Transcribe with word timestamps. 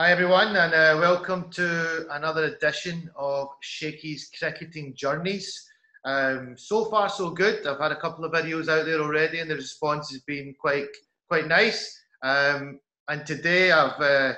Hi 0.00 0.12
everyone, 0.12 0.56
and 0.56 0.72
uh, 0.72 0.96
welcome 0.98 1.50
to 1.50 2.06
another 2.12 2.44
edition 2.44 3.10
of 3.16 3.48
Shakey's 3.60 4.30
Cricketing 4.38 4.94
Journeys. 4.94 5.68
Um, 6.06 6.56
so 6.56 6.86
far, 6.86 7.10
so 7.10 7.28
good. 7.28 7.66
I've 7.66 7.80
had 7.80 7.92
a 7.92 8.00
couple 8.00 8.24
of 8.24 8.32
videos 8.32 8.70
out 8.70 8.86
there 8.86 9.02
already, 9.02 9.40
and 9.40 9.50
the 9.50 9.56
response 9.56 10.10
has 10.10 10.22
been 10.22 10.54
quite 10.58 10.88
quite 11.28 11.48
nice. 11.48 12.02
Um, 12.22 12.80
and 13.08 13.26
today, 13.26 13.72
I've 13.72 14.00
uh, 14.00 14.32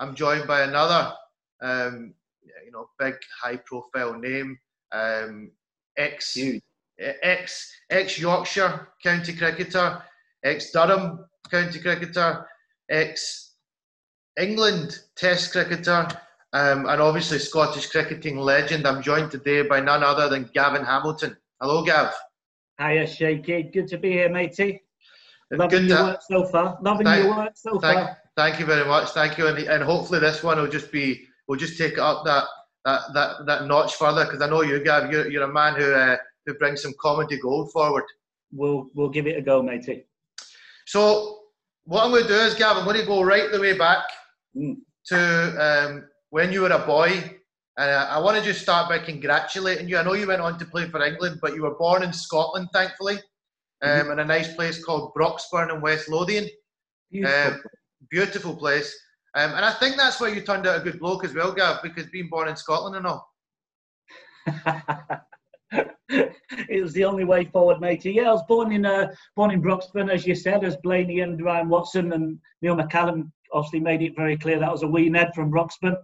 I'm 0.00 0.14
joined 0.14 0.46
by 0.46 0.64
another, 0.64 1.14
um, 1.62 2.12
you 2.44 2.70
know, 2.70 2.90
big 2.98 3.14
high-profile 3.42 4.18
name, 4.18 4.58
um, 4.92 5.50
ex 5.96 6.36
ex 6.98 7.72
ex 7.88 8.18
Yorkshire 8.18 8.88
county 9.02 9.32
cricketer, 9.32 10.02
ex 10.44 10.72
Durham 10.72 11.24
county 11.50 11.80
cricketer, 11.80 12.46
ex 12.90 13.45
England 14.38 15.00
Test 15.16 15.52
cricketer, 15.52 16.08
um, 16.52 16.86
and 16.86 17.00
obviously 17.00 17.38
Scottish 17.38 17.90
cricketing 17.90 18.36
legend. 18.36 18.86
I'm 18.86 19.02
joined 19.02 19.30
today 19.30 19.62
by 19.62 19.80
none 19.80 20.02
other 20.02 20.28
than 20.28 20.50
Gavin 20.52 20.84
Hamilton. 20.84 21.36
Hello, 21.60 21.82
Gav. 21.82 22.12
Hiya, 22.78 23.06
Shaky. 23.06 23.62
Good 23.64 23.88
to 23.88 23.98
be 23.98 24.12
here, 24.12 24.28
matey. 24.28 24.82
Loving 25.50 25.70
Good 25.70 25.88
your 25.88 25.98
to, 25.98 26.04
work 26.04 26.20
so 26.28 26.44
far. 26.44 26.78
Loving 26.82 27.06
thank, 27.06 27.24
your 27.24 27.36
work 27.36 27.52
so 27.54 27.78
thank, 27.80 27.98
far. 27.98 28.18
Thank 28.36 28.60
you 28.60 28.66
very 28.66 28.86
much. 28.86 29.10
Thank 29.10 29.38
you, 29.38 29.46
and, 29.46 29.58
and 29.58 29.82
hopefully 29.82 30.20
this 30.20 30.42
one 30.42 30.58
will 30.58 30.68
just 30.68 30.92
be 30.92 31.24
we'll 31.48 31.58
just 31.58 31.78
take 31.78 31.94
it 31.94 31.98
up 31.98 32.24
that 32.26 32.44
that 32.84 33.00
that, 33.14 33.46
that 33.46 33.66
notch 33.66 33.94
further 33.94 34.24
because 34.24 34.42
I 34.42 34.50
know 34.50 34.62
you, 34.62 34.82
Gav. 34.84 35.10
You're, 35.10 35.30
you're 35.30 35.44
a 35.44 35.52
man 35.52 35.76
who 35.76 35.92
uh, 35.92 36.16
who 36.44 36.54
brings 36.54 36.82
some 36.82 36.92
comedy 37.00 37.38
gold 37.38 37.72
forward. 37.72 38.04
We'll 38.52 38.88
we'll 38.94 39.08
give 39.08 39.26
it 39.26 39.38
a 39.38 39.42
go, 39.42 39.62
matey. 39.62 40.04
So 40.84 41.38
what 41.84 42.04
I'm 42.04 42.10
going 42.10 42.24
to 42.24 42.28
do 42.28 42.34
is, 42.34 42.54
Gav, 42.54 42.76
I'm 42.76 42.84
going 42.84 43.00
to 43.00 43.06
go 43.06 43.22
right 43.22 43.50
the 43.50 43.60
way 43.60 43.78
back 43.78 44.04
to 45.06 45.56
um, 45.58 46.04
when 46.30 46.52
you 46.52 46.62
were 46.62 46.70
a 46.70 46.86
boy. 46.86 47.32
And 47.78 47.90
uh, 47.90 48.08
I 48.10 48.18
want 48.18 48.38
to 48.38 48.42
just 48.42 48.62
start 48.62 48.88
by 48.88 48.98
congratulating 48.98 49.86
you. 49.86 49.98
I 49.98 50.02
know 50.02 50.14
you 50.14 50.26
went 50.26 50.40
on 50.40 50.58
to 50.58 50.64
play 50.64 50.88
for 50.88 51.04
England, 51.04 51.40
but 51.42 51.54
you 51.54 51.62
were 51.62 51.74
born 51.74 52.02
in 52.02 52.12
Scotland, 52.12 52.68
thankfully, 52.72 53.18
um, 53.82 53.90
mm-hmm. 53.90 54.12
in 54.12 54.18
a 54.20 54.24
nice 54.24 54.54
place 54.54 54.82
called 54.82 55.12
Broxburn 55.14 55.70
in 55.70 55.82
West 55.82 56.08
Lothian. 56.08 56.48
Beautiful, 57.10 57.52
um, 57.52 57.60
beautiful 58.10 58.56
place. 58.56 58.98
Um, 59.34 59.52
and 59.52 59.64
I 59.64 59.72
think 59.72 59.96
that's 59.96 60.18
why 60.18 60.28
you 60.28 60.40
turned 60.40 60.66
out 60.66 60.80
a 60.80 60.84
good 60.84 60.98
bloke 60.98 61.22
as 61.24 61.34
well, 61.34 61.52
Gav, 61.52 61.82
because 61.82 62.06
being 62.06 62.28
born 62.30 62.48
in 62.48 62.56
Scotland 62.56 62.96
and 62.96 63.06
all. 63.06 63.28
it 65.70 66.82
was 66.82 66.94
the 66.94 67.04
only 67.04 67.24
way 67.24 67.44
forward, 67.44 67.80
matey. 67.80 68.12
Yeah, 68.12 68.30
I 68.30 68.32
was 68.32 68.44
born 68.48 68.72
in 68.72 68.86
uh, 68.86 69.12
born 69.34 69.50
in 69.50 69.60
Broxburn, 69.60 70.10
as 70.10 70.26
you 70.26 70.34
said, 70.34 70.64
as 70.64 70.76
Blayney 70.78 71.22
and 71.22 71.42
Ryan 71.42 71.68
Watson 71.68 72.12
and 72.14 72.38
Neil 72.62 72.76
McCallum 72.76 73.30
obviously 73.52 73.80
made 73.80 74.02
it 74.02 74.16
very 74.16 74.36
clear 74.36 74.58
that 74.58 74.72
was 74.72 74.82
a 74.82 74.88
wee 74.88 75.08
Ned 75.08 75.30
from 75.34 75.50
Broxburn. 75.50 75.96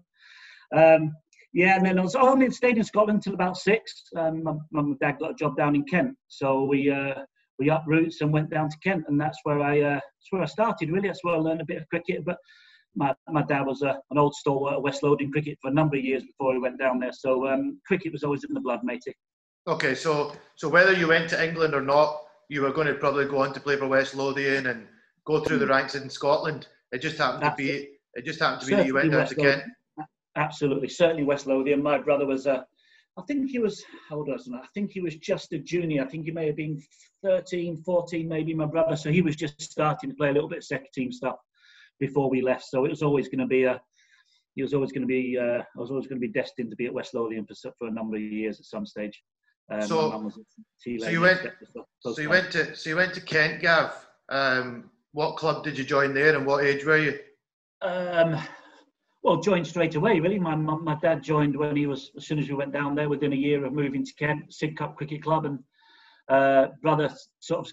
Um, 0.75 1.13
yeah, 1.53 1.77
and 1.77 1.85
then 1.85 1.99
I 1.99 2.03
was 2.03 2.15
only 2.15 2.51
stayed 2.51 2.79
in 2.79 2.85
Scotland 2.85 3.19
until 3.19 3.35
about 3.35 3.59
six. 3.59 4.05
Um, 4.17 4.43
my 4.43 4.53
mum 4.71 4.87
and 4.87 4.99
dad 4.99 5.19
got 5.19 5.33
a 5.33 5.35
job 5.35 5.57
down 5.57 5.77
in 5.77 5.85
Kent, 5.85 6.17
so 6.29 6.65
we 6.65 6.91
uh, 6.91 7.15
we 7.59 7.69
up 7.69 7.85
roots 7.87 8.23
and 8.23 8.33
went 8.33 8.51
down 8.51 8.71
to 8.71 8.77
Kent, 8.83 9.05
and 9.09 9.21
that's 9.21 9.39
where 9.43 9.61
I 9.61 9.81
uh, 9.81 9.95
that's 9.95 10.31
where 10.31 10.43
I 10.43 10.47
started. 10.47 10.91
Really, 10.91 11.09
that's 11.09 11.23
where 11.23 11.35
I 11.35 11.39
learned 11.39 11.61
a 11.61 11.67
bit 11.67 11.77
of 11.77 11.89
cricket. 11.89 12.25
But 12.25 12.39
my, 12.95 13.15
my 13.29 13.43
dad 13.43 13.67
was 13.67 13.83
a, 13.83 13.99
an 14.11 14.19
old 14.19 14.35
stalwart 14.35 14.75
of 14.75 14.83
West 14.83 15.03
Lothian 15.03 15.31
cricket 15.33 15.59
for 15.61 15.71
a 15.71 15.75
number 15.75 15.97
of 15.97 16.05
years 16.05 16.23
before 16.23 16.55
he 16.55 16.59
went 16.59 16.79
down 16.79 16.99
there. 16.99 17.13
So 17.13 17.47
um, 17.49 17.81
cricket 17.87 18.13
was 18.13 18.25
always 18.25 18.45
in 18.45 18.55
the 18.55 18.61
blood, 18.61 18.81
matey. 18.83 19.15
Okay, 19.67 19.95
so 19.95 20.33
so 20.57 20.69
whether 20.69 20.93
you 20.93 21.09
went 21.09 21.29
to 21.31 21.45
England 21.45 21.75
or 21.75 21.83
not, 21.83 22.23
you 22.49 22.63
were 22.63 22.73
going 22.73 22.87
to 22.87 22.95
probably 22.95 23.27
go 23.27 23.39
on 23.39 23.53
to 23.53 23.61
play 23.61 23.77
for 23.77 23.89
West 23.89 24.15
Lothian 24.15 24.67
and 24.67 24.87
go 25.25 25.41
through 25.41 25.59
the 25.59 25.67
mm. 25.67 25.71
ranks 25.71 25.95
in 25.95 26.11
Scotland. 26.11 26.67
It 26.93 27.01
just 27.01 27.19
happened 27.19 27.43
to 27.43 27.55
be. 27.57 27.89
It 28.15 28.25
just 28.25 28.41
happened 28.41 28.61
to 28.63 28.67
be 28.67 28.75
that 28.75 28.87
you 28.87 28.95
went 28.95 29.11
down 29.11 29.27
to 29.27 29.35
Kent. 29.35 29.63
Absolutely, 30.37 30.89
certainly 30.89 31.25
West 31.25 31.47
Lothian. 31.47 31.83
My 31.83 31.99
brother 31.99 32.27
was 32.27 32.47
a. 32.47 32.67
I 33.19 33.23
think 33.23 33.51
he 33.51 33.59
was, 33.59 33.85
how 34.09 34.17
old 34.17 34.29
was 34.29 34.47
he? 34.47 34.55
I 34.55 34.67
think 34.73 34.91
he 34.91 35.01
was 35.01 35.17
just 35.17 35.53
a 35.53 35.59
junior. 35.59 36.03
I 36.03 36.07
think 36.07 36.25
he 36.25 36.31
may 36.31 36.47
have 36.47 36.57
been 36.57 36.83
13, 37.23 37.83
14, 37.83 38.27
maybe 38.27 38.55
my 38.55 38.65
brother. 38.65 38.97
So 38.97 39.13
he 39.13 39.21
was 39.21 39.37
just 39.37 39.61
starting 39.61 40.09
to 40.09 40.17
play 40.17 40.31
a 40.31 40.33
little 40.33 40.49
bit 40.49 40.59
of 40.59 40.65
second 40.65 40.89
team 40.95 41.13
stuff 41.13 41.37
before 42.01 42.31
we 42.31 42.41
left. 42.41 42.65
So 42.65 42.87
it 42.87 42.91
was 42.91 43.03
always 43.03 43.29
going 43.29 43.41
to 43.41 43.47
be 43.47 43.65
a, 43.65 43.79
he 44.55 44.63
was 44.63 44.73
always 44.73 44.93
going 44.93 45.03
to 45.03 45.07
be, 45.07 45.39
uh, 45.39 45.59
I 45.59 45.81
was 45.81 45.91
always 45.91 46.07
going 46.07 46.23
to 46.23 46.27
be 46.27 46.33
destined 46.33 46.71
to 46.71 46.77
be 46.77 46.87
at 46.87 46.95
West 46.95 47.13
Lothian 47.13 47.45
for, 47.45 47.55
for 47.79 47.89
a 47.89 47.91
number 47.91 48.17
of 48.17 48.23
years 48.23 48.59
at 48.59 48.65
some 48.65 48.87
stage. 48.87 49.23
Um, 49.71 49.83
so, 49.83 50.33
so 50.79 50.91
you 50.91 51.21
went, 51.21 51.41
so 52.01 52.19
you 52.19 52.31
went 52.31 52.51
to, 52.53 52.75
so 52.75 52.91
you 52.91 52.97
went 52.97 53.13
to 53.13 53.21
Kent, 53.21 53.61
Gav. 53.61 53.93
Um, 54.31 54.91
what 55.13 55.37
club 55.37 55.65
did 55.65 55.79
you 55.79 55.85
join 55.85 56.15
there, 56.15 56.37
and 56.37 56.47
what 56.47 56.65
age 56.65 56.85
were 56.85 56.99
you? 56.99 57.19
Um, 57.83 58.39
well, 59.23 59.41
joined 59.41 59.67
straight 59.67 59.95
away. 59.95 60.21
Really, 60.21 60.39
my 60.39 60.55
my 60.55 60.97
dad 60.97 61.23
joined 61.23 61.57
when 61.57 61.77
he 61.77 61.87
was 61.87 62.11
as 62.17 62.27
soon 62.27 62.39
as 62.39 62.49
we 62.49 62.55
went 62.55 62.73
down 62.73 62.95
there. 62.95 63.09
Within 63.09 63.33
a 63.33 63.37
year 63.37 63.65
of 63.65 63.73
moving 63.73 64.05
to 64.05 64.15
Kent, 64.15 64.51
Sidcup 64.51 64.97
Cricket 64.97 65.23
Club, 65.23 65.45
and 65.45 65.59
uh, 66.29 66.69
brother 66.81 67.11
sort 67.41 67.67
of 67.67 67.73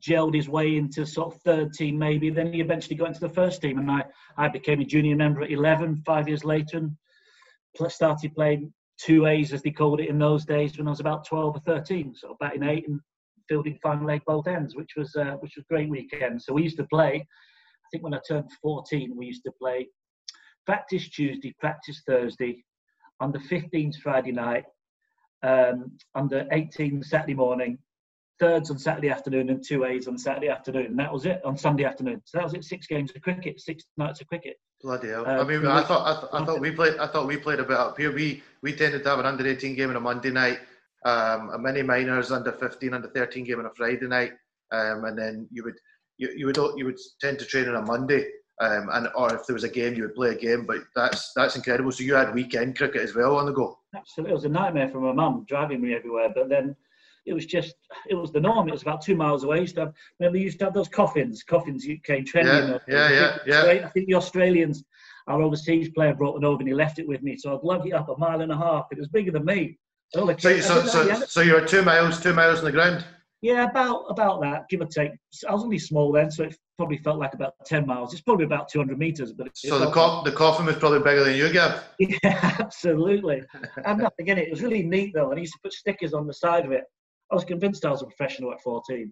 gelled 0.00 0.34
his 0.34 0.48
way 0.48 0.76
into 0.76 1.06
sort 1.06 1.34
of 1.34 1.40
third 1.42 1.72
team 1.72 1.96
maybe. 1.98 2.28
Then 2.30 2.52
he 2.52 2.60
eventually 2.60 2.96
got 2.96 3.08
into 3.08 3.20
the 3.20 3.28
first 3.28 3.62
team, 3.62 3.78
and 3.78 3.90
I 3.90 4.04
I 4.36 4.48
became 4.48 4.80
a 4.80 4.84
junior 4.84 5.16
member 5.16 5.42
at 5.42 5.50
11. 5.50 6.02
Five 6.04 6.28
years 6.28 6.44
later, 6.44 6.78
and 6.78 6.96
started 7.90 8.34
playing 8.34 8.72
two 8.98 9.26
A's 9.26 9.52
as 9.52 9.62
they 9.62 9.70
called 9.70 10.00
it 10.00 10.08
in 10.08 10.18
those 10.18 10.44
days 10.44 10.76
when 10.76 10.86
I 10.86 10.90
was 10.90 11.00
about 11.00 11.26
12 11.26 11.56
or 11.56 11.60
13, 11.60 12.14
sort 12.14 12.32
of 12.32 12.38
batting 12.38 12.62
eight 12.62 12.86
and 12.86 13.00
fielding 13.48 13.78
fine 13.82 14.04
leg 14.04 14.22
both 14.26 14.46
ends, 14.46 14.74
which 14.74 14.92
was 14.96 15.14
uh, 15.16 15.36
which 15.40 15.54
was 15.56 15.64
great 15.68 15.88
weekend. 15.88 16.42
So 16.42 16.52
we 16.52 16.62
used 16.62 16.76
to 16.78 16.86
play. 16.86 17.14
I 17.14 17.88
think 17.90 18.04
when 18.04 18.14
I 18.14 18.20
turned 18.26 18.50
14, 18.62 19.14
we 19.16 19.26
used 19.26 19.42
to 19.44 19.52
play 19.60 19.88
practice 20.66 21.08
Tuesday, 21.08 21.54
practice 21.58 22.02
Thursday, 22.06 22.64
under 23.20 23.38
15s 23.38 23.96
Friday 23.96 24.32
night, 24.32 24.64
um, 25.42 25.92
under 26.14 26.46
18 26.52 27.02
Saturday 27.02 27.34
morning, 27.34 27.78
thirds 28.38 28.70
on 28.70 28.78
Saturday 28.78 29.10
afternoon, 29.10 29.50
and 29.50 29.64
two 29.66 29.84
A's 29.84 30.08
on 30.08 30.18
Saturday 30.18 30.48
afternoon. 30.48 30.86
And 30.86 30.98
that 30.98 31.12
was 31.12 31.26
it 31.26 31.44
on 31.44 31.56
Sunday 31.56 31.84
afternoon. 31.84 32.22
So 32.24 32.38
that 32.38 32.44
was 32.44 32.54
it. 32.54 32.64
Six 32.64 32.86
games 32.86 33.12
of 33.14 33.22
cricket, 33.22 33.60
six 33.60 33.84
nights 33.96 34.20
of 34.20 34.26
cricket. 34.26 34.56
Bloody 34.80 35.08
hell! 35.08 35.26
Um, 35.26 35.40
I 35.40 35.44
mean, 35.44 35.64
I 35.64 35.84
thought 35.84 36.06
I, 36.06 36.20
th- 36.20 36.32
I 36.32 36.44
thought 36.44 36.60
we 36.60 36.72
played. 36.72 36.96
I 36.96 37.06
thought 37.06 37.28
we 37.28 37.36
played 37.36 37.60
a 37.60 37.64
bit 37.64 37.76
up 37.76 37.96
here. 37.96 38.12
We 38.12 38.42
we 38.62 38.72
tended 38.72 39.04
to 39.04 39.10
have 39.10 39.20
an 39.20 39.26
under 39.26 39.46
18 39.46 39.76
game 39.76 39.90
on 39.90 39.96
a 39.96 40.00
Monday 40.00 40.30
night 40.30 40.58
um, 41.04 41.50
a 41.50 41.58
mini 41.58 41.82
minors 41.82 42.30
under 42.30 42.52
15, 42.52 42.94
under 42.94 43.08
13 43.08 43.44
game 43.44 43.58
on 43.58 43.66
a 43.66 43.74
Friday 43.74 44.06
night, 44.06 44.32
um, 44.72 45.04
and 45.04 45.18
then 45.18 45.48
you 45.50 45.64
would 45.64 45.74
you, 46.18 46.30
you 46.36 46.46
would 46.46 46.56
you 46.76 46.84
would 46.84 46.98
tend 47.20 47.38
to 47.38 47.44
train 47.44 47.68
on 47.68 47.76
a 47.76 47.82
Monday, 47.82 48.26
um, 48.60 48.88
and 48.92 49.08
or 49.14 49.34
if 49.34 49.46
there 49.46 49.54
was 49.54 49.64
a 49.64 49.68
game, 49.68 49.94
you 49.94 50.02
would 50.02 50.14
play 50.14 50.30
a 50.30 50.34
game. 50.34 50.66
But 50.66 50.78
that's 50.94 51.32
that's 51.34 51.56
incredible. 51.56 51.92
So 51.92 52.04
you 52.04 52.14
had 52.14 52.34
weekend 52.34 52.76
cricket 52.76 53.02
as 53.02 53.14
well 53.14 53.36
on 53.36 53.46
the 53.46 53.52
go. 53.52 53.78
Absolutely, 53.94 54.32
it 54.32 54.34
was 54.34 54.44
a 54.44 54.48
nightmare 54.48 54.88
for 54.88 55.00
my 55.00 55.12
mum 55.12 55.44
driving 55.48 55.80
me 55.80 55.94
everywhere. 55.94 56.30
But 56.34 56.48
then 56.48 56.76
it 57.26 57.32
was 57.32 57.46
just 57.46 57.74
it 58.08 58.14
was 58.14 58.32
the 58.32 58.40
norm. 58.40 58.68
It 58.68 58.72
was 58.72 58.82
about 58.82 59.02
two 59.02 59.16
miles 59.16 59.44
away. 59.44 59.60
used 59.60 59.76
to 59.76 59.82
have, 59.82 59.94
remember, 60.18 60.38
you 60.38 60.44
used 60.44 60.58
to 60.60 60.66
have 60.66 60.74
those 60.74 60.88
coffins. 60.88 61.42
Coffins 61.42 61.86
came 62.04 62.24
trending. 62.24 62.78
Yeah, 62.88 63.10
yeah, 63.10 63.38
yeah, 63.46 63.64
yeah. 63.64 63.86
I 63.86 63.88
think 63.90 64.06
the 64.06 64.14
Australians, 64.14 64.84
our 65.28 65.42
overseas 65.42 65.90
player 65.90 66.14
brought 66.14 66.34
one 66.34 66.44
over 66.44 66.60
and 66.60 66.68
he 66.68 66.74
left 66.74 66.98
it 66.98 67.06
with 67.06 67.22
me. 67.22 67.36
So 67.36 67.54
I'd 67.54 67.62
lug 67.62 67.86
it 67.86 67.92
up 67.92 68.08
a 68.08 68.16
mile 68.18 68.40
and 68.40 68.52
a 68.52 68.56
half. 68.56 68.86
It 68.90 68.98
was 68.98 69.08
bigger 69.08 69.30
than 69.30 69.44
me. 69.44 69.78
So, 70.14 70.36
so, 70.38 70.60
so, 70.60 71.14
so 71.26 71.40
you 71.40 71.54
were 71.54 71.66
two 71.66 71.82
miles, 71.82 72.20
two 72.20 72.34
miles 72.34 72.58
on 72.58 72.66
the 72.66 72.72
ground. 72.72 73.04
Yeah, 73.40 73.64
about 73.64 74.04
about 74.08 74.40
that, 74.42 74.68
give 74.68 74.82
or 74.82 74.86
take. 74.86 75.10
I 75.48 75.52
was 75.52 75.64
only 75.64 75.78
small 75.78 76.12
then, 76.12 76.30
so 76.30 76.44
it 76.44 76.56
probably 76.76 76.98
felt 76.98 77.18
like 77.18 77.34
about 77.34 77.54
ten 77.66 77.86
miles. 77.86 78.12
It's 78.12 78.22
probably 78.22 78.44
about 78.44 78.68
two 78.68 78.78
hundred 78.78 78.98
meters, 78.98 79.32
but 79.32 79.48
so 79.56 79.80
the 79.80 79.90
co- 79.90 80.22
the 80.22 80.30
coffin 80.30 80.66
was 80.66 80.76
probably 80.76 81.00
bigger 81.00 81.24
than 81.24 81.34
you, 81.34 81.52
Gav. 81.52 81.82
Yeah, 81.98 82.56
absolutely. 82.60 83.42
I'm 83.84 83.98
nothing 83.98 84.28
in 84.28 84.38
it. 84.38 84.46
It 84.46 84.50
was 84.50 84.62
really 84.62 84.84
neat 84.84 85.12
though, 85.14 85.30
and 85.30 85.38
he 85.38 85.42
used 85.42 85.54
to 85.54 85.60
put 85.64 85.72
stickers 85.72 86.14
on 86.14 86.28
the 86.28 86.34
side 86.34 86.64
of 86.64 86.70
it. 86.70 86.84
I 87.32 87.34
was 87.34 87.44
convinced 87.44 87.84
I 87.84 87.90
was 87.90 88.02
a 88.02 88.06
professional 88.06 88.52
at 88.52 88.60
14. 88.60 89.10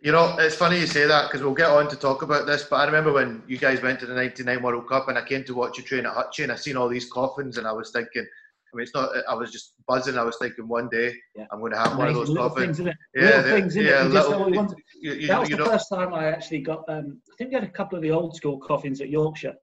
You 0.00 0.12
know, 0.12 0.34
it's 0.38 0.56
funny 0.56 0.80
you 0.80 0.86
say 0.86 1.06
that 1.06 1.28
because 1.28 1.42
we'll 1.42 1.52
get 1.52 1.68
on 1.68 1.88
to 1.90 1.96
talk 1.96 2.22
about 2.22 2.46
this. 2.46 2.62
But 2.64 2.76
I 2.76 2.86
remember 2.86 3.12
when 3.12 3.42
you 3.46 3.58
guys 3.58 3.82
went 3.82 4.00
to 4.00 4.06
the 4.06 4.14
'99 4.14 4.62
World 4.62 4.88
Cup, 4.88 5.08
and 5.08 5.18
I 5.18 5.24
came 5.24 5.44
to 5.44 5.54
watch 5.54 5.78
you 5.78 5.84
train 5.84 6.06
at 6.06 6.14
Hutchie, 6.14 6.42
and 6.42 6.50
I 6.50 6.56
seen 6.56 6.76
all 6.76 6.88
these 6.88 7.08
coffins, 7.08 7.56
and 7.56 7.68
I 7.68 7.72
was 7.72 7.92
thinking 7.92 8.26
I 8.72 8.76
mean, 8.76 8.82
it's 8.84 8.94
not. 8.94 9.10
I 9.28 9.34
was 9.34 9.50
just 9.50 9.74
buzzing. 9.88 10.16
I 10.16 10.22
was 10.22 10.36
thinking 10.40 10.68
one 10.68 10.88
day 10.88 11.12
yeah. 11.34 11.46
I'm 11.50 11.60
going 11.60 11.72
to 11.72 11.78
have 11.78 11.98
one 11.98 12.08
of 12.08 12.14
those 12.14 12.36
coffins. 12.36 12.78
Things, 12.78 12.94
yeah, 13.14 13.42
things, 13.42 13.74
yeah. 13.74 14.02
Little, 14.04 14.74
you, 15.00 15.12
you, 15.14 15.26
that 15.28 15.40
was 15.40 15.48
the 15.48 15.56
know. 15.56 15.64
first 15.66 15.88
time 15.92 16.14
I 16.14 16.26
actually 16.26 16.60
got. 16.60 16.84
Um, 16.88 17.20
I 17.32 17.36
think 17.36 17.50
we 17.50 17.54
had 17.54 17.64
a 17.64 17.70
couple 17.70 17.96
of 17.96 18.02
the 18.02 18.10
old 18.10 18.36
school 18.36 18.58
coffins 18.58 19.00
at 19.00 19.08
Yorkshire, 19.08 19.54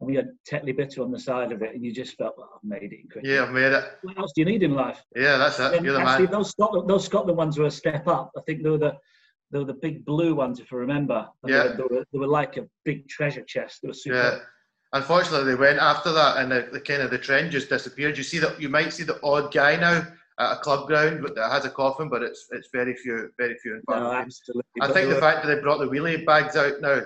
and 0.00 0.06
we 0.08 0.14
had 0.14 0.28
Tetley 0.48 0.76
Bitter 0.76 1.02
on 1.02 1.10
the 1.10 1.18
side 1.18 1.50
of 1.50 1.62
it, 1.62 1.74
and 1.74 1.84
you 1.84 1.92
just 1.92 2.16
felt, 2.16 2.34
well, 2.38 2.50
I've 2.54 2.68
made 2.68 2.92
it. 2.92 3.00
Yeah, 3.24 3.44
I've 3.44 3.52
made 3.52 3.72
it. 3.72 3.84
What 4.02 4.18
else 4.18 4.32
do 4.34 4.42
you 4.42 4.46
need 4.46 4.62
in 4.62 4.74
life? 4.74 5.02
Yeah, 5.16 5.38
that's 5.38 5.58
it. 5.58 5.82
You're 5.82 5.94
the 5.94 6.00
actually, 6.00 6.26
man. 6.26 6.32
Those 6.32 6.50
Scotland, 6.50 6.88
those 6.88 7.04
Scotland 7.04 7.36
ones 7.36 7.58
were 7.58 7.66
a 7.66 7.70
step 7.70 8.06
up. 8.06 8.30
I 8.36 8.40
think 8.42 8.62
they 8.62 8.70
were 8.70 8.78
the 8.78 8.96
they 9.50 9.58
were 9.58 9.64
the 9.64 9.74
big 9.74 10.04
blue 10.04 10.34
ones, 10.34 10.60
if 10.60 10.72
I 10.72 10.76
remember. 10.76 11.28
Yeah. 11.46 11.64
They 11.64 11.68
were, 11.68 11.74
they 11.76 11.96
were, 11.96 12.04
they 12.12 12.18
were 12.18 12.26
like 12.26 12.56
a 12.56 12.66
big 12.84 13.06
treasure 13.08 13.42
chest. 13.42 13.80
They 13.82 13.88
were 13.88 13.94
super. 13.94 14.16
Yeah 14.16 14.38
unfortunately 14.92 15.46
they 15.46 15.58
went 15.58 15.78
after 15.78 16.12
that 16.12 16.38
and 16.38 16.50
the, 16.50 16.68
the, 16.72 16.80
kind 16.80 17.02
of 17.02 17.10
the 17.10 17.18
trend 17.18 17.50
just 17.50 17.68
disappeared 17.68 18.16
you 18.16 18.24
see 18.24 18.38
that 18.38 18.60
you 18.60 18.68
might 18.68 18.92
see 18.92 19.02
the 19.02 19.20
odd 19.22 19.52
guy 19.52 19.76
now 19.76 20.06
at 20.38 20.52
a 20.52 20.56
club 20.56 20.86
ground 20.86 21.26
that 21.34 21.50
has 21.50 21.64
a 21.64 21.70
coffin 21.70 22.08
but 22.08 22.22
it's 22.22 22.46
it's 22.52 22.68
very 22.72 22.94
few 22.94 23.30
very 23.38 23.56
few 23.58 23.74
and 23.74 23.82
far 23.84 24.00
no, 24.00 24.12
absolutely. 24.12 24.82
I 24.82 24.92
think 24.92 25.08
the 25.08 25.20
fact 25.20 25.44
that 25.44 25.54
they 25.54 25.60
brought 25.60 25.78
the 25.78 25.88
wheelie 25.88 26.24
bags 26.24 26.56
out 26.56 26.80
now 26.80 27.00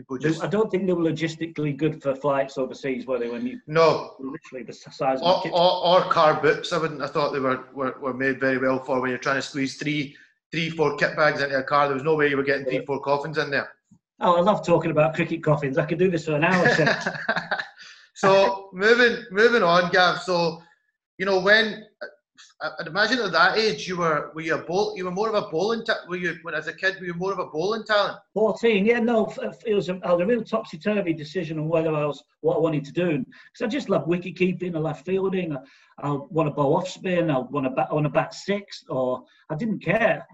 People 0.00 0.16
just 0.16 0.42
I 0.42 0.46
don't 0.46 0.70
think 0.70 0.86
they 0.86 0.94
were 0.94 1.02
logistically 1.02 1.76
good 1.76 2.02
for 2.02 2.14
flights 2.14 2.56
overseas, 2.56 3.04
were 3.04 3.18
they? 3.18 3.28
When 3.28 3.46
you 3.46 3.60
no. 3.66 4.14
literally 4.18 4.64
the 4.64 4.72
size 4.72 5.20
Or, 5.20 5.42
the 5.44 5.50
or, 5.50 5.84
or 5.84 6.10
car 6.10 6.40
boots, 6.40 6.72
I 6.72 6.78
wouldn't 6.78 7.02
have 7.02 7.10
thought 7.10 7.34
they 7.34 7.38
were, 7.38 7.66
were, 7.74 7.94
were 8.00 8.14
made 8.14 8.40
very 8.40 8.56
well 8.56 8.82
for 8.82 8.98
when 8.98 9.10
you're 9.10 9.18
trying 9.18 9.36
to 9.36 9.42
squeeze 9.42 9.76
three, 9.76 10.16
three, 10.52 10.70
four 10.70 10.96
kit 10.96 11.16
bags 11.16 11.42
into 11.42 11.58
a 11.58 11.62
car. 11.62 11.86
There 11.86 11.94
was 11.96 12.02
no 12.02 12.14
way 12.14 12.28
you 12.28 12.38
were 12.38 12.42
getting 12.42 12.64
three, 12.64 12.82
four 12.86 13.00
coffins 13.00 13.36
in 13.36 13.50
there. 13.50 13.70
Oh, 14.20 14.36
I 14.36 14.40
love 14.40 14.64
talking 14.64 14.90
about 14.90 15.14
cricket 15.14 15.42
coffins. 15.42 15.78
I 15.78 15.86
could 15.86 15.98
do 15.98 16.10
this 16.10 16.26
for 16.26 16.36
an 16.36 16.44
hour. 16.44 16.66
So 18.20 18.68
moving 18.74 19.24
moving 19.30 19.62
on, 19.62 19.90
Gav. 19.90 20.20
So 20.22 20.62
you 21.16 21.24
know 21.24 21.40
when 21.40 21.86
I'd 22.60 22.86
imagine 22.86 23.18
at 23.20 23.32
that 23.32 23.56
age 23.56 23.88
you 23.88 23.96
were 23.96 24.30
were 24.34 24.42
you 24.42 24.56
a 24.56 24.58
bowl 24.58 24.92
you 24.94 25.06
were 25.06 25.10
more 25.10 25.30
of 25.30 25.42
a 25.42 25.48
bowling 25.48 25.86
ta- 25.86 26.04
were 26.06 26.16
you 26.16 26.36
when 26.42 26.54
as 26.54 26.66
a 26.66 26.74
kid 26.74 26.96
were 27.00 27.06
you 27.06 27.14
more 27.14 27.32
of 27.32 27.38
a 27.38 27.46
bowling 27.46 27.82
talent? 27.82 28.18
14, 28.34 28.84
yeah, 28.84 28.98
no, 28.98 29.32
it 29.66 29.74
was 29.74 29.88
a, 29.88 29.94
was 29.94 30.20
a 30.20 30.26
real 30.26 30.44
topsy 30.44 30.76
turvy 30.76 31.14
decision 31.14 31.58
on 31.58 31.68
whether 31.68 31.94
I 31.94 32.04
was 32.04 32.22
what 32.42 32.56
I 32.56 32.60
wanted 32.60 32.84
to 32.84 32.92
do. 32.92 33.24
Because 33.52 33.62
I 33.62 33.66
just 33.68 33.88
love 33.88 34.06
wicket 34.06 34.36
keeping, 34.36 34.76
I 34.76 34.80
love 34.80 35.00
fielding, 35.00 35.56
I, 35.56 35.60
I 36.02 36.10
want 36.10 36.46
to 36.46 36.54
bowl 36.54 36.76
off 36.76 36.88
spin, 36.88 37.30
I 37.30 37.38
want 37.38 37.64
to 37.64 37.70
bat, 37.70 37.88
I 37.90 37.94
want 37.94 38.04
to 38.04 38.10
bat 38.10 38.34
six, 38.34 38.84
or 38.90 39.24
I 39.48 39.54
didn't 39.54 39.82
care. 39.82 40.26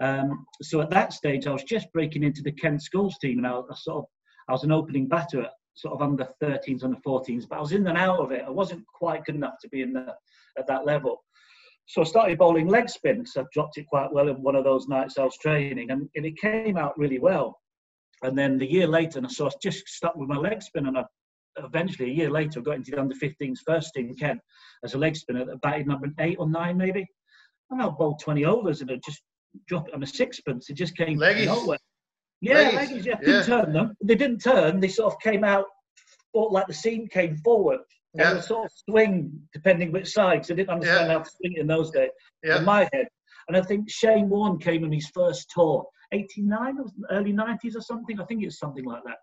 Um, 0.00 0.46
so 0.62 0.80
at 0.80 0.90
that 0.90 1.12
stage, 1.12 1.46
I 1.46 1.52
was 1.52 1.64
just 1.64 1.92
breaking 1.92 2.22
into 2.24 2.42
the 2.42 2.52
Kent 2.52 2.82
schools 2.82 3.18
team, 3.18 3.38
and 3.38 3.46
I, 3.46 3.58
I 3.58 3.74
sort 3.74 3.98
of 3.98 4.04
I 4.48 4.52
was 4.52 4.64
an 4.64 4.72
opening 4.72 5.06
batter 5.06 5.42
at 5.42 5.52
sort 5.74 5.94
of 5.94 6.02
under 6.02 6.26
13s, 6.42 6.82
under 6.82 6.98
14s, 7.06 7.48
but 7.48 7.58
I 7.58 7.60
was 7.60 7.72
in 7.72 7.86
and 7.86 7.98
out 7.98 8.18
of 8.18 8.32
it. 8.32 8.44
I 8.46 8.50
wasn't 8.50 8.84
quite 8.86 9.24
good 9.24 9.36
enough 9.36 9.54
to 9.62 9.68
be 9.68 9.82
in 9.82 9.92
the, 9.92 10.14
at 10.58 10.66
that 10.66 10.84
level. 10.84 11.22
So 11.86 12.02
I 12.02 12.04
started 12.04 12.38
bowling 12.38 12.68
leg 12.68 12.88
spin 12.88 13.18
because 13.18 13.36
I 13.36 13.44
dropped 13.52 13.78
it 13.78 13.86
quite 13.86 14.12
well 14.12 14.28
in 14.28 14.42
one 14.42 14.56
of 14.56 14.64
those 14.64 14.88
nights 14.88 15.18
I 15.18 15.24
was 15.24 15.36
training, 15.38 15.90
and, 15.90 16.08
and 16.14 16.26
it 16.26 16.36
came 16.38 16.76
out 16.76 16.98
really 16.98 17.18
well. 17.18 17.58
And 18.22 18.36
then 18.36 18.58
the 18.58 18.70
year 18.70 18.86
later, 18.86 19.18
and 19.18 19.30
so 19.30 19.46
I 19.46 19.50
just 19.62 19.88
stuck 19.88 20.16
with 20.16 20.28
my 20.28 20.36
leg 20.36 20.62
spin, 20.62 20.86
and 20.86 20.98
I, 20.98 21.04
eventually 21.58 22.10
a 22.10 22.14
year 22.14 22.30
later, 22.30 22.60
I 22.60 22.62
got 22.62 22.76
into 22.76 22.90
the 22.90 23.00
under 23.00 23.14
15s 23.14 23.58
first 23.66 23.92
team 23.94 24.14
Kent 24.16 24.40
as 24.84 24.94
a 24.94 24.98
leg 24.98 25.16
spinner, 25.16 25.44
that 25.44 25.60
batted 25.60 25.86
number 25.86 26.08
eight 26.18 26.36
or 26.38 26.48
nine 26.48 26.76
maybe. 26.76 27.06
And 27.70 27.82
I 27.82 27.88
bowled 27.88 28.20
20 28.20 28.44
overs 28.44 28.80
and 28.80 28.90
I 28.90 28.98
just 29.04 29.22
dropped 29.66 29.88
it 29.88 29.94
on 29.94 30.02
a 30.02 30.06
sixpence. 30.06 30.70
It 30.70 30.74
just 30.74 30.96
came 30.96 31.18
Leggies. 31.18 31.46
nowhere. 31.46 31.78
Yeah, 32.40 32.70
Leggies, 32.70 32.74
leggies, 32.88 33.06
yeah. 33.06 33.16
Didn't 33.16 33.34
yeah. 33.34 33.42
turn 33.42 33.72
them. 33.72 33.96
They 34.02 34.14
didn't 34.14 34.38
turn. 34.38 34.80
They 34.80 34.88
sort 34.88 35.12
of 35.12 35.20
came 35.20 35.44
out, 35.44 35.66
thought 36.32 36.52
like 36.52 36.66
the 36.66 36.74
seam 36.74 37.06
came 37.08 37.36
forward. 37.38 37.80
And 38.14 38.20
Yeah. 38.22 38.34
they 38.34 38.40
sort 38.40 38.64
of 38.66 38.72
swing 38.88 39.30
depending 39.52 39.92
which 39.92 40.08
side. 40.08 40.36
Because 40.36 40.50
I 40.50 40.54
didn't 40.54 40.70
understand 40.70 41.06
Yeah. 41.08 41.12
how 41.18 41.22
to 41.22 41.30
swing 41.30 41.52
it 41.54 41.60
in 41.60 41.66
those 41.66 41.90
days 41.90 42.10
Yeah. 42.42 42.58
in 42.58 42.64
my 42.64 42.88
head. 42.92 43.08
And 43.48 43.56
I 43.56 43.62
think 43.62 43.90
Shane 43.90 44.28
Warne 44.28 44.58
came 44.58 44.84
on 44.84 44.92
his 44.92 45.08
first 45.10 45.50
tour, 45.50 45.86
89 46.12 46.78
or 46.78 46.86
early 47.10 47.32
90s 47.32 47.76
or 47.76 47.80
something. 47.80 48.20
I 48.20 48.24
think 48.24 48.42
it 48.42 48.46
was 48.46 48.58
something 48.58 48.84
like 48.84 49.02
that. 49.04 49.18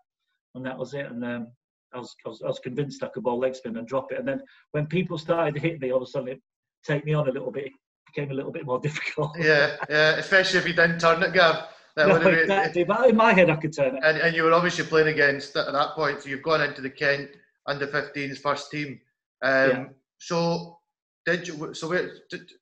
And 0.54 0.64
that 0.66 0.78
was 0.78 0.94
it. 0.94 1.06
And 1.06 1.24
um, 1.24 1.48
I, 1.92 1.98
was, 1.98 2.14
I, 2.24 2.28
was, 2.28 2.42
I 2.42 2.46
was 2.46 2.58
convinced 2.60 3.02
I 3.02 3.08
could 3.08 3.22
bowl 3.24 3.38
leg 3.38 3.54
spin 3.54 3.76
and 3.76 3.86
drop 3.88 4.12
it. 4.12 4.18
And 4.18 4.28
then 4.28 4.42
when 4.72 4.86
people 4.86 5.18
started 5.18 5.54
to 5.54 5.60
hit 5.60 5.80
me, 5.80 5.90
all 5.90 6.02
of 6.02 6.02
a 6.02 6.10
sudden 6.10 6.28
it 6.28 6.40
take 6.84 7.04
me 7.04 7.14
on 7.14 7.28
a 7.28 7.32
little 7.32 7.50
bit. 7.50 7.72
Became 8.14 8.30
a 8.30 8.34
little 8.34 8.50
bit 8.52 8.64
more 8.66 8.80
difficult. 8.88 9.32
Yeah, 9.38 9.76
yeah, 9.88 10.16
especially 10.16 10.60
if 10.60 10.66
you 10.66 10.72
didn't 10.74 10.98
turn 11.00 11.22
it, 11.22 11.32
Gav. 11.32 11.64
That 11.96 12.08
No, 12.08 12.18
been, 12.18 12.34
exactly. 12.34 12.84
But 12.84 13.10
in 13.10 13.16
my 13.16 13.32
head, 13.32 13.50
I 13.50 13.56
could 13.56 13.72
turn 13.74 13.96
it. 13.96 14.02
and, 14.04 14.18
and 14.18 14.34
you 14.36 14.44
were 14.44 14.52
obviously 14.52 14.84
playing 14.84 15.08
against 15.08 15.56
at 15.56 15.72
that 15.72 15.90
point, 15.94 16.22
so 16.22 16.28
you've 16.28 16.42
gone 16.42 16.60
into 16.62 16.80
the 16.80 16.90
Kent 16.90 17.30
under 17.66 17.86
15s 17.86 18.38
first 18.38 18.70
team. 18.70 19.00
Um, 19.42 19.70
Yeah. 19.70 19.84
So 20.18 20.78
did 21.26 21.46
you? 21.46 21.74
So 21.74 21.88
where, 21.90 22.10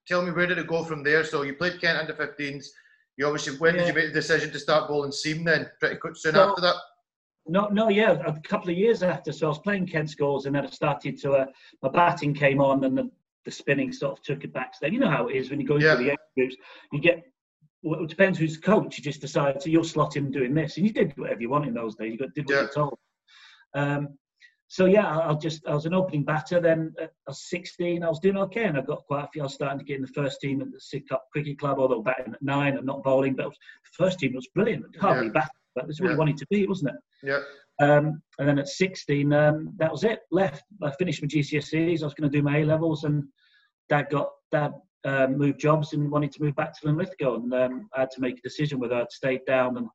tell 0.06 0.22
me 0.22 0.32
where 0.32 0.46
did 0.46 0.58
it 0.58 0.66
go 0.66 0.84
from 0.84 1.02
there? 1.02 1.22
So 1.24 1.42
you 1.42 1.54
played 1.54 1.80
Kent 1.80 1.98
under 1.98 2.14
15s. 2.14 2.66
You 3.16 3.26
obviously 3.26 3.56
when 3.58 3.74
did 3.74 3.86
you 3.88 3.94
make 3.94 4.08
the 4.08 4.20
decision 4.20 4.50
to 4.52 4.58
start 4.58 4.88
bowling 4.88 5.12
seam? 5.12 5.44
Then 5.44 5.70
pretty 5.80 5.96
quick 5.96 6.16
soon 6.16 6.34
So- 6.34 6.50
after 6.50 6.60
that. 6.62 6.76
No, 7.48 7.68
no, 7.68 7.88
yeah, 7.88 8.18
a 8.26 8.40
couple 8.40 8.70
of 8.70 8.76
years 8.76 9.04
after. 9.04 9.30
So 9.30 9.46
I 9.46 9.48
was 9.50 9.60
playing 9.60 9.86
Kent 9.86 10.10
schools, 10.10 10.46
and 10.46 10.56
then 10.56 10.66
I 10.66 10.70
started 10.70 11.16
to. 11.20 11.32
Uh, 11.32 11.46
my 11.80 11.88
batting 11.90 12.34
came 12.34 12.60
on, 12.60 12.82
and 12.82 12.98
the, 12.98 13.08
the 13.46 13.50
spinning 13.52 13.92
sort 13.92 14.18
of 14.18 14.22
took 14.24 14.44
it 14.44 14.52
back. 14.52 14.74
So 14.74 14.86
you 14.86 14.98
know 14.98 15.08
how 15.08 15.28
it 15.28 15.36
is 15.36 15.48
when 15.50 15.60
you 15.60 15.66
go 15.66 15.76
into 15.76 15.86
Yeah. 15.86 15.94
the 15.94 16.10
age 16.10 16.18
groups. 16.36 16.56
You 16.92 17.00
get. 17.00 17.22
Well, 17.82 18.02
it 18.02 18.08
depends 18.10 18.38
who's 18.38 18.56
coach. 18.58 18.98
You 18.98 19.04
just 19.04 19.20
decide 19.20 19.62
so 19.62 19.70
you'll 19.70 19.84
slot 19.84 20.16
in 20.16 20.30
doing 20.32 20.52
this, 20.52 20.76
and 20.76 20.84
you 20.86 20.92
did 20.92 21.16
whatever 21.16 21.40
you 21.40 21.48
want 21.48 21.66
in 21.66 21.72
those 21.74 21.94
days. 21.94 22.12
You 22.12 22.18
got 22.18 22.34
did 22.34 22.46
what 22.46 22.54
Yeah. 22.54 22.60
you're 22.62 22.70
told. 22.72 22.98
Um, 23.74 24.18
so 24.68 24.86
yeah, 24.86 25.06
I- 25.06 25.26
I'll 25.28 25.38
just 25.38 25.64
I 25.68 25.74
was 25.74 25.86
an 25.86 25.94
opening 25.94 26.24
batter. 26.24 26.58
Then 26.60 26.92
at 27.00 27.12
I 27.28 27.30
was 27.30 27.48
16, 27.48 28.02
I 28.02 28.08
was 28.08 28.18
doing 28.18 28.36
okay, 28.38 28.64
and 28.64 28.76
I 28.76 28.80
got 28.80 29.04
quite 29.06 29.24
a 29.24 29.28
few. 29.28 29.42
I 29.42 29.44
was 29.44 29.54
starting 29.54 29.78
to 29.78 29.84
get 29.84 29.96
in 29.96 30.02
the 30.02 30.08
first 30.08 30.40
team 30.40 30.60
at 30.60 30.68
the 30.72 30.78
Sidcup 30.78 31.20
Cricket 31.32 31.58
Club, 31.60 31.78
although 31.78 32.02
batting 32.02 32.34
at 32.34 32.42
nine 32.42 32.76
and 32.76 32.84
not 32.86 33.04
bowling. 33.04 33.34
But 33.36 33.46
was, 33.50 33.58
the 33.58 34.04
first 34.04 34.18
team 34.18 34.34
was 34.34 34.48
brilliant. 34.48 34.84
Hardly 34.96 35.26
Yeah. 35.26 35.32
batting, 35.32 35.50
but 35.76 35.86
that's 35.86 36.00
what 36.00 36.06
Yeah. 36.08 36.12
you 36.14 36.18
wanted 36.18 36.38
to 36.38 36.46
be, 36.50 36.66
wasn't 36.66 36.94
it? 36.96 37.00
Yeah, 37.22 37.42
Um, 37.80 38.22
and 38.38 38.48
then 38.48 38.58
at 38.58 38.68
16, 38.68 39.32
um, 39.32 39.74
that 39.76 39.92
was 39.92 40.04
it. 40.04 40.20
Left. 40.30 40.64
I 40.82 40.90
finished 40.92 41.22
my 41.22 41.28
GCSEs. 41.28 42.02
I 42.02 42.06
was 42.06 42.14
going 42.14 42.30
to 42.30 42.36
do 42.36 42.42
my 42.42 42.58
A 42.58 42.64
levels, 42.64 43.04
and 43.04 43.24
Dad 43.88 44.06
got 44.10 44.30
Dad 44.50 44.72
um, 45.04 45.36
moved 45.36 45.60
jobs 45.60 45.92
and 45.92 46.10
wanted 46.10 46.32
to 46.32 46.42
move 46.42 46.56
back 46.56 46.78
to 46.78 46.86
Linlithgow, 46.86 47.36
and 47.36 47.52
um, 47.54 47.88
I 47.94 48.00
had 48.00 48.10
to 48.12 48.20
make 48.20 48.38
a 48.38 48.42
decision 48.42 48.78
whether 48.78 48.96
I'd 48.96 49.12
stay 49.12 49.40
down 49.46 49.76
and 49.76 49.88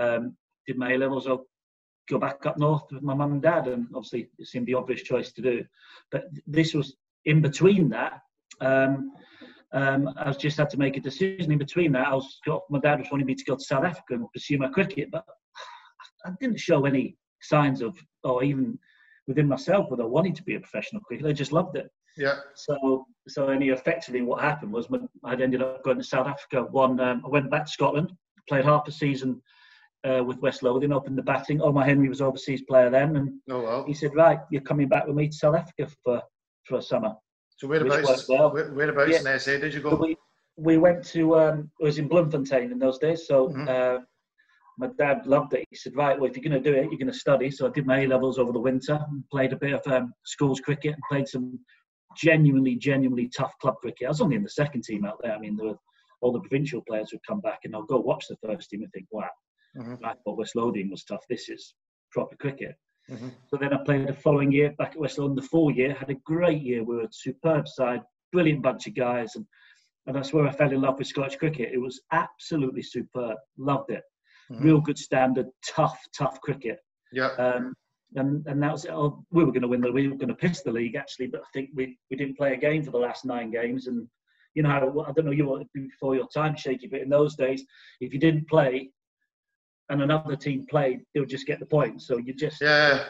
um, 0.00 0.36
did 0.66 0.76
my 0.76 0.92
A 0.92 0.98
levels 0.98 1.26
or 1.26 1.42
go 2.08 2.18
back 2.18 2.44
up 2.46 2.58
north 2.58 2.82
with 2.90 3.02
my 3.02 3.14
mum 3.14 3.32
and 3.32 3.42
dad. 3.42 3.68
And 3.68 3.86
obviously, 3.94 4.28
it 4.38 4.46
seemed 4.46 4.66
the 4.66 4.74
obvious 4.74 5.02
choice 5.02 5.32
to 5.32 5.42
do. 5.42 5.64
But 6.10 6.24
this 6.46 6.74
was 6.74 6.96
in 7.24 7.40
between 7.40 7.88
that. 7.90 8.20
Um, 8.60 9.12
um, 9.72 10.10
I 10.18 10.28
was 10.28 10.36
just 10.36 10.58
had 10.58 10.70
to 10.70 10.78
make 10.78 10.96
a 10.96 11.00
decision 11.00 11.50
in 11.50 11.58
between 11.58 11.92
that. 11.92 12.08
I 12.08 12.14
was 12.14 12.40
my 12.68 12.78
dad 12.80 12.98
was 12.98 13.08
wanting 13.10 13.26
me 13.26 13.34
to 13.34 13.44
go 13.44 13.56
to 13.56 13.64
South 13.64 13.84
Africa 13.84 14.14
and 14.14 14.30
pursue 14.32 14.58
my 14.58 14.68
cricket, 14.68 15.08
but 15.10 15.24
I 16.24 16.30
didn't 16.40 16.60
show 16.60 16.84
any 16.84 17.16
signs 17.40 17.82
of, 17.82 17.96
or 18.24 18.42
even 18.44 18.78
within 19.26 19.48
myself, 19.48 19.90
whether 19.90 20.02
I 20.04 20.06
wanted 20.06 20.34
to 20.36 20.42
be 20.42 20.54
a 20.56 20.60
professional 20.60 21.02
cricketer. 21.02 21.28
I 21.28 21.32
just 21.32 21.52
loved 21.52 21.76
it. 21.76 21.90
yeah, 22.16 22.36
So, 22.54 23.06
so 23.28 23.48
any 23.48 23.68
effectively 23.70 24.22
what 24.22 24.40
happened 24.40 24.72
was 24.72 24.90
when 24.90 25.08
I'd 25.24 25.40
ended 25.40 25.62
up 25.62 25.82
going 25.84 25.98
to 25.98 26.04
South 26.04 26.26
Africa. 26.26 26.62
One, 26.64 26.98
um, 27.00 27.22
I 27.24 27.28
went 27.28 27.50
back 27.50 27.66
to 27.66 27.70
Scotland, 27.72 28.12
played 28.48 28.64
half 28.64 28.88
a 28.88 28.92
season 28.92 29.40
uh, 30.04 30.22
with 30.24 30.38
West 30.38 30.62
Lothian, 30.62 30.92
opened 30.92 31.16
the 31.18 31.22
batting. 31.22 31.60
Oh, 31.60 31.72
my 31.72 31.84
Henry 31.84 32.08
was 32.08 32.20
overseas 32.20 32.62
player 32.62 32.90
then, 32.90 33.16
and 33.16 33.32
oh 33.50 33.62
well. 33.62 33.84
he 33.86 33.94
said, 33.94 34.14
"Right, 34.14 34.38
you're 34.50 34.62
coming 34.62 34.88
back 34.88 35.06
with 35.06 35.14
me 35.16 35.28
to 35.28 35.36
South 35.36 35.54
Africa 35.54 35.86
for 36.02 36.20
for 36.64 36.78
a 36.78 36.82
summer." 36.82 37.14
So 37.56 37.68
whereabouts? 37.68 38.28
well. 38.28 38.52
Where, 38.52 38.72
whereabouts 38.72 39.10
Yeah. 39.24 39.32
in 39.32 39.38
SA 39.38 39.58
did 39.58 39.74
you 39.74 39.80
So 39.80 39.90
go? 39.90 39.96
we 39.96 40.16
we 40.56 40.76
went 40.78 41.04
to 41.06 41.36
um, 41.38 41.70
it 41.80 41.84
was 41.84 41.98
in 41.98 42.08
Bloemfontein 42.08 42.72
in 42.72 42.78
those 42.78 42.98
days. 42.98 43.26
So 43.28 43.48
Mhm. 43.50 43.68
uh, 43.68 44.00
my 44.78 44.88
dad 44.98 45.26
loved 45.26 45.54
it. 45.54 45.66
He 45.70 45.76
said, 45.76 45.96
"Right, 45.96 46.18
well, 46.18 46.30
if 46.30 46.36
you're 46.36 46.48
going 46.48 46.62
to 46.62 46.70
do 46.70 46.76
it, 46.76 46.84
you're 46.84 46.98
going 46.98 47.06
to 47.06 47.12
study." 47.12 47.50
So 47.50 47.66
I 47.66 47.70
did 47.70 47.86
my 47.86 48.00
A 48.00 48.06
levels 48.06 48.38
over 48.38 48.52
the 48.52 48.60
winter, 48.60 48.98
and 49.10 49.24
played 49.30 49.52
a 49.52 49.56
bit 49.56 49.72
of 49.74 49.92
um, 49.92 50.12
schools 50.24 50.60
cricket, 50.60 50.94
and 50.94 51.02
played 51.10 51.28
some 51.28 51.58
genuinely, 52.16 52.76
genuinely 52.76 53.28
tough 53.28 53.52
club 53.60 53.76
cricket. 53.80 54.06
I 54.06 54.10
was 54.10 54.20
only 54.20 54.36
in 54.36 54.42
the 54.42 54.50
second 54.50 54.84
team 54.84 55.04
out 55.04 55.18
there. 55.22 55.32
I 55.34 55.38
mean, 55.38 55.56
there 55.56 55.68
were 55.68 55.78
all 56.20 56.32
the 56.32 56.40
provincial 56.40 56.82
players 56.88 57.10
would 57.12 57.26
come 57.26 57.40
back, 57.40 57.60
and 57.64 57.74
I'll 57.74 57.82
go 57.82 57.98
watch 57.98 58.26
the 58.28 58.36
first 58.44 58.70
team 58.70 58.82
and 58.82 58.92
think, 58.92 59.06
"Wow, 59.10 59.30
Mhm. 59.76 59.98
I 60.04 60.14
thought 60.14 60.38
West 60.38 60.56
Lothian 60.56 60.90
was 60.90 61.04
tough. 61.04 61.24
This 61.28 61.48
is 61.48 61.74
proper 62.10 62.36
cricket." 62.36 62.76
Mhm. 63.10 63.32
So 63.48 63.56
then 63.56 63.74
I 63.74 63.82
played 63.84 64.06
the 64.06 64.14
following 64.14 64.52
year 64.52 64.72
back 64.78 64.92
at 64.92 64.98
West 64.98 65.18
Lothian, 65.18 65.34
the 65.34 65.42
full 65.42 65.70
year, 65.70 65.92
had 65.94 66.10
a 66.10 66.14
great 66.14 66.62
year. 66.62 66.84
We 66.84 66.96
were 66.96 67.02
a 67.02 67.12
superb 67.12 67.66
side, 67.66 68.02
brilliant 68.32 68.62
bunch 68.62 68.86
of 68.86 68.94
guys. 68.94 69.34
And, 69.34 69.46
and 70.06 70.14
that's 70.16 70.32
where 70.32 70.46
I 70.46 70.52
fell 70.52 70.72
in 70.72 70.80
love 70.80 70.98
with 70.98 71.08
Scottish 71.08 71.36
cricket. 71.36 71.72
It 71.72 71.78
was 71.78 72.00
absolutely 72.12 72.82
superb. 72.82 73.38
Loved 73.58 73.90
it. 73.90 74.02
Mhm. 74.52 74.64
Real 74.64 74.80
good 74.80 74.98
standard, 74.98 75.46
tough, 75.66 75.98
tough 76.16 76.40
cricket. 76.40 76.78
Yeah, 77.12 77.28
Um, 77.38 77.74
and, 78.14 78.46
and 78.46 78.62
that 78.62 78.72
was 78.72 78.84
it. 78.84 78.90
Oh, 78.90 79.24
we 79.30 79.44
were 79.44 79.52
going 79.52 79.62
to 79.62 79.68
win 79.68 79.80
the 79.80 79.90
we 79.90 80.08
were 80.08 80.16
going 80.16 80.28
to 80.28 80.34
piss 80.34 80.62
the 80.62 80.72
league 80.72 80.96
actually, 80.96 81.28
but 81.28 81.40
I 81.40 81.46
think 81.54 81.70
we, 81.74 81.98
we 82.10 82.16
didn't 82.16 82.36
play 82.36 82.52
a 82.54 82.58
game 82.58 82.82
for 82.82 82.90
the 82.90 82.98
last 82.98 83.24
nine 83.24 83.50
games. 83.50 83.86
And 83.86 84.06
you 84.54 84.62
know, 84.62 85.04
I 85.06 85.12
don't 85.12 85.24
know 85.24 85.32
you 85.32 85.48
were 85.48 85.62
before 85.74 86.14
your 86.14 86.28
time, 86.28 86.56
Shaky, 86.56 86.86
but 86.88 87.00
in 87.00 87.08
those 87.08 87.36
days, 87.36 87.64
if 88.00 88.12
you 88.12 88.20
didn't 88.20 88.48
play 88.48 88.90
and 89.88 90.02
another 90.02 90.36
team 90.36 90.66
played, 90.68 91.00
they 91.14 91.20
would 91.20 91.28
just 91.28 91.46
get 91.46 91.58
the 91.60 91.66
point. 91.66 92.02
So 92.02 92.18
you 92.18 92.34
just 92.34 92.60
yeah, 92.60 93.04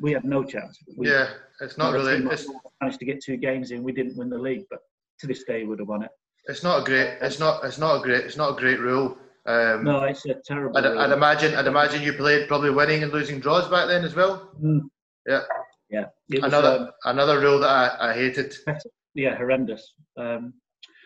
we 0.00 0.12
had 0.12 0.24
no 0.24 0.44
chance. 0.44 0.78
We, 0.96 1.08
yeah. 1.10 1.30
It's 1.60 1.78
not 1.78 1.92
really. 1.92 2.24
It's, 2.26 2.48
managed 2.80 2.98
to 2.98 3.04
get 3.04 3.22
two 3.22 3.36
games 3.36 3.70
in. 3.70 3.82
We 3.82 3.92
didn't 3.92 4.16
win 4.16 4.28
the 4.28 4.38
league, 4.38 4.64
but 4.70 4.80
to 5.20 5.26
this 5.26 5.44
day, 5.44 5.62
we 5.62 5.70
would 5.70 5.78
have 5.78 5.88
won 5.88 6.02
it. 6.02 6.10
it's 6.46 6.62
not 6.62 6.82
a 6.82 6.84
great. 6.84 7.18
It's 7.20 7.38
not. 7.38 7.64
It's 7.64 7.78
not 7.78 7.96
a 7.96 8.02
great. 8.02 8.24
It's 8.24 8.36
not 8.36 8.56
a 8.56 8.60
great 8.60 8.80
rule. 8.80 9.16
Um, 9.46 9.84
No, 9.84 10.04
it's 10.04 10.24
a 10.26 10.34
terrible. 10.44 10.76
I'd, 10.76 10.86
I'd 10.86 11.12
imagine. 11.12 11.54
I'd 11.54 11.66
imagine 11.66 12.02
you 12.02 12.14
played 12.14 12.48
probably 12.48 12.70
winning 12.70 13.02
and 13.02 13.12
losing 13.12 13.40
draws 13.40 13.68
back 13.68 13.88
then 13.88 14.04
as 14.04 14.14
well. 14.14 14.50
Mm. 14.62 14.80
Yeah. 15.26 15.42
yeah. 15.90 16.06
It 16.30 16.42
was, 16.42 16.52
Another 16.52 16.78
um, 16.78 16.90
another 17.04 17.40
rule 17.40 17.58
that 17.60 17.68
I, 18.00 18.10
I 18.10 18.14
hated. 18.14 18.54
yeah, 19.14 19.36
horrendous. 19.36 19.94
Um, 20.18 20.54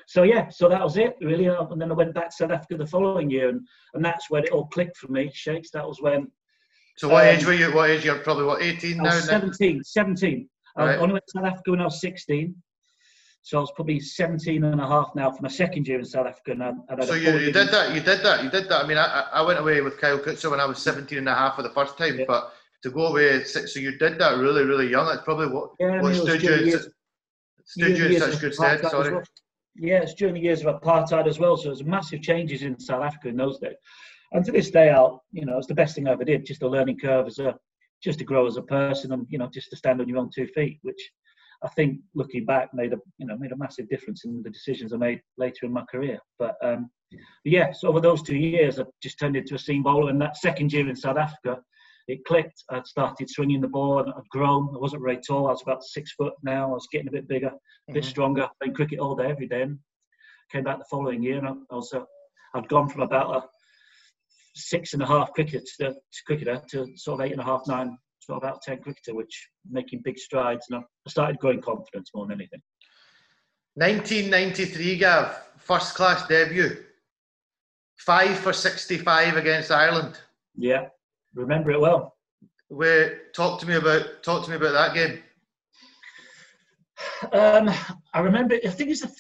so 0.07 0.23
yeah, 0.23 0.49
so 0.49 0.69
that 0.69 0.83
was 0.83 0.97
it 0.97 1.17
really, 1.21 1.49
Uh, 1.49 1.67
and 1.67 1.81
then 1.81 1.91
I 1.91 1.95
went 1.95 2.15
back 2.15 2.31
to 2.31 2.37
South 2.37 2.51
Africa 2.51 2.77
the 2.79 2.87
following 2.87 3.29
year, 3.31 3.49
and, 3.51 3.61
and 3.95 4.05
that's 4.05 4.31
when 4.31 4.45
it 4.45 4.51
all 4.51 4.67
clicked 4.69 4.97
for 4.97 5.09
me. 5.09 5.31
Shakes. 5.35 5.71
That 5.73 5.87
was 5.87 6.01
when 6.01 6.29
So 6.97 7.09
what 7.09 7.27
Um, 7.29 7.35
age 7.37 7.45
were 7.45 7.53
you? 7.55 7.73
What 7.75 7.91
age? 7.91 8.05
You're 8.05 8.19
probably 8.21 8.45
what 8.45 8.63
18 8.63 9.01
I 9.01 9.03
now. 9.03 9.15
was 9.15 9.27
then? 9.27 9.41
17. 9.41 9.83
17. 9.85 10.49
I 10.77 10.95
only 10.97 11.15
went 11.15 11.25
to 11.27 11.39
South 11.39 11.45
Africa 11.47 11.71
when 11.73 11.81
I 11.81 11.85
was 11.85 12.01
16. 12.01 12.55
So 13.49 13.57
I 13.57 13.61
was 13.63 13.73
probably 13.75 13.99
17 13.99 14.63
and 14.63 14.79
a 14.79 14.87
half 14.87 15.15
now 15.15 15.31
for 15.31 15.41
my 15.41 15.49
second 15.49 15.89
year 15.89 15.99
in 15.99 16.05
South 16.05 16.27
Africa. 16.27 16.51
And 16.51 16.63
I, 16.63 16.73
and 16.91 17.05
so 17.05 17.15
you, 17.15 17.33
you 17.39 17.51
did 17.51 17.69
that, 17.69 17.95
you 17.95 18.03
did 18.03 18.23
that, 18.23 18.45
you 18.45 18.51
did 18.51 18.69
that. 18.69 18.85
I 18.85 18.87
mean, 18.87 18.99
I, 18.99 19.27
I 19.33 19.41
went 19.41 19.59
away 19.59 19.81
with 19.81 19.99
Kyle 19.99 20.19
Coetzer 20.19 20.51
when 20.51 20.61
I 20.61 20.67
was 20.67 20.83
17 20.83 21.17
and 21.17 21.27
a 21.27 21.35
half 21.35 21.57
for 21.57 21.63
the 21.63 21.71
first 21.71 21.97
time, 21.97 22.19
yeah. 22.19 22.27
but 22.29 22.53
to 22.83 22.91
go 22.91 23.07
away, 23.07 23.43
so 23.45 23.81
you 23.81 23.97
did 23.97 24.19
that 24.19 24.37
really, 24.37 24.65
really 24.65 24.91
young. 24.91 25.07
That's 25.07 25.23
probably 25.23 25.47
what, 25.47 25.71
yeah, 25.81 26.03
what 26.03 26.15
stood 26.15 26.43
you, 26.43 26.57
years, 26.57 26.89
stood 27.65 27.97
you 27.97 28.05
in 28.05 28.19
such 28.19 28.39
good 28.39 28.55
stead. 28.55 28.83
Sorry. 28.83 29.15
Well. 29.15 29.23
Yeah, 29.77 30.03
it's 30.03 30.13
during 30.13 30.35
the 30.35 30.41
years 30.41 30.63
of 30.63 30.83
apartheid 30.83 31.27
as 31.27 31.39
well. 31.39 31.57
So 31.57 31.69
there's 31.69 31.83
massive 31.83 32.21
changes 32.21 32.61
in 32.61 32.79
South 32.79 33.03
Africa 33.03 33.29
in 33.29 33.37
those 33.39 33.59
days. 33.59 33.77
And 34.33 34.45
to 34.45 34.53
this 34.53 34.71
day, 34.71 34.91
I'll, 34.91 35.25
you 35.33 35.47
know, 35.47 35.57
it's 35.57 35.69
the 35.69 35.75
best 35.75 35.95
thing 35.95 36.07
I 36.07 36.13
ever 36.13 36.25
did. 36.25 36.45
Just 36.45 36.61
a 36.61 36.69
learning 36.69 36.99
curve 36.99 37.27
as 37.27 37.39
a, 37.39 37.55
just 38.05 38.19
to 38.19 38.27
grow 38.27 38.47
as 38.47 38.59
a 38.59 38.63
person 38.63 39.13
and, 39.13 39.27
you 39.31 39.39
know, 39.39 39.49
just 39.49 39.71
to 39.71 39.77
stand 39.77 40.03
on 40.03 40.09
your 40.11 40.19
own 40.19 40.29
two 40.35 40.49
feet, 40.49 40.81
which 40.83 41.01
I 41.63 41.69
think 41.69 42.01
looking 42.15 42.45
back 42.45 42.73
made 42.73 42.93
a 42.93 42.99
you 43.19 43.27
know 43.27 43.37
made 43.37 43.53
a 43.53 43.57
massive 43.57 43.89
difference 43.89 44.25
in 44.25 44.43
the 44.43 44.51
decisions 44.51 44.93
I 44.93 44.97
made 44.97 45.21
later 45.37 45.67
in 45.67 45.73
my 45.73 45.85
career. 45.91 46.19
But, 46.39 46.55
um, 46.63 46.91
yeah, 47.45 47.73
so 47.73 47.89
over 47.89 48.01
those 48.01 48.23
two 48.23 48.37
years, 48.37 48.79
I 48.79 48.85
just 49.03 49.19
turned 49.19 49.37
into 49.37 49.55
a 49.55 49.59
seam 49.59 49.83
bowler. 49.83 50.11
And 50.11 50.21
that 50.21 50.37
second 50.37 50.73
year 50.73 50.89
in 50.89 50.95
South 50.95 51.17
Africa, 51.17 51.61
it 52.07 52.25
clicked. 52.27 52.63
I'd 52.71 52.87
started 52.87 53.31
swinging 53.31 53.61
the 53.61 53.69
ball. 53.69 54.01
And 54.01 54.11
I'd 54.11 54.29
grown. 54.31 54.75
I 54.75 54.79
wasn't 54.79 55.03
very 55.03 55.19
tall. 55.27 55.49
I 55.49 55.53
was 55.53 55.63
about 55.63 55.83
six 55.83 56.13
foot 56.13 56.35
now. 56.43 56.67
I 56.67 56.75
was 56.75 56.89
getting 56.93 57.09
a 57.09 57.13
bit 57.13 57.27
bigger, 57.27 57.49
a 57.49 57.93
bit 57.93 58.03
mm-hmm. 58.03 58.11
stronger. 58.11 58.49
Playing 58.61 58.75
cricket 58.75 58.99
all 58.99 59.17
day, 59.17 59.31
every 59.31 59.49
day. 59.49 59.63
And 59.63 59.79
came 60.53 60.65
back 60.65 60.79
the 60.79 60.85
following 60.91 61.23
year, 61.23 61.39
and 61.39 61.49
I, 61.49 61.53
I 61.71 61.75
was 61.75 61.93
uh, 61.93 62.01
I'd 62.55 62.69
gone 62.69 62.89
from 62.89 63.03
about 63.03 63.37
a 63.37 63.43
six 64.55 64.93
and 64.93 65.03
a 65.03 65.07
half 65.07 65.33
cricket 65.33 65.69
to, 65.79 65.91
to 65.91 66.23
cricketer 66.27 66.61
to 66.71 66.87
sort 66.97 67.21
of 67.21 67.27
eight 67.27 67.33
and 67.33 67.41
a 67.41 67.45
half, 67.45 67.63
nine 67.67 67.97
sort 68.29 68.43
of 68.43 68.51
out 68.51 68.63
10 68.63 68.83
cricketer, 68.83 69.15
which 69.15 69.49
making 69.71 70.03
big 70.05 70.19
strides. 70.19 70.67
And 70.71 70.81
I 70.81 71.11
started 71.11 71.39
growing 71.39 71.61
confidence 71.61 72.11
more 72.15 72.27
than 72.27 72.39
anything. 72.39 72.61
1993, 73.75 74.99
Gav, 74.99 75.37
first 75.59 75.95
class 75.95 76.27
debut. 76.27 76.85
Five 77.99 78.39
for 78.39 78.53
65 78.53 79.37
against 79.37 79.71
Ireland. 79.71 80.19
Yeah, 80.57 80.87
remember 81.35 81.71
it 81.71 81.81
well. 81.81 82.17
Where 82.69 83.21
talk 83.35 83.61
to 83.61 83.67
me 83.67 83.77
about 83.77 84.23
talk 84.23 84.45
to 84.45 84.51
me 84.51 84.57
about 84.57 84.73
that 84.73 84.95
game. 84.95 85.23
Um, 87.33 87.75
I 88.13 88.21
remember. 88.21 88.57
I 88.65 88.69
think 88.69 88.91
it's 88.91 89.05
a 89.05 89.11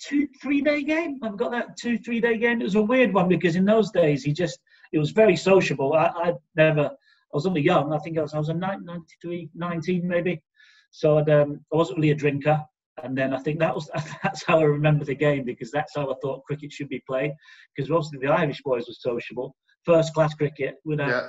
two 0.00 0.28
three 0.40 0.60
day 0.60 0.82
game. 0.82 1.18
I've 1.22 1.36
got 1.36 1.50
that 1.50 1.76
two 1.76 1.98
three 1.98 2.20
day 2.20 2.38
game. 2.38 2.60
It 2.60 2.64
was 2.64 2.76
a 2.76 2.82
weird 2.82 3.12
one 3.12 3.28
because 3.28 3.56
in 3.56 3.64
those 3.64 3.90
days 3.90 4.22
he 4.22 4.32
just 4.32 4.60
it 4.92 4.98
was 4.98 5.10
very 5.10 5.36
sociable. 5.36 5.94
I, 5.94 6.12
I'd 6.22 6.36
never 6.56 6.90
was 7.36 7.46
only 7.46 7.62
young. 7.62 7.92
I 7.92 7.98
think 7.98 8.18
I 8.18 8.22
was, 8.22 8.34
I 8.34 8.38
was 8.38 8.48
a 8.48 8.54
93, 8.54 9.50
19 9.54 10.06
maybe. 10.06 10.42
So 10.90 11.18
um, 11.18 11.60
I 11.72 11.76
wasn't 11.76 11.98
really 11.98 12.10
a 12.10 12.14
drinker. 12.14 12.62
And 13.02 13.18
then 13.18 13.34
I 13.34 13.38
think 13.38 13.58
that 13.58 13.74
was 13.74 13.90
that's 14.22 14.44
how 14.44 14.60
I 14.60 14.62
remember 14.62 15.04
the 15.04 15.14
game 15.14 15.44
because 15.44 15.70
that's 15.70 15.96
how 15.96 16.10
I 16.10 16.14
thought 16.22 16.44
cricket 16.44 16.72
should 16.72 16.88
be 16.88 17.02
played. 17.06 17.32
Because 17.74 17.90
obviously 17.90 18.20
the 18.20 18.32
Irish 18.32 18.62
boys 18.62 18.86
were 18.86 18.94
sociable, 18.94 19.56
first 19.84 20.14
class 20.14 20.34
cricket. 20.34 20.76
We'd, 20.84 21.00
uh, 21.00 21.06
yeah. 21.06 21.28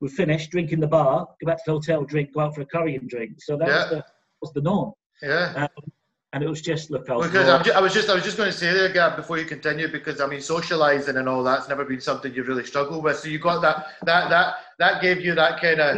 we 0.00 0.08
finished 0.08 0.50
drinking 0.50 0.80
the 0.80 0.88
bar, 0.88 1.28
go 1.40 1.46
back 1.46 1.58
to 1.58 1.62
the 1.66 1.72
hotel, 1.72 2.04
drink, 2.04 2.34
go 2.34 2.40
out 2.40 2.54
for 2.54 2.62
a 2.62 2.66
curry 2.66 2.96
and 2.96 3.08
drink. 3.08 3.34
So 3.38 3.56
that 3.56 3.68
yeah. 3.68 3.78
was, 3.78 3.90
the, 3.90 4.04
was 4.42 4.52
the 4.52 4.62
norm. 4.62 4.92
Yeah. 5.22 5.52
Um, 5.56 5.92
and 6.32 6.44
it 6.44 6.48
was 6.48 6.60
just 6.60 6.90
look. 6.90 7.10
I 7.10 7.16
was, 7.16 7.26
because 7.26 7.64
just, 7.64 7.76
I 7.76 7.80
was 7.80 7.92
just 7.92 8.08
I 8.08 8.14
was 8.14 8.22
just 8.22 8.36
going 8.36 8.50
to 8.50 8.56
say 8.56 8.72
there, 8.72 8.92
Gav, 8.92 9.16
before 9.16 9.38
you 9.38 9.44
continue, 9.44 9.88
because 9.88 10.20
I 10.20 10.26
mean 10.26 10.38
socialising 10.38 11.16
and 11.16 11.28
all 11.28 11.42
that's 11.42 11.68
never 11.68 11.84
been 11.84 12.00
something 12.00 12.32
you've 12.32 12.46
really 12.46 12.64
struggled 12.64 13.02
with. 13.02 13.18
So 13.18 13.28
you 13.28 13.40
got 13.40 13.60
that 13.62 13.86
that 14.04 14.30
that 14.30 14.54
that 14.78 15.02
gave 15.02 15.20
you 15.20 15.34
that 15.34 15.60
kind 15.60 15.80
of 15.80 15.96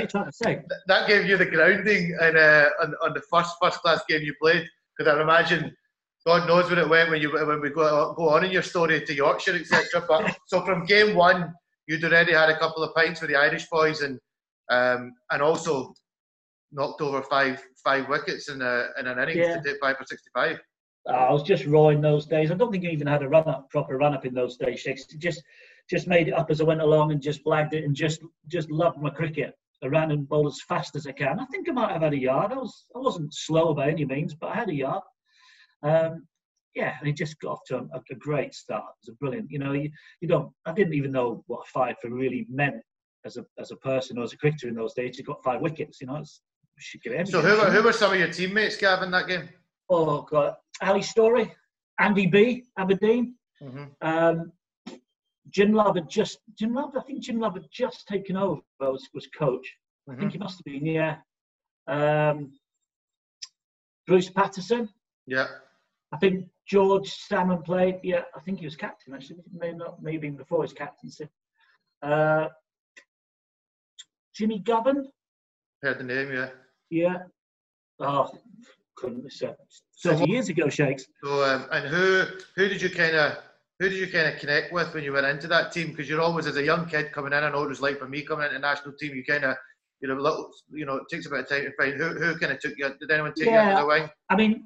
that 0.87 1.07
gave 1.07 1.27
you 1.27 1.37
the 1.37 1.45
grounding 1.45 2.17
and 2.21 2.39
uh, 2.39 2.71
on, 2.81 2.95
on 3.03 3.13
the 3.13 3.21
first 3.31 3.57
first 3.61 3.81
class 3.81 4.03
game 4.09 4.23
you 4.23 4.35
played. 4.41 4.67
Because 4.97 5.15
I 5.15 5.21
imagine 5.21 5.77
God 6.27 6.49
knows 6.49 6.71
when 6.71 6.79
it 6.79 6.89
went 6.89 7.11
when 7.11 7.21
you 7.21 7.31
when 7.33 7.61
we 7.61 7.69
go 7.69 8.15
go 8.15 8.31
on 8.31 8.45
in 8.45 8.53
your 8.53 8.63
story 8.63 9.05
to 9.05 9.15
Yorkshire 9.15 9.57
etc. 9.57 10.05
But 10.09 10.35
so 10.47 10.65
from 10.65 10.87
game 10.87 11.15
one, 11.15 11.53
you'd 11.87 12.05
already 12.05 12.33
had 12.33 12.49
a 12.49 12.59
couple 12.59 12.83
of 12.83 12.95
pints 12.95 13.21
with 13.21 13.29
the 13.29 13.37
Irish 13.37 13.67
boys 13.69 14.01
and 14.01 14.19
um, 14.71 15.13
and 15.31 15.43
also 15.43 15.93
knocked 16.73 17.03
over 17.03 17.21
five 17.23 17.63
five 17.83 18.09
wickets 18.09 18.49
in 18.49 18.63
a 18.63 18.89
in 18.99 19.07
an 19.07 19.19
innings 19.19 19.39
yeah. 19.39 19.57
to 19.57 19.63
take 19.63 19.81
five 19.81 19.97
for 19.97 20.05
sixty 20.05 20.31
five. 20.35 20.59
Oh, 21.09 21.13
I 21.13 21.33
was 21.33 21.43
just 21.43 21.67
raw 21.67 21.89
in 21.89 22.01
those 22.01 22.27
days. 22.27 22.51
I 22.51 22.55
don't 22.55 22.71
think 22.71 22.85
I 22.85 22.89
even 22.89 23.09
had 23.09 23.23
a 23.23 23.29
run 23.29 23.49
up, 23.49 23.69
proper 23.71 23.97
run 23.97 24.15
up 24.15 24.25
in 24.25 24.35
those 24.35 24.57
days. 24.57 24.81
Shakes 24.81 25.05
just 25.07 25.43
just 25.91 26.07
made 26.07 26.29
it 26.29 26.35
up 26.35 26.51
as 26.51 26.61
I 26.61 26.65
went 26.65 26.81
along 26.81 27.11
and 27.11 27.21
just 27.21 27.45
blagged 27.45 27.73
it 27.73 27.85
and 27.85 27.95
just 27.95 28.21
just 28.49 28.71
loved 28.71 29.01
my 29.01 29.11
cricket. 29.11 29.55
I 29.83 29.89
ran 29.89 30.13
and 30.13 30.29
bowled 30.29 30.47
as 30.47 30.63
fast 30.63 30.95
as 30.95 31.07
I 31.07 31.13
can. 31.13 31.41
I 31.41 31.45
think 31.47 31.69
I 31.69 31.73
might 31.73 31.91
have 31.91 32.03
had 32.03 32.13
a 32.13 32.19
yard. 32.19 32.53
I 32.53 32.57
was 32.57 32.87
I 32.95 32.99
wasn't 32.99 33.35
slow 33.35 33.75
by 33.75 33.89
any 33.89 34.05
means, 34.05 34.35
but 34.35 34.51
I 34.51 34.55
had 34.55 34.69
a 34.69 34.75
yard. 34.75 35.03
Um, 35.83 36.27
yeah, 36.75 36.95
and 37.01 37.09
it 37.09 37.17
just 37.17 37.39
got 37.41 37.53
off 37.53 37.65
to 37.67 37.79
a, 37.79 38.03
a, 38.11 38.15
great 38.15 38.55
start. 38.55 38.85
It 38.85 39.11
was 39.11 39.15
a 39.15 39.19
brilliant. 39.19 39.51
You 39.51 39.59
know, 39.59 39.73
you, 39.73 39.91
you 40.21 40.29
don't. 40.29 40.51
I 40.65 40.73
didn't 40.73 40.95
even 40.95 41.13
know 41.13 41.43
what 41.49 41.67
a 41.67 41.71
five 41.71 41.97
for 42.01 42.11
really 42.11 42.47
meant 42.49 42.77
as 43.25 43.37
a 43.37 43.45
as 43.59 43.73
a 43.73 43.77
person 43.77 44.19
or 44.19 44.23
as 44.23 44.33
a 44.33 44.39
cricketer 44.39 44.69
in 44.69 44.77
those 44.77 44.95
days. 44.95 45.19
You 45.19 45.25
got 45.25 45.45
five 45.45 45.61
wickets. 45.61 46.01
You 46.01 46.07
know, 46.07 46.17
it's 46.17 46.41
so 47.25 47.41
who 47.41 47.57
were, 47.57 47.71
who 47.71 47.83
were 47.83 47.93
some 47.93 48.13
of 48.13 48.19
your 48.19 48.29
teammates, 48.29 48.77
Gavin, 48.77 49.11
that 49.13 49.29
game? 49.29 49.49
Oh 49.89 50.23
God, 50.23 50.57
Ali 50.81 51.03
Storey, 51.03 51.55
Andy 51.99 52.27
B, 52.27 52.65
Aberdeen. 52.79 53.35
Mm-hmm. 53.63 53.85
Um, 54.01 54.53
Jim 55.51 55.73
Love 55.73 55.97
had 55.97 56.09
just 56.09 56.39
Jim 56.59 56.75
Love. 56.75 56.97
I 56.97 57.03
think 57.03 57.23
Jim 57.23 57.39
Love 57.39 57.55
had 57.55 57.67
just 57.71 58.09
taken 58.09 58.37
over. 58.37 58.63
Was 58.81 59.09
was 59.15 59.27
coach. 59.27 59.77
Mm-hmm. 60.09 60.17
I 60.17 60.21
think 60.21 60.33
he 60.33 60.39
must 60.39 60.59
have 60.59 60.65
been. 60.65 60.87
Yeah. 60.87 61.17
Um, 61.87 62.53
Bruce 64.07 64.31
Patterson. 64.31 64.89
Yeah. 65.27 65.47
I 66.13 66.17
think 66.19 66.49
George 66.67 67.11
Salmond 67.11 67.65
played. 67.65 68.01
Yeah, 68.03 68.23
I 68.35 68.41
think 68.41 68.59
he 68.59 68.67
was 68.67 68.77
captain 68.77 69.15
actually. 69.15 69.41
Maybe 69.53 69.77
not. 69.77 70.03
Maybe 70.03 70.31
before 70.31 70.63
his 70.63 70.73
captaincy. 70.73 71.29
Uh, 72.03 72.49
Jimmy 74.35 74.59
Govan. 74.59 75.09
Heard 75.83 75.99
the 75.99 76.05
name, 76.05 76.33
yeah. 76.33 76.49
Yeah. 76.91 77.17
Oh, 77.99 78.31
couldn't 78.97 79.23
have 79.23 79.33
said. 79.33 79.57
Thirty 80.03 80.31
years 80.31 80.49
ago, 80.49 80.69
Shakes. 80.69 81.07
So, 81.23 81.43
um, 81.43 81.67
and 81.73 81.89
who 81.89 82.25
who 82.57 82.69
did 82.69 82.81
you 82.83 82.91
kind 82.91 83.17
of 83.17 83.39
who 83.79 83.89
did 83.89 83.99
you 83.99 84.09
kind 84.09 84.33
of 84.33 84.39
connect 84.39 84.73
with 84.73 84.95
when 84.95 85.03
you 85.03 85.13
went 85.13 85.27
into 85.27 85.49
that 85.49 85.73
team? 85.73 85.89
Because 85.91 86.09
you're 86.09 86.21
always 86.21 86.47
as 86.47 86.57
a 86.57 86.63
young 86.63 86.87
kid 86.87 87.13
coming 87.13 87.33
in. 87.33 87.45
I 87.45 87.51
know 87.51 87.65
it 87.65 87.69
was 87.69 87.81
like 87.81 87.99
for 87.99 88.09
me 88.09 88.23
coming 88.23 88.45
into 88.45 88.55
the 88.55 88.61
national 88.61 88.95
team. 88.95 89.15
You 89.15 89.25
kind 89.25 89.45
of 89.45 89.57
you 90.03 90.09
know, 90.09 90.15
little, 90.15 90.51
you 90.71 90.85
know, 90.85 90.97
it 90.97 91.05
takes 91.09 91.27
a 91.27 91.31
bit 91.31 91.41
of 91.41 91.49
time 91.49 91.63
to 91.63 91.73
find 91.79 91.95
who 91.95 92.09
who 92.09 92.39
kind 92.39 92.53
of 92.53 92.59
took 92.59 92.75
you. 92.77 92.93
Did 93.01 93.11
anyone 93.11 93.33
take 93.35 93.47
yeah, 93.47 93.53
you 93.53 93.71
under 93.71 93.81
the 93.83 93.87
wing? 93.87 94.11
I 94.31 94.37
mean, 94.37 94.65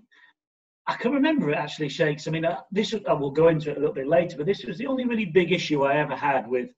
I 0.86 0.94
can 0.94 1.12
remember 1.12 1.50
it 1.50 1.56
actually, 1.56 1.90
Shakes. 1.90 2.26
I 2.26 2.30
mean, 2.30 2.46
uh, 2.46 2.60
this 2.72 2.94
I 3.06 3.12
will 3.12 3.30
go 3.30 3.48
into 3.48 3.70
it 3.70 3.76
a 3.76 3.80
little 3.80 3.94
bit 3.94 4.08
later, 4.08 4.36
but 4.36 4.46
this 4.46 4.64
was 4.64 4.78
the 4.78 4.86
only 4.86 5.04
really 5.04 5.26
big 5.26 5.52
issue 5.52 5.84
I 5.84 5.96
ever 5.96 6.16
had 6.16 6.48
with 6.48 6.70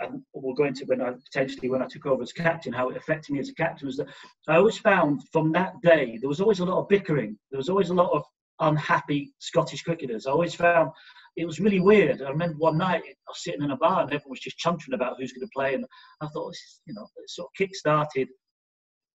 and 0.00 0.22
we'll 0.32 0.54
go 0.54 0.64
into 0.64 0.84
when 0.86 1.00
I 1.00 1.12
potentially 1.12 1.68
when 1.68 1.82
I 1.82 1.86
took 1.86 2.06
over 2.06 2.22
as 2.22 2.32
captain, 2.32 2.72
how 2.72 2.88
it 2.88 2.96
affected 2.96 3.32
me 3.32 3.40
as 3.40 3.48
a 3.48 3.54
captain 3.54 3.86
was 3.86 3.96
that 3.96 4.08
I 4.46 4.56
always 4.56 4.78
found 4.78 5.22
from 5.32 5.52
that 5.52 5.74
day 5.82 6.18
there 6.20 6.28
was 6.28 6.40
always 6.40 6.60
a 6.60 6.64
lot 6.64 6.80
of 6.80 6.88
bickering. 6.88 7.38
There 7.50 7.58
was 7.58 7.68
always 7.68 7.90
a 7.90 7.94
lot 7.94 8.12
of 8.12 8.22
unhappy 8.60 9.32
Scottish 9.38 9.82
cricketers. 9.82 10.26
I 10.26 10.30
always 10.30 10.54
found 10.54 10.90
it 11.36 11.46
was 11.46 11.60
really 11.60 11.80
weird. 11.80 12.22
I 12.22 12.30
remember 12.30 12.56
one 12.58 12.78
night 12.78 13.02
I 13.04 13.30
was 13.30 13.44
sitting 13.44 13.62
in 13.62 13.70
a 13.70 13.76
bar 13.76 14.02
and 14.02 14.12
everyone 14.12 14.30
was 14.30 14.40
just 14.40 14.58
chuntering 14.58 14.94
about 14.94 15.16
who's 15.18 15.32
going 15.32 15.46
to 15.46 15.50
play, 15.54 15.74
and 15.74 15.84
I 16.20 16.26
thought, 16.28 16.54
you 16.86 16.94
know, 16.94 17.06
it 17.16 17.30
sort 17.30 17.46
of 17.46 17.56
kick-started 17.56 18.28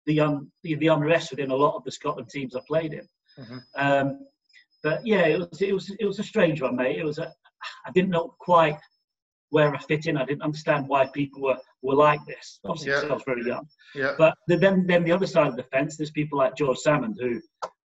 the 0.06 0.20
un, 0.20 0.52
the, 0.64 0.76
the 0.76 0.88
unrest 0.88 1.32
within 1.32 1.52
a 1.52 1.56
lot 1.56 1.76
of 1.76 1.84
the 1.84 1.92
Scotland 1.92 2.30
teams 2.30 2.56
I 2.56 2.62
played 2.68 2.94
in. 2.94 3.08
Mm-hmm. 3.40 3.58
Um, 3.76 4.20
but 4.84 5.06
yeah, 5.06 5.26
it 5.26 5.40
was 5.40 5.62
it 5.62 5.74
was 5.74 5.96
it 6.00 6.06
was 6.06 6.20
a 6.20 6.24
strange 6.24 6.62
one, 6.62 6.76
mate. 6.76 6.98
It 6.98 7.06
was 7.06 7.18
a 7.18 7.34
I 7.86 7.92
didn't 7.92 8.10
know 8.10 8.36
quite 8.40 8.78
where 9.54 9.76
I 9.76 9.78
fit 9.78 10.08
in. 10.08 10.18
I 10.18 10.26
didn't 10.26 10.42
understand 10.42 10.88
why 10.88 11.06
people 11.14 11.44
were, 11.44 11.58
were 11.84 11.94
like 11.94 12.26
this. 12.26 12.60
Obviously, 12.66 12.92
yeah. 12.92 13.12
I 13.12 13.14
was 13.14 13.22
very 13.24 13.46
young. 13.46 13.68
Yeah. 13.94 14.16
But 14.18 14.36
then, 14.48 14.88
then 14.88 15.04
the 15.04 15.12
other 15.12 15.28
side 15.28 15.46
of 15.46 15.56
the 15.56 15.64
fence, 15.72 15.96
there's 15.96 16.10
people 16.10 16.40
like 16.40 16.58
George 16.58 16.80
Salmond, 16.84 17.18
who 17.20 17.40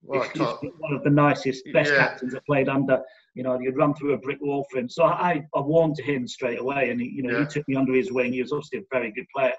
well, 0.02 0.24
is, 0.24 0.40
one 0.80 0.94
of 0.94 1.04
the 1.04 1.12
nicest, 1.12 1.64
best 1.72 1.92
yeah. 1.92 2.00
captains 2.00 2.34
I 2.34 2.40
played 2.48 2.68
under. 2.68 3.00
You 3.36 3.44
know, 3.44 3.60
you'd 3.60 3.78
run 3.78 3.94
through 3.94 4.14
a 4.14 4.18
brick 4.18 4.40
wall 4.42 4.66
for 4.72 4.80
him. 4.80 4.90
So 4.90 5.04
I, 5.04 5.46
I 5.54 5.60
warmed 5.60 5.98
to 5.98 6.04
him 6.04 6.28
straight 6.28 6.60
away, 6.60 6.90
and 6.90 7.00
he, 7.00 7.10
you 7.10 7.22
know, 7.22 7.38
yeah. 7.38 7.46
he 7.46 7.46
took 7.46 7.68
me 7.68 7.76
under 7.76 7.94
his 7.94 8.12
wing. 8.12 8.34
He 8.34 8.42
was 8.42 8.52
obviously 8.52 8.80
a 8.80 8.84
very 8.92 9.12
good 9.12 9.28
player 9.36 9.54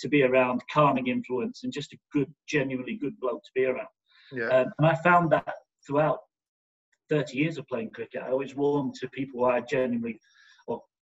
to 0.00 0.08
be 0.08 0.24
around, 0.24 0.62
calming 0.72 1.06
influence, 1.06 1.60
and 1.62 1.72
just 1.72 1.92
a 1.92 1.98
good, 2.12 2.26
genuinely 2.48 2.96
good 2.96 3.14
bloke 3.20 3.44
to 3.44 3.50
be 3.54 3.66
around. 3.66 3.86
Yeah. 4.32 4.48
Um, 4.48 4.72
and 4.78 4.86
I 4.88 4.96
found 4.96 5.30
that 5.30 5.54
throughout 5.86 6.18
30 7.08 7.36
years 7.36 7.56
of 7.56 7.68
playing 7.68 7.90
cricket, 7.90 8.22
I 8.26 8.30
always 8.30 8.56
warmed 8.56 8.94
to 8.94 9.08
people 9.10 9.40
who 9.40 9.46
I 9.46 9.60
genuinely 9.60 10.18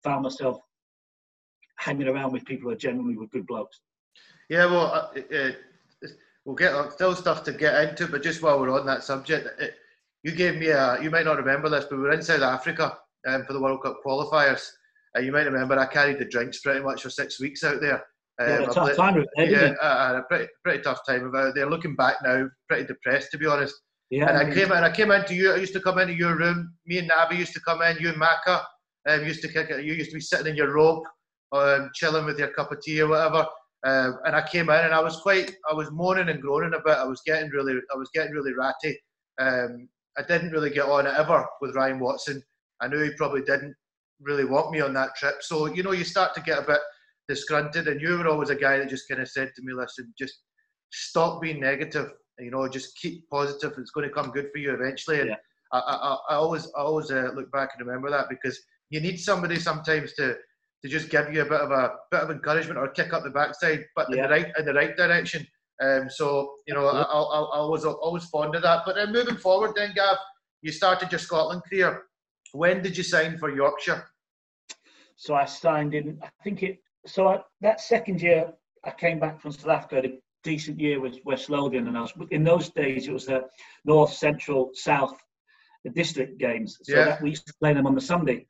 found 0.04 0.24
myself 0.24 0.60
hanging 1.78 2.08
around 2.08 2.32
with 2.32 2.46
people 2.46 2.70
who 2.70 2.76
are 2.76 2.78
generally 2.78 3.18
were 3.18 3.28
good 3.28 3.48
blokes. 3.48 3.80
Yeah, 4.50 4.66
well, 4.66 4.86
uh, 5.16 5.36
uh, 5.36 5.52
we'll 6.46 6.56
get 6.56 6.74
uh, 6.74 6.90
still 6.90 7.16
stuff 7.16 7.44
to 7.44 7.54
get 7.54 7.90
into, 7.90 8.08
but 8.08 8.24
just 8.24 8.42
while 8.42 8.60
we're 8.60 8.78
on 8.78 8.86
that 8.86 9.04
subject, 9.04 9.48
it, 9.60 9.76
you 10.24 10.32
gave 10.32 10.56
me 10.56 10.68
a. 10.68 11.02
You 11.02 11.10
might 11.10 11.26
not 11.26 11.38
remember 11.38 11.70
this, 11.70 11.86
but 11.86 11.98
we 11.98 12.04
were 12.04 12.12
in 12.12 12.22
South 12.22 12.42
Africa 12.42 12.98
um, 13.28 13.46
for 13.46 13.54
the 13.54 13.62
World 13.62 13.84
Cup 13.84 14.00
qualifiers. 14.06 14.70
Uh, 15.16 15.22
you 15.22 15.32
might 15.32 15.46
remember 15.46 15.78
I 15.78 15.86
carried 15.86 16.20
the 16.20 16.26
drinks 16.26 16.60
pretty 16.60 16.82
much 16.82 17.04
for 17.04 17.10
six 17.10 17.40
weeks 17.40 17.64
out 17.64 17.82
there. 17.82 18.04
Um, 18.40 18.48
yeah, 18.50 18.60
a 18.62 18.74
tough 18.74 18.96
time, 18.96 19.26
there, 19.36 19.50
yeah, 19.50 19.74
uh, 19.82 20.20
a 20.20 20.24
pretty, 20.24 20.48
pretty 20.64 20.82
tough 20.82 21.00
time 21.08 21.26
about 21.26 21.54
there. 21.54 21.70
Looking 21.70 21.96
back 21.96 22.16
now, 22.24 22.50
pretty 22.68 22.86
depressed 22.86 23.32
to 23.32 23.38
be 23.38 23.46
honest. 23.46 23.76
Yeah, 24.10 24.28
and 24.28 24.38
I, 24.38 24.50
I 24.50 24.54
came 24.54 24.72
and 24.72 24.86
I 24.86 24.92
came 24.92 25.12
into 25.12 25.36
you. 25.36 25.54
I 25.54 25.58
used 25.58 25.74
to 25.74 25.82
come 25.82 26.00
into 26.00 26.14
your 26.14 26.36
room. 26.36 26.74
Me 26.86 26.98
and 26.98 27.10
Nabi 27.10 27.38
used 27.38 27.54
to 27.54 27.62
come 27.62 27.82
in. 27.82 27.98
You 27.98 28.10
and 28.10 28.18
Maka 28.18 28.66
um, 29.08 29.26
used 29.26 29.42
to 29.42 29.48
kick 29.48 29.70
it. 29.70 29.84
You 29.84 29.94
used 29.94 30.12
to 30.12 30.18
be 30.18 30.22
sitting 30.22 30.48
in 30.48 30.56
your 30.56 30.74
robe, 30.74 31.04
um, 31.52 31.90
chilling 31.94 32.26
with 32.26 32.40
your 32.40 32.50
cup 32.50 32.72
of 32.72 32.82
tea 32.82 33.02
or 33.02 33.08
whatever. 33.08 33.46
Um, 33.86 34.20
and 34.26 34.36
I 34.36 34.48
came 34.48 34.70
in 34.70 34.86
and 34.86 34.94
I 34.94 35.02
was 35.02 35.18
quite, 35.18 35.56
I 35.70 35.74
was 35.74 35.92
moaning 35.92 36.30
and 36.30 36.42
groaning 36.42 36.74
a 36.74 36.84
bit. 36.84 36.98
I 36.98 37.06
was 37.06 37.22
getting 37.26 37.50
really, 37.50 37.74
I 37.94 37.98
was 37.98 38.10
getting 38.14 38.32
really 38.32 38.54
ratty. 38.54 38.98
Um, 39.40 39.90
I 40.18 40.22
didn't 40.24 40.52
really 40.52 40.70
get 40.70 40.86
on 40.86 41.08
ever 41.08 41.46
with 41.62 41.76
Ryan 41.76 42.00
Watson. 42.00 42.42
I 42.82 42.88
knew 42.88 43.00
he 43.00 43.12
probably 43.18 43.42
didn't 43.42 43.76
really 44.22 44.46
want 44.46 44.72
me 44.72 44.82
on 44.82 44.94
that 44.94 45.16
trip. 45.16 45.36
So 45.42 45.66
you 45.66 45.84
know, 45.84 45.92
you 45.92 46.04
start 46.04 46.34
to 46.36 46.42
get 46.42 46.60
a 46.60 46.66
bit 46.66 46.80
disgruntled, 47.28 47.88
and 47.88 48.02
you 48.02 48.18
were 48.18 48.28
always 48.28 48.50
a 48.50 48.56
guy 48.56 48.78
that 48.78 48.90
just 48.90 49.08
kind 49.10 49.22
of 49.22 49.30
said 49.30 49.52
to 49.56 49.62
me, 49.64 49.74
"Listen, 49.74 50.14
just 50.18 50.44
stop 50.92 51.42
being 51.42 51.60
negative. 51.60 52.12
You 52.40 52.52
know, 52.52 52.68
just 52.68 52.98
keep 52.98 53.30
positive. 53.30 53.74
It's 53.78 53.92
going 53.92 54.08
to 54.08 54.14
come 54.14 54.32
good 54.32 54.50
for 54.52 54.60
you 54.60 54.74
eventually." 54.74 55.22
And 55.22 55.30
yeah. 55.30 55.36
I, 55.72 55.80
I, 55.80 56.18
I, 56.30 56.36
always, 56.36 56.68
I 56.76 56.82
always 56.82 57.10
uh, 57.10 57.32
look 57.36 57.52
back 57.52 57.72
and 57.78 57.88
remember 57.88 58.10
that 58.12 58.30
because 58.30 58.60
you 58.94 59.02
need 59.02 59.20
somebody 59.20 59.58
sometimes 59.58 60.14
to 60.14 60.36
to 60.84 60.90
just 60.90 61.10
give 61.10 61.34
you 61.34 61.42
a 61.42 61.46
bit 61.46 61.62
of 61.62 61.72
a 61.72 61.96
bit 62.12 62.22
of 62.22 62.30
encouragement 62.30 62.78
or 62.78 62.90
kick 62.90 63.12
up 63.12 63.24
the 63.24 63.30
backside, 63.32 63.84
but 63.96 64.06
yeah. 64.10 64.16
in 64.16 64.22
the 64.22 64.30
right 64.30 64.54
in 64.60 64.66
the 64.66 64.74
right 64.74 64.96
direction. 64.96 65.48
Um, 65.82 66.10
so 66.10 66.54
you 66.68 66.76
know, 66.76 66.86
I, 66.86 67.02
I, 67.02 67.62
I, 67.62 67.66
was 67.66 67.84
always 67.86 68.26
fond 68.26 68.54
of 68.54 68.62
that. 68.62 68.84
But 68.86 68.96
then 68.96 69.12
moving 69.12 69.38
forward, 69.38 69.74
then 69.76 69.94
Gav, 69.96 70.18
you 70.62 70.72
started 70.72 71.12
your 71.12 71.18
Scotland 71.18 71.64
career. 71.68 72.04
When 72.52 72.84
did 72.84 72.96
you 72.96 73.04
sign 73.04 73.40
for 73.40 73.50
Yorkshire? 73.50 74.06
So 75.16 75.34
I 75.34 75.46
signed 75.46 75.96
in. 75.96 76.20
I 76.22 76.30
think 76.44 76.62
it. 76.62 76.78
So 77.08 77.28
I, 77.30 77.40
that 77.62 77.82
second 77.82 78.22
year, 78.22 78.54
I 78.84 78.92
came 78.92 79.20
back 79.20 79.42
from 79.42 79.54
South 79.54 79.70
Africa. 79.70 79.96
Had 79.96 80.06
a 80.06 80.18
decent 80.44 80.80
year 80.80 81.00
with 81.02 81.18
West 81.26 81.50
Lothian, 81.50 81.88
and 81.88 81.98
I 81.98 82.02
was 82.02 82.14
in 82.30 82.44
those 82.44 82.70
days. 82.70 83.08
It 83.08 83.14
was 83.14 83.26
the 83.26 83.46
North, 83.86 84.14
Central, 84.14 84.70
South, 84.74 85.18
the 85.84 85.90
district 85.90 86.38
games. 86.38 86.78
So 86.84 86.96
yeah. 86.96 87.06
that, 87.06 87.22
we 87.24 87.32
used 87.32 87.48
to 87.48 87.54
play 87.60 87.74
them 87.74 87.88
on 87.88 87.96
the 87.96 88.02
Sunday. 88.02 88.46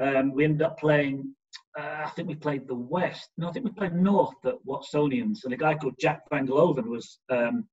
Um, 0.00 0.32
we 0.32 0.44
ended 0.44 0.62
up 0.62 0.78
playing 0.78 1.34
uh, 1.78 2.04
I 2.06 2.10
think 2.10 2.28
we 2.28 2.34
played 2.34 2.66
the 2.66 2.74
West. 2.74 3.30
No, 3.36 3.48
I 3.48 3.52
think 3.52 3.64
we 3.64 3.72
played 3.72 3.94
North 3.94 4.34
at 4.44 4.54
Watsonians, 4.66 5.44
and 5.44 5.52
a 5.52 5.56
guy 5.56 5.74
called 5.74 5.94
Jack 6.00 6.22
Van 6.30 6.46
Geloven 6.46 6.86
was 6.86 7.18
um, 7.28 7.66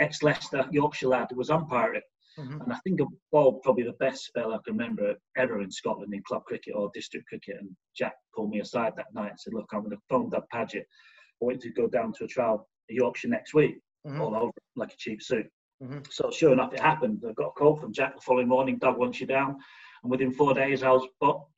ex 0.00 0.22
Leicester 0.22 0.66
Yorkshire 0.72 1.08
lad 1.08 1.28
who 1.30 1.36
was 1.36 1.50
umpiring. 1.50 2.02
Mm-hmm. 2.38 2.62
And 2.62 2.72
I 2.72 2.78
think 2.82 3.00
of 3.00 3.06
all 3.30 3.60
probably 3.60 3.84
the 3.84 3.92
best 3.92 4.24
spell 4.24 4.52
I 4.52 4.58
can 4.64 4.76
remember 4.76 5.14
ever 5.36 5.60
in 5.62 5.70
Scotland 5.70 6.12
in 6.12 6.22
club 6.26 6.42
cricket 6.44 6.74
or 6.74 6.90
district 6.92 7.28
cricket. 7.28 7.56
And 7.60 7.70
Jack 7.96 8.14
pulled 8.34 8.50
me 8.50 8.58
aside 8.58 8.94
that 8.96 9.14
night 9.14 9.30
and 9.30 9.40
said, 9.40 9.54
"Look, 9.54 9.70
I'm 9.72 9.80
going 9.80 9.90
to 9.90 10.02
phone 10.08 10.30
Doug 10.30 10.44
Padgett. 10.52 10.80
I 10.80 11.44
want 11.44 11.60
to 11.60 11.70
go 11.70 11.86
down 11.86 12.12
to 12.14 12.24
a 12.24 12.28
trial 12.28 12.68
in 12.88 12.96
Yorkshire 12.96 13.28
next 13.28 13.54
week, 13.54 13.78
mm-hmm. 14.04 14.20
all 14.20 14.34
over 14.34 14.52
like 14.74 14.92
a 14.92 14.96
cheap 14.98 15.22
suit." 15.22 15.46
Mm-hmm. 15.80 15.98
So 16.10 16.30
sure 16.32 16.52
enough, 16.52 16.72
it 16.72 16.80
happened. 16.80 17.22
I 17.28 17.32
got 17.34 17.48
a 17.48 17.52
call 17.52 17.76
from 17.76 17.92
Jack 17.92 18.16
the 18.16 18.22
following 18.22 18.48
morning. 18.48 18.78
Doug 18.78 18.98
wants 18.98 19.20
you 19.20 19.28
down, 19.28 19.56
and 20.04 20.10
within 20.10 20.30
four 20.30 20.54
days, 20.54 20.82
I 20.82 20.90
was 20.90 21.08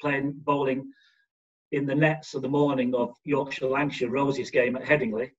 playing 0.00 0.41
bowling 0.45 0.91
in 1.73 1.85
the 1.85 1.95
nets 1.95 2.35
of 2.35 2.43
the 2.43 2.49
morning 2.49 2.95
of 2.95 3.15
Yorkshire 3.25 3.67
Lancashire 3.67 4.09
Roses 4.09 4.50
game 4.50 4.76
at 4.76 4.85
Headingley 4.85 5.31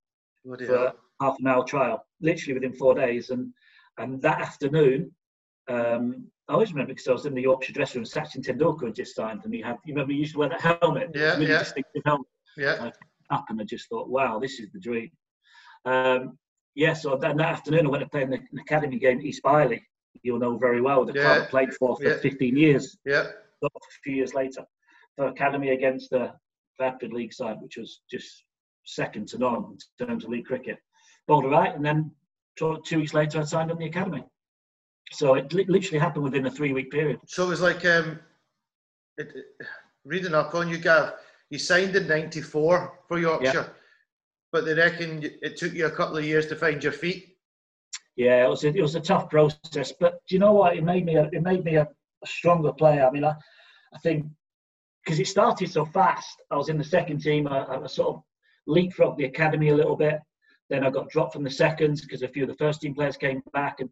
for 0.44 0.66
hell. 0.66 0.96
half 1.22 1.40
an 1.40 1.48
hour 1.48 1.64
trial, 1.64 2.06
literally 2.22 2.54
within 2.54 2.74
four 2.74 2.94
days. 2.94 3.30
And 3.30 3.54
and 3.98 4.22
that 4.22 4.42
afternoon, 4.42 5.12
um, 5.70 6.28
I 6.50 6.54
always 6.54 6.72
remember 6.72 6.94
because 6.94 7.08
I 7.08 7.14
was 7.14 7.26
in 7.26 7.34
the 7.34 7.42
Yorkshire 7.42 7.74
dressing 7.74 8.02
room. 8.02 8.06
Sachin 8.06 8.46
Tendulkar 8.46 8.88
had 8.88 8.96
just 8.96 9.16
signed, 9.16 9.42
and 9.46 9.54
he 9.54 9.62
had 9.62 9.78
you 9.86 9.94
remember 9.94 10.12
he 10.12 10.20
used 10.20 10.34
to 10.34 10.40
wear 10.40 10.50
that 10.50 10.62
helmet, 10.62 11.12
yeah, 11.16 11.34
really 11.36 11.48
yeah. 11.48 11.60
distinctive 11.60 12.04
helmet. 12.06 12.28
Yeah. 12.58 12.92
Up 13.30 13.46
and 13.50 13.60
I 13.60 13.64
just 13.64 13.90
thought, 13.90 14.10
wow, 14.10 14.40
this 14.40 14.60
is 14.60 14.70
the 14.72 14.80
dream. 14.80 15.12
Um, 15.86 16.38
yeah, 16.76 16.94
so 16.94 17.18
that, 17.18 17.36
that 17.38 17.46
afternoon 17.46 17.88
I 17.88 17.90
went 17.90 18.04
to 18.04 18.10
play 18.10 18.22
in 18.22 18.30
the, 18.30 18.38
an 18.38 18.60
academy 18.60 19.00
game 19.00 19.20
East 19.22 19.44
Bailie. 19.44 19.86
You'll 20.24 20.40
know 20.40 20.58
very 20.58 20.82
well 20.82 21.06
the 21.06 21.14
yeah. 21.14 21.24
club 21.24 21.42
I 21.44 21.46
played 21.46 21.74
for 21.74 21.96
for 21.98 22.04
yeah. 22.04 22.18
15 22.18 22.58
years. 22.58 22.98
Yeah. 23.06 23.28
A 23.64 23.70
few 24.04 24.16
years 24.16 24.34
later 24.34 24.66
for 25.16 25.28
Academy 25.28 25.70
against 25.70 26.12
the 26.12 26.32
Bradford 26.78 27.12
League 27.12 27.34
side, 27.34 27.58
which 27.60 27.78
was 27.78 28.02
just 28.10 28.44
second 28.86 29.28
to 29.30 29.38
none 29.38 29.78
in 30.00 30.08
terms 30.08 30.24
of 30.24 30.30
league 30.30 30.46
cricket. 30.46 30.78
Bowled 31.28 31.52
right, 31.52 31.76
and 31.76 31.86
then 31.86 32.12
two 32.58 32.80
weeks 32.94 33.14
later, 33.14 33.40
I 33.40 33.44
signed 33.44 33.72
on 33.72 33.78
the 33.78 33.86
academy. 33.86 34.24
So 35.12 35.36
it 35.36 35.52
literally 35.54 36.00
happened 36.00 36.24
within 36.24 36.46
a 36.46 36.52
three-week 36.52 36.92
period. 36.92 37.20
So 37.28 37.46
it 37.46 37.50
was 37.50 37.62
like 37.62 37.86
um, 37.86 38.20
it, 39.18 39.30
it, 39.36 39.68
reading 40.06 40.36
up 40.36 40.54
on 40.56 40.70
you, 40.70 40.78
Gav. 40.78 41.14
You 41.50 41.60
signed 41.60 41.96
in 41.96 42.08
'94 42.08 43.00
for 43.08 43.20
Yorkshire, 43.20 43.54
yeah. 43.54 43.68
but 44.52 44.66
they 44.66 44.74
reckon 44.74 45.24
it 45.24 45.58
took 45.58 45.74
you 45.74 45.86
a 45.86 45.92
couple 45.92 46.18
of 46.18 46.26
years 46.26 46.48
to 46.48 46.56
find 46.56 46.84
your 46.84 46.92
feet. 46.92 47.37
Yeah, 48.18 48.46
it 48.46 48.50
was 48.50 48.64
a, 48.64 48.70
it 48.70 48.82
was 48.82 48.96
a 48.96 49.00
tough 49.00 49.30
process, 49.30 49.94
but 50.00 50.20
do 50.28 50.36
you 50.36 50.40
know 50.40 50.54
what? 50.54 50.76
It 50.76 50.84
made 50.84 51.06
me 51.06 51.16
a, 51.16 51.30
it 51.32 51.44
made 51.44 51.64
me 51.64 51.76
a, 51.76 51.84
a 51.84 52.28
stronger 52.28 52.74
player. 52.74 53.08
I 53.08 53.12
mean, 53.12 53.24
I, 53.24 53.36
I 53.94 54.00
think 54.00 54.26
because 55.08 55.20
it 55.20 55.28
started 55.28 55.72
so 55.72 55.86
fast. 55.86 56.42
I 56.52 56.58
was 56.58 56.68
in 56.68 56.78
the 56.78 56.84
second 56.84 57.22
team. 57.22 57.48
I, 57.48 57.66
I 57.66 57.88
sort 57.88 58.16
of 58.16 58.24
leapfrogged 58.68 59.18
the 59.18 59.26
academy 59.26 59.70
a 59.70 59.76
little 59.76 59.96
bit. 59.96 60.20
Then 60.70 60.84
I 60.84 60.90
got 60.90 61.10
dropped 61.10 61.32
from 61.32 61.44
the 61.44 61.50
seconds 61.50 62.02
because 62.02 62.24
a 62.24 62.28
few 62.28 62.44
of 62.44 62.50
the 62.50 62.56
first 62.56 62.82
team 62.82 62.94
players 62.94 63.16
came 63.16 63.42
back. 63.54 63.80
And, 63.80 63.90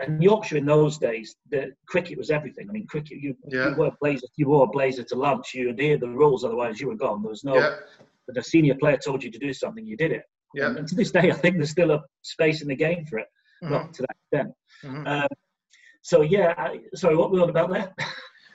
and 0.00 0.22
Yorkshire 0.22 0.56
in 0.56 0.64
those 0.64 0.96
days, 0.96 1.36
the 1.50 1.72
cricket 1.86 2.16
was 2.16 2.30
everything. 2.30 2.66
I 2.66 2.72
mean, 2.72 2.86
cricket, 2.86 3.18
you, 3.20 3.36
yeah. 3.48 3.68
you 3.68 3.76
wore 3.76 3.92
blazer, 4.00 4.26
you 4.36 4.48
wore 4.48 4.64
a 4.64 4.70
blazer 4.70 5.02
to 5.02 5.16
lunch. 5.16 5.52
You 5.52 5.68
adhered 5.68 6.00
the 6.00 6.08
rules, 6.08 6.44
otherwise 6.44 6.80
you 6.80 6.88
were 6.88 6.94
gone. 6.94 7.20
There 7.22 7.30
was 7.30 7.44
no. 7.44 7.56
Yeah. 7.56 7.76
But 8.26 8.38
a 8.38 8.42
senior 8.42 8.76
player 8.76 8.96
told 8.96 9.22
you 9.22 9.30
to 9.30 9.38
do 9.38 9.52
something, 9.52 9.84
you 9.84 9.96
did 9.98 10.12
it. 10.12 10.22
Yeah. 10.54 10.74
And 10.74 10.88
to 10.88 10.94
this 10.94 11.10
day, 11.10 11.30
I 11.30 11.34
think 11.34 11.56
there's 11.56 11.70
still 11.70 11.90
a 11.90 12.02
space 12.22 12.62
in 12.62 12.68
the 12.68 12.76
game 12.76 13.04
for 13.04 13.18
it, 13.18 13.26
mm-hmm. 13.62 13.72
not 13.72 13.92
to 13.94 14.02
that 14.02 14.16
extent. 14.32 14.54
Mm-hmm. 14.84 15.06
Um, 15.06 15.28
so 16.02 16.22
yeah, 16.22 16.54
I, 16.56 16.80
sorry, 16.94 17.16
what 17.16 17.30
were 17.30 17.36
we 17.36 17.42
on 17.42 17.50
about 17.50 17.70
there? 17.70 17.94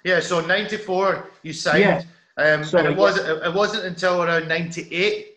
Yeah, 0.06 0.20
so 0.20 0.46
'94 0.46 1.30
you 1.44 1.54
signed, 1.54 1.80
yeah. 1.80 2.02
um, 2.36 2.64
and 2.74 2.88
it 2.88 2.98
wasn't 2.98 3.42
it 3.42 3.54
wasn't 3.54 3.86
until 3.86 4.22
around 4.22 4.50
'98 4.50 5.34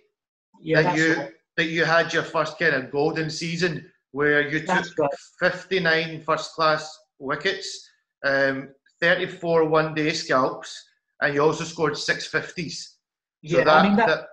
yeah, 0.61 0.83
that 0.83 0.97
you 0.97 1.15
right. 1.15 1.33
that 1.57 1.67
you 1.67 1.85
had 1.85 2.13
your 2.13 2.25
first 2.25 2.59
kind 2.59 2.75
of 2.75 2.91
golden 2.91 3.31
season 3.31 3.89
where 4.11 4.49
you 4.49 4.67
took 4.67 4.85
right. 4.99 5.11
59 5.41 6.23
first 6.23 6.55
class 6.55 6.99
wickets, 7.19 7.89
um, 8.25 8.71
34 9.01 9.67
one 9.67 9.95
day 9.95 10.13
scalps, 10.13 10.85
and 11.21 11.35
you 11.35 11.43
also 11.43 11.63
scored 11.63 11.97
six 11.97 12.27
fifties. 12.27 12.97
So 13.45 13.59
yeah, 13.59 13.65
that, 13.65 13.77
I 13.77 13.83
mean 13.87 13.97
that, 13.97 14.09
that, 14.09 14.27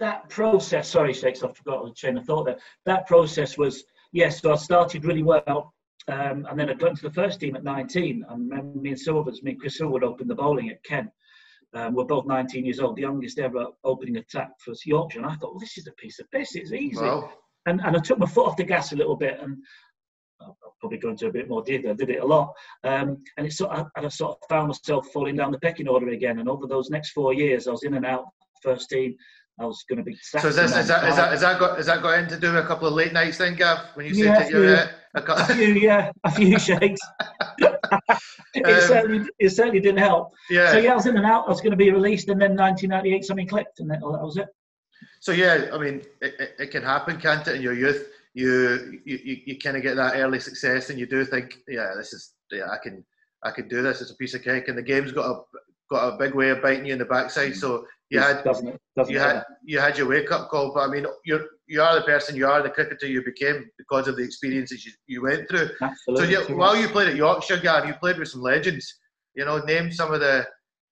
that 0.00 0.28
process. 0.28 0.88
Sorry, 0.88 1.12
Shakes, 1.12 1.42
I 1.42 1.52
forgot 1.52 1.84
the 1.84 1.92
chain 1.94 2.18
of 2.18 2.24
thought 2.24 2.46
there. 2.46 2.58
That 2.86 3.06
process 3.06 3.56
was 3.56 3.84
yes. 4.12 4.40
So 4.40 4.52
I 4.52 4.56
started 4.56 5.04
really 5.04 5.22
well 5.22 5.72
um, 6.08 6.46
and 6.50 6.58
then 6.58 6.70
I 6.70 6.74
got 6.74 6.90
into 6.90 7.02
the 7.02 7.12
first 7.12 7.40
team 7.40 7.56
at 7.56 7.64
19. 7.64 8.24
And 8.28 8.48
me 8.82 8.90
and 8.90 8.98
Silvers, 8.98 9.42
me 9.42 9.52
and 9.52 9.60
Chris 9.60 9.78
Silver 9.78 10.04
opened 10.04 10.30
the 10.30 10.34
bowling 10.34 10.70
at 10.70 10.82
Kent. 10.82 11.10
Um, 11.72 11.94
we're 11.94 12.04
both 12.04 12.26
19 12.26 12.64
years 12.64 12.80
old, 12.80 12.96
the 12.96 13.02
youngest 13.02 13.38
ever 13.38 13.66
opening 13.84 14.16
attack 14.16 14.50
for 14.58 14.74
Yorkshire. 14.84 15.20
And 15.20 15.28
I 15.28 15.34
thought, 15.34 15.52
well, 15.52 15.60
this 15.60 15.78
is 15.78 15.86
a 15.86 15.92
piece 15.92 16.18
of 16.18 16.30
piss. 16.30 16.56
It's 16.56 16.72
easy. 16.72 17.00
Wow. 17.00 17.32
And, 17.66 17.80
and 17.84 17.96
I 17.96 18.00
took 18.00 18.18
my 18.18 18.26
foot 18.26 18.46
off 18.46 18.56
the 18.56 18.64
gas 18.64 18.92
a 18.92 18.96
little 18.96 19.14
bit. 19.14 19.38
And 19.40 19.58
I'll 20.40 20.56
probably 20.80 20.98
go 20.98 21.10
into 21.10 21.28
a 21.28 21.32
bit 21.32 21.48
more 21.48 21.62
detail. 21.62 21.92
I 21.92 21.94
did 21.94 22.10
it 22.10 22.22
a 22.22 22.26
lot. 22.26 22.54
Um, 22.82 23.22
and 23.36 23.46
it 23.46 23.52
sort 23.52 23.70
of, 23.72 23.86
and 23.96 24.06
I 24.06 24.08
sort 24.08 24.32
of 24.32 24.48
found 24.48 24.68
myself 24.68 25.06
falling 25.12 25.36
down 25.36 25.52
the 25.52 25.60
pecking 25.60 25.86
order 25.86 26.08
again. 26.08 26.40
And 26.40 26.48
over 26.48 26.66
those 26.66 26.90
next 26.90 27.10
four 27.10 27.34
years, 27.34 27.68
I 27.68 27.70
was 27.70 27.84
in 27.84 27.94
and 27.94 28.06
out 28.06 28.24
first 28.62 28.90
team. 28.90 29.14
I 29.60 29.66
was 29.66 29.84
going 29.86 29.98
to 29.98 30.02
be. 30.02 30.16
So 30.22 30.38
is, 30.48 30.56
this, 30.56 30.74
is 30.74 30.88
that 30.88 31.06
is 31.06 31.16
that 31.16 31.34
is 31.34 31.40
that 31.42 31.60
got 31.60 31.78
is 31.78 31.86
that 31.86 32.00
got 32.02 32.18
into 32.18 32.38
do 32.38 32.56
a 32.56 32.66
couple 32.66 32.88
of 32.88 32.94
late 32.94 33.12
nights 33.12 33.36
then, 33.36 33.54
Gav? 33.56 33.78
When 33.94 34.06
you 34.06 34.14
yeah, 34.14 34.38
said 34.38 34.50
you're 34.50 34.74
a, 34.74 34.90
a 35.14 35.54
few, 35.54 35.74
yeah, 35.74 36.10
a 36.24 36.30
few 36.30 36.58
shakes. 36.58 37.00
it 37.60 38.64
um, 38.64 38.80
certainly 38.88 39.28
it 39.38 39.50
certainly 39.50 39.80
didn't 39.80 39.98
help. 39.98 40.32
Yeah. 40.48 40.72
So 40.72 40.78
yeah, 40.78 40.92
I 40.92 40.94
was 40.96 41.04
in 41.04 41.16
and 41.18 41.26
out. 41.26 41.44
I 41.44 41.50
was 41.50 41.60
going 41.60 41.72
to 41.72 41.76
be 41.76 41.90
released, 41.90 42.30
and 42.30 42.40
then 42.40 42.56
1998 42.56 43.24
something 43.24 43.46
clicked, 43.46 43.80
and 43.80 43.90
then 43.90 44.00
that 44.00 44.08
was 44.08 44.38
it. 44.38 44.48
So 45.20 45.32
yeah, 45.32 45.66
I 45.74 45.78
mean, 45.78 46.02
it, 46.22 46.34
it, 46.40 46.50
it 46.58 46.70
can 46.70 46.82
happen, 46.82 47.20
can't 47.20 47.46
it? 47.46 47.56
In 47.56 47.62
your 47.62 47.74
youth, 47.74 48.08
you 48.32 49.00
you 49.04 49.18
you, 49.22 49.36
you 49.44 49.58
kind 49.58 49.76
of 49.76 49.82
get 49.82 49.96
that 49.96 50.16
early 50.16 50.40
success, 50.40 50.88
and 50.88 50.98
you 50.98 51.04
do 51.04 51.22
think, 51.26 51.58
yeah, 51.68 51.90
this 51.98 52.14
is 52.14 52.32
yeah, 52.50 52.70
I 52.70 52.78
can 52.82 53.04
I 53.44 53.50
can 53.50 53.68
do 53.68 53.82
this. 53.82 54.00
It's 54.00 54.10
a 54.10 54.16
piece 54.16 54.32
of 54.32 54.42
cake, 54.42 54.68
and 54.68 54.78
the 54.78 54.82
game's 54.82 55.12
got 55.12 55.30
a 55.30 55.42
got 55.90 56.14
a 56.14 56.16
big 56.16 56.34
way 56.34 56.48
of 56.48 56.62
biting 56.62 56.86
you 56.86 56.94
in 56.94 56.98
the 56.98 57.04
backside. 57.04 57.56
So 57.56 57.84
you 58.10 58.20
had 58.20 58.42
doesn't 58.42 58.76
doesn't 58.96 59.12
you 59.12 59.20
had 59.20 59.44
you 59.64 59.78
had 59.78 59.96
your 59.96 60.08
wake 60.08 60.32
up 60.32 60.50
call. 60.50 60.72
But 60.74 60.88
I 60.88 60.92
mean, 60.92 61.06
you're 61.24 61.46
you 61.66 61.80
are 61.80 61.94
the 61.94 62.04
person 62.04 62.36
you 62.36 62.46
are, 62.46 62.62
the 62.62 62.70
cricketer 62.70 63.06
you 63.06 63.22
became 63.24 63.70
because 63.78 64.08
of 64.08 64.16
the 64.16 64.24
experiences 64.24 64.84
you, 64.84 64.92
you 65.06 65.22
went 65.22 65.48
through. 65.48 65.70
Absolutely. 65.80 66.34
So 66.34 66.48
you, 66.48 66.56
while 66.56 66.76
you 66.76 66.88
played 66.88 67.08
at 67.08 67.16
Yorkshire, 67.16 67.60
Gav, 67.60 67.86
you 67.86 67.94
played 67.94 68.18
with 68.18 68.28
some 68.28 68.42
legends. 68.42 68.92
You 69.34 69.44
know, 69.44 69.58
name 69.58 69.92
some 69.92 70.12
of 70.12 70.20
the 70.20 70.44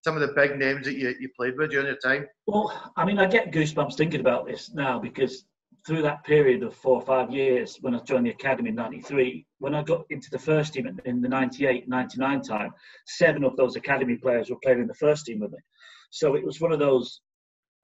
some 0.05 0.15
of 0.15 0.21
the 0.21 0.33
big 0.35 0.57
names 0.57 0.87
that 0.87 0.95
you, 0.95 1.15
you 1.19 1.29
played 1.37 1.59
with 1.59 1.71
during 1.71 1.87
your 1.87 1.97
time. 1.97 2.27
Well, 2.47 2.93
I 2.97 3.05
mean, 3.05 3.19
I 3.19 3.27
get 3.27 3.51
goosebumps 3.51 3.97
thinking 3.97 4.21
about 4.21 4.47
this 4.47 4.73
now 4.73 5.01
because 5.01 5.45
through 5.87 6.03
that 6.03 6.23
period 6.25 6.63
of 6.63 6.75
four 6.75 6.97
or 6.97 7.03
five 7.03 7.31
years 7.31 7.79
when 7.81 7.95
I 7.95 8.01
joined 8.01 8.27
the 8.27 8.31
academy 8.31 8.69
in 8.69 8.75
93, 8.77 9.47
when 9.59 9.75
I 9.75 9.83
got 9.83 10.05
into 10.11 10.31
the 10.31 10.39
first 10.39 10.75
team 10.75 10.87
in 11.05 11.21
the 11.21 11.29
98 11.29 11.89
99 11.89 12.43
time, 12.43 12.71
seven 13.07 13.43
of 13.43 13.57
those 13.57 13.75
academy 13.75 14.17
players 14.17 14.51
were 14.51 14.59
playing 14.63 14.81
in 14.81 14.87
the 14.87 14.95
first 14.95 15.27
team 15.27 15.41
with 15.41 15.51
me. 15.51 15.59
So 16.11 16.35
it 16.35 16.45
was 16.45 16.61
one 16.61 16.73
of 16.73 16.79
those 16.79 17.21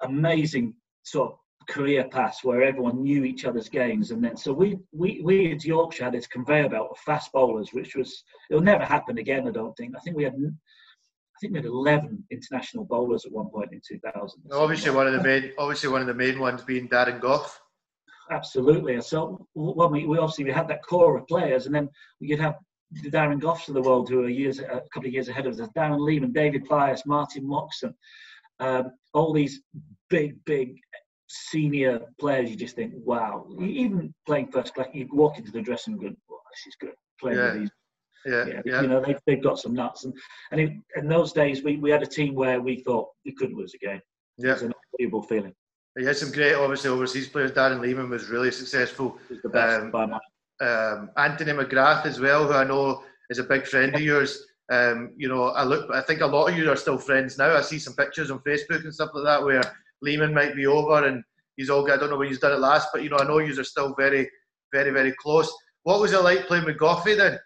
amazing 0.03 0.75
sort 1.05 1.33
of 1.33 1.39
career 1.69 2.05
paths 2.11 2.45
where 2.45 2.63
everyone 2.63 3.03
knew 3.03 3.25
each 3.25 3.45
other's 3.45 3.69
games, 3.69 4.11
and 4.11 4.23
then 4.23 4.37
so 4.37 4.53
we 4.53 4.79
we 4.93 5.21
we 5.25 5.53
at 5.53 5.65
Yorkshire 5.65 6.05
had 6.05 6.15
this 6.15 6.27
conveyor 6.27 6.69
belt 6.69 6.89
of 6.91 6.99
fast 6.99 7.33
bowlers, 7.33 7.71
which 7.73 7.97
was 7.97 8.23
it'll 8.51 8.63
never 8.63 8.85
happen 8.85 9.19
again. 9.19 9.49
I 9.49 9.51
don't 9.51 9.75
think. 9.77 9.95
I 9.97 10.01
think 10.01 10.17
we 10.17 10.25
had. 10.25 10.35
I 10.35 11.39
think 11.41 11.53
we 11.53 11.59
had 11.59 11.67
11 11.67 12.25
international 12.31 12.85
bowlers 12.85 13.27
at 13.27 13.33
one 13.33 13.49
point 13.49 13.73
in 13.73 13.81
2000. 13.87 14.41
Obviously, 14.53 14.93
one 14.93 15.09
of 15.09 15.15
the 15.15 15.23
main, 15.23 15.51
obviously 15.59 15.91
one 15.91 16.01
of 16.01 16.07
the 16.07 16.15
main 16.15 16.39
ones 16.39 16.63
being 16.63 16.89
Darren 16.89 17.21
Gough. 17.21 17.61
Absolutely. 18.31 19.01
So 19.01 19.47
when 19.55 19.91
we, 19.91 20.07
we 20.07 20.17
obviously 20.19 20.45
we 20.45 20.53
had 20.53 20.69
that 20.69 20.85
core 20.85 21.19
of 21.19 21.27
players, 21.27 21.67
and 21.67 21.75
then 21.75 21.89
we 22.21 22.29
could 22.29 22.39
have 22.41 22.55
the 22.93 23.11
Darren 23.11 23.41
Goughs 23.41 23.69
of 23.69 23.75
the 23.75 23.83
world 23.83 24.09
who 24.09 24.23
are 24.25 24.29
years 24.29 24.59
a 24.61 24.83
couple 24.93 25.07
of 25.07 25.13
years 25.13 25.29
ahead 25.29 25.47
of 25.47 25.59
us. 25.59 25.69
Darren 25.77 25.99
Lehmann, 26.01 26.33
David 26.33 26.67
Byas, 26.69 27.05
Martin 27.07 27.47
Moxon, 27.47 27.95
um, 28.61 28.91
all 29.15 29.33
these 29.33 29.61
big, 30.11 30.37
big 30.45 30.77
senior 31.29 32.01
players. 32.21 32.51
You 32.51 32.57
just 32.57 32.77
think, 32.77 32.93
wow. 32.97 33.47
Even 33.61 34.15
playing 34.27 34.53
first 34.53 34.75
class, 34.75 34.89
you 34.93 35.09
walk 35.13 35.39
into 35.39 35.51
the 35.51 35.61
dressing 35.63 35.99
room, 35.99 36.17
oh, 36.31 36.39
this 36.53 36.67
is 36.69 36.77
good. 36.81 36.95
Playing 37.21 37.39
Yeah. 37.39 37.53
with 37.53 37.61
these 37.63 37.71
Yeah, 38.27 38.45
yeah, 38.47 38.63
yeah. 38.65 38.81
you 38.83 38.89
know 38.89 39.01
they've, 39.05 39.21
they've 39.27 39.43
got 39.43 39.59
some 39.59 39.75
nuts 39.75 40.05
and 40.05 40.15
and 40.51 40.59
in, 40.61 40.83
in 40.97 41.09
those 41.09 41.33
days 41.35 41.63
we, 41.63 41.77
we 41.77 41.91
had 41.91 42.03
a 42.03 42.07
team 42.07 42.35
where 42.35 42.59
we 42.61 42.75
thought 42.87 43.09
we 43.27 43.33
could 43.33 43.53
lose 43.53 43.75
a 43.75 43.79
game 43.87 44.01
it 44.39 44.47
yeah. 44.47 44.53
was 44.55 44.63
an 44.63 44.73
unbelievable 44.79 45.23
feeling 45.23 45.53
He 45.99 46.05
had 46.07 46.17
some 46.17 46.33
great, 46.33 46.55
obviously, 46.55 46.89
overseas 46.91 47.29
players. 47.29 47.53
Darren 47.53 47.81
Lehmann 47.81 48.09
was 48.11 48.29
really 48.35 48.51
successful. 48.51 49.19
was 49.31 49.43
the 49.43 49.51
best 49.51 49.83
Um, 49.83 49.91
by 49.91 50.07
my 50.07 50.19
um, 50.61 51.11
Anthony 51.17 51.53
McGrath 51.53 52.07
as 52.07 52.21
well, 52.21 52.47
who 52.47 52.53
I 52.55 52.65
know 52.65 53.03
is 53.31 53.39
a 53.39 53.45
big 53.45 53.67
friend 53.67 53.95
of 53.95 54.01
yours. 54.01 54.47
Um, 54.73 55.13
you 55.17 55.29
know, 55.29 55.49
I 55.49 55.65
look, 55.65 55.91
I 55.93 56.01
think 56.01 56.21
a 56.21 56.27
lot 56.27 56.49
of 56.51 56.57
you 56.57 56.71
are 56.71 56.77
still 56.77 56.99
friends 56.99 57.37
now. 57.39 57.55
I 57.55 57.61
see 57.61 57.79
some 57.79 57.95
pictures 57.95 58.31
on 58.31 58.39
Facebook 58.41 58.83
and 58.85 58.95
stuff 58.95 59.11
like 59.15 59.25
that 59.25 59.43
where 59.45 59.63
Lehmann 60.01 60.33
might 60.35 60.55
be 60.55 60.67
over 60.67 61.05
and 61.07 61.23
he's 61.57 61.69
all 61.71 61.85
good. 61.85 61.95
I 61.95 61.97
don't 61.99 62.11
know 62.11 62.17
when 62.17 62.29
he's 62.29 62.39
done 62.41 62.53
it 62.53 62.61
last, 62.61 62.89
but 62.93 63.03
you 63.03 63.11
know, 63.11 63.19
I 63.19 63.25
know 63.25 63.39
you 63.39 63.59
are 63.61 63.65
still 63.65 63.95
very, 63.99 64.29
very, 64.73 64.91
very 64.91 65.13
close. 65.13 65.53
What 65.83 66.01
was 66.01 66.13
it 66.13 66.23
like 66.23 66.47
playing 66.47 66.65
with 66.65 66.79
Goffey 66.79 67.17
then? 67.17 67.39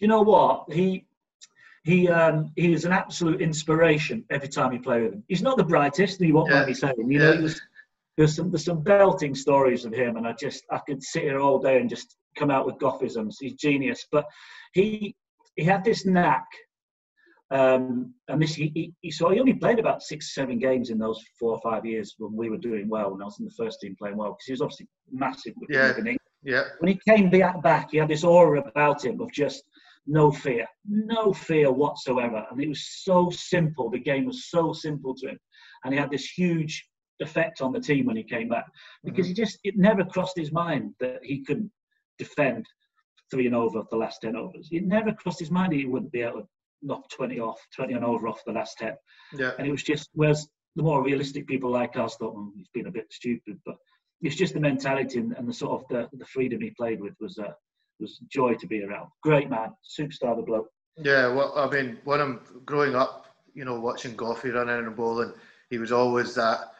you 0.00 0.08
know 0.08 0.22
what 0.22 0.70
he 0.72 1.06
he 1.84 2.08
um 2.08 2.50
he 2.56 2.72
is 2.72 2.84
an 2.84 2.92
absolute 2.92 3.40
inspiration 3.40 4.24
every 4.28 4.48
time 4.48 4.72
you 4.72 4.80
play 4.80 5.02
with 5.02 5.12
him 5.14 5.22
he's 5.28 5.40
not 5.40 5.56
the 5.56 5.64
brightest 5.64 6.20
you 6.20 6.34
won't 6.34 6.48
Yeah. 6.50 6.56
mind 6.56 6.66
me 6.66 6.74
saying 6.74 6.94
you 7.10 7.18
know 7.20 7.32
he 7.32 7.42
was, 7.42 7.60
there's 8.16 8.36
some 8.36 8.50
there's 8.50 8.64
some 8.64 8.82
belting 8.82 9.34
stories 9.34 9.84
of 9.84 9.92
him 9.92 10.16
and 10.16 10.26
i 10.26 10.32
just 10.32 10.64
i 10.70 10.78
could 10.86 11.02
sit 11.02 11.22
here 11.22 11.40
all 11.40 11.58
day 11.58 11.80
and 11.80 11.90
just 11.90 12.16
come 12.38 12.50
out 12.50 12.66
with 12.66 12.76
gothisms 12.76 13.36
he's 13.40 13.54
genius 13.54 14.06
but 14.10 14.24
he 14.72 15.14
he 15.56 15.64
had 15.64 15.84
this 15.84 16.04
knack 16.06 16.46
um, 17.50 18.14
and 18.28 18.42
this 18.42 18.54
he, 18.54 18.92
he, 19.00 19.10
so 19.10 19.28
he 19.28 19.38
only 19.38 19.52
played 19.52 19.78
about 19.78 20.02
six 20.02 20.34
seven 20.34 20.58
games 20.58 20.90
in 20.90 20.98
those 20.98 21.22
four 21.38 21.52
or 21.52 21.60
five 21.60 21.84
years 21.84 22.14
when 22.18 22.34
we 22.34 22.48
were 22.48 22.56
doing 22.56 22.88
well 22.88 23.12
when 23.12 23.22
I 23.22 23.26
was 23.26 23.38
in 23.38 23.44
the 23.44 23.52
first 23.56 23.80
team 23.80 23.94
playing 23.96 24.16
well 24.16 24.30
because 24.30 24.46
he 24.46 24.52
was 24.52 24.60
obviously 24.62 24.88
massive 25.12 25.52
with 25.56 25.68
Yeah. 25.70 25.92
Yeah, 26.44 26.64
when 26.78 26.92
he 26.92 27.00
came 27.08 27.30
back, 27.30 27.90
he 27.90 27.96
had 27.96 28.08
this 28.08 28.22
aura 28.22 28.60
about 28.60 29.04
him 29.04 29.20
of 29.20 29.32
just 29.32 29.62
no 30.06 30.30
fear, 30.30 30.66
no 30.86 31.32
fear 31.32 31.72
whatsoever. 31.72 32.46
And 32.50 32.60
it 32.60 32.68
was 32.68 32.86
so 33.02 33.30
simple. 33.30 33.90
The 33.90 33.98
game 33.98 34.26
was 34.26 34.50
so 34.50 34.74
simple 34.74 35.14
to 35.16 35.28
him. 35.28 35.38
And 35.84 35.94
he 35.94 35.98
had 35.98 36.10
this 36.10 36.26
huge 36.26 36.86
effect 37.20 37.60
on 37.60 37.72
the 37.72 37.80
team 37.80 38.06
when 38.06 38.16
he 38.16 38.22
came 38.24 38.48
back 38.48 38.66
because 39.04 39.26
he 39.26 39.34
just, 39.34 39.58
it 39.64 39.76
never 39.76 40.04
crossed 40.04 40.36
his 40.36 40.52
mind 40.52 40.92
that 41.00 41.20
he 41.22 41.44
couldn't 41.44 41.70
defend 42.18 42.66
three 43.30 43.46
and 43.46 43.54
over 43.54 43.82
the 43.90 43.96
last 43.96 44.20
10 44.22 44.36
overs. 44.36 44.68
It 44.70 44.84
never 44.84 45.12
crossed 45.12 45.40
his 45.40 45.50
mind 45.50 45.72
he 45.72 45.86
wouldn't 45.86 46.12
be 46.12 46.22
able 46.22 46.40
to 46.40 46.48
knock 46.82 47.08
20 47.10 47.40
off, 47.40 47.60
20 47.74 47.94
and 47.94 48.04
over 48.04 48.28
off 48.28 48.42
the 48.44 48.52
last 48.52 48.78
10. 48.78 48.94
yeah, 49.38 49.52
And 49.58 49.66
it 49.66 49.70
was 49.70 49.82
just, 49.82 50.10
whereas 50.14 50.48
the 50.76 50.82
more 50.82 51.02
realistic 51.02 51.46
people 51.46 51.70
like 51.70 51.96
us 51.96 52.16
thought, 52.16 52.34
well, 52.34 52.52
he's 52.56 52.68
been 52.74 52.86
a 52.86 52.92
bit 52.92 53.06
stupid, 53.10 53.58
but 53.64 53.76
it's 54.22 54.36
just 54.36 54.54
the 54.54 54.60
mentality 54.60 55.18
and, 55.18 55.32
and 55.36 55.48
the 55.48 55.52
sort 55.52 55.80
of 55.80 55.88
the, 55.88 56.08
the 56.16 56.26
freedom 56.26 56.60
he 56.60 56.70
played 56.70 57.00
with 57.00 57.14
was 57.20 57.38
uh, 57.38 57.52
was 58.00 58.18
joy 58.28 58.54
to 58.54 58.66
be 58.66 58.82
around. 58.82 59.08
Great 59.22 59.48
man, 59.48 59.70
superstar 59.98 60.36
the 60.36 60.42
bloke. 60.42 60.68
yeah. 60.96 61.32
Well, 61.32 61.52
I 61.56 61.68
mean, 61.68 61.98
when 62.04 62.20
I'm 62.20 62.40
growing 62.64 62.96
up, 62.96 63.26
you 63.54 63.64
know, 63.64 63.78
watching 63.78 64.16
Goffey 64.16 64.52
running 64.52 64.86
and 64.86 64.96
bowling, 64.96 65.32
he 65.70 65.78
was 65.78 65.92
always 65.92 66.34
that. 66.34 66.72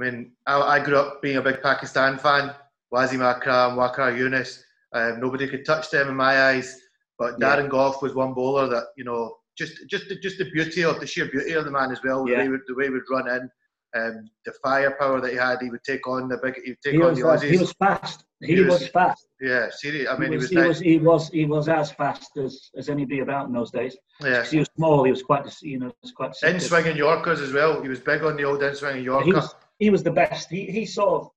I 0.00 0.04
mean, 0.10 0.32
I, 0.46 0.60
I 0.60 0.84
grew 0.84 0.96
up 0.96 1.20
being 1.20 1.36
a 1.36 1.42
big 1.42 1.62
Pakistan 1.62 2.18
fan. 2.18 2.54
Wasim 2.92 3.22
Akram, 3.22 3.76
Waqar 3.76 4.16
Younis. 4.16 4.60
Um, 4.92 5.20
nobody 5.20 5.46
could 5.46 5.64
touch 5.64 5.90
them 5.90 6.08
in 6.08 6.16
my 6.16 6.42
eyes. 6.44 6.80
But 7.18 7.34
Yeah. 7.38 7.56
Darren 7.56 7.68
Gough 7.68 8.00
was 8.02 8.14
one 8.14 8.32
bowler 8.32 8.66
that 8.68 8.84
you 8.96 9.04
know, 9.04 9.36
just 9.58 9.74
just 9.88 10.08
the- 10.08 10.18
just 10.18 10.38
the 10.38 10.50
beauty 10.50 10.84
of 10.84 11.00
the 11.00 11.06
sheer 11.06 11.26
beauty 11.26 11.52
of 11.52 11.64
the 11.66 11.70
man 11.70 11.92
as 11.92 12.00
well. 12.02 12.24
The 12.24 12.34
way 12.34 12.42
he 12.44 12.48
would, 12.48 12.62
the 12.66 12.74
way 12.74 12.84
he 12.84 12.90
would 12.90 13.02
run 13.10 13.28
in, 13.28 13.50
um, 13.94 14.30
the 14.46 14.52
firepower 14.62 15.20
that 15.20 15.30
he 15.32 15.36
had. 15.36 15.60
He 15.60 15.70
would 15.70 15.84
take 15.84 16.06
on 16.08 16.28
the 16.28 16.38
big. 16.42 16.54
He 16.64 16.70
would 16.70 16.82
take 16.82 16.94
He 16.94 17.02
on 17.02 17.10
was, 17.10 17.18
the 17.18 17.28
uh, 17.28 17.36
Aussies. 17.36 17.50
he 17.50 17.58
was 17.58 17.72
fast. 17.74 18.24
He, 18.40 18.54
He 18.54 18.60
was- 18.62 18.80
was, 18.80 18.88
fast. 18.88 19.26
yeah. 19.40 19.68
I 20.10 20.16
mean, 20.16 20.30
he, 20.32 20.38
was, 20.38 20.48
he, 20.48 20.56
was, 20.56 20.80
he 20.80 20.98
was 20.98 21.28
he 21.28 21.44
was 21.44 21.68
as 21.68 21.92
fast 21.92 22.30
as, 22.38 22.70
as 22.74 22.88
anybody 22.88 23.20
about 23.20 23.48
in 23.48 23.52
those 23.52 23.70
days. 23.70 23.96
yeah. 24.22 24.44
He 24.44 24.58
was 24.60 24.68
small. 24.76 25.04
He 25.04 25.10
was 25.10 25.22
quite 25.22 25.44
you 25.62 25.78
know 25.78 25.92
was 26.02 26.12
quite. 26.12 26.32
In 26.42 26.58
swinging 26.58 26.96
Yorkers 26.96 27.40
as 27.42 27.52
well. 27.52 27.82
He 27.82 27.88
was 27.88 28.00
big 28.00 28.22
on 28.24 28.36
the 28.36 28.44
old 28.44 28.62
in 28.62 28.74
swinging 28.74 29.04
Yorker. 29.04 29.42
He 29.80 29.90
was 29.90 30.02
the 30.04 30.12
best. 30.12 30.48
He 30.50 30.66
he 30.66 30.86
sort 30.86 31.10
of 31.22 31.30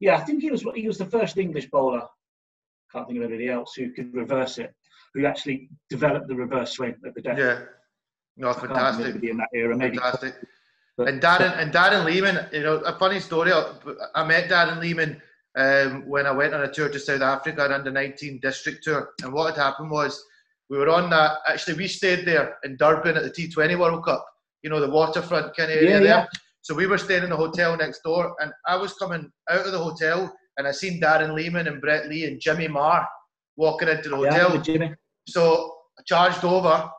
yeah. 0.00 0.16
I 0.16 0.20
think 0.24 0.42
he 0.42 0.50
was 0.50 0.62
he 0.74 0.86
was 0.88 0.98
the 0.98 1.06
first 1.16 1.36
English 1.36 1.66
bowler. 1.70 2.02
Can't 2.92 3.06
think 3.06 3.18
of 3.18 3.24
anybody 3.24 3.48
else 3.50 3.74
who 3.76 3.92
could 3.92 4.12
reverse 4.14 4.58
it. 4.58 4.74
Who 5.14 5.26
actually 5.26 5.68
developed 5.90 6.26
the 6.26 6.34
reverse 6.34 6.72
swing 6.72 6.96
at 7.06 7.14
the 7.14 7.20
death. 7.22 7.38
yeah. 7.38 7.60
No, 8.36 8.48
I 8.50 8.54
can't 8.54 8.62
think 8.62 8.70
of 8.72 8.76
fantastic. 8.78 9.30
in 9.30 9.36
that 9.36 9.48
era. 9.54 9.76
Maybe 9.76 9.96
Fantastic. 9.98 10.34
but- 10.96 11.08
And 11.08 11.20
Darren 11.22 11.56
and 11.60 11.72
Darren 11.72 12.04
Lehmann, 12.04 12.48
you 12.52 12.64
know, 12.64 12.76
a 12.78 12.98
funny 12.98 13.20
story. 13.20 13.52
I 14.14 14.24
met 14.24 14.50
Darren 14.50 14.80
Lehmann 14.80 15.22
um, 15.56 16.08
when 16.08 16.26
I 16.26 16.32
went 16.32 16.52
on 16.54 16.62
a 16.62 16.72
tour 16.72 16.88
to 16.88 16.98
South 16.98 17.20
Africa, 17.22 17.64
an 17.64 17.72
under 17.72 17.92
19 17.92 18.40
district 18.40 18.82
tour. 18.84 19.10
And 19.22 19.32
what 19.32 19.54
had 19.54 19.62
happened 19.62 19.90
was 19.92 20.20
we 20.68 20.78
were 20.78 20.88
on 20.88 21.10
that. 21.10 21.38
Actually, 21.46 21.76
we 21.76 21.86
stayed 21.88 22.26
there 22.26 22.56
in 22.64 22.76
Durban 22.76 23.16
at 23.16 23.22
the 23.22 23.30
T20 23.30 23.78
World 23.78 24.04
Cup. 24.04 24.24
You 24.62 24.70
know, 24.70 24.80
the 24.80 24.90
waterfront 24.90 25.54
kind 25.56 25.70
of 25.70 25.76
area 25.76 25.90
Yeah, 25.90 26.00
there. 26.00 26.28
Yeah. 26.68 26.74
So 26.74 26.74
we 26.74 26.86
were 26.86 26.98
staying 26.98 27.24
in 27.24 27.30
the 27.30 27.36
hotel 27.36 27.76
next 27.76 28.00
door, 28.02 28.34
and 28.40 28.52
I 28.66 28.76
was 28.76 28.94
coming 28.94 29.30
out 29.50 29.66
of 29.66 29.72
the 29.72 29.78
hotel, 29.78 30.34
and 30.56 30.66
I 30.66 30.72
seen 30.72 31.00
Darren 31.00 31.34
Lehmann 31.34 31.68
and 31.68 31.80
Brett 31.80 32.08
Lee 32.08 32.24
and 32.26 32.40
Jimmy 32.40 32.68
Maher 32.68 33.06
walking 33.56 33.88
into 33.88 34.08
the 34.08 34.16
hotel. 34.16 34.52
with 34.52 34.64
Jimmy. 34.64 34.94
So 35.28 35.74
I 35.98 36.02
charged 36.06 36.44
over, 36.44 36.90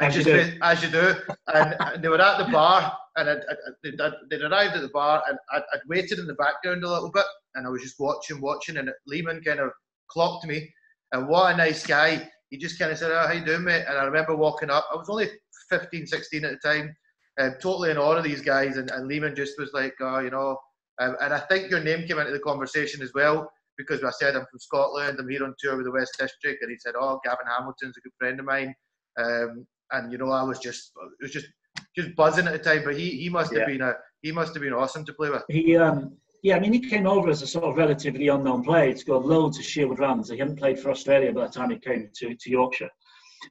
As 0.00 0.16
you 0.16 0.24
do. 0.24 0.58
as 0.62 0.82
you 0.82 0.90
do, 0.90 1.14
and, 1.54 1.76
and 1.80 2.02
they 2.04 2.08
were 2.08 2.20
at 2.20 2.38
the 2.38 2.50
bar, 2.52 2.96
and 3.16 3.28
I'd, 3.30 3.38
I'd, 3.38 3.56
they'd, 3.82 4.00
I'd- 4.00 4.16
they'd 4.30 4.42
arrived 4.42 4.74
at 4.76 4.82
the 4.82 4.88
bar, 4.90 5.22
and 5.28 5.38
I'd, 5.52 5.62
I'd 5.72 5.80
waited 5.88 6.18
in 6.18 6.26
the 6.26 6.34
background 6.34 6.84
a 6.84 6.88
little 6.90 7.10
bit, 7.10 7.24
and 7.54 7.66
I 7.66 7.70
was 7.70 7.82
just 7.82 7.96
watching, 7.98 8.40
watching, 8.40 8.76
and 8.76 8.90
Lehmann 9.06 9.42
kind 9.42 9.60
of 9.60 9.70
clocked 10.10 10.46
me, 10.46 10.72
and 11.12 11.26
what 11.28 11.52
a 11.54 11.56
nice 11.56 11.86
guy. 11.86 12.28
He 12.50 12.56
just 12.58 12.78
kind 12.78 12.90
of 12.92 12.96
said, 12.98 13.10
"Oh, 13.12 13.26
how 13.26 13.32
you 13.32 13.44
doing, 13.44 13.64
mate?" 13.64 13.84
And 13.88 13.98
I 13.98 14.04
remember 14.04 14.34
walking 14.36 14.70
up. 14.70 14.86
I 14.92 14.96
was 14.96 15.08
only 15.10 15.28
15, 15.70 16.06
16 16.06 16.44
at 16.44 16.52
the 16.62 16.68
time, 16.68 16.94
um, 17.38 17.54
totally 17.60 17.90
in 17.90 17.98
awe 17.98 18.16
of 18.16 18.24
these 18.24 18.42
guys, 18.42 18.76
and, 18.76 18.90
and 18.90 19.06
Lehmann 19.08 19.36
just 19.36 19.58
was 19.58 19.70
like, 19.72 19.94
"Oh, 20.00 20.18
you 20.20 20.30
know," 20.30 20.58
um, 21.00 21.16
and 21.20 21.32
I 21.32 21.40
think 21.40 21.70
your 21.70 21.80
name 21.80 22.06
came 22.06 22.18
into 22.18 22.32
the 22.32 22.38
conversation 22.40 23.02
as 23.02 23.12
well 23.14 23.50
because 23.76 24.02
I 24.02 24.10
said 24.10 24.34
I'm 24.34 24.46
from 24.50 24.58
Scotland. 24.58 25.18
I'm 25.20 25.28
here 25.28 25.44
on 25.44 25.54
tour 25.58 25.76
with 25.76 25.86
the 25.86 25.92
West 25.92 26.16
District, 26.18 26.62
and 26.62 26.70
he 26.70 26.76
said, 26.78 26.94
"Oh, 26.98 27.20
Gavin 27.24 27.46
Hamilton's 27.46 27.96
a 27.96 28.00
good 28.00 28.12
friend 28.18 28.40
of 28.40 28.46
mine." 28.46 28.74
Um, 29.18 29.66
and 29.92 30.12
you 30.12 30.18
know, 30.18 30.30
I 30.30 30.42
was 30.42 30.58
just, 30.58 30.92
it 31.20 31.22
was 31.22 31.32
just, 31.32 31.46
just 31.96 32.14
buzzing 32.14 32.46
at 32.46 32.52
the 32.52 32.58
time. 32.58 32.82
But 32.84 32.96
he, 32.96 33.10
he 33.10 33.28
must 33.28 33.52
have 33.52 33.60
Yeah. 33.60 33.66
been 33.66 33.80
a, 33.82 33.94
he 34.22 34.32
must 34.32 34.54
have 34.54 34.62
been 34.62 34.72
awesome 34.72 35.04
to 35.06 35.12
play 35.12 35.30
with. 35.30 35.42
He, 35.48 35.76
um, 35.76 36.16
yeah, 36.42 36.56
I 36.56 36.60
mean, 36.60 36.72
he 36.72 36.80
came 36.80 37.06
over 37.06 37.30
as 37.30 37.42
a 37.42 37.46
sort 37.46 37.64
of 37.64 37.76
relatively 37.76 38.28
unknown 38.28 38.62
player. 38.62 38.90
He 38.90 38.96
scored 38.96 39.24
loads 39.24 39.58
of 39.58 39.64
Sherwood 39.64 39.98
runs. 39.98 40.28
He 40.30 40.38
hadn't 40.38 40.56
played 40.56 40.78
for 40.78 40.90
Australia 40.90 41.32
by 41.32 41.46
the 41.46 41.52
time 41.52 41.70
he 41.70 41.78
came 41.78 42.10
to, 42.16 42.34
to 42.34 42.50
Yorkshire. 42.50 42.90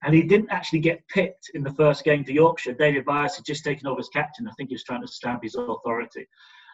And 0.04 0.13
he 0.13 0.23
didn't 0.23 0.50
actually 0.50 0.80
get 0.80 1.08
picked 1.08 1.52
in 1.54 1.63
the 1.63 1.73
first 1.73 2.04
game 2.04 2.23
for 2.23 2.32
Yorkshire. 2.32 2.73
David 2.73 3.06
Byas 3.06 3.36
had 3.36 3.45
just 3.45 3.63
taken 3.63 3.88
over 3.88 4.00
as 4.00 4.10
captain. 4.10 4.47
I 4.47 4.52
think 4.58 4.69
he 4.69 4.76
was 4.76 4.84
trying 4.84 5.02
to 5.02 5.08
stamp 5.08 5.43
his 5.43 5.56
authority. 5.56 6.28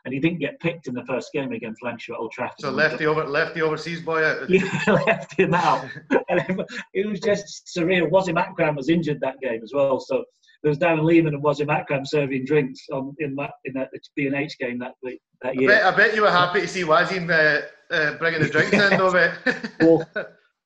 And 0.06 0.14
he 0.14 0.20
didn't 0.20 0.40
get 0.40 0.60
picked 0.60 0.88
in 0.88 0.94
the 0.94 1.06
first 1.06 1.32
game 1.32 1.54
against 1.54 1.82
Lancashire 1.82 2.16
at 2.16 2.20
Old 2.20 2.32
Trafford. 2.34 2.60
So 2.60 2.72
left 2.72 3.00
the 3.00 3.06
over, 3.06 3.24
left 3.24 3.56
the 3.56 3.62
overseas 3.62 4.02
boy 4.02 4.24
out. 4.24 4.50
Yeah, 4.50 5.02
left 5.08 5.40
him 5.40 5.54
out. 5.54 5.86
and 6.30 6.66
it 6.94 7.08
was 7.08 7.22
just 7.22 7.72
surreal. 7.78 8.10
Wasim 8.12 8.38
Akram 8.38 8.76
was 8.76 8.90
injured 8.90 9.22
that 9.22 9.40
game 9.40 9.62
as 9.64 9.72
well. 9.74 10.02
So 10.02 10.26
there 10.64 10.70
was 10.70 10.78
Darren 10.78 11.04
Lehmann 11.04 11.34
and 11.34 11.44
Wasim 11.44 11.70
Akram 11.70 12.06
serving 12.06 12.46
drinks 12.46 12.82
on, 12.92 13.16
in 13.20 13.36
that 13.36 13.52
in 13.66 13.74
that 13.74 13.92
B&H 14.16 14.58
game 14.58 14.80
that 14.80 14.96
week, 15.04 15.22
that 15.42 15.50
I 15.50 15.60
year. 15.60 15.70
bet, 15.70 15.86
I 15.86 15.96
bet 15.96 16.16
you 16.16 16.22
were 16.22 16.32
happy 16.32 16.62
to 16.62 16.68
see 16.68 16.84
Wasim 16.84 17.30
uh, 17.30 17.62
uh, 17.94 18.18
bringing 18.18 18.42
the 18.42 18.50
drinks 18.50 18.74
in, 18.74 18.98
though, 18.98 19.12
mate. 19.12 19.32
Well, 19.82 20.10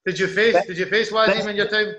did 0.06 0.20
you 0.20 0.28
face, 0.28 0.66
did 0.66 0.78
you 0.78 0.86
face 0.86 1.12
Wasim 1.12 1.48
in 1.48 1.56
your 1.56 1.68
time? 1.68 1.94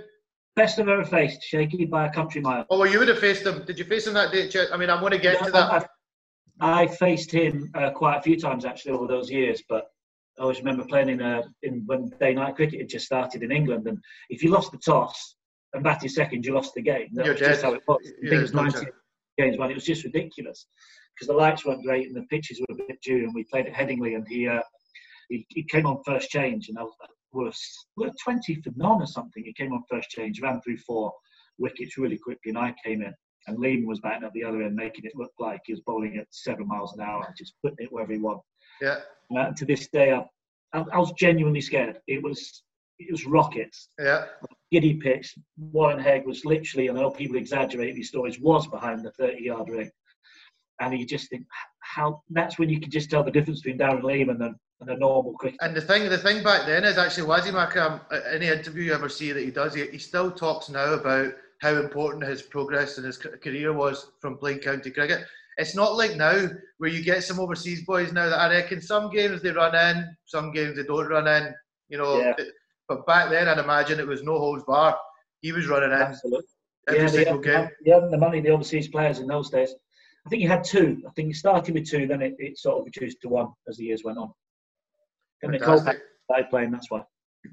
Best 0.59 0.79
I've 0.79 0.88
ever 0.88 1.05
faced, 1.05 1.42
shaky 1.42 1.85
by 1.85 2.07
a 2.07 2.11
country 2.11 2.40
mile. 2.40 2.66
Oh, 2.68 2.81
well, 2.81 2.90
you 2.90 2.99
would 2.99 3.09
have 3.09 3.21
faced 3.21 3.47
him. 3.47 3.64
Did 3.64 3.79
you 3.79 3.85
face 3.85 4.07
him 4.07 4.14
that 4.14 4.33
day? 4.33 4.51
I 4.73 4.77
mean, 4.77 4.90
I'm 4.90 5.01
going 5.01 5.12
to 5.12 5.18
get 5.18 5.42
to 5.44 5.51
that. 5.53 5.88
I, 6.61 6.83
I 6.83 6.87
faced 6.88 7.31
him 7.31 7.71
uh, 7.75 7.90
quite 7.90 8.18
a 8.18 8.23
few 8.23 8.38
times 8.38 8.64
actually 8.64 8.92
over 8.92 9.07
those 9.07 9.31
years, 9.31 9.62
but 9.68 9.85
I 10.38 10.42
always 10.42 10.59
remember 10.59 10.85
playing 10.85 11.11
in, 11.11 11.23
uh, 11.23 11.42
in 11.62 11.85
when 11.87 12.11
day 12.21 12.35
night 12.35 12.57
cricket 12.57 12.81
had 12.81 12.88
just 12.88 13.07
started 13.07 13.42
in 13.42 13.53
England, 13.53 13.87
and 13.87 13.99
if 14.31 14.42
you 14.42 14.51
lost 14.51 14.73
the 14.73 14.79
toss 14.79 15.37
and 15.75 15.85
batted 15.85 16.11
second, 16.11 16.44
you 16.44 16.55
lost 16.55 16.75
the 16.75 16.83
game. 16.83 17.09
That 17.12 17.25
You're 17.25 17.35
was 17.35 17.40
just 17.40 17.62
how 17.62 17.75
it 17.75 17.83
was. 17.87 17.99
I 18.05 18.11
Yeah, 18.23 18.31
think 18.31 18.40
it 18.40 18.42
was 18.42 18.55
90, 18.55 18.87
games 19.38 19.59
when 19.59 19.71
it 19.71 19.75
was 19.75 19.85
just 19.85 20.05
ridiculous 20.05 20.66
because 21.14 21.29
the 21.29 21.35
lights 21.35 21.64
weren't 21.64 21.85
great 21.85 22.09
and 22.09 22.16
the 22.16 22.23
pitches 22.23 22.61
were 22.61 22.75
a 22.75 22.87
bit 22.87 23.01
due, 23.03 23.18
and 23.25 23.35
we 23.35 23.44
played 23.44 23.66
at 23.66 23.75
Headingley, 23.75 24.16
and 24.16 24.27
he 24.27 24.49
uh, 24.49 24.62
he, 25.29 25.47
he, 25.51 25.62
came 25.62 25.87
on 25.87 26.03
first 26.05 26.31
change, 26.31 26.68
and 26.68 26.79
I 26.79 26.83
was 26.83 26.94
we're, 27.33 27.53
we're 27.97 28.12
20 28.23 28.57
for 28.62 28.71
none 28.77 29.03
or 29.03 29.07
something. 29.07 29.45
He 29.45 29.53
came 29.53 29.73
on 29.73 29.83
first 29.91 30.11
change, 30.11 30.41
ran 30.41 30.61
through 30.61 30.79
four 30.79 31.12
wickets 31.59 31.99
really 31.99 32.19
quickly, 32.19 32.51
and 32.51 32.59
I 32.59 32.75
came 32.85 33.03
in. 33.03 33.12
And 33.47 33.59
Lehmann 33.59 33.87
was 33.87 34.01
batting 34.01 34.25
at 34.25 34.33
the 34.33 34.45
other 34.45 34.62
end, 34.62 34.75
making 34.75 35.05
it 35.05 35.12
look 35.14 35.33
like 35.38 35.61
he 35.64 35.73
was 35.73 35.81
bowling 35.87 36.19
at 36.19 36.27
seven 36.31 36.67
miles 36.69 36.95
an 36.95 37.01
hour, 37.01 37.33
just 37.37 37.55
putting 37.62 37.79
it 37.87 37.93
wherever 37.93 38.12
he 38.12 38.19
wanted. 38.19 38.43
Yeah. 38.81 38.99
Uh, 39.35 39.38
and 39.41 39.57
to 39.57 39.64
this 39.64 39.88
day, 39.88 40.12
I, 40.12 40.25
I, 40.79 40.99
was 40.99 41.12
genuinely 41.12 41.61
scared. 41.61 41.99
It 42.07 42.23
was 42.23 42.62
it 42.99 43.11
was 43.11 43.27
rockets. 43.27 43.88
Yeah. 43.99 44.27
Giddy 44.71 44.95
pitch. 44.95 45.35
Warren 45.57 46.01
Haig 46.01 46.27
was 46.27 46.45
literally, 46.45 46.88
and 46.88 46.99
I 46.99 47.03
know 47.03 47.11
people 47.11 47.37
exaggerate 47.37 47.95
these 47.95 48.09
stories, 48.09 48.41
was 48.41 48.67
behind 48.67 49.05
the 49.05 49.12
30 49.12 49.43
yard 49.43 49.69
ring. 49.69 49.91
And 50.81 50.99
you 50.99 51.07
just 51.07 51.31
think 51.31 51.47
how 51.81 52.23
that's 52.31 52.59
when 52.59 52.69
you 52.69 52.81
can 52.81 52.91
just 52.91 53.11
tell 53.11 53.25
the 53.25 53.31
difference 53.31 53.62
between 53.62 53.79
Darren 53.79 54.03
Lehmann 54.03 54.43
and, 54.43 54.55
and 54.81 54.91
a 54.91 54.97
normal 54.97 55.33
cricketer. 55.35 55.64
And 55.64 55.77
the 55.77 55.81
thing, 55.81 56.09
the 56.09 56.19
thing 56.19 56.43
back 56.43 56.67
then 56.67 56.85
is 56.85 56.99
actually 56.99 57.27
Wasim 57.27 57.55
um, 57.55 57.57
Akram. 57.57 58.01
Any 58.33 58.47
interview 58.47 58.85
you 58.85 58.95
ever 58.95 59.09
see 59.09 59.33
that 59.33 59.45
he 59.45 59.51
does, 59.51 59.75
he, 59.75 59.87
he 59.87 59.99
still 59.99 60.31
talks 60.31 60.69
now 60.69 60.95
about 60.95 61.33
how 61.61 61.77
important 61.77 62.25
his 62.25 62.43
progress 62.43 62.99
in 62.99 63.05
his 63.05 63.17
career 63.17 63.73
was 63.73 64.12
from 64.21 64.38
playing 64.38 64.61
county 64.61 64.91
cricket. 64.91 65.25
It's 65.57 65.75
not 65.75 65.97
like 65.97 66.17
now 66.17 66.49
where 66.79 66.91
you 66.91 67.03
get 67.03 67.25
some 67.25 67.41
overseas 67.41 67.85
boys 67.85 68.12
now 68.12 68.29
that 68.29 68.38
I 68.38 68.49
reckon 68.51 68.81
some 68.81 69.11
games 69.11 69.43
they 69.43 69.51
run 69.51 69.75
in, 69.75 70.17
some 70.25 70.53
games 70.53 70.77
they 70.77 70.85
don't 70.85 71.09
run 71.09 71.27
in. 71.27 71.53
You 71.88 71.99
know, 71.99 72.21
yeah. 72.21 72.35
but 72.88 73.05
back 73.07 73.31
then 73.31 73.49
I'd 73.49 73.59
imagine 73.59 73.99
it 73.99 74.07
was 74.07 74.23
no 74.23 74.38
holds 74.38 74.62
bar. 74.64 74.97
He 75.41 75.51
was 75.51 75.67
running 75.67 75.91
in 75.91 75.99
Absolutely. 75.99 76.45
every 76.88 77.01
yeah, 77.01 77.09
single 77.09 77.38
game. 77.38 77.69
Yeah, 77.85 78.01
the 78.09 78.19
money 78.19 78.41
the 78.41 78.51
overseas 78.51 78.88
players 78.88 79.19
in 79.19 79.27
those 79.27 79.51
days. 79.51 79.75
I 80.27 80.29
think 80.29 80.43
he 80.43 80.49
had 80.49 80.62
two. 80.62 81.03
I 81.09 81.11
think 81.12 81.29
you 81.29 81.35
started 81.35 81.75
with 81.75 81.88
two, 81.88 82.07
then 82.07 82.23
it, 82.23 82.35
it 82.38 82.59
sort 82.59 82.79
of 82.79 82.85
reduced 82.85 83.21
to 83.23 83.29
one 83.29 83.49
as 83.69 83.79
the 83.79 83.85
years 83.85 84.05
went 84.05 84.19
on. 84.19 84.33
And 85.42 85.55
the 85.55 85.59
Nicole 85.59 85.79
started 85.79 86.51
playing, 86.51 86.70
that's 86.70 86.90
why. 86.90 87.05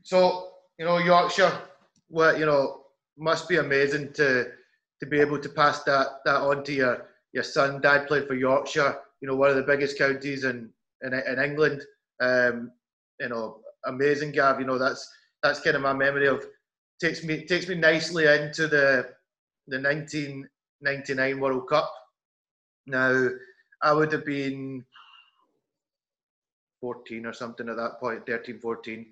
So, 0.04 0.50
you 0.78 0.86
know, 0.86 0.98
Yorkshire, 0.98 1.62
well, 2.10 2.38
you 2.38 2.46
know, 2.46 2.82
must 3.18 3.48
be 3.48 3.58
amazing 3.58 4.14
to 4.14 4.52
to 5.00 5.06
be 5.06 5.20
able 5.20 5.40
to 5.40 5.50
pass 5.50 5.84
that 5.84 6.08
that 6.26 6.42
on 6.42 6.64
to 6.66 6.74
your 6.74 7.08
your 7.34 7.44
son. 7.44 7.82
Dad 7.82 8.08
played 8.08 8.28
for 8.28 8.34
Yorkshire, 8.34 9.00
you 9.22 9.28
know, 9.28 9.36
one 9.36 9.50
of 9.50 9.56
the 9.56 9.64
biggest 9.64 9.98
counties 9.98 10.44
in 10.44 10.70
in, 11.04 11.14
in 11.14 11.40
England. 11.40 11.84
Um, 12.20 12.72
you 13.20 13.30
know, 13.30 13.60
amazing, 13.86 14.32
Gav. 14.32 14.60
You 14.60 14.66
know, 14.66 14.78
that's 14.78 15.10
that's 15.44 15.60
kind 15.62 15.76
of 15.76 15.82
my 15.82 15.94
memory 15.94 16.28
of 16.28 16.46
takes 17.02 17.24
me 17.24 17.46
takes 17.46 17.68
me 17.68 17.76
nicely 17.76 18.26
into 18.26 18.68
the 18.68 19.14
the 19.68 19.80
1999 19.80 21.40
World 21.40 21.68
Cup. 21.70 21.92
Now, 22.88 23.30
I 23.82 23.94
would 23.94 24.12
have 24.12 24.26
been 24.26 24.86
14 26.86 27.26
or 27.26 27.34
something 27.34 27.68
at 27.68 27.78
that 27.78 28.00
point, 28.00 28.28
13, 28.28 28.60
14, 28.60 29.08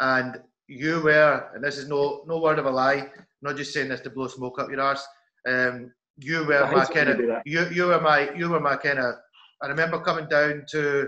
and 0.00 0.38
you 0.66 1.00
were, 1.04 1.48
and 1.54 1.62
this 1.62 1.78
is 1.78 1.88
no 1.88 2.24
no 2.26 2.40
word 2.40 2.58
of 2.58 2.66
a 2.66 2.70
lie, 2.70 3.08
not 3.42 3.56
just 3.56 3.72
saying 3.72 3.90
this 3.90 4.00
to 4.00 4.10
blow 4.10 4.26
smoke 4.26 4.58
up 4.58 4.68
your 4.68 4.80
arse. 4.80 5.06
Um, 5.48 5.92
you 6.16 6.44
were 6.44 6.68
my 6.72 6.84
kind 6.86 7.10
of 7.10 7.20
you 7.44 7.68
you 7.76 7.86
were 7.86 8.00
my 8.00 8.32
you 8.34 8.48
were 8.48 8.64
my 8.68 8.76
kind 8.76 8.98
of. 8.98 9.14
I 9.62 9.68
remember 9.68 10.00
coming 10.00 10.28
down 10.28 10.64
to 10.72 11.06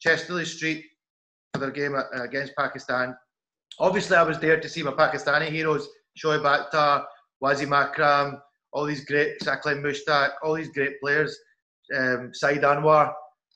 Chester-le-Street 0.00 0.84
for 1.52 1.60
their 1.60 1.70
game 1.70 1.94
against 2.26 2.56
Pakistan. 2.56 3.16
Obviously, 3.78 4.16
I 4.16 4.24
was 4.24 4.40
there 4.40 4.60
to 4.60 4.68
see 4.68 4.82
my 4.82 4.90
Pakistani 4.90 5.48
heroes, 5.48 5.88
Shoaib 6.18 6.44
Akhtar, 6.54 7.04
Wasim 7.44 7.72
Akram, 7.82 8.42
all 8.72 8.84
these 8.84 9.04
great 9.04 9.38
Saqlain 9.40 9.80
Mushtaq, 9.86 10.30
all 10.42 10.54
these 10.54 10.72
great 10.78 11.00
players, 11.00 11.38
um, 11.96 12.30
Saeed 12.34 12.62
Anwar, 12.62 13.12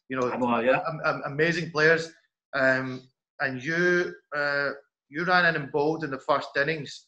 you 0.08 0.18
know, 0.18 0.30
Anwar, 0.30 0.64
yeah. 0.64 0.80
amazing 1.26 1.70
players. 1.70 2.12
Um, 2.54 3.02
and 3.40 3.62
you 3.62 4.14
uh, 4.36 4.70
you 5.08 5.24
ran 5.24 5.46
in 5.46 5.60
and 5.60 5.70
bowled 5.72 6.04
in 6.04 6.10
the 6.10 6.18
first 6.18 6.48
innings 6.56 7.06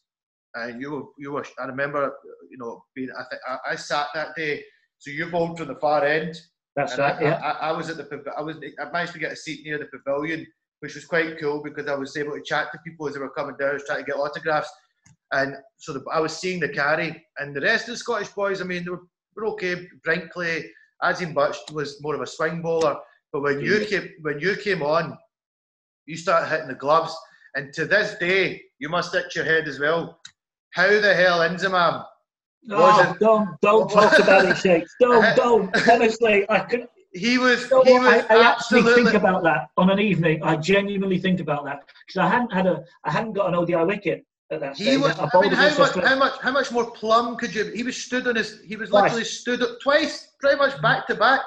and 0.54 0.80
you 0.80 0.90
were, 0.90 1.02
you 1.18 1.32
were. 1.32 1.46
I 1.58 1.66
remember, 1.66 2.14
you 2.50 2.58
know, 2.58 2.84
being. 2.94 3.10
I 3.16 3.22
think 3.30 3.42
I, 3.48 3.72
I 3.72 3.76
sat 3.76 4.08
that 4.14 4.34
day. 4.36 4.62
So 4.98 5.10
you 5.10 5.26
bowled 5.26 5.58
from 5.58 5.68
the 5.68 5.76
far 5.76 6.04
end. 6.04 6.36
That's 6.74 6.98
right. 6.98 7.16
I, 7.16 7.22
yeah. 7.22 7.34
I, 7.34 7.70
I, 7.70 7.72
was 7.72 7.90
at 7.90 7.96
the. 7.96 8.24
I 8.36 8.42
was. 8.42 8.56
I 8.80 8.90
managed 8.90 9.12
to 9.12 9.18
get 9.18 9.32
a 9.32 9.36
seat 9.36 9.64
near 9.64 9.78
the 9.78 9.86
pavilion, 9.86 10.46
which 10.80 10.94
was 10.94 11.04
quite 11.04 11.38
cool 11.38 11.62
because 11.62 11.86
I 11.86 11.94
was 11.94 12.16
able 12.16 12.32
to 12.32 12.42
chat 12.42 12.72
to 12.72 12.78
people 12.84 13.08
as 13.08 13.14
they 13.14 13.20
were 13.20 13.30
coming 13.30 13.56
down, 13.58 13.70
I 13.70 13.74
was 13.74 13.84
trying 13.84 14.04
to 14.04 14.04
get 14.04 14.16
autographs, 14.16 14.70
and 15.32 15.54
so 15.76 15.92
the, 15.92 16.04
I 16.12 16.20
was 16.20 16.36
seeing 16.36 16.60
the 16.60 16.68
carry, 16.68 17.24
and 17.38 17.54
the 17.54 17.60
rest 17.60 17.88
of 17.88 17.94
the 17.94 17.98
Scottish 17.98 18.28
boys. 18.28 18.60
I 18.60 18.64
mean, 18.64 18.84
they 18.84 18.90
were, 18.90 19.06
were 19.36 19.46
okay. 19.48 19.86
Brinkley, 20.02 20.70
Asim 21.02 21.34
Butt 21.34 21.58
was 21.72 22.02
more 22.02 22.14
of 22.14 22.20
a 22.20 22.26
swing 22.26 22.62
bowler, 22.62 22.96
but 23.32 23.42
when 23.42 23.60
you 23.60 23.84
came 23.86 24.08
when 24.22 24.40
you 24.40 24.56
came 24.56 24.82
on, 24.82 25.16
you 26.06 26.16
start 26.16 26.48
hitting 26.48 26.68
the 26.68 26.74
gloves, 26.74 27.16
and 27.54 27.72
to 27.74 27.84
this 27.84 28.18
day, 28.18 28.62
you 28.78 28.88
must 28.88 29.14
itch 29.14 29.36
your 29.36 29.44
head 29.44 29.68
as 29.68 29.78
well 29.78 30.18
how 30.70 30.88
the 31.00 31.14
hell 31.14 31.40
Inzamam? 31.40 32.04
Oh, 32.70 33.16
don't 33.20 33.60
don't 33.60 33.90
talk 33.90 34.18
about 34.18 34.44
it, 34.44 34.58
Shakes. 34.58 34.94
Don't 35.00 35.36
don't. 35.42 35.90
Honestly, 35.90 36.44
I 36.48 36.60
could. 36.60 36.88
He 37.12 37.38
was. 37.38 37.64
he 37.64 37.98
was 37.98 38.24
I, 38.30 38.36
I 38.36 38.50
actually 38.52 38.82
think 38.94 39.14
about 39.14 39.42
that 39.44 39.70
on 39.76 39.90
an 39.90 39.98
evening. 39.98 40.42
I 40.42 40.56
genuinely 40.56 41.18
think 41.18 41.40
about 41.40 41.64
that 41.64 41.80
because 42.06 42.20
I 42.20 42.28
hadn't 42.28 42.52
had 42.52 42.66
a 42.66 42.84
I 43.04 43.10
hadn't 43.10 43.32
got 43.32 43.48
an 43.48 43.54
ODI 43.54 43.76
wicket 43.76 44.26
at 44.50 44.60
that 44.60 44.76
stage. 44.76 44.88
He 44.88 44.96
was. 44.98 45.18
I 45.18 45.40
mean, 45.40 45.52
how 45.52 45.78
much, 45.78 45.94
how 45.94 46.18
much 46.18 46.32
how 46.40 46.52
much 46.52 46.70
more 46.70 46.90
plum 46.90 47.36
could 47.36 47.54
you? 47.54 47.64
He 47.72 47.82
was 47.82 47.96
stood 47.96 48.28
on 48.28 48.36
his. 48.36 48.60
He 48.64 48.76
was 48.76 48.92
literally 48.92 49.22
twice. 49.22 49.40
stood 49.40 49.62
up 49.62 49.80
twice, 49.80 50.27
pretty 50.40 50.56
much 50.56 50.80
back 50.80 51.06
to 51.08 51.14
back. 51.14 51.40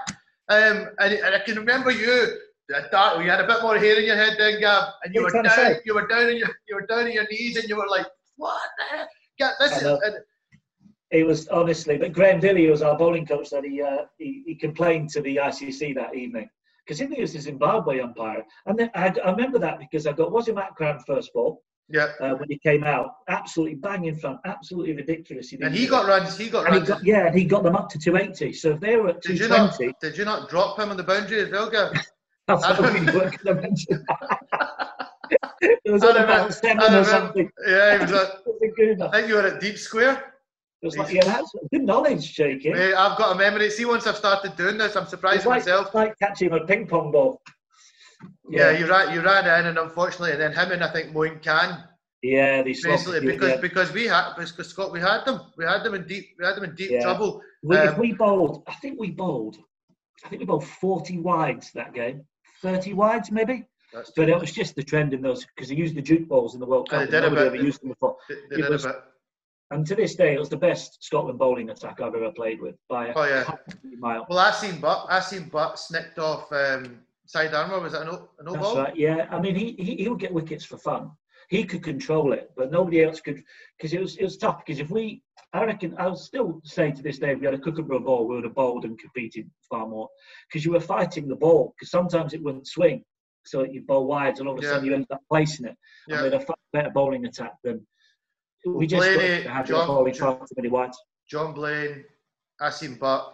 Um, 0.49 0.89
and, 0.99 1.13
and 1.13 1.35
I 1.35 1.39
can 1.39 1.55
remember 1.55 1.91
you 1.91 2.37
you 2.69 3.29
had 3.29 3.41
a 3.41 3.47
bit 3.47 3.61
more 3.61 3.77
hair 3.77 3.99
in 3.99 4.05
your 4.05 4.15
head 4.15 4.35
then, 4.37 4.59
Gav, 4.59 4.93
and 5.03 5.13
you 5.13 5.23
were 5.23 5.31
down, 5.31 5.75
you 5.85 5.93
were 5.93 6.07
down 6.07 6.27
on 6.27 6.37
your, 6.37 6.49
you 6.67 6.75
were 6.75 6.85
down 6.85 7.05
on 7.05 7.11
your 7.11 7.27
knees, 7.29 7.57
and 7.57 7.67
you 7.67 7.75
were 7.75 7.87
like, 7.89 8.05
what 8.37 8.61
the? 8.77 9.07
Yeah, 9.39 9.51
this 9.59 9.81
is. 9.81 9.99
it 11.09 11.25
was 11.25 11.47
honestly, 11.49 11.97
but 11.97 12.13
Graham 12.13 12.39
Dilley 12.39 12.69
was 12.69 12.81
our 12.81 12.97
bowling 12.97 13.25
coach 13.25 13.49
that 13.49 13.65
he, 13.65 13.81
uh, 13.81 14.05
he, 14.17 14.43
he 14.45 14.55
complained 14.55 15.09
to 15.09 15.21
the 15.21 15.37
ICC 15.37 15.95
that 15.95 16.15
evening 16.15 16.49
because 16.85 16.99
he 16.99 17.21
was 17.21 17.35
a 17.35 17.41
Zimbabwe 17.41 17.99
umpire, 17.99 18.43
and 18.65 18.77
then 18.77 18.89
I, 18.95 19.13
I, 19.23 19.31
remember 19.31 19.59
that 19.59 19.79
because 19.79 20.07
I 20.07 20.13
got 20.13 20.31
Wasim 20.31 20.61
Akram 20.61 20.99
first 21.05 21.33
ball. 21.33 21.63
Yeah. 21.91 22.11
Uh, 22.19 22.35
when 22.35 22.49
he 22.49 22.57
came 22.57 22.83
out, 22.83 23.15
absolutely 23.27 23.75
banging 23.75 24.15
front, 24.15 24.39
absolutely 24.45 24.93
ridiculous. 24.93 25.49
He 25.49 25.57
and 25.61 25.73
he 25.73 25.87
got 25.87 26.07
runs. 26.07 26.37
He 26.37 26.49
got 26.49 26.65
and 26.65 26.75
runs. 26.75 26.87
He 26.87 26.93
got, 26.93 27.05
yeah, 27.05 27.27
and 27.27 27.37
he 27.37 27.43
got 27.43 27.63
them 27.63 27.75
up 27.75 27.89
to 27.89 27.99
280. 27.99 28.53
So 28.53 28.71
if 28.71 28.79
they 28.79 28.95
were 28.95 29.09
at 29.09 29.21
did 29.21 29.37
220, 29.37 29.83
you 29.83 29.89
not, 29.89 29.99
did 29.99 30.17
you 30.17 30.25
not 30.25 30.49
drop 30.49 30.79
him 30.79 30.89
on 30.89 30.97
the 30.97 31.03
boundary 31.03 31.41
as 31.41 31.51
well, 31.51 31.69
Gav? 31.69 31.93
That's 32.47 32.79
what 32.79 32.93
we 32.93 32.99
were 33.05 33.11
going 33.11 33.31
to 33.31 33.55
mention. 33.55 34.05
it 35.61 35.91
was 35.91 36.03
at 36.03 36.17
about 36.17 36.53
seven 36.53 36.93
or 36.93 37.03
something. 37.03 37.49
Yeah, 37.65 37.95
it 38.01 38.01
was 38.01 38.11
at, 38.11 38.43
good 38.75 38.89
enough. 38.89 39.13
I 39.13 39.17
think 39.17 39.29
you 39.29 39.35
were 39.35 39.47
at 39.47 39.61
Deep 39.61 39.77
Square. 39.77 40.33
It 40.81 40.85
was 40.85 40.97
like, 40.97 41.13
yeah, 41.13 41.23
that's 41.23 41.53
good 41.71 41.83
knowledge, 41.83 42.33
Jakey. 42.33 42.71
Mate, 42.71 42.95
I've 42.95 43.15
got 43.17 43.35
a 43.35 43.37
memory. 43.37 43.69
See, 43.69 43.85
once 43.85 44.07
I've 44.07 44.17
started 44.17 44.55
doing 44.55 44.79
this, 44.79 44.95
I'm 44.95 45.05
surprised 45.05 45.45
like, 45.45 45.59
myself. 45.59 45.87
It's 45.87 45.95
like 45.95 46.17
catching 46.17 46.51
a 46.53 46.65
ping 46.65 46.87
pong 46.87 47.11
ball. 47.11 47.39
Yeah, 48.49 48.71
yeah 48.71 48.79
you 48.79 48.89
ran, 48.89 49.13
you 49.13 49.21
ran 49.21 49.45
in, 49.45 49.67
and 49.67 49.77
unfortunately, 49.77 50.31
and 50.31 50.41
then 50.41 50.53
him 50.53 50.71
and 50.71 50.83
I 50.83 50.91
think 50.91 51.13
Moin 51.13 51.39
Khan. 51.43 51.83
Yeah, 52.21 52.61
they 52.61 52.73
basically 52.73 53.19
because 53.21 53.49
yeah. 53.49 53.57
because 53.57 53.91
we 53.91 54.05
had 54.05 54.35
because 54.35 54.69
Scott 54.69 54.91
we 54.91 54.99
had 54.99 55.25
them 55.25 55.41
we 55.57 55.65
had 55.65 55.83
them 55.83 55.95
in 55.95 56.05
deep 56.05 56.35
we 56.37 56.45
had 56.45 56.55
them 56.55 56.65
in 56.65 56.75
deep 56.75 56.91
yeah. 56.91 57.01
trouble. 57.01 57.41
We, 57.63 57.77
um, 57.77 57.99
we 57.99 58.13
bowled, 58.13 58.63
I 58.67 58.75
think 58.75 58.99
we 58.99 59.09
bowled, 59.09 59.57
I 60.23 60.29
think 60.29 60.39
we 60.39 60.45
bowled 60.45 60.65
40 60.65 61.19
wides 61.19 61.71
that 61.73 61.93
game, 61.93 62.23
30 62.61 62.93
wides 62.93 63.31
maybe. 63.31 63.65
That's 63.93 64.11
but 64.11 64.29
it 64.29 64.39
was 64.39 64.51
just 64.51 64.75
the 64.75 64.83
trend 64.83 65.13
in 65.13 65.21
those 65.21 65.45
because 65.45 65.69
he 65.69 65.75
used 65.75 65.95
the 65.95 66.01
Duke 66.01 66.27
balls 66.27 66.53
in 66.53 66.59
the 66.59 66.65
World 66.65 66.89
Cup. 66.89 67.05
They 67.05 67.11
did 67.11 67.21
nobody 67.21 67.47
ever 67.47 67.55
used 67.55 67.81
them 67.81 67.89
before. 67.89 68.17
They, 68.29 68.61
they 68.61 68.69
was, 68.69 68.87
and 69.71 69.87
to 69.87 69.95
this 69.95 70.15
day, 70.15 70.33
it 70.33 70.39
was 70.39 70.49
the 70.49 70.57
best 70.57 71.03
Scotland 71.03 71.39
bowling 71.39 71.69
attack 71.69 72.01
I've 72.01 72.13
ever 72.13 72.31
played 72.31 72.61
with 72.61 72.75
by 72.89 73.13
oh, 73.13 73.23
yeah. 73.23 73.49
mile. 73.97 74.27
Well, 74.29 74.39
I 74.39 74.51
seen 74.51 74.79
but 74.79 75.05
I 75.09 75.21
seen 75.21 75.49
Butt 75.49 75.79
snicked 75.79 76.19
off 76.19 76.51
um, 76.51 76.99
side 77.25 77.53
armour. 77.53 77.79
Was 77.79 77.93
that 77.93 78.03
an, 78.03 78.09
o- 78.09 78.29
an 78.39 78.53
That's 78.53 78.75
right. 78.75 78.95
Yeah, 78.95 79.27
I 79.29 79.39
mean, 79.39 79.55
he, 79.55 79.75
he 79.77 79.95
he 79.95 80.09
would 80.09 80.19
get 80.19 80.33
wickets 80.33 80.65
for 80.65 80.77
fun. 80.77 81.11
He 81.49 81.63
could 81.65 81.83
control 81.83 82.31
it, 82.33 82.51
but 82.55 82.71
nobody 82.71 83.03
else 83.03 83.19
could 83.19 83.43
because 83.77 83.93
it 83.93 83.99
was 83.99 84.17
it 84.17 84.23
was 84.23 84.37
tough. 84.37 84.61
Because 84.65 84.79
if 84.79 84.89
we, 84.89 85.21
I 85.53 85.65
reckon, 85.65 85.95
I'll 85.97 86.15
still 86.15 86.61
say 86.63 86.91
to 86.91 87.03
this 87.03 87.19
day, 87.19 87.31
if 87.31 87.39
we 87.39 87.45
had 87.45 87.55
a 87.55 87.59
Kookaburra 87.59 87.99
ball, 87.99 88.27
we 88.27 88.35
would 88.35 88.45
have 88.45 88.55
bowled 88.55 88.85
and 88.85 88.97
competed 88.97 89.49
far 89.69 89.87
more 89.87 90.07
because 90.47 90.63
you 90.63 90.71
were 90.71 90.79
fighting 90.79 91.27
the 91.27 91.35
ball. 91.35 91.73
Because 91.77 91.91
sometimes 91.91 92.33
it 92.33 92.43
wouldn't 92.43 92.67
swing, 92.67 93.03
so 93.45 93.63
you 93.63 93.81
bowl 93.81 94.07
wide, 94.07 94.39
and 94.39 94.47
all 94.47 94.53
of 94.53 94.59
a 94.59 94.63
yeah. 94.63 94.71
sudden 94.71 94.85
you 94.85 94.93
end 94.95 95.07
up 95.11 95.21
placing 95.29 95.65
it. 95.65 95.75
Yeah. 96.07 96.23
And 96.23 96.31
with 96.31 96.41
a 96.41 96.53
better 96.73 96.89
bowling 96.89 97.25
attack 97.25 97.53
than 97.63 97.85
we 98.65 98.87
just 98.87 99.01
Blaney, 99.01 99.43
have 99.43 99.67
John, 99.67 99.87
bowling 99.87 100.13
John, 100.13 100.37
far 100.37 100.47
too 100.47 100.55
many 100.55 100.69
wides. 100.69 100.97
John 101.29 101.53
Blain, 101.53 102.03
Asim 102.61 102.99
Butt, 102.99 103.33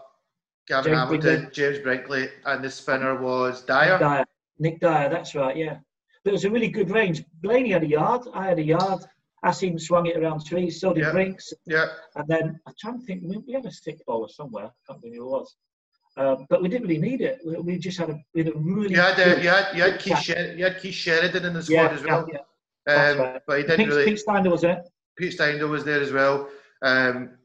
Gavin 0.68 0.92
James 0.92 1.00
Hamilton, 1.00 1.22
Brinkley. 1.22 1.52
James 1.54 1.80
Brinkley, 1.80 2.30
and 2.46 2.64
the 2.64 2.70
spinner 2.70 3.16
was 3.22 3.64
Dyer. 3.64 3.92
Nick 3.92 4.00
Dyer. 4.00 4.26
Nick 4.60 4.80
Dyer, 4.80 5.10
that's 5.10 5.36
right, 5.36 5.56
yeah. 5.56 5.78
But 6.24 6.32
it 6.32 6.34
was 6.34 6.46
a 6.46 6.52
really 6.52 6.68
good 6.68 6.92
range. 6.92 7.24
Blaney 7.42 7.72
had 7.72 7.84
a 7.84 7.88
yard, 7.88 8.24
I 8.34 8.48
had 8.48 8.60
a 8.60 8.64
yard. 8.64 9.04
Asim 9.46 9.80
swung 9.80 10.08
it 10.08 10.18
around 10.18 10.44
trees, 10.46 10.82
so 10.82 10.94
did 10.94 11.04
Yeah. 11.04 11.12
Brinks. 11.12 11.54
Yeah. 11.66 11.86
And 12.16 12.28
then 12.28 12.60
I'm 12.66 12.74
trying 12.80 13.00
to 13.00 13.06
think, 13.06 13.24
we 13.46 13.54
had 13.54 13.66
a 13.66 13.72
stick 13.72 14.04
bowler 14.06 14.28
somewhere. 14.28 14.66
I 14.66 14.70
can't 14.92 15.02
think 15.02 15.16
who 15.16 15.26
it 15.28 15.30
was. 15.30 15.56
Um, 16.18 16.48
but 16.50 16.64
we 16.64 16.68
didn't 16.68 16.88
really 16.88 17.00
need 17.00 17.22
it. 17.22 17.40
We, 17.46 17.58
we 17.58 17.78
just 17.78 18.00
had 18.00 18.10
a, 18.10 18.20
we 18.34 18.44
had 18.44 18.54
a 18.54 18.58
really. 18.58 18.96
You 18.96 19.02
had 19.02 19.20
uh, 19.20 19.40
you 19.40 19.50
had 19.50 19.76
you 19.76 19.84
had 19.84 20.00
Keith 20.00 20.18
Sher- 20.18 20.56
you 20.58 20.64
had 20.64 20.82
Keith 20.82 20.96
Sheridan 20.96 21.46
in 21.46 21.54
the 21.54 21.62
squad 21.62 21.76
yeah, 21.76 21.90
as 21.92 22.04
well. 22.04 22.28
yeah. 22.34 22.40
Um, 22.92 23.20
right. 23.20 23.42
but 23.46 23.58
he 23.60 23.64
didn't 23.64 23.78
Pete, 23.78 23.88
really. 23.90 24.06
Pete 24.06 24.22
Steindl 24.28 24.50
was 24.50 24.64
it. 24.64 24.80
Pete 25.16 25.38
Steindl 25.38 25.70
was 25.70 25.86
there 25.86 26.02
as 26.02 26.12
well. 26.12 26.50
Um, 26.82 27.38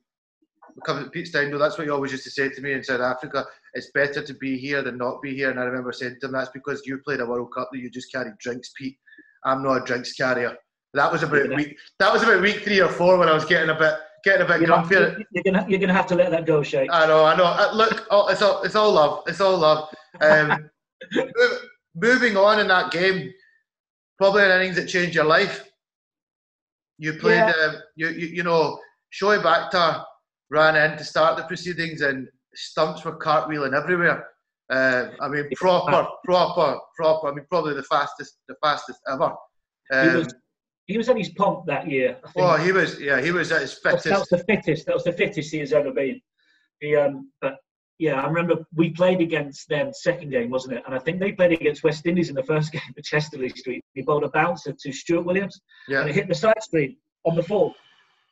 coming 0.85 1.05
to 1.05 1.11
Pete 1.11 1.31
Steindl, 1.33 1.59
that's 1.59 1.79
what 1.79 1.85
he 1.85 1.91
always 1.91 2.13
used 2.13 2.25
to 2.25 2.31
say 2.31 2.49
to 2.49 2.61
me 2.61 2.73
in 2.73 2.83
South 2.83 3.01
Africa. 3.01 3.45
It's 3.75 3.91
better 3.93 4.23
to 4.23 4.35
be 4.35 4.59
here 4.59 4.83
than 4.83 4.99
not 4.99 5.23
be 5.23 5.35
here. 5.35 5.51
And 5.51 5.59
I 5.61 5.65
remember 5.65 5.93
saying 5.93 6.17
to 6.21 6.27
him, 6.27 6.33
"That's 6.33 6.51
because 6.51 6.83
you 6.87 6.99
played 6.99 7.21
a 7.21 7.27
World 7.27 7.53
Cup 7.55 7.69
that 7.73 7.79
you 7.79 7.91
just 7.91 8.13
carried 8.13 8.37
drinks, 8.39 8.73
Pete. 8.77 8.99
I'm 9.45 9.63
not 9.63 9.83
a 9.83 9.85
drinks 9.85 10.13
carrier." 10.13 10.57
That 10.95 11.11
was 11.11 11.23
about 11.23 11.49
week. 11.55 11.77
That 11.99 12.13
was 12.13 12.23
about 12.23 12.43
week 12.43 12.63
three 12.63 12.81
or 12.81 12.89
four 12.89 13.19
when 13.19 13.29
I 13.29 13.33
was 13.35 13.45
getting 13.45 13.71
a 13.71 13.79
bit 13.79 13.95
getting 14.25 14.43
a 14.43 14.47
bit 14.47 14.69
grumpier. 14.69 15.25
you're 15.33 15.43
gonna 15.45 15.65
you're 15.69 15.81
gonna 15.81 15.93
have 15.93 16.07
to 16.09 16.15
let 16.15 16.31
that 16.31 16.47
go, 16.47 16.63
Shake. 16.63 16.91
I 16.93 17.07
know, 17.07 17.25
I 17.25 17.37
know. 17.37 17.45
Uh, 17.45 17.73
look, 17.75 18.07
oh, 18.11 18.29
it's 18.29 18.43
all 18.43 18.63
it's 18.63 18.75
all 18.75 18.93
love. 18.93 19.23
It's 19.27 19.41
all 19.41 19.57
love. 19.59 19.89
Um, 20.21 20.71
mov- 21.15 21.57
moving 21.97 22.37
on 22.37 22.61
in 22.61 22.69
that 22.69 22.91
game, 22.91 23.33
probably 24.19 24.45
an 24.45 24.51
innings 24.51 24.77
that 24.77 24.87
changed 24.87 25.15
your 25.15 25.25
life. 25.25 25.65
You 26.99 27.15
played, 27.15 27.39
Yeah. 27.39 27.53
um, 27.67 27.77
you, 27.97 28.09
you 28.11 28.27
you 28.29 28.43
know, 28.43 28.79
Shoaib 29.13 29.43
Akhtar 29.43 30.05
ran 30.53 30.77
in 30.77 30.97
to 30.99 31.05
start 31.05 31.37
the 31.37 31.45
proceedings, 31.45 32.03
and 32.03 32.29
stumps 32.55 33.05
were 33.05 33.19
cartwheeling 33.19 33.75
everywhere. 33.75 34.29
Uh, 34.71 35.09
I 35.21 35.29
mean, 35.29 35.49
proper, 35.57 36.07
proper, 36.25 36.79
proper. 36.97 37.29
I 37.29 37.35
mean, 37.35 37.47
probably 37.51 37.75
the 37.75 37.83
fastest, 37.83 38.37
the 38.49 38.55
fastest 38.63 39.01
ever. 39.11 39.33
he 39.91 39.97
Um, 39.97 40.17
was 40.19 40.35
he 40.87 40.99
was 40.99 41.09
at 41.09 41.17
his 41.17 41.31
pomp 41.31 41.67
that 41.67 41.89
year. 41.89 42.19
I 42.25 42.31
think. 42.33 42.47
oh, 42.47 42.57
he 42.57 42.73
was, 42.73 43.01
yeah, 43.01 43.21
he 43.21 43.33
was 43.33 43.51
at 43.53 43.63
his 43.63 43.73
fittest. 43.75 44.05
that 44.05 44.19
was 44.19 44.29
the 44.29 44.39
fittest. 44.39 44.87
That 44.87 44.95
was 44.95 45.05
the 45.05 45.13
fittest 45.13 45.51
he 45.51 45.59
has 45.61 45.73
ever 45.73 45.93
been. 45.93 46.21
He, 46.81 46.97
um, 46.97 47.31
but 47.41 47.55
yeah, 47.99 48.21
I 48.21 48.27
remember 48.27 48.65
we 48.75 48.91
played 48.91 49.21
against 49.21 49.69
them 49.69 49.93
second 49.93 50.31
game, 50.31 50.51
wasn't 50.51 50.75
it? 50.75 50.83
And 50.87 50.95
I 50.95 50.99
think 50.99 51.21
they 51.21 51.33
played 51.33 51.53
against 51.53 51.85
West 51.85 52.05
Indies 52.07 52.29
in 52.31 52.35
the 52.35 52.43
first 52.43 52.73
game 52.77 52.83
at 52.99 53.05
Chester-le-Street. 53.05 53.85
He 53.95 54.03
bowled 54.03 54.25
a 54.25 54.29
bouncer 54.31 54.73
to 54.73 54.93
Stuart 54.93 55.25
Williams, 55.25 55.61
and 55.89 55.95
Yeah, 55.95 56.07
it 56.07 56.15
hit 56.15 56.29
the 56.29 56.35
side 56.35 56.61
screen 56.61 56.97
on 57.25 57.37
the 57.37 57.43
full. 57.43 57.75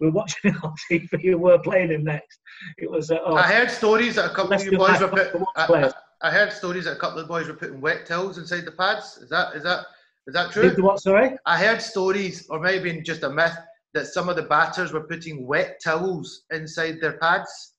We 0.00 0.06
were 0.06 0.12
watching 0.12 0.50
it 0.50 0.64
on 0.64 0.74
TV. 0.90 1.08
We 1.22 1.34
were 1.34 1.58
playing 1.58 1.90
him 1.90 2.04
next. 2.04 2.40
It 2.78 2.90
was 2.90 3.10
uh, 3.10 3.18
oh, 3.24 3.36
I 3.36 3.42
heard 3.52 3.70
stories 3.70 4.14
that 4.16 4.30
a 4.30 4.34
couple 4.34 4.54
of 4.54 4.64
you 4.64 4.76
boys 4.76 5.00
were 5.00 5.08
put, 5.08 5.34
Watch 5.34 5.48
I. 5.56 5.92
I, 6.22 6.30
heard 6.30 6.52
stories 6.52 6.84
that 6.84 6.92
a 6.96 7.00
couple 7.00 7.20
of 7.20 7.28
boys 7.28 7.48
were 7.48 7.54
putting 7.54 7.80
wet 7.80 8.06
towels 8.06 8.38
inside 8.38 8.64
the 8.64 8.72
pads. 8.72 9.18
Is 9.18 9.28
that 9.28 9.54
is 9.54 9.62
that 9.62 9.86
is 10.26 10.34
that 10.34 10.52
did 10.52 10.74
true? 10.74 10.84
what? 10.84 11.00
Sorry. 11.00 11.36
I 11.46 11.58
heard 11.58 11.82
stories, 11.82 12.46
or 12.48 12.60
maybe 12.60 13.00
just 13.02 13.22
a 13.24 13.30
myth, 13.30 13.56
that 13.92 14.06
some 14.06 14.28
of 14.28 14.36
the 14.36 14.42
batters 14.42 14.92
were 14.92 15.06
putting 15.06 15.46
wet 15.46 15.80
towels 15.84 16.42
inside 16.50 17.00
their 17.00 17.18
pads. 17.18 17.74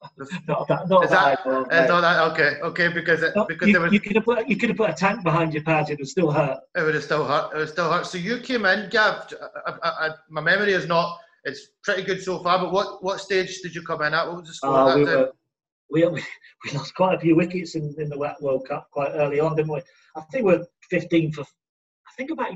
Not 0.48 0.68
that. 0.68 0.88
Not 0.88 1.04
Is 1.04 1.10
that. 1.10 1.44
that- 1.44 1.90
Uh, 1.90 2.00
that 2.00 2.32
okay, 2.32 2.60
okay, 2.62 2.88
because 2.88 3.22
it, 3.22 3.34
No, 3.34 3.44
because 3.44 3.68
you, 3.68 3.72
there 3.74 3.82
was 3.82 3.92
you 3.92 4.00
could 4.00 4.16
have 4.16 4.24
put 4.24 4.48
you 4.48 4.56
could 4.56 4.70
have 4.70 4.78
put 4.78 4.90
a 4.90 4.94
tank 4.94 5.22
behind 5.22 5.52
your 5.52 5.64
pads. 5.64 5.90
It 5.90 5.98
would 5.98 6.08
still 6.08 6.30
hurt. 6.30 6.60
it 6.76 6.82
would 6.82 6.94
have 6.94 7.04
still 7.04 7.26
hurt. 7.26 7.52
It 7.52 7.58
would 7.58 7.68
still 7.68 7.90
hurt. 7.92 8.06
So 8.06 8.16
you 8.16 8.38
came 8.38 8.64
in, 8.64 8.88
Gav. 8.90 9.32
I, 9.66 9.72
I, 9.82 10.06
I, 10.06 10.10
my 10.30 10.40
memory 10.40 10.72
is 10.72 10.86
not. 10.86 11.18
It's 11.44 11.68
pretty 11.82 12.02
good 12.02 12.22
so 12.22 12.42
far. 12.42 12.58
But 12.58 12.72
what 12.72 13.02
what 13.02 13.20
stage 13.20 13.60
did 13.62 13.74
you 13.74 13.82
come 13.82 14.02
in 14.02 14.14
at? 14.14 14.26
What 14.26 14.38
was 14.38 14.48
the 14.48 14.54
score 14.54 14.76
Uh, 14.76 14.96
we, 14.96 16.04
were, 16.04 16.10
we, 16.10 16.22
we 16.64 16.78
lost 16.78 16.94
quite 16.94 17.14
a 17.14 17.20
few 17.20 17.36
wickets 17.36 17.74
in, 17.74 17.94
in 17.98 18.08
the 18.08 18.18
World 18.40 18.66
Cup 18.68 18.88
quite 18.90 19.12
early 19.14 19.40
on, 19.40 19.56
didn't 19.56 19.72
we? 19.72 19.80
I 20.16 20.20
think 20.32 20.44
we 20.44 20.56
we're 20.56 20.66
15 20.90 21.32
for, 21.32 21.42
I 21.42 22.12
think 22.16 22.30
about 22.30 22.52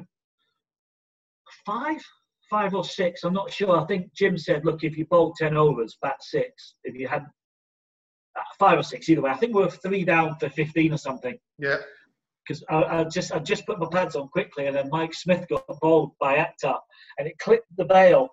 five, 1.65 2.01
five 2.51 2.75
or 2.75 2.85
six. 2.85 3.25
I'm 3.25 3.35
not 3.35 3.53
sure. 3.53 3.81
I 3.81 3.87
think 3.87 4.13
Jim 4.15 4.37
said, 4.37 4.65
look, 4.65 4.85
if 4.85 4.97
you 4.97 5.07
bowl 5.07 5.35
10 5.37 5.57
overs, 5.57 5.97
bat 6.03 6.17
six. 6.21 6.75
If 6.85 6.95
you 6.95 7.09
had 7.09 7.25
uh, 8.37 8.43
five 8.59 8.79
or 8.79 8.83
six, 8.83 9.09
either 9.09 9.23
way. 9.23 9.31
I 9.31 9.37
think 9.37 9.55
we 9.55 9.63
were 9.63 9.71
three 9.71 10.05
down 10.05 10.37
for 10.39 10.49
15 10.49 10.93
or 10.93 10.97
something. 10.97 11.39
Yeah, 11.59 11.79
Because 12.47 12.65
I, 12.71 12.83
I 12.83 13.05
just 13.05 13.33
I 13.33 13.39
just 13.39 13.67
put 13.67 13.79
my 13.79 13.89
pads 13.91 14.17
on 14.17 14.29
quickly, 14.29 14.67
and 14.67 14.77
then 14.77 14.89
Mike 14.91 15.15
Smith 15.15 15.47
got 15.49 15.65
bowled 15.81 16.13
by 16.19 16.37
Akhtar, 16.37 16.79
and 17.19 17.29
it 17.29 17.39
clipped 17.39 17.69
the 17.77 17.85
bail, 17.85 18.31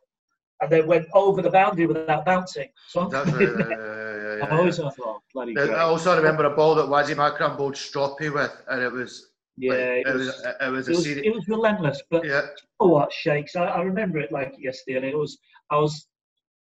and 0.62 0.72
then 0.72 0.88
went 0.88 1.08
over 1.14 1.42
the 1.42 1.50
boundary 1.50 1.86
without 1.86 2.26
bouncing. 2.26 2.70
So 2.88 3.02
I'm 3.02 3.10
that's 3.10 3.32
right. 3.32 3.42
Yeah, 3.42 3.50
yeah, 3.50 3.76
yeah, 3.76 4.38
yeah, 4.38 4.44
I 4.44 4.48
yeah. 4.50 4.58
always 4.58 4.78
thought, 4.78 4.94
oh, 5.00 5.22
bloody 5.34 5.58
I 5.58 5.82
also 5.82 6.16
remember 6.16 6.46
a 6.46 6.56
ball 6.56 6.76
that 6.76 6.86
Wasim 6.86 7.18
Akram 7.18 7.58
bowled 7.58 7.76
Stroppy 7.76 8.34
with, 8.34 8.56
and 8.70 8.82
it 8.82 8.92
was 8.92 9.30
Yeah, 9.58 9.72
like, 9.72 9.80
it, 9.80 10.14
was, 10.14 10.28
it 10.28 10.72
was 10.72 10.88
it, 10.90 10.92
a 10.92 10.96
was, 10.96 11.08
it 11.08 11.36
was 11.36 11.48
relentless. 11.48 12.02
But 12.10 12.26
Yeah, 12.26 12.48
oh, 12.80 12.90
what 12.90 13.12
shakes! 13.14 13.56
I, 13.56 13.66
I 13.66 13.82
remember 13.82 14.20
it 14.20 14.32
like 14.32 14.54
yesterday, 14.58 14.98
and 14.98 15.06
it 15.06 15.18
was 15.18 15.38
I 15.72 15.78
was, 15.78 16.08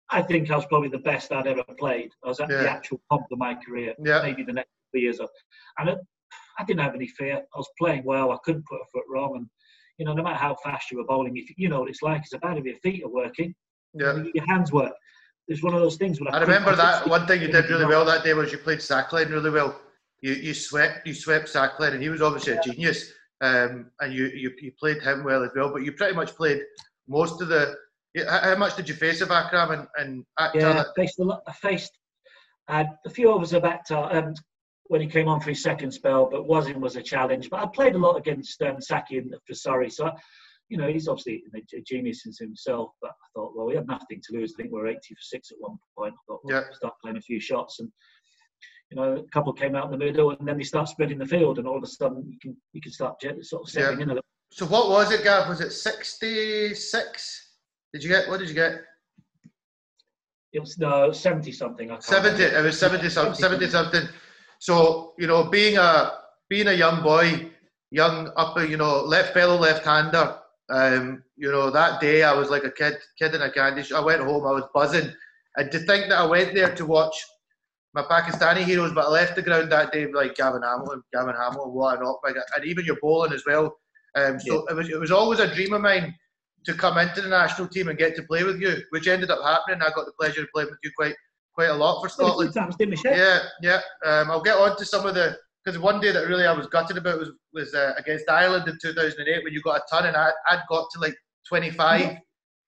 I 0.09 0.21
think 0.21 0.49
I 0.49 0.55
was 0.55 0.65
probably 0.65 0.89
the 0.89 0.99
best 0.99 1.31
I'd 1.31 1.47
ever 1.47 1.63
played. 1.77 2.11
I 2.23 2.29
was 2.29 2.39
at 2.39 2.49
the 2.49 2.69
actual 2.69 3.01
pomp 3.09 3.25
of 3.31 3.37
my 3.37 3.55
career, 3.55 3.93
yeah, 4.03 4.21
maybe 4.23 4.43
the 4.43 4.53
next 4.53 4.69
three 4.91 5.01
years. 5.01 5.19
Of, 5.19 5.29
and 5.79 5.89
it, 5.89 5.99
I 6.57 6.63
didn't 6.63 6.81
have 6.81 6.95
any 6.95 7.07
fear. 7.07 7.35
I 7.37 7.57
was 7.57 7.69
playing 7.77 8.03
well. 8.05 8.31
I 8.31 8.37
couldn't 8.43 8.65
put 8.65 8.81
a 8.81 8.85
foot 8.93 9.03
wrong, 9.09 9.35
and 9.35 9.47
you 9.97 10.05
know, 10.05 10.13
no 10.13 10.23
matter 10.23 10.37
how 10.37 10.55
fast 10.63 10.91
you 10.91 10.97
were 10.97 11.05
bowling, 11.05 11.37
if 11.37 11.49
you 11.57 11.69
know 11.69 11.81
what 11.81 11.89
it's 11.89 12.01
like, 12.01 12.21
it's 12.21 12.33
about 12.33 12.57
if 12.57 12.65
your 12.65 12.77
feet 12.77 13.03
are 13.03 13.09
working, 13.09 13.53
yeah. 13.95 14.23
your 14.33 14.45
hands 14.47 14.71
work. 14.71 14.93
It's 15.47 15.61
one 15.61 15.73
of 15.73 15.81
those 15.81 15.97
things. 15.97 16.19
I, 16.31 16.37
I 16.37 16.41
remember 16.41 16.75
that 16.75 17.07
one 17.07 17.27
thing 17.27 17.41
you 17.41 17.47
did 17.47 17.69
really 17.69 17.85
well 17.85 18.03
that 18.05 18.23
day 18.23 18.33
was 18.33 18.51
you 18.51 18.57
played 18.57 18.79
Saqlain 18.79 19.29
really 19.29 19.51
well. 19.51 19.79
You 20.21 20.33
you 20.33 20.53
swept 20.53 21.05
you 21.05 21.13
swept 21.13 21.47
Saqlain, 21.47 21.93
and 21.93 22.01
he 22.01 22.09
was 22.09 22.21
obviously 22.21 22.53
a 22.53 22.61
genius. 22.61 23.11
Um, 23.41 23.91
and 23.99 24.13
you, 24.13 24.27
you 24.27 24.51
you 24.59 24.71
played 24.79 25.01
him 25.01 25.23
well 25.23 25.43
as 25.43 25.51
well. 25.55 25.71
But 25.71 25.83
you 25.83 25.91
pretty 25.91 26.15
much 26.15 26.35
played 26.35 26.61
most 27.07 27.41
of 27.41 27.49
the. 27.49 27.75
How 28.29 28.55
much 28.55 28.77
did 28.77 28.87
you 28.87 28.95
face 28.95 29.21
of 29.21 29.29
Akram 29.29 29.71
and 29.71 29.87
and 29.97 30.25
Akhtar? 30.39 30.55
Yeah, 30.55 30.81
I 30.81 30.85
faced 30.95 31.19
a 31.19 31.23
lot. 31.23 31.41
I 31.47 31.53
faced 31.53 31.91
I 32.67 32.77
had 32.77 32.97
a 33.05 33.09
few 33.09 33.31
overs 33.31 33.53
of 33.53 33.63
Akhtar 33.63 34.13
um, 34.15 34.33
when 34.85 35.01
he 35.01 35.07
came 35.07 35.27
on 35.27 35.39
for 35.39 35.49
his 35.49 35.61
second 35.61 35.91
spell, 35.91 36.29
but 36.29 36.47
Wasim 36.47 36.79
was 36.79 36.95
a 36.95 37.01
challenge. 37.01 37.49
But 37.49 37.61
I 37.61 37.67
played 37.67 37.95
a 37.95 37.99
lot 37.99 38.17
against 38.17 38.61
um, 38.61 38.81
Saki 38.81 39.17
and 39.17 39.35
for 39.45 39.53
Surrey, 39.53 39.89
so 39.89 40.11
you 40.69 40.77
know 40.77 40.87
he's 40.87 41.07
obviously 41.07 41.43
a 41.55 41.81
genius 41.81 42.25
in 42.25 42.33
himself. 42.47 42.89
But 43.01 43.11
I 43.11 43.27
thought, 43.33 43.53
well, 43.55 43.67
we 43.67 43.75
had 43.75 43.87
nothing 43.87 44.21
to 44.23 44.37
lose. 44.37 44.53
I 44.53 44.61
think 44.61 44.73
we 44.73 44.79
were 44.79 44.87
80 44.87 44.97
for 44.99 45.21
six 45.21 45.51
at 45.51 45.57
one 45.59 45.77
point. 45.97 46.13
I 46.13 46.21
thought, 46.27 46.41
well, 46.43 46.55
Yeah. 46.61 46.73
start 46.73 46.93
playing 47.01 47.17
a 47.17 47.21
few 47.21 47.39
shots, 47.39 47.79
and 47.79 47.91
you 48.91 48.97
know, 48.97 49.15
a 49.17 49.23
couple 49.29 49.51
came 49.53 49.75
out 49.75 49.85
in 49.85 49.91
the 49.91 49.97
middle, 50.05 50.31
and 50.31 50.47
then 50.47 50.57
they 50.57 50.63
start 50.63 50.87
spreading 50.89 51.17
the 51.17 51.25
field, 51.25 51.57
and 51.59 51.67
all 51.67 51.77
of 51.77 51.83
a 51.83 51.87
sudden 51.87 52.23
you 52.27 52.37
can 52.41 52.55
you 52.73 52.81
can 52.81 52.91
start 52.91 53.15
sort 53.41 53.63
of 53.63 53.69
settling 53.69 54.01
in 54.01 54.09
a 54.09 54.13
little. 54.13 54.25
So 54.51 54.65
what 54.65 54.89
was 54.89 55.11
it, 55.11 55.23
Gav? 55.23 55.49
Was 55.49 55.61
it 55.61 55.71
sixty 55.71 56.73
six? 56.73 57.53
Did 57.93 58.03
you 58.03 58.09
get 58.09 58.27
what 58.29 58.39
did 58.39 58.49
you 58.49 58.55
get? 58.55 58.81
It 60.53 60.59
was 60.61 60.77
no 60.77 61.11
70 61.11 61.51
something. 61.51 61.89
I 61.91 61.95
can't 61.95 62.03
70 62.03 62.35
remember. 62.43 62.59
it 62.59 62.63
was 62.63 62.79
70 62.79 63.09
something 63.09 63.33
70 63.35 63.67
something. 63.67 63.99
something 64.01 64.15
so 64.59 65.13
you 65.19 65.27
know 65.27 65.43
being 65.49 65.77
a 65.77 66.13
being 66.49 66.67
a 66.67 66.73
young 66.73 67.03
boy 67.03 67.51
young 67.91 68.31
upper 68.37 68.63
you 68.63 68.77
know 68.77 69.01
left 69.03 69.33
fellow 69.33 69.57
left-hander 69.57 70.37
um 70.71 71.23
you 71.37 71.51
know 71.51 71.69
that 71.69 72.01
day 72.01 72.23
i 72.23 72.33
was 72.33 72.49
like 72.49 72.63
a 72.63 72.71
kid 72.71 72.97
kid 73.19 73.35
in 73.35 73.41
a 73.41 73.51
candy 73.51 73.83
shop 73.83 74.01
i 74.01 74.05
went 74.05 74.21
home 74.21 74.45
i 74.45 74.51
was 74.51 74.63
buzzing 74.73 75.11
and 75.57 75.71
to 75.71 75.79
think 75.79 76.09
that 76.09 76.19
i 76.19 76.25
went 76.25 76.55
there 76.55 76.73
to 76.73 76.85
watch 76.85 77.15
my 77.93 78.01
pakistani 78.01 78.63
heroes 78.63 78.91
but 78.91 79.05
i 79.05 79.09
left 79.09 79.35
the 79.35 79.41
ground 79.41 79.71
that 79.71 79.91
day 79.91 80.11
like 80.11 80.33
gavin 80.35 80.63
hamilton 80.63 81.03
gavin 81.13 81.35
hamilton 81.35 81.71
what 81.71 81.99
an 81.99 82.05
op 82.05 82.19
and 82.25 82.65
even 82.65 82.83
your 82.83 82.97
bowling 83.01 83.31
as 83.31 83.43
well 83.45 83.75
um 84.15 84.39
so 84.39 84.65
it 84.67 84.75
was 84.75 84.89
it 84.89 84.99
was 84.99 85.11
always 85.11 85.39
a 85.39 85.53
dream 85.53 85.73
of 85.73 85.81
mine 85.81 86.13
to 86.65 86.73
come 86.73 86.97
into 86.97 87.21
the 87.21 87.29
national 87.29 87.67
team 87.67 87.89
and 87.89 87.99
get 87.99 88.15
to 88.15 88.23
play 88.23 88.43
with 88.43 88.59
you 88.59 88.75
which 88.89 89.07
ended 89.07 89.29
up 89.29 89.43
happening 89.43 89.79
i 89.83 89.91
got 89.95 90.05
the 90.05 90.13
pleasure 90.19 90.41
of 90.41 90.47
playing 90.51 90.69
with 90.69 90.79
you 90.83 90.91
quite 90.97 91.15
quite 91.55 91.69
a 91.69 91.73
lot 91.73 92.01
for 92.01 92.09
Scotland. 92.09 92.53
Times, 92.53 92.75
didn't 92.75 92.91
we, 92.91 92.97
Shep? 92.97 93.15
Yeah, 93.15 93.39
yeah. 93.61 93.79
Um, 94.05 94.29
I'll 94.29 94.41
get 94.41 94.57
on 94.57 94.77
to 94.77 94.85
some 94.85 95.05
of 95.05 95.15
the 95.15 95.37
because 95.65 95.79
one 95.79 95.99
day 95.99 96.11
that 96.11 96.27
really 96.27 96.45
I 96.45 96.53
was 96.53 96.67
gutted 96.67 96.97
about 96.97 97.19
was 97.19 97.31
was 97.53 97.73
uh, 97.73 97.93
against 97.97 98.29
Ireland 98.29 98.67
in 98.67 98.77
2008 98.81 99.43
when 99.43 99.53
you 99.53 99.61
got 99.61 99.77
a 99.77 99.83
ton 99.89 100.05
and 100.05 100.15
I, 100.15 100.29
I'd 100.49 100.61
got 100.69 100.87
to 100.91 100.99
like 100.99 101.15
25. 101.47 102.01
Yeah, 102.01 102.17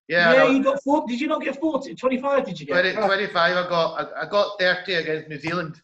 Yeah, 0.07 0.43
I- 0.43 0.49
you 0.49 0.63
got 0.63 0.81
four. 0.83 1.05
Did 1.07 1.21
you 1.21 1.27
not 1.27 1.41
get 1.41 1.59
40? 1.59 1.95
25 1.95 2.45
did 2.45 2.59
you 2.59 2.65
get? 2.65 2.93
20, 2.95 3.05
25. 3.07 3.35
I 3.65 3.69
got 3.69 3.93
I, 4.15 4.21
I 4.25 4.29
got 4.29 4.59
30 4.59 4.93
against 4.95 5.29
New 5.29 5.39
Zealand 5.39 5.75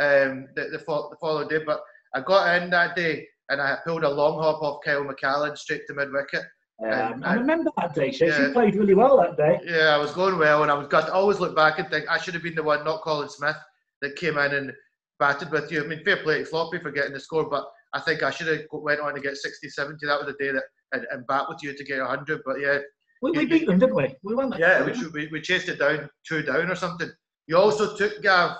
um, 0.00 0.48
the, 0.54 0.64
the, 0.72 0.78
the 0.78 1.16
following 1.20 1.48
day, 1.48 1.60
but 1.64 1.80
I 2.14 2.20
got 2.20 2.62
in 2.62 2.70
that 2.70 2.94
day 2.96 3.26
and 3.48 3.60
I 3.60 3.78
pulled 3.84 4.04
a 4.04 4.08
long 4.10 4.38
hop 4.42 4.62
off 4.62 4.80
Kyle 4.84 5.04
McCallan 5.04 5.56
straight 5.56 5.82
to 5.88 5.94
mid 5.94 6.12
wicket. 6.12 6.42
Um, 6.80 7.22
I 7.24 7.34
remember 7.34 7.72
that 7.78 7.92
day, 7.92 8.12
Shep. 8.12 8.28
Yeah. 8.28 8.46
You 8.46 8.52
played 8.52 8.76
really 8.76 8.94
well 8.94 9.16
that 9.16 9.36
day. 9.36 9.58
Yeah, 9.64 9.96
I 9.96 9.98
was 9.98 10.12
going 10.12 10.38
well, 10.38 10.62
and 10.62 10.70
I 10.70 10.74
was 10.74 10.86
got. 10.86 11.08
I 11.08 11.12
always 11.12 11.40
look 11.40 11.56
back 11.56 11.80
and 11.80 11.88
think 11.90 12.04
I 12.08 12.18
should 12.18 12.34
have 12.34 12.42
been 12.44 12.54
the 12.54 12.62
one, 12.62 12.84
not 12.84 13.00
Colin 13.02 13.28
Smith, 13.28 13.56
that 14.00 14.14
came 14.14 14.38
in 14.38 14.54
and 14.54 14.72
batted 15.18 15.50
with 15.50 15.70
you. 15.70 15.82
I 15.82 15.86
mean, 15.86 16.04
fair 16.04 16.18
play 16.18 16.38
to 16.38 16.46
Floppy 16.46 16.78
for 16.78 16.90
getting 16.90 17.12
the 17.12 17.20
score, 17.20 17.48
but 17.48 17.64
I 17.92 18.00
think 18.00 18.22
I 18.22 18.30
should 18.30 18.46
have 18.48 18.60
went 18.70 19.00
on 19.00 19.14
to 19.14 19.20
get 19.20 19.36
60, 19.36 19.68
70. 19.68 20.06
That 20.06 20.18
was 20.18 20.26
the 20.26 20.44
day 20.44 20.52
that 20.52 20.62
and, 20.92 21.06
and 21.10 21.26
bat 21.26 21.46
with 21.48 21.62
you 21.62 21.76
to 21.76 21.84
get 21.84 22.00
100. 22.00 22.42
But 22.44 22.60
yeah, 22.60 22.78
We, 23.22 23.32
we 23.32 23.40
You- 23.40 23.48
beat 23.48 23.66
them, 23.66 23.78
didn't 23.78 23.94
we? 23.94 24.14
We 24.22 24.34
won 24.34 24.50
that. 24.50 24.60
yeah, 24.60 24.84
we, 24.84 25.06
we, 25.08 25.28
we 25.28 25.40
chased 25.40 25.68
it 25.68 25.78
down 25.78 26.08
two 26.26 26.42
down 26.42 26.70
or 26.70 26.74
something. 26.74 27.10
You 27.46 27.56
also 27.56 27.96
took 27.96 28.22
Gav 28.22 28.56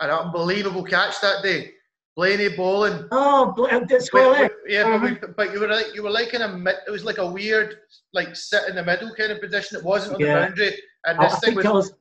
an 0.00 0.10
unbelievable 0.10 0.82
catch 0.82 1.20
that 1.20 1.42
day. 1.42 1.72
Blaney 2.16 2.48
bowling. 2.48 3.06
Oh, 3.12 3.54
uh, 3.70 3.84
that's 3.86 4.10
well, 4.10 4.48
yeah, 4.66 4.84
but, 4.84 5.02
we, 5.02 5.08
uh-huh. 5.10 5.26
but 5.36 5.52
you 5.52 5.60
were 5.60 5.68
like 5.68 5.94
you 5.94 6.02
were 6.02 6.10
like 6.10 6.32
in 6.32 6.40
a 6.40 6.64
it 6.86 6.90
was 6.90 7.04
like 7.04 7.18
a 7.18 7.26
weird 7.26 7.76
like 8.14 8.34
sit 8.34 8.70
in 8.70 8.74
the 8.74 8.82
middle 8.82 9.14
kind 9.14 9.32
of 9.32 9.40
position. 9.42 9.76
It 9.76 9.84
wasn't 9.84 10.14
on 10.14 10.20
yeah. 10.20 10.40
the 10.40 10.46
boundary, 10.46 10.82
and 11.04 11.20
this 11.20 11.34
I, 11.34 11.38
thing 11.40 11.54
was, 11.56 11.66
I 11.66 11.72
was. 11.72 11.92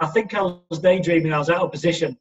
I 0.00 0.06
think 0.08 0.34
I 0.34 0.42
was 0.42 0.78
daydreaming. 0.80 1.32
I 1.32 1.38
was 1.38 1.48
out 1.48 1.62
of 1.62 1.72
position. 1.72 2.18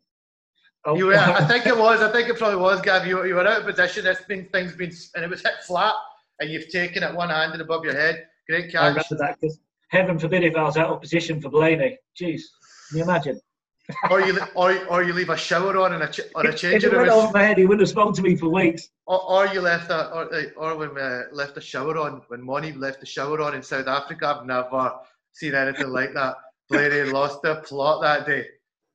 Oh. 0.85 0.95
You 0.95 1.07
were, 1.07 1.15
I 1.15 1.43
think 1.45 1.65
it 1.65 1.75
was. 1.75 2.01
I 2.01 2.11
think 2.11 2.29
it 2.29 2.37
probably 2.37 2.59
was, 2.59 2.79
Gav. 2.81 3.07
You, 3.07 3.25
you 3.25 3.35
were 3.35 3.47
out 3.47 3.61
of 3.61 3.65
position. 3.65 4.05
This 4.05 4.21
been 4.27 4.45
things 4.49 4.75
been, 4.75 4.91
and 5.15 5.23
it 5.23 5.29
was 5.29 5.41
hit 5.41 5.53
flat, 5.65 5.95
and 6.39 6.49
you've 6.49 6.69
taken 6.69 7.01
it 7.01 7.13
one 7.13 7.29
handed 7.29 7.59
above 7.61 7.83
your 7.83 7.95
head. 7.95 8.27
Great 8.47 8.71
catch. 8.71 8.81
I 8.81 8.87
remember 8.89 9.17
that 9.17 9.39
because 9.41 9.59
heaven 9.89 10.19
forbid 10.19 10.43
if 10.43 10.55
I 10.55 10.63
was 10.63 10.77
out 10.77 10.91
of 10.91 11.01
position 11.01 11.41
for 11.41 11.49
Blaney. 11.49 11.97
Jeez, 12.19 12.41
can 12.89 12.99
you 12.99 13.03
imagine? 13.03 13.39
or 14.09 14.21
you 14.21 14.39
or, 14.55 14.85
or 14.87 15.03
you 15.03 15.13
leave 15.13 15.29
a 15.29 15.37
shower 15.37 15.77
on 15.79 15.93
and 15.93 16.03
a 16.03 16.07
ch- 16.07 16.21
or 16.33 16.45
a 16.45 16.53
change 16.53 16.83
if 16.83 16.91
it 16.91 16.97
went 16.97 17.09
off 17.09 17.33
my 17.33 17.43
head, 17.43 17.57
he 17.57 17.65
wouldn't 17.65 17.81
have 17.81 17.89
spoken 17.89 18.13
to 18.13 18.21
me 18.21 18.35
for 18.35 18.49
weeks. 18.49 18.89
Or, 19.05 19.21
or 19.23 19.47
you 19.47 19.61
left 19.61 19.91
a 19.91 20.11
or, 20.11 20.29
or 20.57 20.77
when 20.77 20.97
uh, 20.97 21.23
left 21.31 21.57
a 21.57 21.61
shower 21.61 21.97
on 21.97 22.21
when 22.27 22.41
Moni 22.41 22.71
left 22.71 22.99
the 22.99 23.05
shower 23.05 23.41
on 23.41 23.53
in 23.53 23.61
South 23.61 23.87
Africa. 23.87 24.37
I've 24.39 24.45
never 24.45 24.93
seen 25.33 25.53
anything 25.53 25.89
like 25.89 26.13
that. 26.13 26.35
Blaney 26.69 27.11
lost 27.11 27.43
the 27.43 27.55
plot 27.57 28.01
that 28.01 28.25
day. 28.25 28.45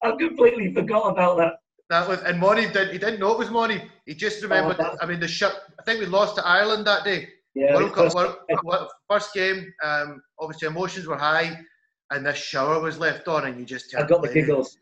I 0.03 0.13
completely 0.19 0.75
forgot 0.75 1.11
about 1.11 1.37
that. 1.39 1.53
That 1.91 2.09
was 2.09 2.21
and 2.23 2.39
Moni 2.39 2.63
didn't 2.63 2.93
he 2.93 2.99
didn't 2.99 3.21
know 3.21 3.33
it 3.33 3.39
was 3.39 3.51
Moni. 3.51 3.83
He 4.07 4.15
just 4.15 4.43
remembered. 4.43 4.77
Oh, 4.81 4.97
I 5.01 5.07
mean 5.07 5.21
the 5.21 5.29
shot. 5.29 5.53
I 5.79 5.83
think 5.83 6.01
we 6.01 6.07
lost 6.07 6.37
to 6.37 6.47
Ireland 6.47 6.87
that 6.87 7.05
day. 7.05 7.29
Yeah, 7.55 7.75
World 7.75 7.93
Cup, 7.93 8.15
World, 8.15 8.89
first 9.09 9.35
game. 9.35 9.73
Um, 9.83 10.23
obviously 10.39 10.69
emotions 10.69 11.07
were 11.07 11.19
high 11.19 11.59
and 12.11 12.27
this 12.27 12.37
shower 12.37 12.81
was 12.81 12.99
left 12.99 13.29
on, 13.29 13.47
and 13.47 13.59
you 13.59 13.65
just 13.65 13.95
I 13.97 14.03
got 14.03 14.23
the 14.23 14.33
giggles. 14.33 14.77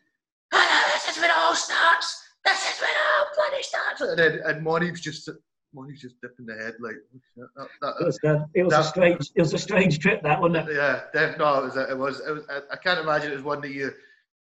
this 0.52 1.08
is 1.08 1.20
when 1.20 1.30
it 1.30 1.36
all 1.36 1.54
starts. 1.54 2.24
This 2.44 2.74
is 2.74 2.80
when 2.80 2.90
it 2.90 2.96
all 2.96 3.26
bloody 3.36 3.62
starts. 3.62 4.00
And 4.00 4.18
then 4.18 4.40
and 4.44 4.64
Monique's 4.64 5.00
just 5.00 5.28
Monique's 5.74 6.00
just 6.00 6.16
dipping 6.22 6.46
the 6.46 6.54
head 6.54 6.74
like. 6.80 6.96
That, 7.36 7.68
that, 7.82 7.94
it 8.00 8.04
was, 8.04 8.18
uh, 8.24 8.44
it 8.54 8.62
was 8.62 8.72
that, 8.72 8.80
a 8.80 8.84
strange. 8.84 9.30
It 9.34 9.40
was 9.40 9.54
a 9.54 9.58
strange 9.58 9.98
trip, 9.98 10.22
that 10.22 10.40
wasn't 10.40 10.68
it? 10.68 10.76
Yeah, 10.76 11.02
definitely. 11.12 11.44
No, 11.44 11.58
it 11.58 11.64
was. 11.64 11.76
It 11.76 11.98
was. 11.98 12.20
It 12.20 12.32
was. 12.32 12.44
I 12.72 12.76
can't 12.76 13.00
imagine 13.00 13.32
it 13.32 13.36
was 13.36 13.44
one 13.44 13.60
that 13.60 13.72
you 13.72 13.92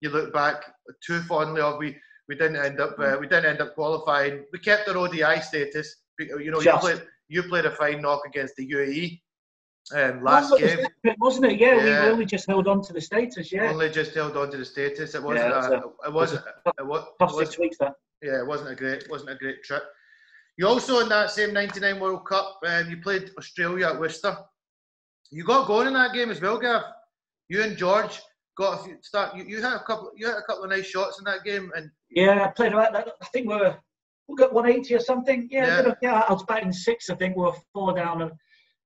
you 0.01 0.09
look 0.09 0.33
back 0.33 0.73
too 1.05 1.21
fondly 1.21 1.61
of. 1.61 1.77
We 1.77 1.97
we 2.27 2.35
didn't 2.35 2.57
end 2.57 2.79
up 2.79 2.99
uh, 2.99 3.17
we 3.19 3.27
didn't 3.27 3.45
end 3.45 3.61
up 3.61 3.75
qualifying. 3.75 4.45
We 4.51 4.59
kept 4.59 4.87
our 4.89 4.97
ODI 4.97 5.41
status. 5.41 6.03
You 6.19 6.51
know, 6.51 6.61
just. 6.61 6.83
you 6.83 6.89
played 6.89 7.07
you 7.29 7.43
played 7.43 7.65
a 7.65 7.71
fine 7.71 8.01
knock 8.01 8.21
against 8.25 8.55
the 8.55 8.67
UAE 8.69 9.21
um, 9.93 10.23
last 10.23 10.51
well, 10.51 10.59
game. 10.59 10.85
wasn't 11.19 11.45
it? 11.51 11.59
Yeah, 11.59 11.75
yeah, 11.75 12.05
we 12.05 12.11
only 12.11 12.25
just 12.25 12.47
held 12.47 12.67
on 12.67 12.81
to 12.83 12.93
the 12.93 13.01
status. 13.01 13.51
Yeah, 13.51 13.71
only 13.71 13.89
just 13.89 14.13
held 14.13 14.35
on 14.35 14.51
to 14.51 14.57
the 14.57 14.65
status. 14.65 15.15
It 15.15 15.23
wasn't. 15.23 15.49
Yeah, 15.49 15.67
a, 15.67 15.71
a, 15.71 16.07
it 16.07 16.13
wasn't. 16.13 16.43
It 16.79 16.85
was. 16.85 17.05
Tough 17.19 17.35
six 17.35 17.57
weeks. 17.57 17.77
That. 17.79 17.93
Yeah, 18.21 18.39
it 18.39 18.47
wasn't 18.47 18.71
a 18.71 18.75
great. 18.75 19.09
wasn't 19.09 19.31
a 19.31 19.35
great 19.35 19.63
trip. 19.63 19.83
You 20.57 20.67
also 20.67 20.99
in 20.99 21.09
that 21.09 21.31
same 21.31 21.53
'99 21.53 21.99
World 21.99 22.25
Cup, 22.25 22.59
um, 22.65 22.89
you 22.89 22.97
played 22.97 23.31
Australia 23.37 23.87
at 23.87 23.99
Worcester. 23.99 24.37
You 25.31 25.45
got 25.45 25.67
going 25.67 25.87
in 25.87 25.93
that 25.93 26.13
game 26.13 26.31
as 26.31 26.41
well, 26.41 26.57
Gav. 26.57 26.83
You 27.49 27.63
and 27.63 27.77
George 27.77 28.19
got 28.57 28.79
a 28.79 28.83
few 28.83 28.97
start. 29.01 29.35
You, 29.35 29.43
you 29.43 29.61
had 29.61 29.75
a 29.75 29.83
couple. 29.83 30.11
You 30.15 30.27
had 30.27 30.37
a 30.37 30.43
couple 30.43 30.63
of 30.63 30.69
nice 30.69 30.85
shots 30.85 31.19
in 31.19 31.25
that 31.25 31.43
game, 31.43 31.71
and 31.75 31.89
yeah, 32.09 32.43
I 32.43 32.47
played 32.49 32.73
right. 32.73 32.93
I 32.95 33.25
think 33.27 33.47
we 33.47 33.55
were 33.55 33.75
we 34.27 34.35
got 34.35 34.53
180 34.53 34.95
or 34.95 34.99
something. 34.99 35.47
Yeah, 35.51 35.81
yeah. 35.81 35.93
yeah 36.01 36.23
I 36.27 36.33
was 36.33 36.43
batting 36.43 36.73
six. 36.73 37.09
I 37.09 37.15
think 37.15 37.35
we 37.35 37.43
were 37.43 37.53
four 37.73 37.95
down, 37.95 38.23
and 38.23 38.31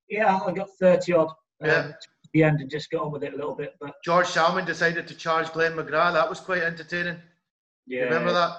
yeah, 0.10 0.40
I 0.46 0.52
got 0.52 0.70
30 0.80 1.14
odd. 1.14 1.30
Um, 1.64 1.68
yeah. 1.68 1.92
the 2.34 2.44
end 2.44 2.60
and 2.60 2.72
just 2.72 2.90
got 2.90 3.04
on 3.04 3.12
with 3.12 3.24
it 3.24 3.34
a 3.34 3.36
little 3.36 3.56
bit. 3.56 3.76
But 3.80 3.94
George 4.04 4.26
Salmond 4.26 4.66
decided 4.66 5.08
to 5.08 5.16
charge 5.16 5.52
Glenn 5.54 5.74
McGrath. 5.74 6.14
That 6.14 6.28
was 6.28 6.40
quite 6.40 6.64
entertaining. 6.64 7.18
Yeah. 7.86 8.04
Remember 8.04 8.34
that? 8.34 8.52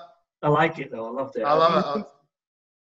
I 0.42 0.48
like 0.48 0.78
it 0.78 0.90
though. 0.92 1.06
I 1.06 1.10
loved 1.10 1.36
it. 1.36 1.42
I 1.42 1.52
love 1.52 2.00
it. 2.00 2.06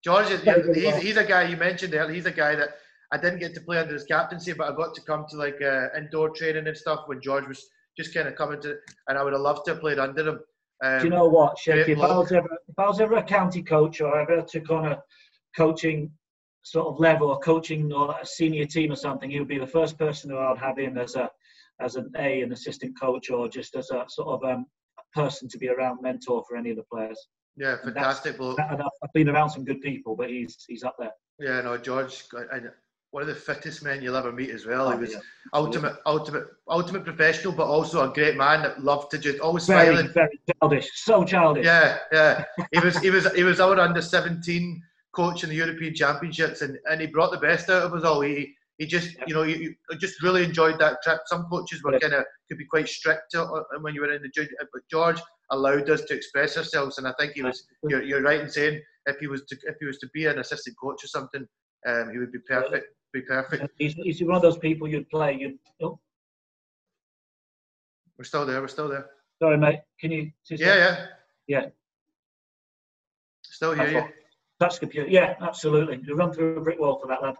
George, 0.03 0.29
is, 0.29 0.41
he's, 0.75 0.95
he's 0.97 1.17
a 1.17 1.23
guy 1.23 1.43
you 1.43 1.57
mentioned 1.57 1.93
there. 1.93 2.09
He's 2.09 2.25
a 2.25 2.31
guy 2.31 2.55
that 2.55 2.69
I 3.11 3.17
didn't 3.17 3.39
get 3.39 3.53
to 3.55 3.61
play 3.61 3.79
under 3.79 3.93
his 3.93 4.03
captaincy, 4.03 4.53
but 4.53 4.71
I 4.71 4.75
got 4.75 4.93
to 4.95 5.01
come 5.01 5.25
to 5.29 5.37
like 5.37 5.61
uh, 5.61 5.87
indoor 5.97 6.29
training 6.29 6.67
and 6.67 6.77
stuff 6.77 7.03
when 7.07 7.21
George 7.21 7.47
was 7.47 7.65
just 7.99 8.13
kind 8.13 8.27
of 8.29 8.35
coming 8.35 8.61
to, 8.61 8.77
and 9.07 9.17
I 9.17 9.23
would 9.23 9.33
have 9.33 9.41
loved 9.41 9.65
to 9.65 9.71
have 9.71 9.81
played 9.81 9.99
under 9.99 10.29
him. 10.29 10.39
Um, 10.81 10.99
Do 10.99 11.05
you 11.05 11.09
know 11.09 11.27
what, 11.27 11.57
Shaky? 11.57 11.91
If 11.91 11.99
I 11.99 12.17
was 12.17 12.31
ever, 12.31 12.47
if 12.67 12.79
I 12.79 12.87
was 12.87 13.01
ever 13.01 13.15
a 13.15 13.23
county 13.23 13.61
coach 13.61 13.99
or 13.99 14.17
ever 14.19 14.41
took 14.41 14.69
on 14.69 14.93
a 14.93 15.03
coaching 15.55 16.09
sort 16.63 16.87
of 16.87 16.99
level 16.99 17.29
or 17.29 17.39
coaching 17.39 17.91
or 17.91 18.15
a 18.21 18.25
senior 18.25 18.65
team 18.65 18.91
or 18.91 18.95
something, 18.95 19.29
he 19.29 19.39
would 19.39 19.49
be 19.49 19.59
the 19.59 19.67
first 19.67 19.97
person 19.97 20.29
who 20.29 20.37
I'd 20.37 20.57
have 20.57 20.79
in 20.79 20.97
as 20.97 21.15
a 21.15 21.29
as 21.81 21.95
an 21.95 22.11
A, 22.17 22.41
an 22.41 22.53
assistant 22.53 22.97
coach, 22.99 23.29
or 23.29 23.49
just 23.49 23.75
as 23.75 23.89
a 23.89 24.05
sort 24.07 24.29
of 24.29 24.49
um, 24.49 24.65
person 25.13 25.49
to 25.49 25.57
be 25.57 25.69
around, 25.69 26.01
mentor 26.01 26.43
for 26.47 26.55
any 26.55 26.69
of 26.69 26.77
the 26.77 26.83
players. 26.91 27.19
Yeah, 27.57 27.75
fantastic. 27.83 28.39
Well, 28.39 28.55
I've 28.59 29.13
been 29.13 29.27
around 29.27 29.49
some 29.49 29.65
good 29.65 29.81
people, 29.81 30.15
but 30.15 30.29
he's 30.29 30.57
he's 30.69 30.83
up 30.83 30.95
there. 30.97 31.11
Yeah, 31.39 31.61
no, 31.61 31.77
George, 31.77 32.23
one 33.11 33.23
of 33.23 33.27
the 33.27 33.35
fittest 33.35 33.83
men 33.83 34.01
you'll 34.01 34.15
ever 34.15 34.31
meet 34.31 34.51
as 34.51 34.65
well. 34.65 34.87
Oh, 34.87 34.91
he 34.91 34.99
was 34.99 35.13
yeah. 35.13 35.19
ultimate, 35.53 35.95
ultimate, 36.05 36.45
ultimate 36.67 37.03
professional, 37.03 37.53
but 37.53 37.65
also 37.65 38.09
a 38.09 38.13
great 38.13 38.37
man 38.37 38.61
that 38.61 38.83
loved 38.83 39.09
to 39.11 39.17
just 39.17 39.39
always 39.39 39.65
very, 39.65 39.95
smiling. 39.95 40.13
Very 40.13 40.39
childish, 40.61 40.89
so 40.93 41.23
childish. 41.23 41.65
Yeah, 41.65 41.97
yeah. 42.11 42.43
he 42.71 42.79
was, 42.79 42.97
he 42.99 43.09
was, 43.09 43.31
he 43.33 43.43
was 43.43 43.59
our 43.59 43.79
under 43.79 44.01
seventeen 44.01 44.83
coach 45.15 45.43
in 45.43 45.49
the 45.49 45.55
European 45.55 45.95
Championships, 45.95 46.61
and, 46.61 46.77
and 46.89 47.01
he 47.01 47.07
brought 47.07 47.31
the 47.31 47.39
best 47.39 47.69
out 47.69 47.83
of 47.83 47.93
us 47.93 48.03
all. 48.03 48.21
He 48.21 48.53
he 48.77 48.85
just 48.85 49.17
you 49.27 49.33
know 49.33 49.43
you, 49.43 49.55
you 49.89 49.97
just 49.97 50.21
really 50.21 50.43
enjoyed 50.43 50.79
that 50.79 51.01
trip. 51.03 51.19
Some 51.25 51.45
coaches 51.49 51.83
were 51.83 51.99
kind 51.99 52.13
of 52.13 52.25
could 52.47 52.59
be 52.59 52.65
quite 52.65 52.87
strict 52.87 53.35
when 53.81 53.95
you 53.95 54.01
were 54.01 54.13
in 54.13 54.21
the 54.21 54.29
junior, 54.29 54.51
but 54.71 54.81
George 54.89 55.19
allowed 55.51 55.89
us 55.89 56.01
to 56.01 56.13
express 56.13 56.57
ourselves, 56.57 56.99
and 56.99 57.07
I 57.07 57.13
think 57.19 57.33
he 57.33 57.41
was. 57.41 57.65
You're, 57.83 58.03
you're 58.03 58.21
right 58.21 58.39
in 58.39 58.49
saying 58.49 58.81
if 59.07 59.17
he 59.17 59.27
was 59.27 59.45
to 59.45 59.57
if 59.63 59.77
he 59.79 59.87
was 59.87 59.97
to 59.97 60.09
be 60.13 60.27
an 60.27 60.39
assistant 60.39 60.75
coach 60.81 61.03
or 61.03 61.07
something, 61.07 61.47
um, 61.87 62.11
he 62.11 62.19
would 62.19 62.31
be 62.31 62.39
perfect. 62.47 62.85
Be 63.11 63.21
perfect. 63.21 63.71
He's, 63.77 63.93
he's 63.95 64.21
one 64.21 64.35
of 64.35 64.41
those 64.41 64.57
people 64.57 64.87
you'd 64.87 65.09
play. 65.09 65.35
You'd. 65.39 65.57
Oh. 65.81 65.99
We're 68.17 68.25
still 68.25 68.45
there. 68.45 68.61
We're 68.61 68.67
still 68.67 68.89
there. 68.89 69.07
Sorry, 69.41 69.57
mate. 69.57 69.79
Can 69.99 70.11
you? 70.11 70.31
Yeah, 70.49 70.75
yeah. 70.75 71.05
Yeah. 71.47 71.65
Still 73.43 73.73
hear 73.73 73.89
you. 73.89 74.03
That's 74.59 74.77
computer. 74.77 75.09
Yeah, 75.09 75.35
absolutely. 75.41 76.01
You 76.05 76.15
run 76.15 76.33
through 76.33 76.57
a 76.57 76.61
brick 76.61 76.79
wall 76.79 76.99
for 76.99 77.07
that 77.07 77.23
lad. 77.23 77.35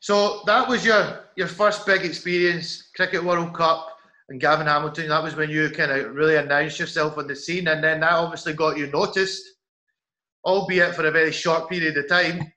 So 0.00 0.42
that 0.46 0.68
was 0.68 0.84
your 0.84 1.24
your 1.36 1.48
first 1.48 1.84
big 1.86 2.04
experience, 2.04 2.90
Cricket 2.94 3.24
World 3.24 3.52
Cup 3.54 3.88
and 4.28 4.40
Gavin 4.40 4.66
Hamilton. 4.66 5.08
That 5.08 5.22
was 5.22 5.34
when 5.34 5.50
you 5.50 5.70
kind 5.70 5.90
of 5.90 6.14
really 6.14 6.36
announced 6.36 6.78
yourself 6.78 7.18
on 7.18 7.26
the 7.26 7.34
scene, 7.34 7.68
and 7.68 7.82
then 7.82 8.00
that 8.00 8.12
obviously 8.12 8.52
got 8.52 8.78
you 8.78 8.86
noticed, 8.86 9.42
albeit 10.44 10.94
for 10.94 11.06
a 11.06 11.10
very 11.10 11.32
short 11.32 11.68
period 11.68 11.96
of 11.96 12.08
time. 12.08 12.52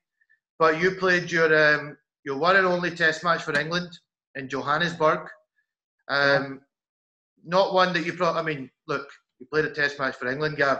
But 0.59 0.81
you 0.81 0.91
played 0.91 1.31
your 1.31 1.75
um, 1.75 1.97
your 2.25 2.37
one 2.37 2.55
and 2.55 2.65
only 2.65 2.91
Test 2.91 3.23
match 3.23 3.43
for 3.43 3.57
England 3.57 3.97
in 4.35 4.49
Johannesburg. 4.49 5.27
Um, 6.09 6.61
not 7.45 7.73
one 7.73 7.93
that 7.93 8.05
you 8.05 8.13
probably. 8.13 8.41
I 8.41 8.43
mean, 8.43 8.69
look, 8.87 9.07
you 9.39 9.47
played 9.51 9.65
a 9.65 9.71
Test 9.71 9.99
match 9.99 10.15
for 10.15 10.29
England. 10.29 10.61
Uh, 10.61 10.77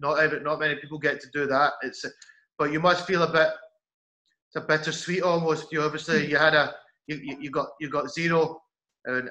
not 0.00 0.20
every, 0.20 0.40
not 0.40 0.60
many 0.60 0.76
people 0.76 0.98
get 0.98 1.20
to 1.20 1.28
do 1.32 1.46
that. 1.46 1.72
It's, 1.82 2.04
but 2.58 2.72
you 2.72 2.80
must 2.80 3.06
feel 3.06 3.22
a 3.22 3.32
bit. 3.32 3.48
It's 4.48 4.56
a 4.56 4.60
bittersweet 4.60 5.22
almost. 5.22 5.72
You 5.72 5.82
obviously 5.82 6.26
you 6.26 6.36
had 6.36 6.54
a 6.54 6.74
you, 7.06 7.36
you, 7.40 7.50
got 7.50 7.68
you 7.80 7.90
got 7.90 8.10
zero 8.10 8.60
in, 9.06 9.28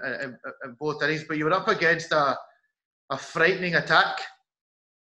both 0.79 1.01
innings, 1.03 1.23
but 1.27 1.37
you 1.37 1.45
were 1.45 1.53
up 1.53 1.67
against 1.67 2.11
a 2.11 2.37
a 3.11 3.17
frightening 3.17 3.75
attack. 3.75 4.19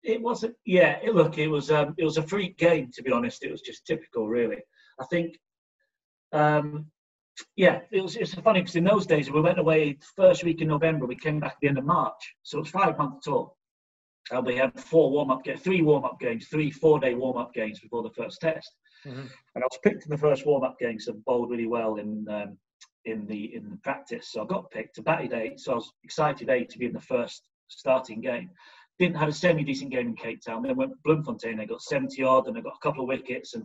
It 0.02 0.20
wasn't. 0.20 0.54
Yeah, 0.64 0.98
it, 1.02 1.14
look, 1.14 1.38
it 1.38 1.48
was 1.48 1.70
um, 1.70 1.94
it 1.98 2.04
was 2.04 2.16
a 2.16 2.26
freak 2.26 2.56
game 2.56 2.90
to 2.94 3.02
be 3.02 3.12
honest. 3.12 3.44
It 3.44 3.50
was 3.50 3.60
just 3.60 3.86
typical, 3.86 4.28
really. 4.28 4.58
I 5.00 5.04
think. 5.06 5.38
Um, 6.32 6.86
yeah, 7.56 7.80
it 7.90 8.02
was. 8.02 8.16
It's 8.16 8.34
funny 8.34 8.60
because 8.60 8.76
in 8.76 8.84
those 8.84 9.06
days 9.06 9.30
we 9.30 9.40
went 9.40 9.58
away 9.58 9.98
first 10.16 10.44
week 10.44 10.60
in 10.60 10.68
November. 10.68 11.06
We 11.06 11.16
came 11.16 11.40
back 11.40 11.52
at 11.52 11.58
the 11.62 11.68
end 11.68 11.78
of 11.78 11.84
March, 11.84 12.34
so 12.42 12.58
it 12.58 12.62
was 12.62 12.70
five 12.70 12.98
month 12.98 13.22
tour. 13.22 13.52
And 14.30 14.46
we 14.46 14.56
had 14.56 14.78
four 14.78 15.10
warm 15.10 15.30
up 15.30 15.42
games, 15.42 15.62
three 15.62 15.82
warm 15.82 16.04
up 16.04 16.20
games, 16.20 16.46
three 16.48 16.70
four 16.70 17.00
day 17.00 17.14
warm 17.14 17.38
up 17.38 17.54
games 17.54 17.80
before 17.80 18.02
the 18.02 18.10
first 18.10 18.40
test. 18.40 18.70
Mm-hmm. 19.06 19.26
And 19.54 19.64
I 19.64 19.66
was 19.66 19.78
picked 19.82 20.04
in 20.04 20.10
the 20.10 20.18
first 20.18 20.46
warm 20.46 20.62
up 20.62 20.78
games 20.78 21.08
and 21.08 21.24
bowled 21.24 21.50
really 21.50 21.66
well 21.66 21.96
in 21.96 22.26
um, 22.28 22.58
in 23.06 23.26
the 23.26 23.54
in 23.54 23.70
the 23.70 23.76
practice. 23.78 24.30
So 24.32 24.42
I 24.42 24.46
got 24.46 24.70
picked 24.70 24.96
to 24.96 25.02
batted 25.02 25.32
eight. 25.32 25.60
So 25.60 25.72
I 25.72 25.76
was 25.76 25.92
excited 26.04 26.48
a 26.50 26.64
to 26.64 26.78
be 26.78 26.86
in 26.86 26.92
the 26.92 27.00
first 27.00 27.42
starting 27.68 28.20
game. 28.20 28.50
Didn't 28.98 29.16
have 29.16 29.30
a 29.30 29.32
semi 29.32 29.64
decent 29.64 29.90
game 29.90 30.08
in 30.08 30.16
Cape 30.16 30.42
Town. 30.44 30.62
Then 30.62 30.76
went 30.76 31.02
Bloemfontein. 31.04 31.58
I 31.58 31.64
got 31.64 31.80
70 31.80 32.22
odd 32.22 32.48
and 32.48 32.58
I 32.58 32.60
got 32.60 32.74
a 32.74 32.82
couple 32.82 33.02
of 33.02 33.08
wickets 33.08 33.54
and 33.54 33.64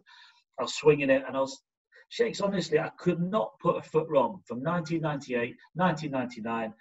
I 0.60 0.64
was 0.64 0.76
swinging 0.76 1.10
it 1.10 1.24
and 1.28 1.36
I 1.36 1.39
was 1.39 1.62
Shakes, 2.10 2.39
honestly, 2.39 2.80
I 2.80 2.89
could 2.97 3.20
not 3.20 3.51
put 3.60 3.78
a 3.78 3.82
foot 3.82 4.08
wrong 4.10 4.41
from 4.45 4.62
1998, 4.62 5.56
1999. 5.74 6.74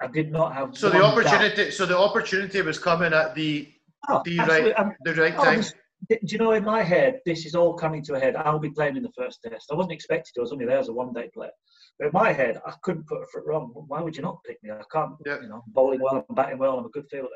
I 0.00 0.06
did 0.08 0.32
not 0.32 0.54
have. 0.54 0.76
So 0.76 0.88
the 0.88 1.02
opportunity. 1.02 1.64
Doubt. 1.64 1.72
So 1.72 1.86
the 1.86 1.98
opportunity 1.98 2.60
was 2.62 2.78
coming 2.78 3.12
at 3.12 3.34
the 3.34 3.68
oh, 4.08 4.22
the 4.24 4.38
right 4.38 4.72
um, 4.78 4.94
the 5.04 5.14
right 5.14 5.34
oh, 5.36 5.44
time. 5.44 5.62
do 6.08 6.16
you 6.22 6.38
know 6.38 6.52
in 6.52 6.64
my 6.64 6.82
head 6.82 7.20
this 7.24 7.44
is 7.44 7.54
all 7.54 7.74
coming 7.74 8.02
to 8.04 8.14
a 8.14 8.20
head? 8.20 8.34
I'll 8.34 8.58
be 8.58 8.70
playing 8.70 8.96
in 8.96 9.02
the 9.02 9.12
first 9.16 9.40
test. 9.44 9.66
I 9.70 9.74
wasn't 9.74 9.92
expected 9.92 10.32
to. 10.34 10.40
I 10.40 10.42
was 10.42 10.52
only 10.52 10.66
there 10.66 10.78
as 10.78 10.88
a 10.88 10.92
one 10.92 11.12
day 11.12 11.28
player. 11.32 11.50
But 11.98 12.06
in 12.06 12.12
my 12.12 12.32
head, 12.32 12.60
I 12.66 12.72
couldn't 12.82 13.06
put 13.06 13.22
a 13.22 13.26
foot 13.26 13.44
wrong. 13.46 13.72
Why 13.88 14.00
would 14.00 14.16
you 14.16 14.22
not 14.22 14.38
pick 14.44 14.56
me? 14.62 14.70
I 14.70 14.82
can't. 14.92 15.12
Yeah. 15.26 15.40
You 15.40 15.48
know, 15.48 15.62
bowling 15.68 16.00
well, 16.00 16.24
I'm 16.28 16.34
batting 16.34 16.58
well, 16.58 16.78
I'm 16.78 16.86
a 16.86 16.90
good 16.90 17.06
fielder. 17.10 17.28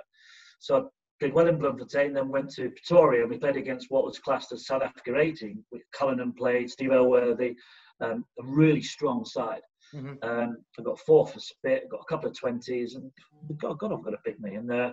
So 0.58 0.90
did 1.20 1.32
well 1.32 1.48
in 1.48 1.58
Bloemfontein, 1.58 2.12
then 2.12 2.28
went 2.28 2.50
to 2.50 2.70
Pretoria 2.70 3.22
and 3.22 3.30
we 3.30 3.38
played 3.38 3.56
against 3.56 3.90
what 3.90 4.04
was 4.04 4.18
classed 4.18 4.52
as 4.52 4.66
South 4.66 4.82
Africa 4.82 5.18
18 5.18 5.64
with 5.72 5.82
Cullinan 5.92 6.32
played, 6.32 6.70
Steve 6.70 6.90
Elworthy, 6.90 7.56
um, 8.00 8.24
a 8.38 8.44
really 8.44 8.82
strong 8.82 9.24
side. 9.24 9.62
Mm-hmm. 9.94 10.14
Um, 10.22 10.58
I 10.78 10.82
got 10.82 10.98
four 11.00 11.26
for 11.26 11.40
spit, 11.40 11.88
got 11.90 12.00
a 12.00 12.08
couple 12.08 12.28
of 12.28 12.36
20s, 12.36 12.96
and 12.96 13.10
got, 13.58 13.78
got 13.78 13.92
off 13.92 14.04
got 14.04 14.14
a 14.14 14.18
pick 14.24 14.38
me. 14.40 14.56
And, 14.56 14.70
uh, 14.70 14.92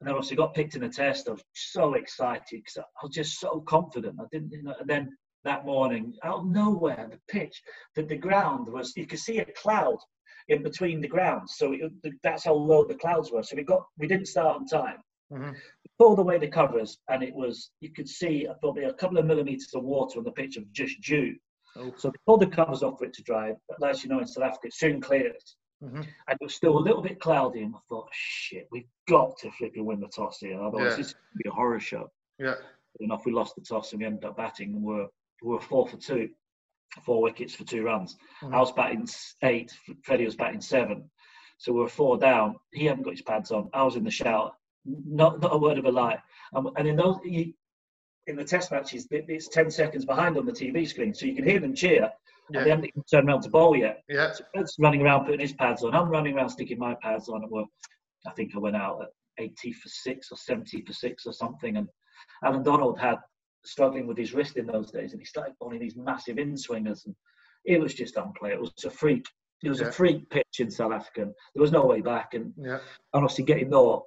and 0.00 0.08
then 0.08 0.14
obviously 0.14 0.36
got 0.36 0.54
picked 0.54 0.76
in 0.76 0.82
the 0.82 0.88
test. 0.88 1.28
I 1.28 1.32
was 1.32 1.42
so 1.54 1.94
excited 1.94 2.44
because 2.50 2.78
I 2.78 2.82
was 3.02 3.14
just 3.14 3.40
so 3.40 3.60
confident. 3.60 4.18
I 4.20 4.24
didn't, 4.30 4.52
you 4.52 4.62
know, 4.62 4.74
and 4.78 4.88
then 4.88 5.16
that 5.44 5.64
morning, 5.64 6.14
out 6.22 6.40
of 6.40 6.46
nowhere, 6.46 7.08
the 7.10 7.18
pitch, 7.28 7.60
that 7.96 8.08
the 8.08 8.16
ground 8.16 8.68
was, 8.68 8.92
you 8.96 9.06
could 9.06 9.18
see 9.18 9.38
a 9.38 9.46
cloud 9.56 9.98
in 10.48 10.62
between 10.62 11.00
the 11.00 11.08
grounds. 11.08 11.54
So 11.56 11.72
it, 11.72 11.92
that's 12.22 12.44
how 12.44 12.54
low 12.54 12.84
the 12.84 12.94
clouds 12.94 13.32
were. 13.32 13.42
So 13.42 13.56
we 13.56 13.64
got, 13.64 13.82
we 13.98 14.06
didn't 14.06 14.28
start 14.28 14.56
on 14.56 14.66
time. 14.66 14.98
Mm-hmm. 15.32 15.52
Pulled 15.98 16.18
away 16.18 16.38
the 16.38 16.48
covers, 16.48 16.98
and 17.08 17.22
it 17.22 17.34
was 17.34 17.70
you 17.80 17.92
could 17.92 18.08
see 18.08 18.48
probably 18.60 18.84
a 18.84 18.92
couple 18.94 19.18
of 19.18 19.26
millimeters 19.26 19.70
of 19.74 19.84
water 19.84 20.18
on 20.18 20.24
the 20.24 20.32
pitch 20.32 20.56
of 20.56 20.70
just 20.72 21.00
dew. 21.02 21.34
Oh. 21.76 21.92
So 21.96 22.08
they 22.08 22.18
pulled 22.26 22.40
the 22.40 22.46
covers 22.46 22.82
off 22.82 22.98
for 22.98 23.04
it 23.04 23.12
to 23.14 23.22
dry. 23.22 23.52
But 23.68 23.88
as 23.88 24.02
you 24.02 24.10
know, 24.10 24.18
in 24.18 24.26
South 24.26 24.44
Africa, 24.44 24.68
it 24.68 24.74
soon 24.74 25.00
clears. 25.00 25.56
Mm-hmm. 25.82 25.96
And 25.96 26.06
it 26.28 26.38
was 26.40 26.54
still 26.54 26.76
a 26.76 26.80
little 26.80 27.02
bit 27.02 27.20
cloudy, 27.20 27.62
and 27.62 27.74
I 27.74 27.78
thought, 27.88 28.08
shit, 28.12 28.68
we've 28.70 28.88
got 29.08 29.38
to 29.38 29.50
flipping 29.52 29.86
win 29.86 30.00
the 30.00 30.08
toss 30.08 30.38
here. 30.40 30.60
Otherwise, 30.60 30.92
yeah. 30.92 30.96
this 30.96 31.12
could 31.12 31.42
be 31.42 31.48
a 31.48 31.52
horror 31.52 31.80
show. 31.80 32.10
Yeah. 32.38 32.56
Enough, 32.98 33.22
we 33.24 33.32
lost 33.32 33.54
the 33.54 33.62
toss 33.62 33.92
and 33.92 34.00
we 34.00 34.06
ended 34.06 34.24
up 34.24 34.36
batting, 34.36 34.74
and 34.74 34.82
we're 34.82 35.06
we 35.42 35.54
were 35.54 35.60
four 35.60 35.86
for 35.88 35.96
two, 35.96 36.28
four 37.02 37.22
wickets 37.22 37.54
for 37.54 37.64
two 37.64 37.82
runs. 37.82 38.16
Mm-hmm. 38.42 38.54
I 38.54 38.58
was 38.58 38.72
batting 38.72 39.08
eight, 39.42 39.72
Freddie 40.02 40.24
was 40.24 40.36
batting 40.36 40.60
seven, 40.60 41.08
so 41.58 41.72
we 41.72 41.80
were 41.80 41.88
four 41.88 42.18
down. 42.18 42.56
He 42.72 42.84
hadn't 42.84 43.04
got 43.04 43.12
his 43.12 43.22
pads 43.22 43.52
on. 43.52 43.70
I 43.72 43.84
was 43.84 43.96
in 43.96 44.04
the 44.04 44.10
shower 44.10 44.52
not 44.84 45.40
not 45.40 45.54
a 45.54 45.58
word 45.58 45.78
of 45.78 45.84
a 45.84 45.90
lie. 45.90 46.18
Um, 46.54 46.70
and 46.76 46.88
in 46.88 46.96
those, 46.96 47.18
you, 47.24 47.52
in 48.26 48.36
the 48.36 48.44
test 48.44 48.70
matches, 48.70 49.06
it's 49.10 49.48
ten 49.48 49.70
seconds 49.70 50.04
behind 50.04 50.36
on 50.36 50.46
the 50.46 50.52
TV 50.52 50.86
screen, 50.88 51.14
so 51.14 51.26
you 51.26 51.34
can 51.34 51.44
hear 51.44 51.60
them 51.60 51.74
cheer. 51.74 52.10
Yeah. 52.50 52.58
And 52.58 52.66
they 52.66 52.70
haven't 52.70 53.10
turned 53.10 53.28
around 53.28 53.42
to 53.42 53.50
bowl 53.50 53.76
yet. 53.76 54.02
Yeah. 54.08 54.32
So 54.32 54.44
Ed's 54.56 54.74
running 54.78 55.02
around 55.02 55.24
putting 55.24 55.40
his 55.40 55.52
pads 55.52 55.84
on. 55.84 55.94
I'm 55.94 56.08
running 56.08 56.36
around 56.36 56.50
sticking 56.50 56.78
my 56.78 56.96
pads 57.00 57.28
on. 57.28 57.42
And 57.42 57.50
well, 57.50 57.66
I 58.26 58.32
think 58.32 58.52
I 58.56 58.58
went 58.58 58.74
out 58.74 59.02
at 59.02 59.08
80 59.38 59.72
for 59.72 59.88
six 59.88 60.28
or 60.32 60.36
70 60.36 60.82
for 60.84 60.92
six 60.92 61.26
or 61.26 61.32
something. 61.32 61.76
And 61.76 61.88
Allan 62.42 62.64
Donald 62.64 62.98
had 62.98 63.18
struggling 63.64 64.06
with 64.06 64.16
his 64.16 64.34
wrist 64.34 64.56
in 64.56 64.66
those 64.66 64.90
days, 64.90 65.12
and 65.12 65.20
he 65.20 65.24
started 65.24 65.54
bowling 65.60 65.80
these 65.80 65.96
massive 65.96 66.38
in 66.38 66.56
swingers, 66.56 67.04
and 67.06 67.14
it 67.64 67.80
was 67.80 67.94
just 67.94 68.16
unplayable. 68.16 68.66
It 68.66 68.72
was 68.76 68.84
a 68.84 68.90
freak. 68.90 69.26
It 69.62 69.68
was 69.68 69.80
yeah. 69.80 69.88
a 69.88 69.92
freak 69.92 70.28
pitch 70.30 70.60
in 70.60 70.70
South 70.70 70.92
Africa. 70.92 71.30
There 71.54 71.60
was 71.60 71.72
no 71.72 71.84
way 71.84 72.00
back, 72.00 72.34
and 72.34 72.52
yeah. 72.56 72.78
honestly, 73.12 73.44
getting 73.44 73.70
no 73.70 74.06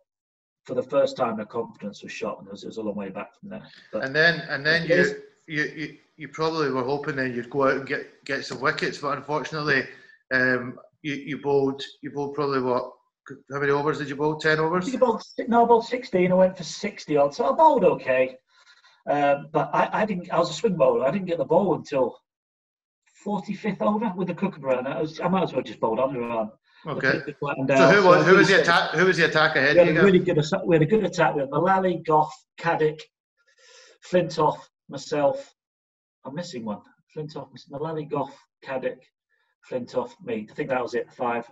for 0.63 0.75
the 0.75 0.83
first 0.83 1.17
time, 1.17 1.37
the 1.37 1.45
confidence 1.45 2.03
was 2.03 2.11
shot, 2.11 2.39
and 2.39 2.47
it 2.47 2.51
was, 2.51 2.63
it 2.63 2.67
was 2.67 2.77
a 2.77 2.81
long 2.81 2.95
way 2.95 3.09
back 3.09 3.37
from 3.39 3.49
there. 3.49 3.63
But 3.91 4.05
and 4.05 4.15
then, 4.15 4.41
and 4.49 4.65
then 4.65 4.85
you, 4.87 5.15
you, 5.47 5.63
you, 5.75 5.97
you 6.17 6.27
probably 6.29 6.71
were 6.71 6.83
hoping 6.83 7.17
that 7.17 7.33
you'd 7.33 7.49
go 7.49 7.67
out 7.67 7.77
and 7.77 7.87
get 7.87 8.23
get 8.25 8.45
some 8.45 8.61
wickets, 8.61 8.97
but 8.97 9.17
unfortunately, 9.17 9.83
um, 10.33 10.79
you, 11.01 11.15
you 11.15 11.37
bowled, 11.41 11.81
you 12.01 12.11
bowled 12.11 12.35
probably 12.35 12.61
what? 12.61 12.91
How 13.51 13.59
many 13.59 13.71
overs 13.71 13.99
did 13.99 14.09
you 14.09 14.15
bowl? 14.15 14.35
Ten 14.35 14.59
overs? 14.59 14.93
I 14.93 14.97
bowled, 14.97 15.23
no, 15.47 15.63
I 15.63 15.67
bowled 15.67 15.85
sixteen. 15.85 16.31
I 16.31 16.35
went 16.35 16.57
for 16.57 16.63
sixty 16.63 17.17
odd, 17.17 17.33
so 17.33 17.45
I 17.45 17.55
bowled 17.55 17.83
okay. 17.83 18.37
Um, 19.09 19.47
but 19.51 19.69
I, 19.73 20.01
I 20.01 20.05
didn't. 20.05 20.31
I 20.31 20.39
was 20.39 20.49
a 20.49 20.53
swing 20.53 20.75
bowler. 20.75 21.05
I 21.05 21.11
didn't 21.11 21.27
get 21.27 21.37
the 21.37 21.45
ball 21.45 21.75
until 21.75 22.17
45th 23.25 23.81
over 23.81 24.11
with 24.15 24.27
the 24.27 24.33
Kookaburra. 24.33 24.83
I, 24.85 25.01
was, 25.01 25.19
I 25.19 25.27
might 25.27 25.43
as 25.43 25.53
well 25.53 25.61
just 25.61 25.79
bowled 25.79 25.99
Okay. 26.85 27.21
So 27.39 27.87
who 27.87 28.07
was 28.07 28.25
who 28.25 28.35
was 28.35 28.47
the 28.49 28.61
attack? 28.61 28.91
Who 28.91 29.05
was 29.05 29.17
the 29.17 29.25
attack 29.25 29.55
ahead? 29.55 29.75
We 29.75 29.93
had 29.93 29.97
a 29.97 30.03
really 30.03 30.19
good. 30.19 30.39
We 30.65 30.75
had 30.75 30.81
a 30.81 30.85
good 30.85 31.03
attack. 31.05 31.35
We 31.35 31.41
had 31.41 31.49
Mullally, 31.49 32.01
Gough, 32.05 32.33
Caddick, 32.59 32.99
Flintoff, 34.09 34.57
myself. 34.89 35.53
I'm 36.25 36.35
missing 36.35 36.65
one. 36.65 36.81
Flintoff, 37.15 37.49
Mullally, 37.69 38.05
Gough, 38.05 38.35
Caddick, 38.65 38.99
Flintoff, 39.69 40.11
me. 40.23 40.47
I 40.49 40.53
think 40.53 40.69
that 40.69 40.81
was 40.81 40.93
it. 40.93 41.11
Five. 41.13 41.49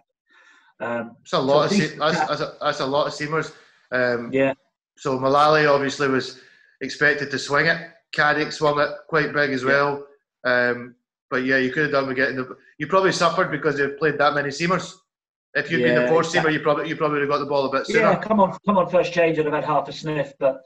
Um, 0.81 1.15
that's 1.19 1.33
a 1.33 1.39
lot 1.39 1.69
so 1.69 1.75
of 1.75 1.81
se- 1.81 1.97
that's, 1.97 2.19
that's, 2.19 2.41
a, 2.41 2.57
that's 2.59 2.79
a 2.79 2.85
lot 2.85 3.07
of 3.07 3.13
seamers. 3.13 3.53
Um, 3.91 4.31
yeah. 4.33 4.53
So 4.97 5.17
Mullally 5.17 5.65
obviously 5.65 6.07
was 6.07 6.41
expected 6.81 7.31
to 7.31 7.39
swing 7.39 7.67
it. 7.67 7.89
Caddick 8.13 8.51
swung 8.51 8.79
it 8.79 8.89
quite 9.07 9.33
big 9.33 9.51
as 9.51 9.63
yeah. 9.63 9.67
well. 9.69 10.07
Um, 10.43 10.95
but 11.29 11.45
yeah, 11.45 11.57
you 11.57 11.71
could 11.71 11.83
have 11.83 11.91
done 11.91 12.07
with 12.07 12.17
getting 12.17 12.35
the. 12.35 12.57
You 12.77 12.87
probably 12.87 13.13
suffered 13.13 13.51
because 13.51 13.79
you've 13.79 13.97
played 13.97 14.17
that 14.17 14.33
many 14.33 14.49
seamers. 14.49 14.93
If 15.53 15.69
you'd 15.69 15.81
yeah, 15.81 15.95
been 15.95 16.03
the 16.03 16.07
four 16.09 16.21
seamer, 16.21 16.51
you 16.51 16.61
probably 16.61 16.87
you 16.87 16.95
probably 16.95 17.19
would 17.19 17.29
have 17.29 17.29
got 17.29 17.39
the 17.39 17.45
ball 17.45 17.65
a 17.65 17.71
bit 17.71 17.85
sooner. 17.85 17.99
Yeah, 17.99 18.15
come 18.15 18.39
on, 18.39 18.57
come 18.65 18.77
on, 18.77 18.89
first 18.89 19.11
change, 19.11 19.37
I'd 19.37 19.45
have 19.45 19.53
had 19.53 19.65
half 19.65 19.87
a 19.89 19.91
sniff, 19.91 20.33
but 20.39 20.61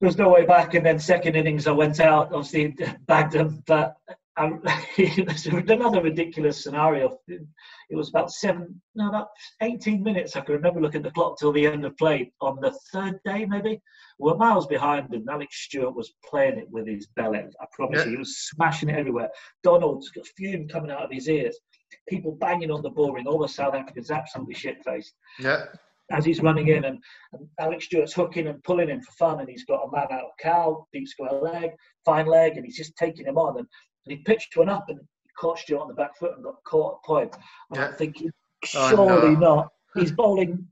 there 0.00 0.08
was 0.08 0.18
no 0.18 0.28
way 0.28 0.44
back. 0.44 0.74
And 0.74 0.84
then 0.84 0.98
second 0.98 1.36
innings, 1.36 1.68
I 1.68 1.72
went 1.72 2.00
out, 2.00 2.32
obviously 2.32 2.74
bagged 3.06 3.32
them, 3.32 3.62
but 3.66 3.94
um, 4.36 4.60
it 4.96 5.26
was 5.28 5.46
another 5.46 6.02
ridiculous 6.02 6.64
scenario. 6.64 7.16
It 7.28 7.46
was 7.94 8.08
about 8.08 8.32
seven, 8.32 8.80
no, 8.96 9.08
about 9.08 9.28
18 9.60 10.02
minutes. 10.02 10.34
I 10.34 10.40
can 10.40 10.56
remember 10.56 10.80
looking 10.80 10.98
at 10.98 11.04
the 11.04 11.10
clock 11.12 11.38
till 11.38 11.52
the 11.52 11.66
end 11.66 11.84
of 11.84 11.96
play 11.96 12.32
on 12.40 12.58
the 12.60 12.76
third 12.92 13.20
day, 13.24 13.44
maybe. 13.44 13.80
We 14.18 14.32
are 14.32 14.36
miles 14.36 14.66
behind, 14.66 15.12
and 15.14 15.28
Alex 15.28 15.64
Stewart 15.64 15.94
was 15.94 16.12
playing 16.28 16.58
it 16.58 16.70
with 16.70 16.88
his 16.88 17.06
belly. 17.14 17.38
I 17.60 17.66
promise 17.72 18.00
yeah. 18.00 18.04
you, 18.06 18.10
he 18.12 18.16
was 18.16 18.36
smashing 18.36 18.88
it 18.88 18.98
everywhere. 18.98 19.28
Donald's 19.62 20.10
got 20.10 20.26
fume 20.36 20.68
coming 20.68 20.90
out 20.90 21.04
of 21.04 21.10
his 21.12 21.28
ears 21.28 21.58
people 22.08 22.32
banging 22.32 22.70
on 22.70 22.82
the 22.82 22.90
ball 22.90 23.12
ring, 23.12 23.26
all 23.26 23.38
the 23.38 23.48
South 23.48 23.74
Africans 23.74 24.10
absolutely 24.10 24.54
shit 24.54 24.82
faced. 24.84 25.14
Yeah. 25.38 25.64
As 26.10 26.24
he's 26.24 26.42
running 26.42 26.68
in, 26.68 26.84
and, 26.84 26.98
and, 27.32 27.48
Alex 27.58 27.86
Stewart's 27.86 28.12
hooking 28.12 28.48
and 28.48 28.62
pulling 28.64 28.88
him 28.88 29.00
for 29.00 29.12
fun, 29.12 29.40
and 29.40 29.48
he's 29.48 29.64
got 29.64 29.84
a 29.84 29.90
man 29.90 30.08
out 30.10 30.24
of 30.24 30.30
cow, 30.40 30.86
deep 30.92 31.08
square 31.08 31.32
leg, 31.32 31.70
fine 32.04 32.26
leg, 32.26 32.56
and 32.56 32.66
he's 32.66 32.76
just 32.76 32.96
taking 32.96 33.26
him 33.26 33.38
on. 33.38 33.58
And, 33.58 33.66
and 34.06 34.18
he 34.18 34.24
pitched 34.24 34.56
one 34.56 34.68
up 34.68 34.84
and 34.88 35.00
caught 35.38 35.58
Stewart 35.58 35.82
on 35.82 35.88
the 35.88 35.94
back 35.94 36.16
foot 36.18 36.32
and 36.34 36.44
got 36.44 36.62
caught 36.64 36.96
at 36.96 37.06
point. 37.06 37.36
yeah. 37.74 37.86
I'm 37.86 37.94
thinking, 37.94 38.30
surely 38.64 38.98
oh, 38.98 39.30
no. 39.30 39.38
not. 39.38 39.68
He's 39.94 40.12
bowling 40.12 40.66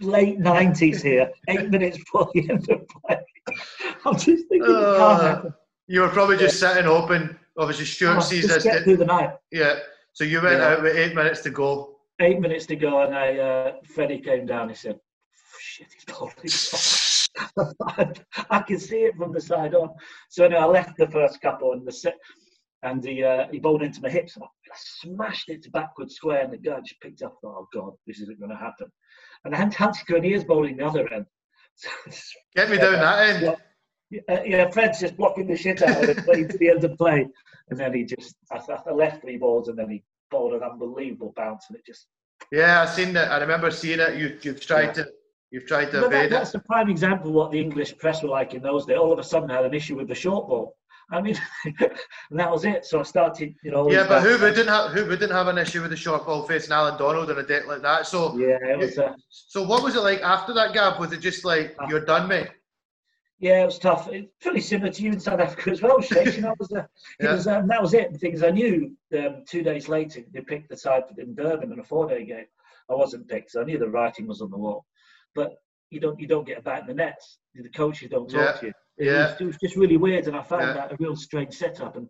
late 0.00 0.38
90s 0.38 1.02
here, 1.02 1.30
eight 1.48 1.70
minutes 1.70 1.98
before 1.98 2.28
the 2.34 2.50
end 2.50 2.70
of 2.70 2.80
the 2.80 2.86
play. 3.06 3.18
I'm 4.04 4.18
just 4.18 4.48
thinking, 4.48 4.74
uh, 4.74 5.50
you 5.86 6.00
were 6.00 6.08
probably 6.08 6.36
just 6.36 6.60
yeah. 6.60 6.74
sitting 6.74 6.86
open. 6.88 7.38
Obviously, 7.58 7.84
Stewart 7.84 8.16
oh, 8.16 8.20
sees 8.20 8.48
this. 8.48 8.64
Get 8.64 8.84
through 8.84 8.96
the 8.96 9.04
night. 9.04 9.30
Yeah, 9.52 9.78
so 10.14 10.22
you 10.22 10.40
went 10.40 10.60
yeah. 10.60 10.68
out 10.68 10.82
with 10.82 10.96
eight 10.96 11.14
minutes 11.14 11.42
to 11.42 11.50
go. 11.50 11.96
Eight 12.20 12.40
minutes 12.40 12.66
to 12.66 12.76
go, 12.76 13.02
and 13.02 13.14
I, 13.14 13.36
uh, 13.36 13.72
Freddie 13.94 14.20
came 14.20 14.46
down. 14.46 14.68
He 14.68 14.76
said, 14.76 14.98
"Shit, 15.58 15.88
he's 15.92 16.04
bowling." 16.04 16.32
I 18.50 18.60
can 18.60 18.78
see 18.78 18.98
it 18.98 19.16
from 19.16 19.32
the 19.32 19.40
side 19.40 19.74
on. 19.74 19.90
So 20.28 20.44
anyway, 20.44 20.60
I 20.60 20.66
left 20.66 20.96
the 20.96 21.08
first 21.08 21.40
couple, 21.40 21.72
and 21.72 21.84
the 21.84 21.90
set, 21.90 22.16
and 22.84 23.04
he 23.04 23.24
uh, 23.24 23.48
he 23.50 23.58
bowled 23.58 23.82
into 23.82 24.00
my 24.00 24.08
hips. 24.08 24.38
I 24.40 24.46
smashed 24.76 25.48
it 25.48 25.64
to 25.64 25.70
backward 25.70 26.12
square, 26.12 26.44
and 26.44 26.52
the 26.52 26.58
guy 26.58 26.78
just 26.78 27.00
picked 27.00 27.22
up. 27.22 27.36
Oh 27.44 27.66
God, 27.74 27.94
this 28.06 28.20
isn't 28.20 28.38
going 28.38 28.52
to 28.52 28.56
happen. 28.56 28.86
And 29.44 29.52
Hansie 29.52 30.32
is 30.32 30.44
bowling 30.44 30.76
the 30.76 30.86
other 30.86 31.12
end. 31.12 31.26
Get 32.56 32.70
me 32.70 32.76
down 32.76 32.92
that 32.92 33.42
end. 33.42 33.56
Uh, 34.28 34.42
yeah, 34.44 34.70
Fred's 34.70 35.00
just 35.00 35.16
blocking 35.16 35.46
the 35.46 35.56
shit 35.56 35.82
out 35.82 36.02
of 36.02 36.08
it, 36.08 36.50
to 36.50 36.58
the 36.58 36.70
end 36.70 36.84
of 36.84 36.96
play. 36.96 37.26
And 37.70 37.78
then 37.78 37.94
he 37.94 38.04
just, 38.04 38.36
I, 38.50 38.58
I 38.58 38.92
left 38.92 39.22
three 39.22 39.36
balls 39.36 39.68
and 39.68 39.78
then 39.78 39.88
he 39.90 40.02
bowled 40.30 40.54
an 40.54 40.62
unbelievable 40.62 41.32
bounce 41.36 41.66
and 41.68 41.78
it 41.78 41.86
just. 41.86 42.06
Yeah, 42.52 42.82
I've 42.82 42.90
seen 42.90 43.12
that. 43.14 43.30
I 43.30 43.38
remember 43.38 43.70
seeing 43.70 44.00
it. 44.00 44.16
You, 44.16 44.38
you've 44.42 44.60
tried 44.60 44.96
yeah. 44.96 45.04
to. 45.04 45.08
You've 45.50 45.66
tried 45.66 45.92
to 45.92 46.00
but 46.00 46.10
that, 46.10 46.30
That's 46.30 46.54
a 46.54 46.58
prime 46.58 46.90
example 46.90 47.28
of 47.28 47.34
what 47.34 47.52
the 47.52 47.60
English 47.60 47.96
press 47.98 48.24
were 48.24 48.28
like 48.28 48.54
in 48.54 48.62
those 48.62 48.86
days. 48.86 48.98
All 48.98 49.12
of 49.12 49.20
a 49.20 49.22
sudden, 49.22 49.48
had 49.48 49.64
an 49.64 49.72
issue 49.72 49.96
with 49.96 50.08
the 50.08 50.14
short 50.14 50.48
ball. 50.48 50.74
I 51.10 51.20
mean, 51.20 51.38
and 51.64 52.40
that 52.40 52.50
was 52.50 52.64
it. 52.64 52.84
So 52.84 53.00
I 53.00 53.02
started, 53.04 53.54
you 53.62 53.70
know. 53.70 53.88
Yeah, 53.90 54.06
but 54.08 54.22
who 54.22 54.36
didn't 54.38 54.68
have 54.68 54.90
who 54.90 55.08
didn't 55.10 55.30
have 55.30 55.48
an 55.48 55.58
issue 55.58 55.80
with 55.80 55.90
the 55.90 55.96
short 55.96 56.26
ball 56.26 56.42
facing 56.42 56.72
Allan 56.72 56.98
Donald 56.98 57.30
on 57.30 57.38
a 57.38 57.42
deck 57.42 57.66
like 57.66 57.82
that? 57.82 58.06
So 58.06 58.36
yeah, 58.36 58.58
it 58.62 58.78
was. 58.78 58.98
Uh, 58.98 59.14
so 59.28 59.62
what 59.62 59.82
was 59.82 59.94
it 59.94 60.00
like 60.00 60.22
after 60.22 60.52
that 60.54 60.72
gap? 60.72 60.98
Was 60.98 61.12
it 61.12 61.20
just 61.20 61.44
like 61.44 61.76
uh, 61.78 61.86
you're 61.88 62.04
done, 62.04 62.26
mate? 62.28 62.48
Yeah, 63.40 63.62
it 63.62 63.66
was 63.66 63.78
tough. 63.78 64.08
It's 64.10 64.28
pretty 64.40 64.60
similar 64.60 64.92
to 64.92 65.02
you 65.02 65.12
in 65.12 65.20
South 65.20 65.40
Africa 65.40 65.70
as 65.70 65.82
well, 65.82 66.00
Shane. 66.00 66.32
You 66.32 66.40
know, 66.40 66.54
was, 66.58 66.72
uh, 66.72 66.84
yeah. 67.20 67.32
was 67.32 67.46
um, 67.46 67.66
that 67.66 67.82
was 67.82 67.92
it. 67.92 68.16
Things 68.16 68.42
I 68.42 68.50
knew 68.50 68.96
um, 69.18 69.42
two 69.46 69.62
days 69.62 69.88
later, 69.88 70.20
they 70.32 70.40
picked 70.40 70.70
the 70.70 70.76
side 70.76 71.02
in 71.18 71.34
Durban 71.34 71.72
in 71.72 71.80
a 71.80 71.84
four-day 71.84 72.24
game. 72.24 72.46
I 72.88 72.94
wasn't 72.94 73.28
picked, 73.28 73.50
so 73.50 73.60
I 73.60 73.64
knew 73.64 73.78
the 73.78 73.88
writing 73.88 74.26
was 74.26 74.40
on 74.40 74.50
the 74.50 74.56
wall. 74.56 74.86
But 75.34 75.56
you 75.90 76.00
don't 76.00 76.18
you 76.18 76.28
don't 76.28 76.46
get 76.46 76.58
a 76.58 76.62
bat 76.62 76.82
in 76.82 76.86
the 76.86 76.94
nets. 76.94 77.38
The 77.54 77.68
coaches 77.70 78.10
don't 78.10 78.30
talk 78.30 78.40
yeah. 78.40 78.52
to 78.60 78.66
you. 78.66 78.72
It, 78.98 79.06
yeah. 79.06 79.32
was, 79.32 79.40
it 79.40 79.44
was 79.46 79.56
just 79.58 79.76
really 79.76 79.96
weird, 79.96 80.26
and 80.28 80.36
I 80.36 80.42
found 80.42 80.62
yeah. 80.62 80.74
that 80.74 80.92
a 80.92 80.96
real 81.00 81.16
strange 81.16 81.54
setup. 81.54 81.96
And, 81.96 82.08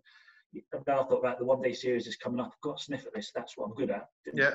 and 0.53 0.83
I 0.87 1.03
thought, 1.03 1.23
right, 1.23 1.37
the 1.37 1.45
one-day 1.45 1.73
series 1.73 2.07
is 2.07 2.15
coming 2.15 2.39
up. 2.39 2.51
I've 2.53 2.61
got 2.61 2.77
to 2.77 2.83
sniff 2.83 3.05
at 3.07 3.13
this. 3.15 3.31
That's 3.33 3.57
what 3.57 3.65
I'm 3.65 3.75
good 3.75 3.89
at. 3.89 4.07
Didn't, 4.23 4.39
yeah. 4.39 4.51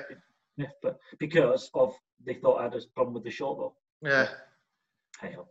Sniff, 0.55 0.71
but 0.81 0.97
because 1.19 1.69
of 1.73 1.93
they 2.25 2.35
thought 2.35 2.59
I 2.59 2.63
had 2.63 2.75
a 2.75 2.81
problem 2.95 3.13
with 3.13 3.23
the 3.23 3.29
short 3.29 3.57
ball. 3.57 3.75
Yeah. 4.01 4.29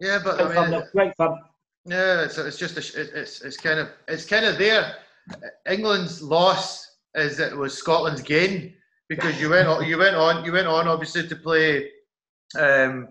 Yeah, 0.00 0.18
but 0.22 0.36
great 0.38 0.58
I 0.58 0.62
mean, 0.62 0.72
fun, 0.80 0.88
great 0.92 1.16
fun. 1.16 1.38
Yeah, 1.84 2.24
it's, 2.24 2.38
it's 2.38 2.58
just 2.58 2.76
a, 2.76 3.20
it's 3.20 3.40
it's 3.42 3.56
kind 3.56 3.78
of 3.78 3.88
it's 4.08 4.26
kind 4.26 4.44
of 4.44 4.58
there. 4.58 4.96
England's 5.68 6.22
loss 6.22 6.96
is 7.14 7.40
it 7.40 7.56
was 7.56 7.76
Scotland's 7.76 8.22
gain 8.22 8.74
because 9.08 9.40
you 9.40 9.50
went 9.50 9.68
on 9.68 9.86
you 9.86 9.98
went 9.98 10.16
on 10.16 10.44
you 10.44 10.52
went 10.52 10.66
on 10.66 10.88
obviously 10.88 11.26
to 11.26 11.36
play 11.36 11.88
um, 12.58 13.08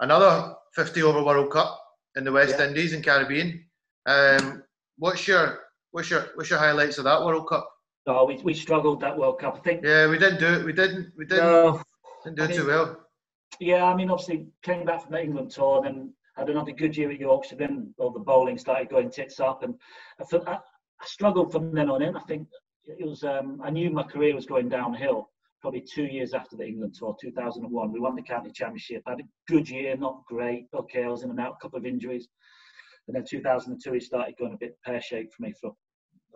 another 0.00 0.54
50 0.74 1.02
over 1.02 1.22
World 1.22 1.50
Cup 1.50 1.80
in 2.16 2.24
the 2.24 2.32
West 2.32 2.56
Yeah. 2.58 2.66
Indies 2.66 2.92
and 2.92 3.02
Caribbean. 3.04 3.64
Um, 4.06 4.62
what's 4.98 5.26
your 5.26 5.60
what's 5.92 6.10
your 6.10 6.26
what's 6.34 6.50
your 6.50 6.58
highlights 6.58 6.98
of 6.98 7.04
that 7.04 7.24
World 7.24 7.48
Cup? 7.48 7.68
Oh, 8.06 8.26
we, 8.26 8.36
we 8.42 8.52
struggled 8.52 9.00
that 9.00 9.16
World 9.16 9.38
Cup. 9.40 9.56
I 9.56 9.60
think. 9.60 9.82
Yeah, 9.82 10.08
we 10.08 10.18
didn't 10.18 10.38
do 10.38 10.46
it. 10.46 10.64
We 10.64 10.72
didn't. 10.72 11.12
We 11.16 11.24
didn't, 11.24 11.44
No, 11.44 11.82
didn't 12.24 12.36
do 12.36 12.42
I 12.42 12.46
it 12.46 12.54
too 12.54 12.66
well. 12.66 13.03
Yeah, 13.60 13.84
I 13.84 13.94
mean, 13.94 14.10
obviously 14.10 14.46
came 14.62 14.84
back 14.84 15.02
from 15.02 15.12
the 15.12 15.22
England 15.22 15.50
tour, 15.50 15.82
then 15.82 16.12
had 16.36 16.48
another 16.48 16.72
good 16.72 16.96
year 16.96 17.10
at 17.10 17.18
Yorkshire. 17.18 17.56
Then 17.56 17.94
all 17.98 18.10
the 18.10 18.20
bowling 18.20 18.58
started 18.58 18.88
going 18.88 19.10
tits 19.10 19.40
up, 19.40 19.62
and 19.62 19.74
I, 20.20 20.24
felt, 20.24 20.48
I, 20.48 20.54
I 20.54 21.06
struggled 21.06 21.52
from 21.52 21.72
then 21.72 21.90
on 21.90 22.02
in. 22.02 22.16
I 22.16 22.20
think 22.20 22.48
it 22.84 23.06
was. 23.06 23.22
Um, 23.24 23.60
I 23.62 23.70
knew 23.70 23.90
my 23.90 24.02
career 24.02 24.34
was 24.34 24.46
going 24.46 24.68
downhill. 24.68 25.30
Probably 25.60 25.80
two 25.80 26.04
years 26.04 26.34
after 26.34 26.56
the 26.56 26.66
England 26.66 26.94
tour, 26.98 27.16
2001, 27.18 27.90
we 27.92 27.98
won 27.98 28.14
the 28.14 28.22
county 28.22 28.50
championship. 28.50 29.02
I 29.06 29.10
had 29.12 29.20
a 29.20 29.50
good 29.52 29.68
year, 29.68 29.96
not 29.96 30.22
great. 30.26 30.66
Okay, 30.74 31.04
I 31.04 31.08
was 31.08 31.22
in 31.22 31.30
and 31.30 31.40
out, 31.40 31.56
a 31.58 31.62
couple 31.62 31.78
of 31.78 31.86
injuries, 31.86 32.28
and 33.08 33.16
then 33.16 33.24
2002 33.24 33.94
it 33.94 34.02
started 34.02 34.34
going 34.38 34.52
a 34.52 34.58
bit 34.58 34.76
pear 34.84 35.00
shaped 35.00 35.32
for 35.34 35.42
me 35.42 35.54
for 35.58 35.74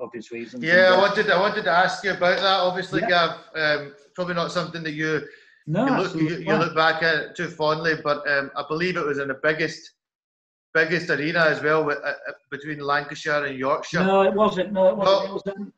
obvious 0.00 0.32
reasons. 0.32 0.64
Yeah, 0.64 0.72
I 0.72 0.76
And, 0.76 0.94
uh, 0.94 0.98
wanted 1.00 1.30
I 1.30 1.40
wanted 1.40 1.64
to 1.64 1.70
ask 1.70 2.02
you 2.04 2.12
about 2.12 2.38
that. 2.38 2.60
Obviously, 2.60 3.02
Yeah. 3.02 3.08
Gav, 3.54 3.80
um, 3.80 3.94
probably 4.14 4.34
not 4.34 4.50
something 4.50 4.82
that 4.82 4.92
you 4.92 5.28
no, 5.68 5.86
you 5.86 6.02
look 6.02 6.14
you, 6.14 6.28
you 6.38 6.54
look 6.56 6.74
back 6.74 7.02
at 7.02 7.14
it 7.16 7.36
too 7.36 7.48
fondly, 7.48 7.94
but 8.02 8.18
um, 8.28 8.50
I 8.56 8.64
believe 8.68 8.96
it 8.96 9.04
was 9.04 9.18
in 9.18 9.28
the 9.28 9.38
biggest 9.42 9.92
biggest 10.74 11.10
arena 11.10 11.40
as 11.40 11.62
well, 11.62 11.84
with, 11.84 11.98
uh, 11.98 12.08
uh, 12.28 12.32
between 12.50 12.78
Lancashire 12.80 13.44
and 13.46 13.58
Yorkshire. 13.58 14.04
No, 14.04 14.22
it 14.22 14.32
wasn't. 14.34 14.72
No, 14.72 14.88
it 14.88 14.96
wasn't. 14.96 15.16
Well- 15.16 15.26
it 15.26 15.32
was, 15.32 15.42
um, 15.56 15.72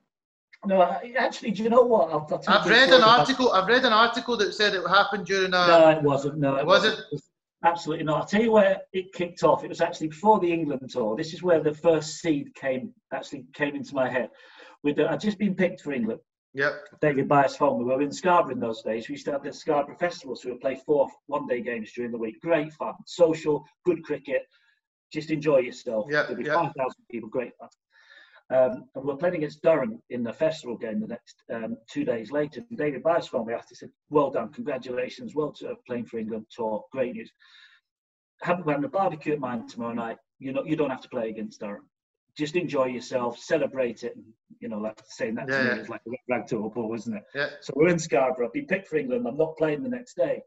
no, 0.67 0.81
I- 0.83 1.15
actually, 1.17 1.53
do 1.53 1.63
you 1.63 1.71
know 1.71 1.83
what? 1.83 2.11
I'll, 2.11 2.27
I'll 2.31 2.43
I've 2.61 2.67
read 2.69 2.89
an 2.91 2.97
about- 3.03 3.21
article. 3.21 3.51
I've 3.53 3.67
read 3.69 3.85
an 3.85 3.93
article 3.93 4.37
that 4.39 4.53
said 4.55 4.75
it 4.75 4.87
happened 4.89 5.27
during 5.27 5.55
a. 5.55 5.67
No, 5.67 5.89
it 5.91 6.03
wasn't. 6.03 6.39
No, 6.39 6.57
It 6.57 6.61
it 6.61 6.67
wasn't? 6.67 6.99
wasn't. 7.13 7.23
Absolutely 7.65 8.05
not. 8.05 8.21
I'll 8.23 8.27
tell 8.27 8.43
you 8.43 8.53
where 8.53 8.79
it 8.93 9.13
kicked 9.13 9.43
off. 9.43 9.65
It 9.65 9.69
was 9.69 9.81
actually 9.83 10.09
before 10.09 10.39
the 10.41 10.51
England 10.53 10.89
tour. 10.91 11.15
This 11.17 11.35
is 11.35 11.43
where 11.43 11.61
the 11.63 11.75
first 11.75 12.19
seed 12.21 12.55
came 12.55 12.93
actually 13.13 13.45
came 13.53 13.75
into 13.77 13.95
my 13.95 14.09
head. 14.09 14.31
With 14.83 14.97
the, 14.97 15.11
I'd 15.11 15.21
just 15.21 15.39
been 15.39 15.55
picked 15.55 15.83
for 15.83 15.93
England. 15.93 16.21
Yep. 16.55 17.01
David 17.01 17.29
Byas 17.29 17.57
phone. 17.57 17.79
We 17.79 17.85
were 17.85 18.03
in 18.03 18.13
Scarborough 18.13 18.55
in 18.55 18.61
those 18.61 18.83
days. 18.83 19.09
We 19.09 19.13
used 19.13 19.25
to 19.27 19.33
have 19.33 19.45
the 19.45 19.53
Scarborough 19.53 19.97
Festival, 19.97 20.35
so 20.35 20.51
we'd 20.51 20.61
play 20.61 20.81
four 20.85 21.09
one-day 21.27 21.61
games 21.61 21.93
during 21.93 22.11
the 22.11 22.19
week. 22.19 22.41
Great 22.41 22.73
fun, 22.73 22.95
social, 23.07 23.65
good 23.85 24.03
cricket. 24.03 24.43
Just 25.13 25.31
enjoy 25.31 25.59
yourself. 25.59 26.07
Yeah, 26.11 26.25
There'd 26.25 26.39
be 26.39 26.45
yeah. 26.45 26.55
5,000 26.55 26.75
people, 27.11 27.29
great 27.29 27.53
fun. 27.59 27.69
Um, 28.51 28.85
and 28.97 29.05
we're 29.05 29.17
playing 29.17 29.37
against 29.37 29.63
Durham 29.63 30.03
in 30.11 30.25
the 30.25 30.33
festival 30.33 30.77
game 30.77 31.01
the 31.01 31.07
next 31.07 31.37
um, 31.53 31.77
two 31.89 32.05
days 32.05 32.33
later. 32.33 32.63
And 32.69 32.79
David 32.79 33.05
Byas 33.05 33.29
phoned 33.29 33.47
me 33.47 33.55
after. 33.55 33.69
He 33.71 33.75
said, 33.77 33.91
"Well 34.09 34.31
done, 34.31 34.53
congratulations, 34.53 35.37
well 35.37 35.53
to 35.53 35.77
playing 35.87 36.07
for 36.07 36.19
England 36.19 36.47
tour, 36.51 36.85
great 36.91 37.13
news. 37.13 37.31
Have 38.43 38.65
we're 38.65 38.73
having 38.73 38.87
a 38.87 38.89
barbecue 38.89 39.35
at 39.35 39.39
mine 39.39 39.69
tomorrow 39.69 39.95
night. 39.95 40.17
You 40.41 40.53
know, 40.53 40.65
you 40.65 40.75
don't 40.75 40.91
have 40.91 41.03
to 41.03 41.09
play 41.09 41.29
against 41.29 41.61
Durham. 41.61 41.89
Just 42.41 42.57
enjoy 42.57 42.87
yourself, 42.87 43.39
celebrate 43.39 44.03
it. 44.03 44.17
And, 44.17 44.25
you 44.61 44.69
know, 44.71 44.79
like 44.79 44.99
saying 45.07 45.35
that 45.35 45.47
Yeah, 45.47 45.59
to 45.59 45.69
yeah. 45.69 45.75
me 45.75 45.81
is 45.83 45.89
like 45.91 46.01
a 46.09 46.11
rag 46.31 46.47
to 46.47 46.65
a 46.65 46.71
bull, 46.71 46.95
isn't 46.95 47.15
it? 47.15 47.23
Yeah. 47.35 47.51
So 47.61 47.75
we're 47.77 47.89
in 47.89 47.99
Scarborough. 47.99 48.47
I've 48.47 48.55
been 48.55 48.65
picked 48.65 48.89
for 48.89 48.97
England. 48.97 49.27
I'm 49.29 49.37
not 49.37 49.59
playing 49.59 49.83
the 49.83 49.91
next 49.91 50.15
day. 50.17 50.41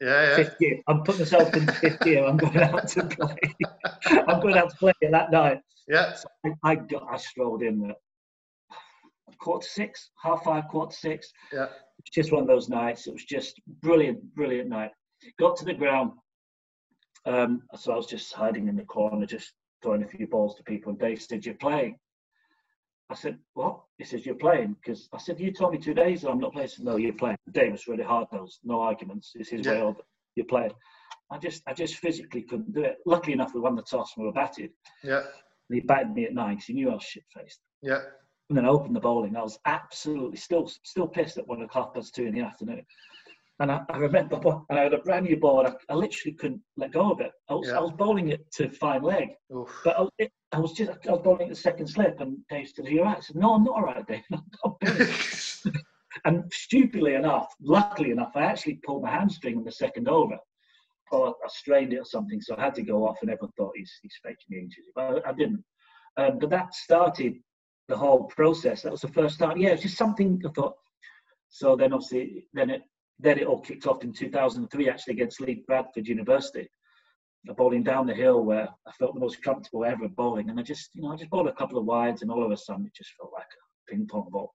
Yeah. 0.00 0.38
Yeah. 0.38 0.44
Fifth. 0.44 0.80
I'm 0.88 1.02
putting 1.02 1.20
myself 1.20 1.54
in 1.54 1.66
fifth 1.66 2.06
year. 2.06 2.24
I'm 2.24 2.38
going 2.38 2.56
out 2.56 2.88
to 2.88 3.04
play. 3.04 3.36
I'm 4.28 4.40
going 4.40 4.56
out 4.56 4.70
to 4.70 4.76
play 4.76 4.94
that 5.10 5.30
night. 5.30 5.60
Yeah. 5.86 6.16
I, 6.46 6.52
I 6.62 6.74
got. 6.76 7.06
I 7.10 7.18
strolled 7.18 7.62
in 7.62 7.90
at 7.90 7.96
quarter 9.38 9.68
six, 9.68 10.10
half 10.22 10.42
five, 10.42 10.68
quarter 10.68 10.96
six. 10.96 11.30
Yeah. 11.52 11.66
It's 11.98 12.14
just 12.14 12.32
one 12.32 12.40
of 12.40 12.48
those 12.48 12.70
nights. 12.70 13.06
It 13.06 13.12
was 13.12 13.24
just 13.24 13.60
brilliant, 13.82 14.34
brilliant 14.34 14.70
night. 14.70 14.92
Got 15.38 15.58
to 15.58 15.66
the 15.66 15.74
ground. 15.74 16.12
Um, 17.26 17.62
so 17.76 17.92
I 17.92 17.96
was 17.96 18.06
just 18.06 18.32
hiding 18.32 18.68
in 18.68 18.76
the 18.76 18.84
corner, 18.84 19.26
just 19.26 19.52
throwing 19.84 20.02
a 20.02 20.08
few 20.08 20.26
balls 20.26 20.56
to 20.56 20.62
people. 20.64 20.90
And 20.90 20.98
Dave 20.98 21.22
said, 21.22 21.44
"You're 21.46 21.54
playing." 21.54 21.98
I 23.10 23.14
said, 23.14 23.38
"What?" 23.52 23.82
He 23.98 24.04
says, 24.04 24.24
"You're 24.26 24.34
playing." 24.34 24.74
Because 24.82 25.08
I 25.12 25.18
said, 25.18 25.38
"You 25.38 25.52
told 25.52 25.72
me 25.72 25.78
two 25.78 25.94
days 25.94 26.22
ago 26.24 26.32
I'm 26.32 26.40
not 26.40 26.52
playing." 26.54 26.68
He 26.68 26.74
said, 26.76 26.84
"No, 26.86 26.96
you're 26.96 27.12
playing." 27.12 27.36
Dave 27.52 27.72
was 27.72 27.86
really 27.86 28.02
hard 28.02 28.26
nosed, 28.32 28.60
no 28.64 28.80
arguments. 28.80 29.32
It's 29.36 29.50
his 29.50 29.66
way 29.66 29.76
Yeah. 29.76 29.84
over. 29.84 30.00
You're 30.36 30.46
playing. 30.46 30.72
I 31.30 31.38
just, 31.38 31.62
I 31.66 31.74
just 31.74 31.96
physically 31.96 32.42
couldn't 32.42 32.72
do 32.72 32.82
it. 32.82 32.98
Luckily 33.06 33.34
enough, 33.34 33.54
we 33.54 33.60
won 33.60 33.76
the 33.76 33.82
toss 33.82 34.16
and 34.16 34.22
we 34.24 34.28
were 34.28 34.34
batted. 34.34 34.72
Yeah. 35.02 35.20
And 35.68 35.74
he 35.76 35.80
batted 35.80 36.12
me 36.14 36.24
at 36.26 36.34
nine 36.34 36.54
because 36.56 36.66
he 36.66 36.74
knew 36.74 36.90
I 36.90 36.94
was 36.94 37.02
shit 37.04 37.24
faced. 37.32 37.60
Yeah. 37.82 38.02
And 38.48 38.58
then 38.58 38.66
I 38.66 38.68
opened 38.68 38.94
the 38.96 39.00
bowling. 39.00 39.36
I 39.36 39.42
was 39.42 39.58
absolutely 39.64 40.36
still 40.36 40.66
still 40.66 41.08
pissed 41.08 41.38
at 41.38 41.46
one 41.46 41.62
o'clock 41.62 41.94
past 41.94 42.14
two 42.14 42.26
in 42.26 42.34
the 42.34 42.40
afternoon. 42.42 42.84
And 43.60 43.70
I, 43.70 43.82
I 43.88 43.98
remember, 43.98 44.36
and 44.68 44.78
I 44.78 44.82
had 44.82 44.94
a 44.94 44.98
brand 44.98 45.26
new 45.26 45.36
ball, 45.36 45.60
and 45.60 45.68
I, 45.68 45.92
I 45.92 45.94
literally 45.94 46.34
couldn't 46.34 46.60
let 46.76 46.92
go 46.92 47.12
of 47.12 47.20
it. 47.20 47.30
I 47.48 47.54
was, 47.54 47.68
Yeah. 47.68 47.78
I 47.78 47.80
was 47.80 47.92
bowling 47.92 48.30
it 48.30 48.50
to 48.54 48.68
fine 48.68 49.02
leg, 49.02 49.28
Oof. 49.54 49.80
but 49.84 49.96
I, 49.96 50.00
was- 50.00 50.10
it, 50.18 50.32
I 50.52 50.58
was 50.58 50.72
just 50.72 50.90
I 51.08 51.12
was 51.12 51.20
bowling 51.22 51.48
the 51.50 51.54
second 51.54 51.86
slip, 51.86 52.20
and 52.20 52.36
Dave 52.50 52.68
said, 52.74 52.86
"Are 52.86 52.90
you 52.90 53.00
all 53.00 53.06
right?" 53.06 53.18
I 53.18 53.20
said, 53.20 53.36
"No, 53.36 53.54
I'm 53.54 53.62
not 53.64 53.76
all 53.76 53.82
right, 53.82 54.04
Dave." 54.06 54.22
I'm 54.32 54.42
bowling." 54.80 55.08
and 56.24 56.52
stupidly 56.52 57.14
enough, 57.14 57.54
luckily 57.62 58.10
enough, 58.10 58.32
I 58.34 58.42
actually 58.42 58.80
pulled 58.84 59.02
my 59.02 59.10
hamstring 59.10 59.58
in 59.58 59.64
the 59.64 59.72
second 59.72 60.08
over. 60.08 60.38
Or 61.12 61.28
I 61.28 61.48
strained 61.48 61.92
it 61.92 61.98
or 61.98 62.04
something, 62.04 62.40
so 62.40 62.56
I 62.58 62.64
had 62.64 62.74
to 62.76 62.82
go 62.82 63.06
off, 63.06 63.18
and 63.22 63.30
everyone 63.30 63.52
thought 63.56 63.72
he's, 63.76 63.92
he's 64.02 64.18
faking 64.22 64.46
the 64.48 64.58
injury. 64.58 64.84
But 64.96 65.22
I, 65.24 65.30
I 65.30 65.32
didn't. 65.32 65.62
Um, 66.16 66.38
but 66.40 66.50
that 66.50 66.74
started 66.74 67.34
the 67.88 67.96
whole 67.96 68.24
process. 68.24 68.82
That 68.82 68.90
was 68.92 69.02
the 69.02 69.08
first 69.08 69.36
start. 69.36 69.58
Yeah, 69.58 69.70
it's 69.70 69.82
just 69.82 69.96
something 69.98 70.40
I 70.44 70.48
thought. 70.50 70.74
So 71.50 71.76
then, 71.76 71.92
obviously, 71.92 72.48
then 72.52 72.70
it 72.70 72.82
then 73.18 73.38
it 73.38 73.46
all 73.46 73.60
kicked 73.60 73.86
off 73.86 74.02
in 74.02 74.12
2003, 74.12 74.88
actually 74.88 75.14
against 75.14 75.40
Leeds 75.40 75.62
Bradford 75.66 76.06
University. 76.06 76.68
Bowling 77.56 77.82
down 77.82 78.06
the 78.06 78.14
hill 78.14 78.42
where 78.42 78.68
I 78.86 78.92
felt 78.92 79.12
the 79.12 79.20
most 79.20 79.42
comfortable 79.42 79.84
ever 79.84 80.08
bowling, 80.08 80.48
and 80.48 80.58
I 80.58 80.62
just, 80.62 80.94
you 80.94 81.02
know, 81.02 81.12
I 81.12 81.16
just 81.16 81.28
bowled 81.28 81.46
a 81.46 81.52
couple 81.52 81.78
of 81.78 81.84
wides, 81.84 82.22
and 82.22 82.30
all 82.30 82.42
of 82.42 82.50
a 82.50 82.56
sudden 82.56 82.86
it 82.86 82.94
just 82.94 83.10
felt 83.18 83.32
like 83.34 83.44
a 83.44 83.90
ping 83.90 84.06
pong 84.06 84.28
ball. 84.30 84.54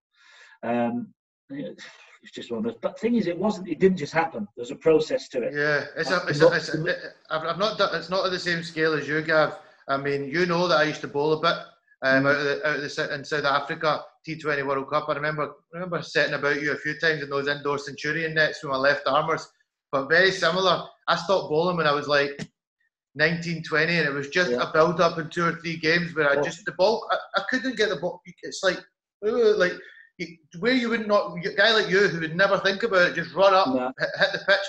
Um, 0.64 1.14
it's 1.52 2.34
just 2.34 2.52
one 2.52 2.60
of 2.60 2.64
those. 2.64 2.80
But 2.82 2.96
the 2.96 3.00
thing 3.00 3.16
is, 3.16 3.28
it 3.28 3.38
wasn't. 3.38 3.70
It 3.70 3.80
didn't 3.80 3.98
just 3.98 4.12
happen. 4.12 4.48
There's 4.56 4.72
a 4.72 4.76
process 4.76 5.30
to 5.30 5.44
it. 5.44 5.54
Yeah, 5.54 5.86
it's 5.96 6.10
a, 6.10 6.26
it's 6.28 6.42
a, 6.42 6.48
it's 6.48 6.74
a, 6.74 6.96
I've, 7.30 7.44
I've 7.44 7.60
not 7.60 7.78
done, 7.78 7.94
it's 7.94 8.10
not 8.10 8.26
at 8.26 8.32
the 8.32 8.40
same 8.40 8.64
scale 8.64 8.94
as 8.94 9.08
you, 9.08 9.22
Gav. 9.22 9.56
I 9.88 9.98
mean, 9.98 10.28
you 10.28 10.48
know 10.48 10.68
that 10.68 10.80
I 10.80 10.84
used 10.84 11.02
to 11.02 11.08
bowl 11.08 11.34
a 11.34 11.40
bit 11.40 11.58
um, 12.02 12.26
out, 12.26 12.36
of 12.36 12.44
the, 12.44 12.68
out 12.68 12.76
of 12.78 12.82
the, 12.82 13.14
in 13.16 13.26
South 13.26 13.46
Africa 13.46 14.02
T20 14.28 14.66
World 14.66 14.90
Cup. 14.90 15.10
I 15.10 15.14
remember 15.16 15.54
remember 15.74 16.02
setting 16.02 16.34
about 16.36 16.62
you 16.62 16.72
a 16.72 16.78
few 16.78 16.98
times 17.00 17.22
in 17.24 17.30
those 17.30 17.48
indoor 17.48 17.78
Centurion 17.78 18.34
nets 18.34 18.64
with 18.64 18.72
my 18.72 18.78
left 18.78 19.04
armers, 19.08 19.48
but 19.92 20.08
very 20.10 20.32
similar. 20.32 20.84
I 21.08 21.16
stopped 21.16 21.50
bowling 21.50 21.78
when 21.78 21.88
I 21.88 21.92
was 21.94 22.08
like 22.08 22.40
19, 23.16 23.64
20, 23.64 23.98
and 23.98 24.08
it 24.08 24.14
was 24.14 24.30
just 24.30 24.52
Yeah. 24.52 24.70
a 24.70 24.72
build 24.72 25.02
up 25.02 25.18
in 25.18 25.30
two 25.30 25.46
or 25.46 25.54
three 25.54 25.78
games 25.78 26.16
where 26.16 26.30
I 26.30 26.36
Oh. 26.36 26.42
just 26.42 26.64
the 26.66 26.72
ball. 26.74 27.08
I, 27.12 27.18
I 27.40 27.44
couldn't 27.50 27.76
get 27.78 27.90
the 27.90 27.98
ball. 27.98 28.22
It's 28.44 28.64
like 28.64 28.80
like 29.22 29.74
where 30.60 30.74
you 30.74 30.90
would 30.90 31.08
not 31.08 31.36
a 31.46 31.54
guy 31.56 31.72
like 31.74 31.90
you 31.90 32.08
who 32.08 32.20
would 32.20 32.36
never 32.36 32.58
think 32.60 32.84
about 32.84 33.10
it, 33.10 33.16
just 33.16 33.34
run 33.34 33.54
up, 33.54 33.68
No. 33.68 33.92
hit, 34.00 34.32
the 34.34 34.40
pitch. 34.48 34.66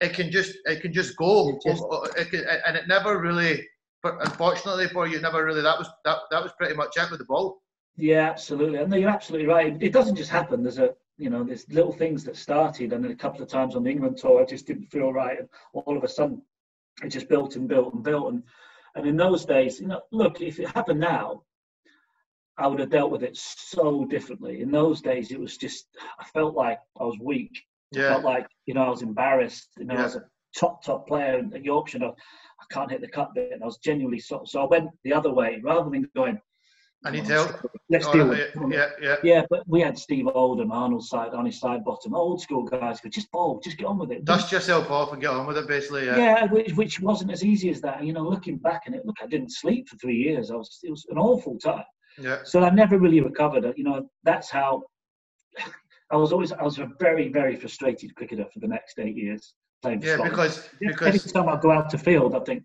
It 0.00 0.12
can 0.12 0.30
just 0.30 0.56
it 0.66 0.80
can 0.82 0.92
just 0.92 1.16
go, 1.16 1.50
It 1.50 1.62
just- 1.66 1.84
it 2.18 2.30
can, 2.30 2.44
and 2.66 2.76
it 2.76 2.88
never 2.88 3.18
really. 3.18 3.66
But 4.04 4.18
unfortunately 4.20 4.86
for 4.88 5.08
you, 5.08 5.18
never 5.20 5.44
really. 5.44 5.62
That 5.62 5.78
was 5.78 5.88
that. 6.04 6.18
That 6.30 6.42
was 6.42 6.52
pretty 6.58 6.74
much 6.74 6.96
it 6.96 7.10
with 7.10 7.18
the 7.20 7.24
ball. 7.24 7.62
Yeah, 7.96 8.28
absolutely. 8.28 8.78
And 8.78 8.92
you're 8.92 9.08
absolutely 9.08 9.48
right. 9.48 9.76
It 9.80 9.94
doesn't 9.94 10.16
just 10.16 10.30
happen. 10.30 10.62
There's 10.62 10.78
a, 10.78 10.90
you 11.16 11.30
know, 11.30 11.42
there's 11.42 11.66
little 11.70 11.92
things 11.92 12.22
that 12.24 12.36
started, 12.36 12.92
and 12.92 13.02
then 13.02 13.12
a 13.12 13.16
couple 13.16 13.42
of 13.42 13.48
times 13.48 13.74
on 13.74 13.84
the 13.84 13.90
England 13.90 14.18
tour, 14.18 14.42
I 14.42 14.44
just 14.44 14.66
didn't 14.66 14.92
feel 14.92 15.10
right, 15.12 15.38
and 15.40 15.48
all 15.72 15.96
of 15.96 16.04
a 16.04 16.08
sudden, 16.08 16.42
it 17.02 17.08
just 17.08 17.28
built 17.30 17.56
and 17.56 17.66
built 17.66 17.94
and 17.94 18.04
built. 18.04 18.32
And 18.32 18.42
and 18.94 19.06
in 19.06 19.16
those 19.16 19.46
days, 19.46 19.80
you 19.80 19.88
know, 19.88 20.02
look, 20.12 20.40
if 20.42 20.60
it 20.60 20.68
happened 20.68 21.00
now, 21.00 21.42
I 22.58 22.66
would 22.66 22.80
have 22.80 22.90
dealt 22.90 23.10
with 23.10 23.22
it 23.22 23.36
so 23.36 24.04
differently. 24.04 24.60
In 24.60 24.70
those 24.70 25.00
days, 25.00 25.30
it 25.32 25.40
was 25.40 25.56
just, 25.56 25.86
I 26.20 26.24
felt 26.24 26.54
like 26.54 26.78
I 27.00 27.04
was 27.04 27.18
weak. 27.20 27.64
I 27.96 28.00
Yeah, 28.00 28.08
felt 28.08 28.24
like, 28.24 28.46
you 28.66 28.74
know, 28.74 28.82
I 28.82 28.90
was 28.90 29.02
embarrassed. 29.02 29.70
You 29.78 29.86
know, 29.86 29.94
Yeah. 29.94 30.04
as 30.04 30.16
a 30.16 30.24
top, 30.56 30.82
top 30.84 31.06
player 31.06 31.42
at 31.54 31.64
Yorkshire, 31.64 32.02
I, 32.02 32.08
I 32.08 32.64
can't 32.70 32.90
hit 32.90 33.00
the 33.00 33.08
cut 33.08 33.34
bit. 33.34 33.52
And 33.52 33.62
I 33.62 33.66
was 33.66 33.78
genuinely 33.78 34.20
so, 34.20 34.42
so 34.44 34.62
I 34.62 34.66
went 34.66 34.90
the 35.02 35.12
other 35.12 35.32
way 35.32 35.60
rather 35.62 35.90
than 35.90 36.08
going, 36.16 36.40
I 37.06 37.10
need 37.10 37.24
oh, 37.30 37.34
help. 37.34 37.70
Let's 37.90 38.06
Oh, 38.06 38.12
deal 38.12 38.28
with 38.28 38.38
it. 38.38 38.54
Yeah, 38.70 38.88
yeah, 39.00 39.16
yeah, 39.22 39.42
but 39.50 39.62
we 39.68 39.82
had 39.82 39.98
Steve 39.98 40.26
Oldham, 40.26 40.72
Arnold 40.72 41.04
side 41.04 41.34
on 41.34 41.44
his 41.44 41.60
side 41.60 41.84
bottom, 41.84 42.14
old 42.14 42.40
school 42.40 42.62
guys. 42.64 43.00
Go 43.00 43.10
just 43.10 43.30
bowl, 43.30 43.60
just 43.62 43.76
get 43.76 43.84
on 43.84 43.98
with 43.98 44.10
it. 44.10 44.24
Dust 44.24 44.50
yourself 44.50 44.90
off 44.90 45.12
and 45.12 45.20
get 45.20 45.30
on 45.30 45.46
with 45.46 45.58
it, 45.58 45.68
basically. 45.68 46.06
Yeah, 46.06 46.16
yeah, 46.16 46.44
which, 46.46 46.72
which 46.72 47.00
wasn't 47.00 47.30
as 47.30 47.44
easy 47.44 47.68
as 47.68 47.82
that. 47.82 48.02
You 48.02 48.14
know, 48.14 48.22
looking 48.22 48.56
back 48.56 48.84
on 48.86 48.94
it, 48.94 49.04
look, 49.04 49.16
I 49.22 49.26
didn't 49.26 49.52
sleep 49.52 49.86
for 49.86 49.96
three 49.96 50.16
years. 50.16 50.50
I 50.50 50.54
was 50.54 50.78
it 50.82 50.90
was 50.90 51.04
an 51.10 51.18
awful 51.18 51.58
time. 51.58 51.84
yeah, 52.18 52.38
So 52.42 52.64
I 52.64 52.70
never 52.70 52.98
really 52.98 53.20
recovered. 53.20 53.70
You 53.76 53.84
know, 53.84 54.08
that's 54.22 54.48
how 54.48 54.84
I 56.10 56.16
was 56.16 56.32
always. 56.32 56.52
I 56.52 56.62
was 56.62 56.78
a 56.78 56.88
very, 57.00 57.28
very 57.28 57.54
frustrated 57.56 58.14
cricketer 58.14 58.46
for 58.50 58.60
the 58.60 58.68
next 58.68 58.98
eight 58.98 59.16
years 59.16 59.52
playing 59.84 60.02
yeah. 60.02 60.14
Scotland. 60.14 60.70
Because 60.80 61.06
Every 61.06 61.32
time 61.32 61.48
I 61.48 61.60
go 61.60 61.70
out 61.70 61.90
to 61.90 61.98
field, 61.98 62.34
I 62.34 62.40
think, 62.40 62.64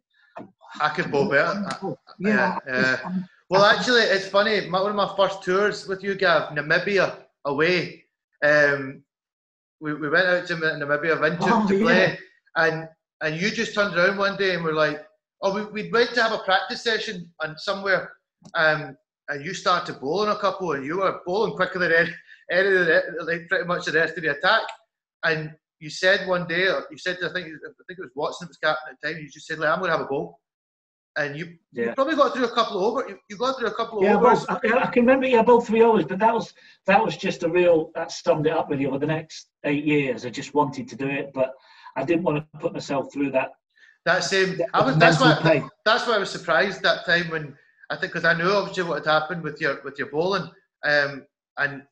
I 0.80 0.90
could 0.90 1.12
bowl 1.12 1.30
better. 1.30 1.66
yeah, 2.20 2.58
yeah, 2.68 2.98
yeah. 3.04 3.20
Well, 3.50 3.66
actually, 3.66 4.02
it's 4.02 4.28
funny. 4.28 4.68
My, 4.70 4.80
one 4.82 4.92
of 4.92 4.96
my 4.96 5.12
first 5.18 5.44
tours 5.44 5.88
with 5.88 6.04
you, 6.04 6.14
Gav, 6.16 6.50
Namibia 6.54 7.16
away. 7.46 8.06
Um, 8.46 9.04
we, 9.82 9.94
we 9.94 10.08
went 10.10 10.28
out 10.28 10.48
to 10.48 10.56
Namibia, 10.56 11.18
Windhoek 11.24 11.64
Oh, 11.64 11.68
to 11.68 11.76
yeah. 11.76 11.84
play, 11.84 12.20
and 12.56 12.88
and 13.22 13.42
you 13.42 13.50
just 13.50 13.74
turned 13.74 13.96
around 13.98 14.18
one 14.18 14.38
day 14.38 14.54
and 14.56 14.64
were 14.64 14.74
like, 14.86 14.98
"Oh, 15.42 15.54
we 15.56 15.62
we 15.76 15.92
went 15.92 16.14
to 16.14 16.22
have 16.22 16.32
a 16.32 16.44
practice 16.50 16.84
session 16.84 17.16
and 17.42 17.60
somewhere, 17.60 18.12
um, 18.56 18.96
and 19.30 19.44
you 19.44 19.54
started 19.54 20.00
bowling 20.00 20.30
a 20.30 20.40
couple, 20.40 20.74
and 20.74 20.86
you 20.86 20.98
were 21.00 21.20
bowling 21.26 21.56
quicker 21.56 21.80
than 21.80 21.92
any, 21.92 22.14
any 22.52 22.68
of 22.68 22.86
the 22.86 22.98
like 23.30 23.48
pretty 23.50 23.66
much 23.66 23.86
the 23.86 23.94
rest 23.94 24.16
of 24.18 24.24
the 24.24 24.32
attack, 24.38 24.64
and 25.24 25.52
you 25.80 25.90
said 25.90 26.28
one 26.28 26.48
day, 26.48 26.68
or 26.68 26.86
you 26.92 26.98
said 26.98 27.18
I 27.18 27.32
think 27.34 27.48
I 27.48 27.84
think 27.88 28.00
it 28.00 28.00
was 28.00 28.12
Watson 28.16 28.46
that 28.46 28.50
was 28.50 28.58
captain 28.58 28.94
at 28.94 28.98
the 29.02 29.14
time. 29.14 29.22
You 29.22 29.30
just 29.30 29.48
said, 29.48 29.60
like, 29.60 29.70
"I'm 29.70 29.80
going 29.80 29.92
to 29.92 29.98
have 29.98 30.06
a 30.06 30.10
bowl," 30.10 30.40
and 31.18 31.38
you, 31.38 31.56
yeah. 31.72 31.86
you 31.86 31.94
probably 31.94 32.16
got 32.16 32.34
through 32.34 32.46
a 32.46 32.52
couple 32.54 32.78
of 32.78 32.84
over. 32.84 33.10
You, 33.10 33.18
you 33.30 33.38
got 33.38 33.58
through 33.58 33.68
a 33.68 33.74
couple 33.74 34.00
of 34.00 34.04
yeah, 34.04 34.16
overs. 34.16 34.46
I, 34.50 34.56
I, 34.56 34.88
can 34.88 35.04
remember 35.04 35.28
yeah, 35.28 35.42
both 35.42 35.68
three 35.68 35.82
overs, 35.82 36.06
but 36.06 36.20
that 36.20 36.34
was 36.34 36.54
that 36.86 37.04
was 37.04 37.18
just 37.18 37.44
a 37.44 37.50
real 37.50 37.92
that 37.96 38.12
summed 38.12 38.48
it 38.48 38.54
up 38.54 38.70
really 38.70 38.86
over 38.86 39.00
the 39.00 39.08
next 39.08 39.48
eight 39.64 39.86
years. 39.86 40.26
I 40.26 40.30
just 40.30 40.54
wanted 40.54 40.88
to 40.90 40.96
do 40.96 41.08
it, 41.08 41.32
but 41.34 41.54
I 41.96 42.04
didn't 42.04 42.24
want 42.24 42.38
to 42.38 42.60
put 42.60 42.74
myself 42.74 43.12
through 43.12 43.32
that. 43.32 43.50
That 44.06 44.24
same. 44.24 44.60
I 44.74 44.84
was, 44.84 44.98
that's 44.98 45.20
why. 45.20 45.38
Pain. 45.42 45.70
That's 45.86 46.08
why 46.08 46.16
I 46.16 46.20
was 46.20 46.30
surprised 46.30 46.82
that 46.84 47.06
time 47.06 47.30
when 47.30 47.56
I 47.90 47.96
think 47.96 48.14
because 48.14 48.26
I 48.26 48.34
knew 48.34 48.50
obviously 48.50 48.84
what 48.84 49.06
had 49.06 49.12
happened 49.12 49.44
with 49.44 49.60
your 49.60 49.82
with 49.84 49.98
your 49.98 50.10
bowling, 50.10 50.50
um, 50.86 51.26
and 51.58 51.84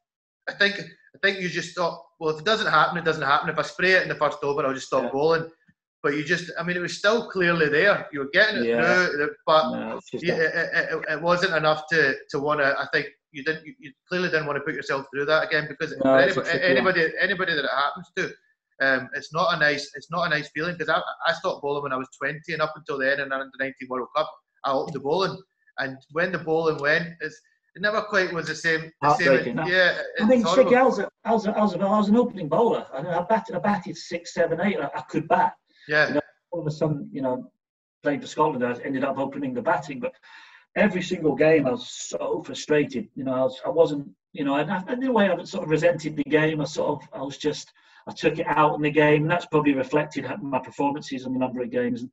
I 0.47 0.53
think 0.53 0.79
I 0.79 1.19
think 1.21 1.39
you 1.41 1.49
just 1.49 1.75
thought, 1.75 2.01
well, 2.19 2.33
if 2.33 2.39
it 2.39 2.45
doesn't 2.45 2.71
happen, 2.71 2.97
it 2.97 3.05
doesn't 3.05 3.23
happen. 3.23 3.49
If 3.49 3.59
I 3.59 3.61
spray 3.63 3.91
it 3.91 4.03
in 4.03 4.09
the 4.09 4.15
first 4.15 4.39
over, 4.43 4.65
I'll 4.65 4.73
just 4.73 4.87
stop 4.87 5.03
yeah. 5.03 5.09
bowling. 5.11 5.49
But 6.03 6.15
you 6.15 6.23
just, 6.23 6.51
I 6.59 6.63
mean, 6.63 6.77
it 6.77 6.81
was 6.81 6.97
still 6.97 7.29
clearly 7.29 7.69
there. 7.69 8.07
You 8.11 8.19
were 8.19 8.29
getting 8.31 8.63
it 8.63 8.67
yeah. 8.67 9.07
through, 9.07 9.31
but 9.45 9.71
no, 9.71 9.99
you, 10.13 10.33
it, 10.33 10.53
it, 10.73 11.05
it, 11.09 11.21
wasn't 11.21 11.55
enough 11.55 11.83
to 11.91 12.15
to 12.29 12.39
want 12.39 12.59
to. 12.59 12.77
I 12.79 12.87
think 12.93 13.07
you 13.31 13.43
didn't. 13.43 13.65
You, 13.65 13.91
clearly 14.07 14.29
didn't 14.29 14.45
want 14.45 14.57
to 14.57 14.63
put 14.63 14.75
yourself 14.75 15.05
through 15.11 15.25
that 15.25 15.47
again 15.47 15.67
because 15.67 15.95
no, 16.03 16.15
anybody, 16.15 16.49
anybody, 16.61 17.11
anybody 17.19 17.55
that 17.55 17.65
it 17.65 17.71
happens 17.75 18.11
to, 18.15 18.31
um, 18.81 19.09
it's 19.15 19.33
not 19.33 19.55
a 19.55 19.59
nice, 19.59 19.89
it's 19.95 20.11
not 20.11 20.27
a 20.27 20.29
nice 20.29 20.49
feeling 20.49 20.75
because 20.77 20.89
I, 20.89 21.01
I 21.25 21.33
stopped 21.33 21.63
bowling 21.63 21.83
when 21.83 21.93
I 21.93 21.97
was 21.97 22.07
20 22.21 22.39
and 22.53 22.61
up 22.61 22.73
until 22.75 22.99
then 22.99 23.19
in 23.19 23.29
the 23.29 23.35
under 23.35 23.49
19 23.59 23.73
World 23.89 24.07
Cup, 24.15 24.31
I 24.65 24.85
the 24.93 24.99
bowling. 24.99 25.39
And 25.79 25.97
when 26.11 26.31
the 26.31 26.39
bowling 26.39 26.77
went, 26.77 27.09
it's, 27.21 27.39
it 27.77 27.81
never 27.81 28.01
quite 28.01 28.33
was 28.33 28.47
the 28.47 28.55
same. 28.55 28.91
The 29.03 29.15
same 29.17 29.59
yeah, 29.67 30.01
I 30.19 30.25
mean, 30.25 30.43
Shiggy, 30.43 30.75
I 30.75 30.83
was, 30.83 30.97
a, 30.97 31.07
I, 31.23 31.31
was 31.31 31.45
a, 31.45 31.51
I, 31.51 31.61
was 31.61 31.75
a, 31.75 31.79
I 31.79 31.97
was 31.97 32.09
an 32.09 32.17
opening 32.17 32.49
bowler. 32.49 32.87
I, 32.91 33.01
I 33.01 33.21
batted, 33.21 33.55
I 33.55 33.59
batted 33.59 33.95
six, 33.95 34.33
seven, 34.33 34.59
eight. 34.61 34.79
I, 34.79 34.89
I 34.95 35.01
could 35.01 35.27
bat. 35.27 35.53
Yeah. 35.87 36.07
You 36.07 36.13
know, 36.15 36.21
all 36.49 36.61
of 36.61 36.67
a 36.67 36.71
sudden, 36.71 37.07
you 37.11 37.21
know, 37.21 37.51
playing 38.01 38.21
for 38.21 38.25
Scotland, 38.25 38.65
I 38.65 38.73
ended 38.83 39.03
up 39.03 39.19
opening 39.19 39.53
the 39.53 39.61
batting. 39.61 39.99
But 39.99 40.15
every 40.75 41.03
single 41.03 41.35
game, 41.35 41.67
I 41.67 41.71
was 41.71 41.87
so 41.87 42.41
frustrated. 42.43 43.09
You 43.13 43.25
know, 43.25 43.33
I, 43.35 43.41
was, 43.43 43.61
I 43.63 43.69
wasn't, 43.69 44.09
you 44.33 44.43
know, 44.43 44.55
and, 44.55 44.71
and 44.71 45.03
in 45.03 45.09
a 45.09 45.13
way, 45.13 45.29
I 45.29 45.43
sort 45.43 45.63
of 45.63 45.69
resented 45.69 46.15
the 46.17 46.23
game. 46.23 46.59
I 46.59 46.65
sort 46.65 47.03
of, 47.03 47.09
I 47.13 47.21
was 47.21 47.37
just, 47.37 47.71
I 48.07 48.11
took 48.11 48.39
it 48.39 48.47
out 48.47 48.73
in 48.73 48.81
the 48.81 48.89
game, 48.89 49.21
and 49.21 49.29
that's 49.29 49.45
probably 49.45 49.75
reflected 49.75 50.25
my 50.41 50.59
performances 50.59 51.27
on 51.27 51.33
the 51.33 51.39
number 51.39 51.61
of 51.61 51.69
games. 51.69 52.01
And 52.01 52.09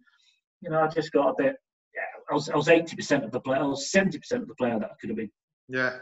you 0.60 0.68
know, 0.68 0.82
I 0.82 0.88
just 0.88 1.10
got 1.10 1.30
a 1.30 1.34
bit. 1.38 1.56
Yeah, 1.94 2.02
I 2.30 2.34
was 2.34 2.50
I 2.50 2.56
was 2.56 2.68
eighty 2.68 2.96
percent 2.96 3.24
of 3.24 3.30
the 3.30 3.40
player. 3.40 3.60
I 3.60 3.66
was 3.66 3.90
seventy 3.90 4.18
percent 4.18 4.42
of 4.42 4.48
the 4.48 4.56
player 4.56 4.78
that 4.78 4.90
I 4.90 4.94
could 5.00 5.08
have 5.08 5.16
been. 5.16 5.30
Yeah. 5.68 5.96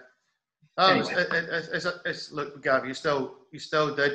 Um, 0.78 0.98
anyway. 0.98 1.14
it's, 1.16 1.68
it's, 1.68 1.84
it's, 1.86 1.98
it's, 2.04 2.32
look, 2.32 2.62
Gav, 2.62 2.86
you 2.86 2.94
still 2.94 3.36
you 3.52 3.58
still 3.58 3.94
did 3.94 4.12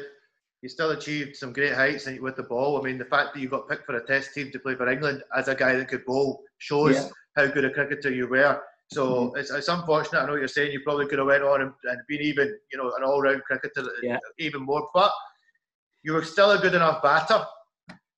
you 0.62 0.70
still 0.70 0.92
achieved 0.92 1.36
some 1.36 1.54
great 1.54 1.74
heights 1.74 2.08
with 2.20 2.36
the 2.36 2.44
ball. 2.44 2.80
I 2.80 2.84
mean, 2.84 2.98
the 2.98 3.06
fact 3.06 3.34
that 3.34 3.40
you 3.40 3.48
got 3.48 3.70
picked 3.70 3.86
for 3.86 3.96
a 3.96 4.06
Test 4.06 4.34
team 4.34 4.52
to 4.52 4.60
play 4.60 4.76
for 4.76 4.90
England 4.90 5.24
as 5.36 5.48
a 5.48 5.56
guy 5.56 5.76
that 5.76 5.88
could 5.88 6.04
bowl 6.06 6.42
shows 6.58 6.96
yeah. 6.96 7.10
how 7.36 7.48
good 7.52 7.66
a 7.66 7.70
cricketer 7.72 8.12
you 8.12 8.28
were. 8.28 8.60
So 8.92 9.08
mm-hmm. 9.08 9.38
it's, 9.38 9.52
it's 9.52 9.68
unfortunate. 9.68 10.22
I 10.22 10.26
know 10.26 10.36
you're 10.36 10.48
saying 10.48 10.72
you 10.72 10.80
probably 10.80 11.08
could 11.08 11.20
have 11.20 11.28
went 11.28 11.44
on 11.44 11.62
and, 11.62 11.72
and 11.84 12.00
been 12.08 12.22
even, 12.22 12.58
you 12.72 12.78
know, 12.78 12.92
an 12.98 13.04
all-round 13.04 13.44
cricketer, 13.44 13.86
yeah. 14.02 14.18
even 14.40 14.64
more. 14.64 14.88
But 14.94 15.12
you 16.04 16.14
were 16.14 16.24
still 16.24 16.52
a 16.52 16.58
good 16.60 16.74
enough 16.74 17.04
batter 17.04 17.46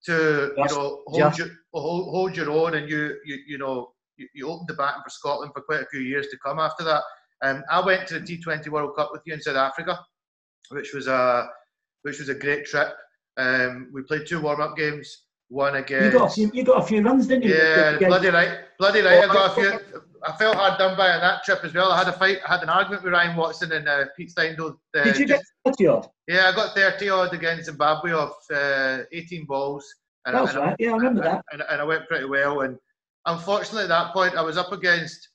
to 0.05 0.53
you 0.55 0.65
know 0.65 1.01
hold 1.07 1.17
yeah. 1.17 1.35
your 1.35 1.47
hold, 1.73 2.09
hold 2.09 2.37
your 2.37 2.51
own, 2.51 2.75
and 2.75 2.89
you 2.89 3.17
you 3.25 3.37
you 3.47 3.57
know 3.57 3.91
you, 4.17 4.27
you 4.33 4.49
opened 4.49 4.69
the 4.69 4.73
batting 4.75 5.01
for 5.03 5.09
Scotland 5.09 5.51
for 5.53 5.61
quite 5.61 5.81
a 5.81 5.87
few 5.87 5.99
years 5.99 6.27
to 6.27 6.37
come 6.37 6.59
after 6.59 6.83
that. 6.83 7.01
Um, 7.41 7.63
I 7.69 7.85
went 7.85 8.07
to 8.07 8.19
the 8.19 8.37
T20 8.37 8.67
World 8.69 8.95
Cup 8.95 9.09
with 9.11 9.21
you 9.25 9.33
in 9.33 9.41
South 9.41 9.55
Africa, 9.55 9.99
which 10.69 10.93
was 10.93 11.07
a 11.07 11.47
which 12.03 12.19
was 12.19 12.29
a 12.29 12.35
great 12.35 12.65
trip. 12.65 12.93
Um, 13.37 13.89
we 13.93 14.01
played 14.03 14.25
two 14.27 14.41
warm 14.41 14.61
up 14.61 14.75
games. 14.75 15.25
One 15.49 15.77
against. 15.77 16.13
You 16.13 16.19
got 16.19 16.31
a 16.31 16.33
few. 16.33 16.51
You 16.53 16.63
got 16.63 16.83
a 16.83 16.85
few 16.85 17.01
runs, 17.01 17.25
didn't 17.25 17.43
you? 17.43 17.55
Yeah, 17.55 17.97
bloody 17.97 18.29
right, 18.29 18.59
bloody 18.77 19.01
right. 19.01 19.23
I 19.23 19.33
got 19.33 19.57
a 19.57 19.61
few. 19.61 20.01
I 20.23 20.31
felt 20.33 20.55
hard 20.55 20.77
done 20.77 20.97
by 20.97 21.09
on 21.09 21.21
that 21.21 21.43
trip 21.43 21.63
as 21.63 21.73
well. 21.73 21.91
I 21.91 21.97
had 21.97 22.07
a 22.07 22.13
fight. 22.13 22.37
I 22.47 22.53
had 22.53 22.63
an 22.63 22.69
argument 22.69 23.03
with 23.03 23.13
Ryan 23.13 23.35
Watson 23.35 23.71
and 23.71 23.87
uh, 23.87 24.05
Pete 24.15 24.31
Steindl. 24.35 24.75
Uh, 24.95 25.03
Did 25.03 25.17
you 25.17 25.25
get 25.25 25.41
thirty 25.65 25.87
odd? 25.87 26.07
Yeah, 26.27 26.49
I 26.49 26.55
got 26.55 26.75
thirty 26.75 27.09
odd 27.09 27.33
against 27.33 27.65
Zimbabwe 27.65 28.11
of 28.11 28.33
uh, 28.53 28.99
eighteen 29.11 29.45
balls. 29.45 29.85
And, 30.25 30.35
that 30.35 30.41
was 30.41 30.51
and 30.51 30.59
right. 30.59 30.73
I, 30.73 30.75
yeah, 30.77 30.91
I 30.91 30.97
remember 30.97 31.23
that. 31.23 31.43
And, 31.51 31.63
and, 31.69 31.81
I 31.81 31.83
went 31.83 32.07
pretty 32.07 32.25
well. 32.25 32.61
And 32.61 32.77
unfortunately, 33.25 33.83
at 33.83 33.89
that 33.89 34.13
point, 34.13 34.35
I 34.35 34.41
was 34.41 34.57
up 34.57 34.71
against. 34.71 35.29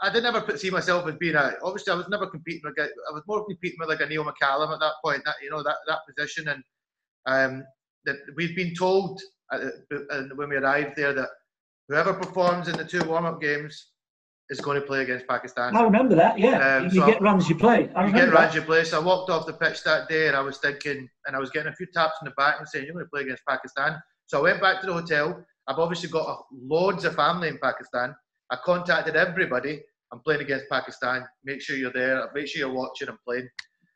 I 0.00 0.12
didn't 0.12 0.34
ever 0.34 0.56
see 0.56 0.70
myself 0.70 1.06
as 1.08 1.16
being 1.16 1.34
a. 1.34 1.54
Obviously, 1.62 1.92
I 1.92 1.96
was 1.96 2.08
never 2.08 2.26
competing. 2.26 2.62
Like 2.64 2.78
I 2.78 3.12
was 3.12 3.22
more 3.26 3.44
competing 3.44 3.78
with 3.80 3.88
like 3.88 4.00
a 4.00 4.06
Neil 4.06 4.24
McCallum 4.24 4.72
at 4.72 4.80
that 4.80 4.94
point. 5.04 5.22
That 5.24 5.36
you 5.42 5.50
know 5.50 5.62
that 5.62 5.76
that 5.86 6.00
position, 6.08 6.48
and 6.48 6.62
um, 7.26 7.64
that 8.04 8.16
we've 8.36 8.56
been 8.56 8.74
told 8.74 9.20
uh, 9.52 9.58
when 10.36 10.48
we 10.48 10.56
arrived 10.56 10.96
there 10.96 11.12
that 11.12 11.28
whoever 11.88 12.14
performs 12.14 12.68
in 12.68 12.76
the 12.76 12.84
two 12.84 13.04
warm-up 13.04 13.40
games 13.40 13.88
is 14.50 14.60
going 14.60 14.80
to 14.80 14.86
play 14.86 15.02
against 15.02 15.26
Pakistan. 15.26 15.76
I 15.76 15.82
remember 15.82 16.14
that. 16.14 16.38
Yeah, 16.38 16.76
um, 16.76 16.84
you 16.84 17.00
so 17.00 17.06
get 17.06 17.20
runs, 17.20 17.48
you 17.48 17.56
play. 17.56 17.90
I 17.94 18.06
you 18.06 18.12
get 18.12 18.26
that. 18.26 18.34
runs, 18.34 18.54
you 18.54 18.62
play. 18.62 18.84
So 18.84 19.00
I 19.00 19.04
walked 19.04 19.30
off 19.30 19.46
the 19.46 19.52
pitch 19.54 19.82
that 19.84 20.08
day, 20.08 20.28
and 20.28 20.36
I 20.36 20.40
was 20.40 20.58
thinking, 20.58 21.08
and 21.26 21.36
I 21.36 21.38
was 21.38 21.50
getting 21.50 21.72
a 21.72 21.76
few 21.76 21.86
taps 21.86 22.14
in 22.22 22.26
the 22.26 22.34
back 22.36 22.56
and 22.58 22.68
saying, 22.68 22.84
"You're 22.86 22.94
going 22.94 23.06
to 23.06 23.10
play 23.10 23.22
against 23.22 23.44
Pakistan." 23.48 24.00
So 24.26 24.38
I 24.38 24.42
went 24.42 24.60
back 24.60 24.80
to 24.80 24.86
the 24.86 24.92
hotel. 24.92 25.44
I've 25.68 25.78
obviously 25.78 26.08
got 26.08 26.44
loads 26.52 27.04
of 27.04 27.14
family 27.14 27.48
in 27.48 27.58
Pakistan. 27.62 28.14
I 28.52 28.56
contacted 28.62 29.16
everybody. 29.16 29.80
I'm 30.12 30.20
playing 30.20 30.42
against 30.42 30.66
Pakistan. 30.70 31.24
Make 31.42 31.62
sure 31.62 31.76
you're 31.76 31.92
there. 31.92 32.28
Make 32.34 32.46
sure 32.46 32.60
you're 32.60 32.76
watching. 32.76 33.08
I'm 33.08 33.18
playing. 33.26 33.48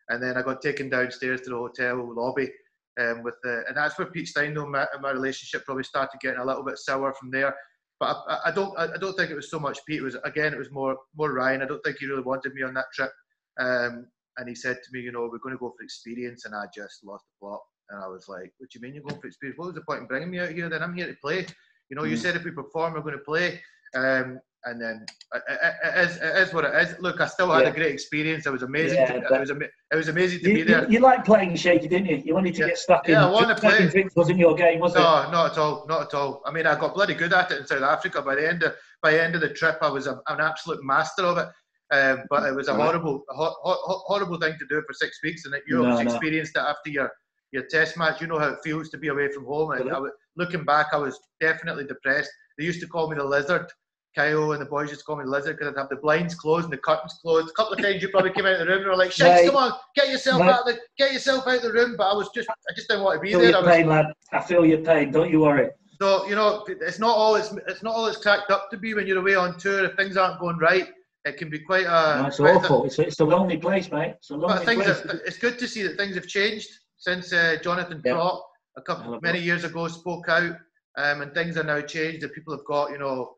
And 0.09 0.23
then 0.23 0.39
I 0.39 0.43
got 0.43 0.63
taken 0.63 0.89
downstairs 0.89 1.43
to 1.43 1.51
the 1.51 1.57
hotel 1.57 2.13
lobby. 2.17 2.51
Um, 2.99 3.23
with 3.23 3.35
the, 3.43 3.65
and 3.69 3.77
that's 3.77 3.99
where 3.99 4.11
Pete 4.11 4.31
Steindl, 4.35 4.71
my, 4.71 4.87
my 5.03 5.11
relationship 5.11 5.67
probably 5.67 5.85
started 5.85 6.19
getting 6.23 6.41
a 6.41 6.45
little 6.45 6.65
bit 6.65 6.79
sour 6.79 7.13
from 7.13 7.31
there. 7.31 7.55
But 8.01 8.17
I, 8.27 8.39
I, 8.47 8.51
don't 8.51 8.79
I 8.79 8.97
don't 8.99 9.15
think 9.15 9.31
it 9.31 9.37
was 9.37 9.51
so 9.51 9.59
much 9.59 9.79
Pete. 9.87 10.01
It 10.01 10.03
was 10.03 10.17
again 10.25 10.55
it 10.55 10.59
was 10.59 10.71
more 10.71 10.97
more 11.17 11.33
Ryan. 11.33 11.63
I 11.63 11.67
don't 11.67 11.83
think 11.83 11.99
he 11.99 12.07
really 12.07 12.23
wanted 12.23 12.55
me 12.55 12.63
on 12.63 12.75
that 12.75 12.87
trip. 12.95 13.11
Um, 13.59 14.07
and 14.39 14.49
he 14.49 14.55
said 14.55 14.77
to 14.77 14.89
me, 14.93 15.01
you 15.01 15.13
know, 15.13 15.29
we're 15.31 15.39
going 15.39 15.55
to 15.55 15.59
go 15.59 15.75
for 15.77 15.83
experience, 15.83 16.45
and 16.45 16.55
I 16.55 16.65
just 16.75 17.05
lost 17.05 17.25
the 17.25 17.47
plot. 17.47 17.61
And 17.89 18.03
I 18.03 18.07
was 18.07 18.27
like, 18.29 18.53
what 18.59 18.71
do 18.71 18.79
you 18.79 18.83
mean 18.83 18.95
you're 18.95 19.03
going 19.03 19.21
for 19.21 19.27
experience? 19.27 19.59
What 19.59 19.67
was 19.67 19.75
the 19.75 19.81
point 19.83 20.03
in 20.03 20.07
bringing 20.07 20.31
me 20.31 20.41
out 20.41 20.51
here? 20.51 20.69
Then 20.69 20.83
I'm 20.83 20.95
here 20.95 21.07
to 21.07 21.17
play. 21.23 21.47
You 21.89 21.97
know, 21.97 22.03
mm. 22.03 22.11
you 22.11 22.17
said 22.17 22.37
if 22.37 22.45
we 22.45 22.51
perform, 22.51 22.95
we're 22.95 23.01
going 23.01 23.19
to 23.19 23.25
play. 23.25 23.61
Um, 23.97 24.41
and 24.67 24.81
then 24.81 25.07
it, 25.33 25.43
it, 25.49 25.75
it, 25.85 26.11
is, 26.11 26.17
it 26.17 26.37
is 26.49 26.53
what 26.53 26.65
it 26.65 26.75
is. 26.75 26.97
Look, 26.99 27.21
I 27.21 27.27
still 27.27 27.53
had 27.53 27.63
yeah. 27.63 27.69
a 27.69 27.73
great 27.73 27.93
experience. 27.93 28.47
It 28.47 28.51
was 28.51 28.63
amazing. 28.63 28.99
Yeah, 28.99 29.13
to, 29.13 29.35
it 29.35 29.41
was 29.41 29.51
it 29.51 29.97
was 29.97 30.09
amazing 30.09 30.41
to 30.41 30.49
you, 30.49 30.55
be 30.57 30.63
there. 30.65 30.91
You, 30.91 30.99
like 30.99 31.25
playing 31.25 31.55
shaky, 31.55 31.87
didn't 31.87 32.09
you? 32.09 32.17
You 32.25 32.35
wanted 32.35 32.55
to 32.55 32.63
yeah. 32.63 32.67
get 32.69 32.79
stuck 32.79 33.09
in. 33.09 33.13
Yeah, 33.13 33.29
I 33.29 33.31
wanted 33.31 33.55
to 33.55 33.61
play. 33.61 34.09
Wasn't 34.17 34.39
your 34.39 34.57
game, 34.57 34.81
was 34.81 34.95
no, 34.95 35.01
it? 35.01 35.25
No, 35.27 35.31
not 35.31 35.53
at 35.53 35.59
all. 35.59 35.87
Not 35.89 36.03
at 36.03 36.15
all. 36.15 36.43
I 36.45 36.51
mean, 36.51 36.67
I 36.67 36.79
got 36.79 36.95
bloody 36.95 37.15
good 37.15 37.33
at 37.33 37.53
it 37.53 37.61
in 37.61 37.67
South 37.67 37.83
Africa. 37.83 38.23
By 38.23 38.35
the 38.35 38.49
end 38.49 38.65
of 38.65 38.75
by 39.03 39.13
the 39.13 39.23
end 39.23 39.37
of 39.37 39.41
the 39.41 39.51
trip, 39.51 39.79
I 39.83 39.89
was 39.89 40.09
a, 40.09 40.21
an 40.29 40.41
absolute 40.41 40.83
master 40.83 41.23
of 41.23 41.39
it. 41.39 41.49
Um, 41.93 42.25
but 42.29 42.43
it 42.43 42.53
was 42.53 42.67
a 42.67 42.75
horrible, 42.75 43.23
ho- 43.29 43.55
ho- 43.63 44.03
horrible 44.07 44.39
thing 44.39 44.57
to 44.59 44.67
do 44.69 44.83
for 44.85 44.93
six 44.93 45.21
weeks, 45.23 45.45
and 45.45 45.55
you 45.69 45.81
no, 45.81 45.99
experienced 45.99 46.57
no. 46.57 46.63
it 46.63 46.65
after 46.65 46.91
your 46.91 47.13
your 47.53 47.63
test 47.71 47.97
match. 47.97 48.21
You 48.21 48.27
know 48.27 48.41
how 48.41 48.49
it 48.49 48.59
feels 48.65 48.89
to 48.91 48.99
be 48.99 49.09
away 49.09 49.31
from 49.31 49.45
home. 49.45 49.71
And 49.71 49.93
I 49.93 49.99
was, 50.01 50.11
looking 50.37 50.65
back, 50.65 50.89
I 50.93 50.97
was 50.97 51.21
definitely 51.41 51.85
depressed. 51.85 52.31
They 52.59 52.65
used 52.65 52.81
to 52.81 52.89
call 52.89 53.09
me 53.09 53.17
the 53.17 53.25
lizard 53.25 53.71
Kyle 54.17 54.53
and 54.53 54.61
the 54.61 54.67
boys 54.67 54.91
just 54.91 55.05
call 55.05 55.17
me 55.17 55.25
Lizard 55.25 55.59
because 55.59 55.73
I'd 55.73 55.79
have 55.79 55.91
the 55.91 55.97
blinds 55.97 56.35
closed 56.35 56.65
and 56.65 56.73
the 56.73 56.79
curtains 56.79 57.19
closed. 57.21 57.51
A 57.51 57.53
couple 57.53 57.75
of 57.75 57.83
times 57.83 58.03
you 58.03 58.09
probably 58.09 58.33
came 58.33 58.47
out 58.47 58.55
of 58.55 58.61
the 58.61 58.67
room 58.67 58.79
and 58.79 58.89
were 58.89 58.97
like, 58.97 59.13
"Shite, 59.13 59.31
right. 59.31 59.47
come 59.47 59.57
on, 59.57 59.73
get 59.95 60.09
yourself 60.09 60.41
right. 60.41 60.51
out 60.51 60.61
of 60.61 60.67
the, 60.67 60.81
get 60.97 61.13
yourself 61.13 61.47
out 61.47 61.57
of 61.57 61.63
the 61.63 61.73
room." 61.73 61.97
But 61.97 62.11
I 62.11 62.15
was 62.15 62.31
just, 62.35 62.49
I 62.49 62.73
just 62.75 62.89
didn't 62.89 63.05
want 63.05 63.17
to 63.17 63.21
be 63.21 63.29
I 63.29 63.33
feel 63.33 63.41
there. 63.41 63.51
Your 63.51 63.69
I 63.69 63.77
pain, 63.77 63.87
lad. 63.87 64.07
I 64.33 64.41
feel 64.41 64.65
your 64.65 64.79
pain. 64.79 65.11
Don't 65.11 65.31
you 65.31 65.41
worry. 65.41 65.71
So 66.01 66.27
you 66.27 66.35
know, 66.35 66.65
it's 66.69 66.99
not 66.99 67.17
all 67.17 67.37
it's 67.37 67.53
it's 67.69 67.83
not 67.83 67.95
all 67.95 68.07
it's 68.07 68.19
cracked 68.19 68.51
up 68.51 68.71
to 68.71 68.77
be 68.77 68.95
when 68.95 69.07
you're 69.07 69.19
away 69.19 69.35
on 69.35 69.59
tour. 69.59 69.85
If 69.85 69.97
things 69.97 70.17
aren't 70.17 70.41
going 70.41 70.59
right, 70.59 70.89
it 71.25 71.37
can 71.37 71.51
be 71.51 71.59
quite 71.59 71.87
a. 71.87 72.23
No, 72.23 72.27
it's 72.29 72.41
awful. 72.41 72.83
A, 72.83 72.87
it's, 72.87 72.99
it's 72.99 73.21
a 73.21 73.25
lonely 73.25 73.59
place, 73.59 73.91
mate. 73.91 74.15
It's 74.19 74.31
a 74.31 74.37
lonely 74.37 74.65
place. 74.65 74.89
Are, 74.89 75.21
it's 75.27 75.39
good 75.39 75.59
to 75.59 75.69
see 75.69 75.83
that 75.83 75.97
things 75.97 76.15
have 76.15 76.27
changed 76.27 76.69
since 76.97 77.33
uh, 77.33 77.57
Jonathan 77.63 78.01
yep. 78.05 78.15
Trott 78.15 78.43
a 78.77 78.83
couple 78.83 79.19
many 79.23 79.41
years 79.41 79.65
ago 79.65 79.89
spoke 79.89 80.29
out, 80.29 80.57
um, 80.97 81.23
and 81.23 81.33
things 81.35 81.57
are 81.57 81.65
now 81.65 81.81
changed. 81.81 82.23
And 82.23 82.33
people 82.33 82.55
have 82.55 82.65
got 82.67 82.91
you 82.91 82.99
know 82.99 83.36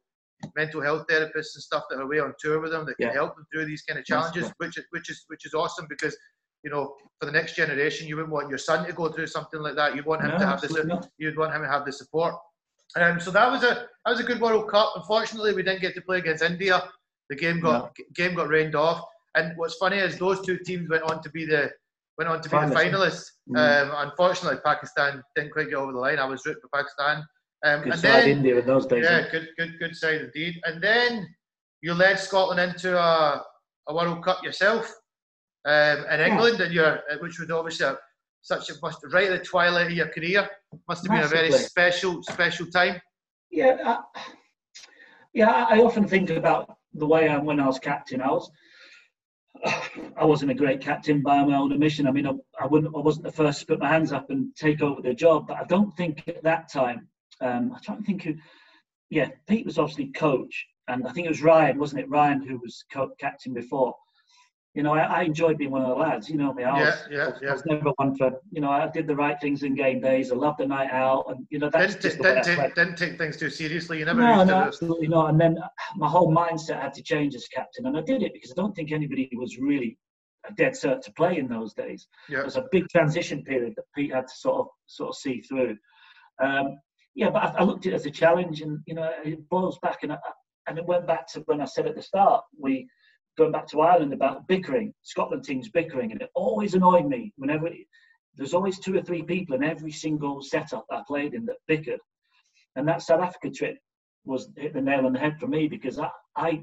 mental 0.57 0.81
health 0.81 1.07
therapists 1.11 1.55
and 1.55 1.63
stuff 1.63 1.85
that 1.91 1.99
are 1.99 2.03
away 2.03 2.21
on 2.21 2.33
tour 2.39 2.61
with 2.61 2.73
them 2.73 2.87
that 2.87 2.97
can 2.97 3.09
yeah. 3.09 3.15
help 3.15 3.35
them 3.35 3.47
through 3.53 3.65
these 3.65 3.83
kind 3.83 3.99
of 3.99 4.05
challenges, 4.05 4.53
which 4.59 4.79
is 4.79 4.85
which 4.91 5.11
is 5.11 5.25
which 5.29 5.45
is 5.45 5.55
awesome 5.55 5.87
because 5.89 6.17
you 6.65 6.71
know 6.71 6.95
for 7.19 7.27
the 7.27 7.33
next 7.33 7.57
generation 7.57 8.07
you 8.07 8.17
wouldn't 8.17 8.33
want 8.33 8.49
your 8.49 8.59
son 8.59 8.87
to 8.87 8.93
go 8.93 9.09
through 9.09 9.27
something 9.27 9.61
like 9.61 9.77
that. 9.77 9.97
You 9.97 10.03
want 10.05 10.23
him 10.23 10.31
no, 10.31 10.39
to 10.39 10.47
have 10.47 10.61
this. 10.61 10.77
You'd 11.19 11.37
want 11.37 11.55
him 11.55 11.63
to 11.63 11.69
have 11.69 11.85
the 11.85 11.93
support. 11.93 12.35
Um, 12.97 13.21
so 13.21 13.31
that 13.31 13.51
was 13.51 13.63
a 13.65 13.89
that 14.05 14.11
was 14.11 14.21
a 14.21 14.25
good 14.25 14.41
World 14.41 14.71
Cup. 14.71 14.93
Unfortunately, 14.97 15.55
we 15.55 15.63
didn't 15.63 15.83
get 15.83 15.95
to 15.95 16.01
play 16.01 16.19
against 16.19 16.43
India. 16.43 16.89
The 17.29 17.37
game 17.37 17.61
got 17.61 17.93
no. 17.99 18.05
game 18.15 18.35
got 18.35 18.49
rained 18.49 18.75
off. 18.75 19.05
And 19.35 19.53
what's 19.57 19.77
funny 19.77 19.99
is 19.99 20.19
those 20.19 20.41
two 20.45 20.59
teams 20.59 20.89
went 20.89 21.03
on 21.03 21.23
to 21.23 21.31
be 21.31 21.45
the 21.45 21.71
went 22.17 22.31
on 22.31 22.41
to 22.43 22.49
be 22.49 22.57
the 22.57 22.75
finalists. 22.75 23.31
Mm. 23.51 23.91
Um, 23.91 24.09
unfortunately, 24.09 24.59
Pakistan 24.65 25.23
didn't 25.37 25.53
quite 25.53 25.69
get 25.69 25.77
over 25.77 25.93
the 25.93 25.99
line. 25.99 26.19
I 26.19 26.25
was 26.25 26.45
rooting 26.47 26.63
for 26.63 26.69
Pakistan 26.77 27.25
Um, 27.65 27.83
good 27.83 27.93
and 27.93 28.01
side 28.01 28.23
then, 28.25 28.29
India 28.31 28.59
in 28.59 28.67
those 28.67 28.87
days. 28.87 29.05
Yeah, 29.05 29.29
good, 29.31 29.49
good, 29.57 29.79
good 29.79 29.97
side 29.97 30.21
indeed. 30.21 30.61
And 30.65 30.83
then 30.83 31.27
you 31.81 31.95
led 31.95 32.19
Scotland 32.19 32.61
into 32.61 32.97
a, 32.97 33.45
a 33.89 33.95
World 33.95 34.23
Cup 34.25 34.45
yourself 34.45 34.93
um, 35.65 36.05
in 36.11 36.21
England, 36.21 36.59
yeah. 36.59 36.65
and 36.65 36.75
you're, 36.75 37.03
which 37.21 37.39
was 37.39 37.51
obviously 37.51 37.87
a, 37.87 37.99
such 38.43 38.71
a 38.71 38.75
must 38.81 39.05
right 39.13 39.31
at 39.31 39.39
the 39.39 39.45
twilight 39.45 39.87
of 39.87 39.93
your 39.93 40.09
career. 40.09 40.49
Must 40.89 41.07
have 41.07 41.11
Massively. 41.11 41.37
been 41.37 41.47
a 41.47 41.51
very 41.51 41.63
special, 41.63 42.23
special 42.23 42.67
time. 42.67 43.01
Yeah, 43.51 43.77
I, 43.85 44.21
yeah. 45.35 45.67
I 45.69 45.79
often 45.79 46.07
think 46.07 46.31
about 46.31 46.77
the 46.95 47.07
way 47.07 47.29
I 47.29 47.39
when 47.39 47.61
I 47.61 47.67
was 47.67 47.79
captain. 47.79 48.21
I 48.21 48.31
was. 48.31 48.51
I 50.17 50.25
wasn't 50.25 50.53
a 50.53 50.55
great 50.55 50.81
captain 50.81 51.23
by 51.23 51.43
my 51.45 51.57
own 51.57 51.73
admission. 51.73 52.07
I 52.07 52.13
mean, 52.13 52.27
I, 52.27 52.33
I, 52.61 52.67
wouldn't, 52.67 52.95
I 52.95 53.01
wasn't 53.01 53.25
the 53.25 53.33
first 53.33 53.61
to 53.61 53.67
put 53.67 53.81
my 53.81 53.89
hands 53.89 54.13
up 54.13 54.31
and 54.31 54.55
take 54.55 54.83
over 54.83 55.03
the 55.03 55.15
job, 55.15 55.49
but 55.49 55.57
I 55.57 55.65
don't 55.65 55.97
think 55.97 56.23
at 56.29 56.45
that 56.45 56.71
time. 56.71 57.09
Um, 57.41 57.73
I 57.75 57.79
try 57.81 57.97
to 57.97 58.03
think 58.03 58.23
who. 58.23 58.35
Yeah, 59.11 59.29
Pete 59.47 59.65
was 59.65 59.79
obviously 59.79 60.09
coach, 60.09 60.67
and 60.87 61.07
I 61.07 61.13
think 61.13 61.27
it 61.27 61.31
was 61.31 61.43
Ryan, 61.43 61.79
wasn't 61.79 62.03
it? 62.03 62.11
Ryan 62.11 62.47
who 62.47 62.59
was 62.59 62.85
co- 62.93 63.15
captain 63.19 63.55
before 63.55 63.95
you 64.79 64.85
know, 64.85 64.95
I, 64.95 65.01
I 65.01 65.23
enjoyed 65.23 65.59
being 65.59 65.73
one 65.73 65.83
of 65.83 65.89
the 65.89 65.95
lads. 65.95 66.29
You 66.29 66.37
know 66.37 66.53
me. 66.53 66.63
I 66.63 66.73
was, 66.73 66.95
yeah, 67.11 67.17
yeah, 67.17 67.25
I 67.25 67.53
was, 67.53 67.63
yeah. 67.67 67.75
never 67.75 67.91
one 67.97 68.17
for, 68.17 68.31
you 68.53 68.61
know, 68.61 68.71
I 68.71 68.89
did 68.89 69.09
the 69.09 69.17
right 69.17 69.37
things 69.41 69.65
in 69.65 69.75
game 69.75 70.01
days. 70.01 70.31
I 70.31 70.37
loved 70.37 70.61
the 70.61 70.67
night 70.67 70.91
out, 70.93 71.25
and 71.29 71.45
you 71.51 71.59
know, 71.59 71.69
that's 71.69 71.95
didn't, 71.95 72.03
just 72.03 72.19
didn't, 72.19 72.45
take, 72.45 72.75
didn't 72.77 72.97
take 72.97 73.19
things 73.19 73.37
too 73.37 73.51
seriously. 73.51 73.99
You 73.99 74.05
never. 74.05 74.21
No, 74.21 74.45
no, 74.45 74.55
absolutely 74.55 75.09
not. 75.09 75.31
And 75.31 75.41
then 75.41 75.59
my 75.97 76.09
whole 76.09 76.33
mindset 76.33 76.81
had 76.81 76.95
to 76.95 77.03
change 77.03 77.35
as 77.35 77.49
captain, 77.49 77.87
and 77.87 77.97
I 77.97 78.03
did 78.03 78.23
it 78.23 78.33
because 78.33 78.53
I 78.53 78.55
don't 78.55 78.73
think 78.73 78.93
anybody 78.93 79.29
was 79.33 79.59
really 79.59 79.99
a 80.49 80.53
dead 80.53 80.75
cert 80.75 81.01
to 81.03 81.13
play 81.15 81.39
in 81.39 81.49
those 81.49 81.75
days. 81.75 82.07
Yeah. 82.29 82.41
It 82.41 82.45
was 82.45 82.57
a 82.57 82.67
big 82.71 82.89
transition 82.89 83.43
period 83.43 83.75
that 83.77 83.85
Pete 83.97 84.15
had 84.15 84.29
to 84.29 84.35
sort 84.37 84.61
of 84.61 84.67
sort 84.87 85.09
of 85.09 85.17
see 85.17 85.41
through. 85.41 85.77
Um, 86.41 86.79
yeah, 87.19 87.31
but 87.31 87.43
I, 87.43 87.49
I, 87.59 87.63
looked 87.65 87.85
at 87.87 87.93
it 87.93 87.97
as 87.97 88.07
a 88.07 88.13
challenge, 88.13 88.61
and 88.61 88.79
you 88.87 88.95
know, 88.95 89.11
it 89.25 89.49
boils 89.49 89.77
back, 89.83 90.05
and 90.05 90.13
I, 90.13 90.19
and 90.69 90.79
it 90.79 90.87
went 90.87 91.05
back 91.05 91.27
to 91.33 91.41
when 91.47 91.61
I 91.61 91.65
said 91.65 91.89
at 91.89 91.97
the 91.97 92.03
start, 92.03 92.45
we 92.57 92.87
going 93.37 93.51
back 93.51 93.67
to 93.69 93.81
Ireland 93.81 94.13
about 94.13 94.47
bickering, 94.47 94.95
Scotland 95.03 95.43
teams 95.43 95.69
bickering, 95.69 96.13
and 96.13 96.23
it 96.23 96.31
always 96.37 96.75
annoyed 96.75 97.07
me 97.07 97.33
whenever 97.37 97.67
it, 97.67 97.79
there's 98.37 98.55
always 98.55 98.79
two 98.79 98.97
or 98.97 99.03
three 99.03 99.25
people 99.25 99.57
in 99.57 99.65
every 99.65 99.91
single 99.91 100.41
setup 100.41 100.87
I 100.93 101.03
played 101.09 101.35
in 101.35 101.45
that 101.47 101.57
bickered. 101.67 101.99
And 102.77 102.87
that 102.87 103.03
South 103.03 103.21
Africa 103.21 103.51
trip 103.51 103.79
was 104.25 104.51
hit 104.57 104.75
the 104.75 104.81
nail 104.81 105.05
on 105.05 105.13
the 105.13 105.19
head 105.19 105.41
for 105.41 105.49
me 105.49 105.67
because 105.67 105.99
I, 105.99 106.11
I, 106.37 106.63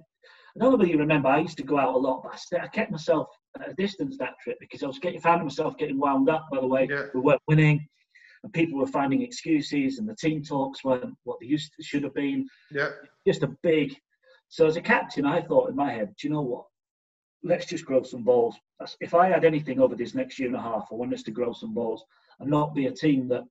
know 0.55 0.69
whether 0.69 0.87
you 0.87 0.97
remember, 0.97 1.27
I 1.27 1.39
used 1.39 1.57
to 1.57 1.63
go 1.63 1.77
out 1.77 1.95
a 1.95 1.97
lot, 1.97 2.23
but 2.23 2.61
I 2.61 2.67
kept 2.67 2.91
myself 2.91 3.27
at 3.59 3.71
a 3.71 3.73
distance 3.73 4.17
that 4.19 4.35
trip 4.41 4.55
because 4.61 4.83
I 4.83 4.87
was 4.87 4.99
getting, 4.99 5.19
found 5.19 5.43
myself 5.43 5.75
getting 5.75 5.99
wound 5.99 6.29
up, 6.29 6.47
by 6.49 6.61
the 6.61 6.67
way. 6.67 6.87
Yeah. 6.89 7.07
We 7.13 7.19
weren't 7.19 7.41
winning 7.49 7.85
and 8.45 8.53
people 8.53 8.79
were 8.79 8.87
finding 8.87 9.23
excuses 9.23 9.97
and 9.99 10.07
the 10.07 10.15
team 10.15 10.41
talks 10.41 10.85
weren't 10.85 11.17
what 11.23 11.39
they 11.41 11.47
used 11.47 11.73
to, 11.75 11.83
should 11.83 12.03
have 12.03 12.13
been. 12.13 12.47
Yeah. 12.71 12.91
Just 13.27 13.43
a 13.43 13.47
big 13.63 13.97
so 14.49 14.65
as 14.65 14.77
a 14.77 14.81
captain, 14.81 15.25
I 15.25 15.41
thought 15.41 15.69
in 15.69 15.75
my 15.75 15.91
head, 15.91 16.15
do 16.15 16.27
you 16.27 16.33
know 16.33 16.41
what? 16.41 16.65
Let's 17.43 17.65
just 17.65 17.85
grow 17.85 18.03
some 18.03 18.23
balls. 18.23 18.55
If 18.99 19.13
I 19.13 19.27
had 19.27 19.45
anything 19.45 19.79
over 19.79 19.95
this 19.95 20.15
next 20.15 20.39
year 20.39 20.47
and 20.47 20.57
a 20.57 20.61
half, 20.61 20.87
I 20.91 20.95
want 20.95 21.13
us 21.13 21.23
to 21.23 21.31
grow 21.31 21.53
some 21.53 21.73
balls 21.73 22.03
and 22.39 22.49
not 22.49 22.73
be 22.73 22.87
a 22.87 22.91
team 22.91 23.27
that 23.29 23.43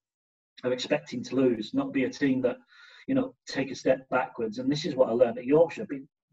are 0.62 0.72
expecting 0.72 1.22
to 1.24 1.36
lose, 1.36 1.74
not 1.74 1.92
be 1.92 2.05
a 2.05 2.11
team 2.11 2.40
that, 2.42 2.57
you 3.07 3.14
know, 3.14 3.34
take 3.47 3.70
a 3.70 3.74
step 3.74 4.09
backwards. 4.09 4.59
And 4.59 4.70
this 4.70 4.84
is 4.84 4.95
what 4.95 5.09
I 5.09 5.12
learned 5.12 5.38
at 5.38 5.45
Yorkshire 5.45 5.86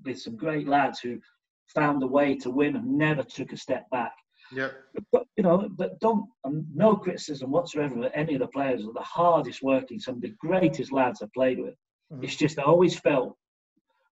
with 0.04 0.20
some 0.20 0.36
great 0.36 0.68
lads 0.68 1.00
who 1.00 1.20
found 1.68 2.02
a 2.04 2.08
way 2.08 2.36
to 2.38 2.50
win 2.50 2.76
and 2.76 2.98
never 2.98 3.24
took 3.24 3.52
a 3.52 3.58
step 3.58 3.90
back. 3.92 4.14
Yeah. 4.52 4.70
But 5.12 5.26
you 5.38 5.44
know, 5.44 5.70
but 5.72 6.00
don't 6.00 6.26
um, 6.44 6.66
no 6.74 6.96
criticism 6.96 7.52
whatsoever 7.52 8.06
of 8.06 8.12
any 8.14 8.34
of 8.36 8.40
the 8.42 8.48
players 8.48 8.86
are 8.86 8.94
the 8.94 9.00
hardest 9.02 9.62
working, 9.62 10.00
some 10.00 10.16
of 10.16 10.22
the 10.22 10.36
greatest 10.40 10.92
lads 10.92 11.22
I've 11.22 11.34
played 11.34 11.60
with. 11.60 11.76
Mm-hmm. 12.12 12.24
It's 12.24 12.36
just 12.36 12.60
I 12.60 12.64
always 12.64 12.98
felt 12.98 13.38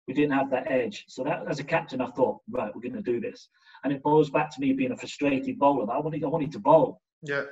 we 0.10 0.16
didn't 0.16 0.32
have 0.32 0.50
that 0.50 0.70
edge. 0.72 1.06
So 1.08 1.24
that 1.24 1.44
as 1.48 1.60
a 1.60 1.64
captain, 1.64 2.02
I 2.02 2.08
thought, 2.08 2.40
right, 2.50 2.74
we're 2.74 2.82
going 2.82 2.96
to 2.96 3.02
do 3.02 3.22
this. 3.22 3.48
And 3.84 3.94
it 3.94 4.02
boils 4.02 4.32
back 4.32 4.54
to 4.56 4.60
me 4.60 4.74
being 4.74 4.92
a 4.92 4.98
frustrated 4.98 5.60
bowler. 5.60 5.92
I 5.92 6.00
wanted, 6.00 6.24
I 6.24 6.28
wanted 6.28 6.52
to 6.54 6.60
bowl. 6.60 7.00
Yeah. 7.22 7.44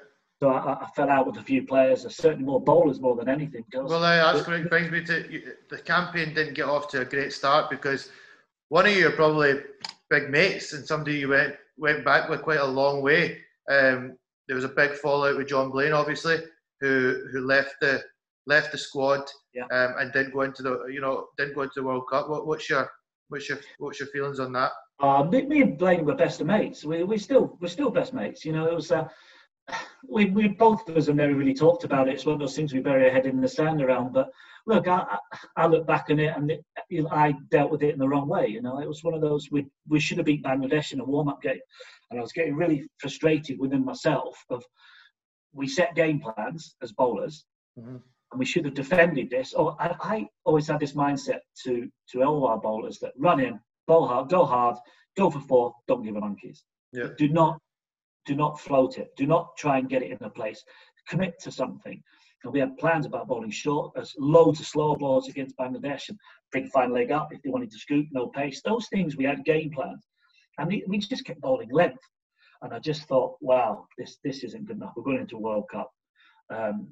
So 0.41 0.49
I, 0.49 0.73
I, 0.73 0.87
fell 0.95 1.09
out 1.09 1.27
with 1.27 1.37
a 1.37 1.43
few 1.43 1.65
players. 1.65 2.01
There's 2.01 2.17
certainly 2.17 2.45
more 2.45 2.59
bowlers 2.59 2.99
more 2.99 3.15
than 3.15 3.29
anything. 3.29 3.63
Well, 3.73 4.03
uh, 4.03 4.33
that's 4.33 4.47
brings 4.67 4.91
me 4.91 5.03
to 5.03 5.53
the 5.69 5.77
campaign 5.79 6.33
didn't 6.33 6.55
get 6.55 6.65
off 6.65 6.87
to 6.89 7.01
a 7.01 7.05
great 7.05 7.33
start 7.33 7.69
because 7.69 8.09
one 8.69 8.85
of 8.85 8.95
your 8.95 9.11
probably 9.11 9.61
big 10.09 10.29
mates 10.29 10.73
and 10.73 10.85
somebody 10.85 11.17
you 11.17 11.29
went 11.29 11.55
went 11.77 12.05
back 12.05 12.29
with 12.29 12.41
quite 12.41 12.59
a 12.59 12.65
long 12.65 13.01
way. 13.01 13.39
Um, 13.69 14.17
there 14.47 14.55
was 14.55 14.63
a 14.63 14.69
big 14.69 14.93
fallout 14.95 15.37
with 15.37 15.47
John 15.47 15.71
Blain, 15.71 15.93
obviously, 15.93 16.37
who 16.81 17.27
who 17.31 17.45
left 17.45 17.75
the 17.81 18.01
left 18.45 18.71
the 18.71 18.77
squad 18.77 19.23
yeah. 19.53 19.65
um, 19.71 19.95
and 19.99 20.13
didn't 20.13 20.33
go 20.33 20.41
into 20.41 20.63
the 20.63 20.85
you 20.85 21.01
know 21.01 21.27
didn't 21.37 21.55
go 21.55 21.61
into 21.61 21.73
the 21.75 21.83
World 21.83 22.03
Cup. 22.09 22.29
What, 22.29 22.47
what's 22.47 22.69
your 22.69 22.89
what's 23.29 23.49
your 23.49 23.59
what's 23.79 23.99
your 23.99 24.09
feelings 24.09 24.39
on 24.39 24.53
that? 24.53 24.71
Uh, 24.99 25.23
me, 25.23 25.43
me 25.43 25.61
and 25.61 25.77
Blain 25.77 26.05
were 26.05 26.15
best 26.15 26.41
of 26.41 26.47
mates. 26.47 26.83
We 26.83 27.03
we 27.03 27.17
still 27.17 27.57
we're 27.61 27.67
still 27.67 27.89
best 27.89 28.13
mates. 28.13 28.45
You 28.45 28.53
know, 28.53 28.65
it 28.65 28.75
was. 28.75 28.91
Uh, 28.91 29.07
we, 30.07 30.25
we 30.25 30.47
both 30.47 30.87
of 30.87 30.97
us 30.97 31.07
have 31.07 31.15
never 31.15 31.35
really 31.35 31.53
talked 31.53 31.83
about 31.83 32.07
it. 32.07 32.13
It's 32.13 32.25
one 32.25 32.33
of 32.33 32.39
those 32.39 32.55
things 32.55 32.73
we 32.73 32.79
bury 32.79 33.05
our 33.05 33.11
head 33.11 33.25
in 33.25 33.41
the 33.41 33.47
sand 33.47 33.81
around. 33.81 34.13
But 34.13 34.29
look, 34.65 34.87
I, 34.87 35.17
I 35.55 35.67
look 35.67 35.85
back 35.85 36.07
on 36.09 36.19
it 36.19 36.35
and 36.35 36.51
it, 36.51 36.65
you 36.89 37.03
know, 37.03 37.09
I 37.09 37.33
dealt 37.49 37.71
with 37.71 37.83
it 37.83 37.93
in 37.93 37.99
the 37.99 38.07
wrong 38.07 38.27
way. 38.27 38.47
You 38.47 38.61
know, 38.61 38.79
it 38.79 38.87
was 38.87 39.03
one 39.03 39.13
of 39.13 39.21
those 39.21 39.49
we 39.51 39.65
we 39.87 39.99
should 39.99 40.17
have 40.17 40.25
beat 40.25 40.43
Bangladesh 40.43 40.93
in 40.93 40.99
a 40.99 41.05
warm 41.05 41.29
up 41.29 41.41
game, 41.41 41.59
and 42.09 42.19
I 42.19 42.21
was 42.21 42.31
getting 42.31 42.55
really 42.55 42.87
frustrated 42.99 43.59
within 43.59 43.83
myself 43.83 44.37
of 44.49 44.63
we 45.53 45.67
set 45.67 45.95
game 45.95 46.19
plans 46.19 46.75
as 46.81 46.91
bowlers, 46.93 47.45
mm-hmm 47.77 47.97
and 48.31 48.39
we 48.39 48.45
should 48.45 48.65
have 48.65 48.73
defended 48.73 49.29
this. 49.29 49.53
Or 49.53 49.75
I, 49.79 49.95
I, 49.99 50.27
always 50.45 50.67
had 50.67 50.79
this 50.79 50.93
mindset 50.93 51.39
to 51.63 51.89
to 52.09 52.23
all 52.23 52.45
our 52.45 52.59
bowlers 52.59 52.99
that 52.99 53.13
run 53.17 53.39
in, 53.39 53.59
bowl 53.87 54.07
hard, 54.07 54.29
go 54.29 54.45
hard, 54.45 54.77
go 55.17 55.29
for 55.29 55.39
four, 55.41 55.73
don't 55.87 56.03
give 56.03 56.15
a 56.15 56.19
monkeys. 56.19 56.63
Yeah. 56.93 57.09
Do 57.17 57.29
not 57.29 57.59
do 58.27 58.35
not 58.35 58.59
float 58.59 58.99
it. 58.99 59.09
Do 59.15 59.25
not 59.25 59.57
try 59.57 59.79
and 59.79 59.89
get 59.89 60.03
it 60.03 60.11
in 60.11 60.17
a 60.21 60.29
place. 60.29 60.63
Commit 61.07 61.39
to 61.39 61.51
something. 61.51 62.03
And 62.43 62.53
we 62.53 62.59
had 62.59 62.77
plans 62.77 63.07
about 63.07 63.27
bowling 63.27 63.49
short, 63.49 63.93
as 63.97 64.13
loads 64.19 64.59
of 64.59 64.67
slow 64.67 64.95
balls 64.95 65.27
against 65.27 65.57
Bangladesh 65.57 66.09
and 66.09 66.19
bring 66.51 66.67
fine 66.67 66.93
leg 66.93 67.11
up 67.11 67.29
if 67.31 67.41
they 67.41 67.49
wanted 67.49 67.71
to 67.71 67.79
scoop, 67.79 68.05
no 68.11 68.27
pace. 68.27 68.61
Those 68.61 68.87
things 68.89 69.17
we 69.17 69.23
had 69.23 69.43
game 69.43 69.71
plans. 69.71 70.05
And 70.59 70.67
we 70.87 70.97
just 70.99 71.25
kept 71.25 71.41
bowling 71.41 71.71
length. 71.71 72.03
And 72.61 72.73
I 72.73 72.79
just 72.79 73.03
thought, 73.07 73.37
wow, 73.41 73.85
this 73.97 74.17
this 74.23 74.43
isn't 74.43 74.65
good 74.65 74.77
enough. 74.77 74.93
We're 74.95 75.03
going 75.03 75.19
into 75.19 75.37
a 75.37 75.41
World 75.41 75.65
Cup. 75.71 75.91
Um, 76.49 76.87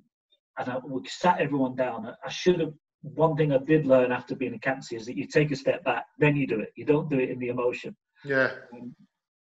and 0.58 0.70
I, 0.70 0.78
we 0.86 1.02
sat 1.08 1.40
everyone 1.40 1.76
down. 1.76 2.08
I 2.24 2.30
should 2.30 2.60
have. 2.60 2.74
One 3.02 3.36
thing 3.36 3.52
I 3.52 3.60
did 3.60 3.86
learn 3.86 4.12
after 4.12 4.36
being 4.36 4.56
a 4.56 4.60
captain 4.60 4.98
is 4.98 5.06
that 5.06 5.18
you 5.18 5.28
take 5.28 5.52
a 5.52 5.56
step 5.56 5.84
back, 5.84 6.06
then 6.18 6.36
you 6.36 6.48
do 6.48 6.60
it. 6.60 6.72
You 6.76 6.86
don't 6.86 7.10
do 7.10 7.20
it 7.20 7.30
in 7.30 7.38
the 7.38 7.50
emotion. 7.50 7.96
Yeah. 8.24 8.52
Um, 8.74 8.96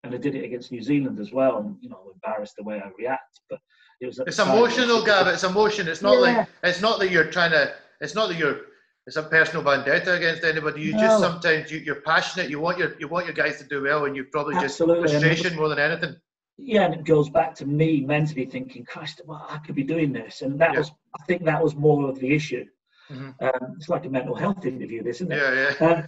and 0.03 0.13
I 0.13 0.17
did 0.17 0.35
it 0.35 0.43
against 0.43 0.71
New 0.71 0.81
Zealand 0.81 1.19
as 1.19 1.31
well, 1.31 1.57
and 1.57 1.75
you 1.81 1.89
know, 1.89 2.11
embarrassed 2.13 2.55
the 2.57 2.63
way 2.63 2.81
I 2.83 2.89
react. 2.97 3.39
But 3.49 3.59
it 4.01 4.07
was. 4.07 4.19
It's 4.25 4.39
emotional, 4.39 5.03
Gav. 5.03 5.27
It's 5.27 5.43
emotion. 5.43 5.87
It's 5.87 6.01
not 6.01 6.13
yeah. 6.13 6.19
like 6.19 6.47
it's 6.63 6.81
not 6.81 6.99
that 6.99 7.11
you're 7.11 7.31
trying 7.31 7.51
to. 7.51 7.73
It's 8.01 8.15
not 8.15 8.29
that 8.29 8.37
you're. 8.37 8.61
It's 9.07 9.15
a 9.15 9.23
personal 9.23 9.63
vendetta 9.63 10.13
against 10.13 10.43
anybody. 10.43 10.81
You 10.81 10.91
no. 10.91 10.99
just 10.99 11.19
sometimes 11.19 11.71
you, 11.71 11.91
are 11.91 12.01
passionate. 12.01 12.49
You 12.49 12.59
want 12.59 12.77
your 12.77 12.95
you 12.99 13.07
want 13.07 13.25
your 13.25 13.35
guys 13.35 13.57
to 13.59 13.63
do 13.63 13.83
well, 13.83 14.05
and 14.05 14.15
you 14.15 14.25
probably 14.25 14.55
Absolutely. 14.55 15.07
just 15.07 15.13
frustration 15.13 15.55
more 15.55 15.69
than 15.69 15.79
anything 15.79 16.15
yeah, 16.61 16.85
and 16.85 16.93
it 16.93 17.05
goes 17.05 17.29
back 17.29 17.55
to 17.55 17.65
me 17.65 18.01
mentally 18.01 18.45
thinking, 18.45 18.83
Christ, 18.83 19.21
well, 19.25 19.45
I 19.49 19.57
could 19.59 19.75
be 19.75 19.83
doing 19.83 20.11
this, 20.11 20.41
and 20.41 20.59
that 20.59 20.73
yeah. 20.73 20.79
was, 20.79 20.91
I 21.19 21.23
think, 21.25 21.45
that 21.45 21.63
was 21.63 21.75
more 21.75 22.09
of 22.09 22.19
the 22.19 22.33
issue. 22.33 22.65
Mm-hmm. 23.09 23.43
Um, 23.43 23.75
it's 23.77 23.89
like 23.89 24.05
a 24.05 24.09
mental 24.09 24.35
health 24.35 24.65
interview, 24.65 25.03
isn't 25.05 25.31
it? 25.31 25.37
Yeah, 25.37 25.73
yeah. 25.79 25.87
Um, 25.87 26.07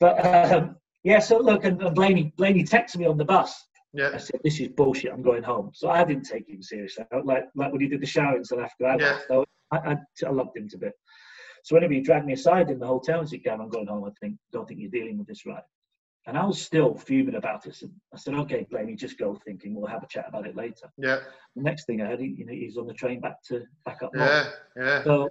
but 0.00 0.26
um, 0.52 0.76
yeah, 1.04 1.18
so 1.18 1.38
look, 1.38 1.64
and, 1.64 1.80
and 1.82 1.94
Blaney, 1.94 2.32
Blaney 2.36 2.64
texted 2.64 2.96
me 2.96 3.06
on 3.06 3.16
the 3.16 3.24
bus. 3.24 3.64
Yeah. 3.92 4.10
I 4.14 4.18
said, 4.18 4.40
"This 4.42 4.60
is 4.60 4.68
bullshit. 4.68 5.12
I'm 5.12 5.22
going 5.22 5.42
home." 5.42 5.70
So 5.74 5.90
I 5.90 6.04
didn't 6.04 6.24
take 6.24 6.48
him 6.48 6.62
seriously. 6.62 7.04
Like 7.24 7.44
like 7.54 7.72
when 7.72 7.80
he 7.80 7.88
did 7.88 8.00
the 8.00 8.06
shower 8.06 8.36
in 8.36 8.44
South 8.44 8.60
Africa. 8.60 8.96
yeah. 8.98 9.18
So 9.28 9.44
I, 9.70 9.76
I, 9.76 9.96
I, 10.26 10.30
loved 10.30 10.56
him 10.56 10.68
to 10.68 10.78
bit. 10.78 10.92
So 11.64 11.76
whenever 11.76 11.92
he 11.92 12.00
dragged 12.00 12.26
me 12.26 12.32
aside 12.32 12.70
in 12.70 12.78
the 12.78 12.86
hotel 12.86 13.20
and 13.20 13.28
said, 13.28 13.42
"Gavin, 13.42 13.60
I'm 13.60 13.68
going 13.68 13.86
home," 13.86 14.04
I 14.04 14.10
think, 14.20 14.38
"Don't 14.52 14.66
think 14.66 14.80
you're 14.80 14.90
dealing 14.90 15.18
with 15.18 15.26
this 15.26 15.44
right." 15.44 15.62
And 16.26 16.38
I 16.38 16.44
was 16.44 16.62
still 16.62 16.94
fuming 16.94 17.34
about 17.34 17.66
it. 17.66 17.74
So 17.74 17.88
I 18.14 18.16
said, 18.16 18.34
okay, 18.34 18.64
Blaney, 18.70 18.94
just 18.94 19.18
go 19.18 19.36
thinking 19.44 19.74
we'll 19.74 19.88
have 19.88 20.04
a 20.04 20.06
chat 20.06 20.26
about 20.28 20.46
it 20.46 20.54
later. 20.54 20.88
Yeah. 20.96 21.18
The 21.56 21.62
next 21.62 21.84
thing 21.84 22.00
I 22.00 22.06
heard, 22.06 22.20
he, 22.20 22.28
you 22.38 22.46
know, 22.46 22.52
he's 22.52 22.76
on 22.76 22.86
the 22.86 22.94
train 22.94 23.20
back 23.20 23.42
to 23.48 23.64
back 23.84 24.04
up. 24.04 24.12
Yeah, 24.14 24.50
yeah. 24.76 25.02
So, 25.02 25.30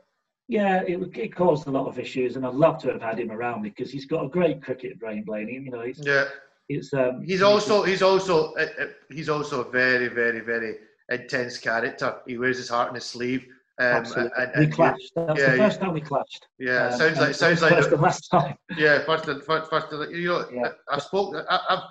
yeah, 0.51 0.81
it, 0.85 0.99
it 1.17 1.33
caused 1.33 1.65
a 1.67 1.71
lot 1.71 1.87
of 1.87 1.97
issues, 1.97 2.35
and 2.35 2.45
I'd 2.45 2.53
love 2.53 2.77
to 2.81 2.91
have 2.91 3.01
had 3.01 3.17
him 3.17 3.31
around 3.31 3.61
because 3.61 3.89
he's 3.89 4.05
got 4.05 4.25
a 4.25 4.27
great 4.27 4.61
cricket 4.61 4.99
brain, 4.99 5.23
Blaney. 5.23 5.53
You 5.53 5.71
know, 5.71 5.81
he's, 5.81 6.01
yeah. 6.05 6.25
It's, 6.67 6.93
um, 6.93 7.23
he's 7.23 7.41
also 7.41 7.83
he's 7.83 8.01
also 8.01 8.53
uh, 8.55 8.67
uh, 8.81 8.85
he's 9.09 9.29
also 9.29 9.61
a 9.61 9.71
very 9.71 10.09
very 10.09 10.41
very 10.41 10.75
intense 11.07 11.57
character. 11.57 12.17
He 12.27 12.37
wears 12.37 12.57
his 12.57 12.67
heart 12.67 12.89
on 12.89 12.95
his 12.95 13.05
sleeve. 13.05 13.47
Um, 13.79 14.03
and, 14.17 14.31
and, 14.35 14.51
we 14.59 14.67
clashed. 14.67 15.13
That 15.15 15.29
was 15.29 15.39
yeah, 15.39 15.51
the 15.51 15.57
first 15.57 15.79
time 15.79 15.93
we 15.93 16.01
clashed. 16.01 16.45
Yeah, 16.59 16.87
um, 16.87 16.99
sounds 16.99 17.17
like 17.17 17.33
sounds 17.33 17.61
like 17.61 17.73
first 17.73 17.89
the 17.89 17.95
last 17.95 18.29
time. 18.29 18.55
Yeah, 18.77 19.05
first 19.05 19.29
and 19.29 19.41
first, 19.43 19.69
first 19.69 19.87
you 20.11 20.27
know, 20.27 20.49
yeah. 20.53 20.71
I, 20.89 20.99
spoke. 20.99 21.33
I, 21.33 21.59
I, 21.69 21.87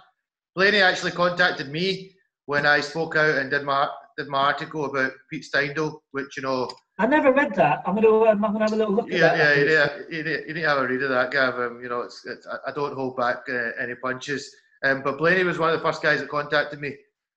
Blaney 0.54 0.82
actually 0.82 1.12
contacted 1.12 1.70
me 1.70 2.14
when 2.44 2.66
I 2.66 2.80
spoke 2.80 3.16
out 3.16 3.36
and 3.36 3.50
did 3.50 3.64
my 3.64 3.88
did 4.20 4.28
my 4.28 4.38
article 4.38 4.84
about 4.84 5.12
Pete 5.30 5.44
Steindl, 5.44 6.00
which 6.12 6.36
you 6.36 6.42
know. 6.42 6.70
I 6.98 7.06
never 7.06 7.32
read 7.32 7.54
that. 7.54 7.82
I'm 7.86 8.00
to 8.00 8.26
um, 8.26 8.44
I'm 8.44 8.54
to 8.54 8.60
have 8.60 8.72
a 8.72 8.76
little 8.76 8.94
look 8.94 9.10
at 9.10 9.20
that. 9.20 9.38
Yeah, 9.38 9.88
you, 10.10 10.22
need, 10.22 10.44
you 10.46 10.54
need 10.54 10.62
to 10.62 10.68
have 10.68 10.78
a 10.78 10.86
read 10.86 11.02
of 11.02 11.08
that, 11.10 11.30
Gav. 11.30 11.58
Um, 11.58 11.80
you 11.82 11.88
know, 11.88 12.02
it's, 12.02 12.24
it's, 12.26 12.46
I 12.66 12.72
don't 12.72 12.94
hold 12.94 13.16
back 13.16 13.38
uh, 13.48 13.70
any 13.80 13.94
punches. 13.94 14.54
Um, 14.84 15.02
but 15.02 15.18
Blaney 15.18 15.44
was 15.44 15.58
one 15.58 15.70
of 15.70 15.78
the 15.78 15.84
first 15.84 16.02
guys 16.02 16.20
that 16.20 16.28
contacted 16.28 16.80
me, 16.80 16.94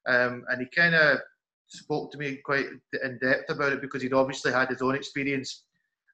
um, 0.08 0.44
and 0.50 0.62
he 0.62 0.68
kind 0.76 0.96
of 0.96 1.20
spoke 1.68 2.12
to 2.12 2.18
me 2.18 2.40
quite 2.44 2.66
in 3.04 3.20
depth 3.20 3.50
about 3.50 3.74
it 3.74 3.82
because 3.82 4.02
he'd 4.02 4.14
obviously 4.14 4.52
had 4.52 4.70
his 4.70 4.82
own 4.82 4.96
experience, 4.96 5.64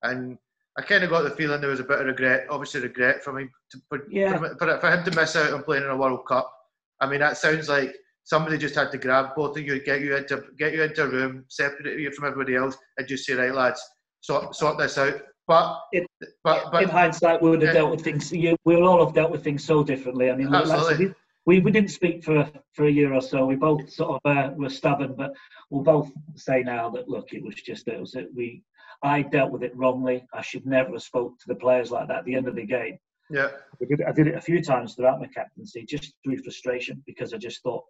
and 0.03 0.37
I 0.77 0.83
kind 0.83 1.03
of 1.03 1.09
got 1.09 1.23
the 1.23 1.31
feeling 1.31 1.59
there 1.59 1.71
was 1.71 1.79
a 1.79 1.83
bit 1.83 1.99
of 1.99 2.05
regret, 2.05 2.45
obviously 2.49 2.81
regret 2.81 3.23
from 3.23 3.39
him 3.39 3.51
to, 3.71 3.81
for, 3.89 3.99
yeah. 4.09 4.37
for, 4.37 4.79
for 4.79 4.91
him 4.91 5.03
to 5.03 5.15
miss 5.15 5.35
out 5.35 5.53
on 5.53 5.63
playing 5.63 5.83
in 5.83 5.89
a 5.89 5.97
World 5.97 6.25
Cup. 6.27 6.51
I 7.01 7.09
mean, 7.09 7.19
that 7.19 7.37
sounds 7.37 7.67
like 7.67 7.95
somebody 8.29 8.59
just 8.59 8.75
had 8.75 8.91
to 8.91 8.97
grab 8.97 9.35
both 9.35 9.57
of 9.57 9.63
you, 9.63 9.83
get 9.83 10.01
you 10.01 10.15
into 10.15 10.43
get 10.57 10.73
you 10.73 10.83
into 10.83 11.03
a 11.03 11.09
room, 11.09 11.45
separate 11.49 11.99
you 11.99 12.11
from 12.11 12.27
everybody 12.27 12.55
else, 12.55 12.77
and 12.97 13.07
just 13.07 13.25
say, 13.25 13.33
right, 13.33 13.53
lads, 13.53 13.81
sort 14.21 14.55
sort 14.55 14.77
this 14.77 14.97
out. 14.97 15.15
But 15.47 15.79
it, 15.91 16.05
but, 16.43 16.71
but 16.71 16.83
in 16.83 16.89
hindsight, 16.89 17.41
we 17.41 17.49
would 17.49 17.63
have 17.63 17.73
yeah. 17.73 17.81
dealt 17.81 17.91
with 17.91 18.03
things. 18.03 18.31
You, 18.31 18.55
we'll 18.65 18.87
all 18.87 19.03
have 19.03 19.15
dealt 19.15 19.31
with 19.31 19.43
things 19.43 19.63
so 19.63 19.83
differently. 19.83 20.29
I 20.29 20.35
mean, 20.35 20.53
Absolutely. 20.53 21.07
Like, 21.07 21.15
we, 21.47 21.59
we 21.59 21.71
didn't 21.71 21.89
speak 21.89 22.23
for 22.23 22.47
for 22.73 22.85
a 22.85 22.91
year 22.91 23.13
or 23.13 23.21
so. 23.21 23.47
We 23.47 23.55
both 23.55 23.89
sort 23.89 24.21
of 24.23 24.37
uh, 24.37 24.51
were 24.55 24.69
stubborn, 24.69 25.15
but 25.17 25.31
we'll 25.71 25.83
both 25.83 26.11
say 26.35 26.61
now 26.61 26.91
that 26.91 27.09
look, 27.09 27.33
it 27.33 27.43
was 27.43 27.55
just 27.55 27.87
it 27.87 27.99
was 27.99 28.13
it. 28.13 28.27
We 28.35 28.61
I 29.01 29.23
dealt 29.23 29.51
with 29.51 29.63
it 29.63 29.75
wrongly. 29.75 30.27
I 30.35 30.43
should 30.43 30.67
never 30.67 30.91
have 30.91 31.01
spoke 31.01 31.39
to 31.39 31.47
the 31.47 31.55
players 31.55 31.89
like 31.89 32.07
that 32.09 32.19
at 32.19 32.25
the 32.25 32.35
end 32.35 32.47
of 32.47 32.55
the 32.55 32.65
game. 32.67 32.99
Yeah, 33.31 33.47
I 33.81 33.85
did, 33.85 34.01
I 34.07 34.11
did 34.11 34.27
it 34.27 34.35
a 34.35 34.41
few 34.41 34.61
times 34.61 34.93
throughout 34.93 35.19
my 35.19 35.27
captaincy, 35.27 35.83
just 35.83 36.13
through 36.23 36.37
frustration 36.43 37.01
because 37.07 37.33
I 37.33 37.37
just 37.37 37.63
thought 37.63 37.83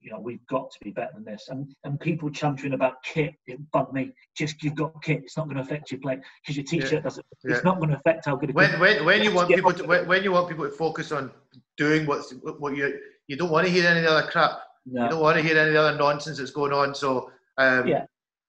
you 0.00 0.10
know, 0.10 0.18
we've 0.18 0.44
got 0.46 0.70
to 0.70 0.78
be 0.82 0.90
better 0.90 1.12
than 1.14 1.24
this. 1.24 1.46
And 1.48 1.74
and 1.84 2.00
people 2.00 2.30
chanting 2.30 2.72
about 2.72 3.02
kit, 3.02 3.34
it 3.46 3.58
bugged 3.70 3.92
me. 3.92 4.12
Just 4.36 4.62
you've 4.62 4.74
got 4.74 5.02
kit, 5.02 5.20
it's 5.22 5.36
not 5.36 5.44
going 5.46 5.56
to 5.56 5.62
affect 5.62 5.90
your 5.90 6.00
play 6.00 6.18
because 6.42 6.56
your 6.56 6.64
t-shirt 6.64 6.92
yeah. 6.92 7.00
doesn't. 7.00 7.26
Yeah. 7.44 7.56
It's 7.56 7.64
not 7.64 7.78
going 7.78 7.90
to 7.90 7.96
affect 7.96 8.26
how 8.26 8.36
good. 8.36 8.54
When 8.54 8.80
when 8.80 9.04
when 9.04 9.22
you 9.22 9.34
want 9.34 9.50
people 9.50 9.72
to 9.72 9.84
when, 9.84 10.08
when, 10.08 10.22
you 10.22 10.32
want 10.32 10.48
people 10.48 10.64
to 10.64 10.70
focus 10.70 11.12
on 11.12 11.30
doing 11.76 12.06
what's 12.06 12.32
what 12.32 12.76
you 12.76 12.98
you 13.28 13.36
don't 13.36 13.50
want 13.50 13.66
to 13.66 13.72
hear 13.72 13.86
any 13.86 14.06
other 14.06 14.26
crap. 14.26 14.52
No. 14.86 15.04
You 15.04 15.10
don't 15.10 15.20
want 15.20 15.36
to 15.36 15.42
hear 15.42 15.58
any 15.58 15.76
other 15.76 15.96
nonsense 15.96 16.38
that's 16.38 16.50
going 16.50 16.72
on. 16.72 16.94
So 16.94 17.30
um, 17.58 17.86
yeah, 17.86 18.04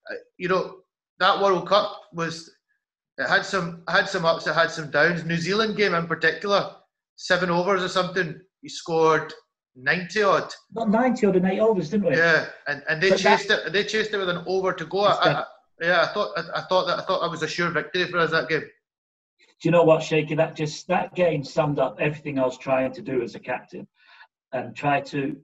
uh, 0.09 0.15
you 0.37 0.47
know 0.47 0.77
that 1.19 1.41
World 1.41 1.67
Cup 1.67 2.01
was 2.13 2.49
it 3.17 3.27
had 3.27 3.45
some 3.45 3.83
had 3.89 4.07
some 4.07 4.25
ups, 4.25 4.47
it 4.47 4.53
had 4.53 4.71
some 4.71 4.89
downs. 4.89 5.25
New 5.25 5.37
Zealand 5.37 5.75
game 5.75 5.93
in 5.93 6.07
particular, 6.07 6.75
seven 7.17 7.49
overs 7.49 7.83
or 7.83 7.89
something. 7.89 8.39
He 8.61 8.69
scored 8.69 9.33
90 9.75 10.23
odd. 10.23 10.53
Not 10.73 10.89
90 10.89 11.27
odd 11.27 11.35
and 11.37 11.45
eight 11.45 11.59
overs, 11.59 11.89
didn't 11.89 12.09
we? 12.09 12.17
Yeah, 12.17 12.47
and, 12.67 12.83
and 12.89 13.01
they 13.01 13.09
but 13.09 13.19
chased 13.19 13.47
that, 13.47 13.67
it. 13.67 13.73
They 13.73 13.83
chased 13.83 14.13
it 14.13 14.17
with 14.17 14.29
an 14.29 14.43
over 14.45 14.73
to 14.73 14.85
go. 14.85 14.99
I, 14.99 15.31
I, 15.31 15.43
yeah, 15.81 16.01
I 16.03 16.13
thought 16.13 16.37
I, 16.37 16.59
I, 16.59 16.61
thought 16.61 16.87
that 16.87 16.99
I 16.99 17.03
thought 17.03 17.21
that 17.21 17.31
was 17.31 17.43
a 17.43 17.47
sure 17.47 17.69
victory 17.69 18.05
for 18.05 18.19
us 18.19 18.31
that 18.31 18.49
game. 18.49 18.61
Do 18.61 19.67
you 19.67 19.71
know 19.71 19.83
what, 19.83 20.03
Shaky? 20.03 20.35
That 20.35 20.55
just 20.55 20.87
that 20.87 21.15
game 21.15 21.43
summed 21.43 21.79
up 21.79 21.97
everything 21.99 22.39
I 22.39 22.45
was 22.45 22.57
trying 22.57 22.91
to 22.93 23.01
do 23.01 23.21
as 23.21 23.35
a 23.35 23.39
captain, 23.39 23.87
and 24.51 24.75
try 24.75 25.01
to. 25.01 25.37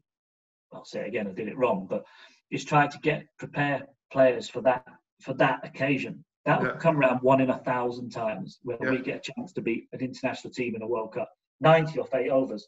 I'll 0.73 0.86
say 0.86 1.01
it 1.01 1.07
again, 1.07 1.28
I 1.28 1.32
did 1.32 1.47
it 1.47 1.57
wrong, 1.57 1.88
but 1.89 2.03
just 2.51 2.67
try 2.67 2.88
to 2.88 2.99
get 2.99 3.25
prepare 3.39 3.84
players 4.11 4.49
for 4.49 4.61
that 4.61 4.86
for 5.21 5.34
that 5.36 5.65
occasion. 5.65 6.23
That 6.45 6.61
will 6.61 6.67
yeah. 6.67 6.78
come 6.78 6.97
around 6.97 7.19
one 7.21 7.41
in 7.41 7.49
a 7.49 7.57
thousand 7.59 8.09
times 8.09 8.59
when 8.63 8.78
yeah. 8.82 8.91
we 8.91 8.99
get 8.99 9.17
a 9.28 9.32
chance 9.32 9.53
to 9.53 9.61
beat 9.61 9.88
an 9.91 9.99
international 9.99 10.53
team 10.53 10.75
in 10.75 10.82
a 10.82 10.88
World 10.88 11.13
Cup. 11.13 11.30
90 11.59 11.99
off 11.99 12.13
eight 12.13 12.30
overs 12.30 12.67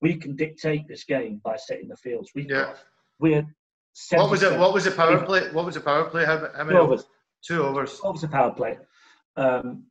we 0.00 0.16
can 0.16 0.36
dictate 0.36 0.86
this 0.88 1.04
game 1.04 1.40
by 1.44 1.56
setting 1.56 1.88
the 1.88 1.96
fields. 1.96 2.30
We 2.34 2.46
yeah. 2.48 2.74
we're 3.18 3.46
what 4.12 4.30
was 4.30 4.42
it? 4.42 4.58
What 4.58 4.72
was 4.72 4.84
the 4.84 4.92
power 4.92 5.24
play? 5.24 5.50
What 5.52 5.64
was 5.64 5.74
the 5.74 5.80
power 5.80 6.04
play? 6.04 6.24
How, 6.24 6.38
how 6.56 6.64
many 6.64 6.78
two 6.78 6.82
overs? 6.82 7.04
Two 7.44 7.62
overs. 7.64 7.98
What 8.00 8.12
was 8.12 8.22
the 8.22 8.28
power 8.28 8.52
play? 8.52 8.78
Um, 9.36 9.84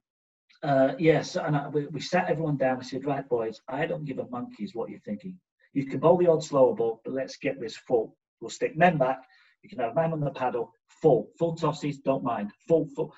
uh, 0.64 0.94
yes, 0.98 1.36
and 1.36 1.56
I, 1.56 1.68
we, 1.68 1.88
we, 1.88 2.00
sat 2.00 2.30
everyone 2.30 2.58
down. 2.58 2.80
We 2.80 2.84
said, 2.84 3.06
right, 3.06 3.28
boys, 3.28 3.62
I 3.68 3.86
don't 3.86 4.06
give 4.06 4.20
a 4.20 4.28
monkey's 4.30 4.74
what 4.74 4.90
you're 4.90 5.00
thinking. 5.02 5.38
You 5.74 5.86
can 5.86 6.00
bowl 6.00 6.18
the 6.18 6.28
odd 6.28 6.44
slower 6.44 6.74
ball, 6.74 7.02
but 7.04 7.14
let's 7.14 7.38
get 7.38 7.60
this 7.60 7.78
full. 7.78 8.16
We'll 8.42 8.50
stick 8.50 8.76
men 8.76 8.98
back. 8.98 9.20
You 9.62 9.70
can 9.70 9.80
have 9.80 9.96
man 9.96 10.14
on 10.14 10.20
the 10.20 10.32
paddle, 10.32 10.72
full, 11.02 11.30
full 11.38 11.56
tosses, 11.56 12.00
don't 12.00 12.24
mind, 12.24 12.52
full, 12.68 12.88
full. 12.96 13.14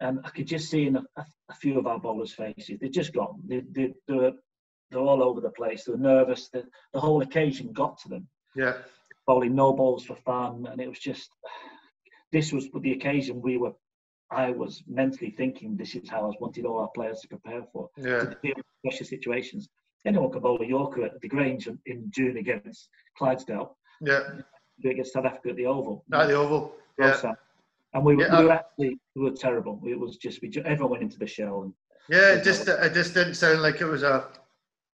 And 0.00 0.20
I 0.24 0.28
could 0.30 0.46
just 0.46 0.70
see 0.70 0.86
in 0.86 0.96
a, 0.96 1.04
a, 1.16 1.26
a 1.50 1.54
few 1.54 1.78
of 1.78 1.86
our 1.86 1.98
bowlers' 1.98 2.34
faces, 2.34 2.78
they 2.80 2.88
just 2.88 3.12
got, 3.12 3.34
they, 3.46 3.62
they, 3.70 3.94
they 4.06 4.14
were 4.14 4.32
they're 4.92 5.00
all 5.00 5.22
over 5.22 5.40
the 5.40 5.50
place. 5.50 5.84
They 5.84 5.92
were 5.92 5.98
nervous. 5.98 6.48
The, 6.48 6.64
the 6.92 7.00
whole 7.00 7.22
occasion 7.22 7.72
got 7.72 7.98
to 8.02 8.08
them. 8.08 8.28
Yeah. 8.54 8.74
Bowling 9.26 9.54
no 9.54 9.72
balls 9.72 10.04
for 10.04 10.16
fun, 10.16 10.66
and 10.70 10.80
it 10.80 10.88
was 10.88 10.98
just. 10.98 11.30
This 12.32 12.52
was 12.52 12.68
the 12.80 12.92
occasion 12.92 13.40
we 13.42 13.56
were. 13.56 13.72
I 14.30 14.50
was 14.50 14.82
mentally 14.86 15.30
thinking 15.30 15.76
this 15.76 15.94
is 15.94 16.08
how 16.08 16.30
I 16.30 16.32
wanted 16.40 16.64
all 16.64 16.78
our 16.78 16.88
players 16.94 17.20
to 17.20 17.28
prepare 17.28 17.62
for. 17.72 17.88
Yeah. 17.96 18.20
To 18.20 18.36
deal 18.42 18.54
with 18.56 18.66
pressure 18.82 19.04
situations. 19.04 19.68
Anyone 20.04 20.32
can 20.32 20.40
bowl 20.40 20.60
a 20.60 20.66
Yorker 20.66 21.04
at 21.04 21.20
the 21.20 21.28
Grange 21.28 21.68
in 21.86 22.10
June 22.10 22.36
against 22.36 22.88
Clydesdale. 23.16 23.76
Yeah. 24.00 24.20
Against 24.84 25.12
South 25.12 25.26
Africa 25.26 25.50
at 25.50 25.56
the 25.56 25.66
Oval. 25.66 26.04
At 26.12 26.28
the 26.28 26.34
Oval. 26.34 26.74
Yeah. 26.98 27.34
And 27.94 28.04
we 28.04 28.16
were, 28.16 28.24
yeah, 28.24 28.40
we 28.40 28.44
were 28.46 28.52
actually 28.52 28.98
we 29.14 29.22
were 29.22 29.36
terrible. 29.36 29.80
It 29.84 29.98
was 29.98 30.16
just 30.16 30.40
we 30.40 30.50
everyone 30.64 30.92
went 30.92 31.02
into 31.02 31.18
the 31.18 31.26
shell 31.26 31.62
and. 31.62 31.74
Yeah, 32.08 32.32
it 32.32 32.42
just 32.42 32.66
it 32.66 32.94
just 32.94 33.14
didn't 33.14 33.34
sound 33.34 33.62
like 33.62 33.80
it 33.80 33.84
was 33.84 34.02
a 34.02 34.26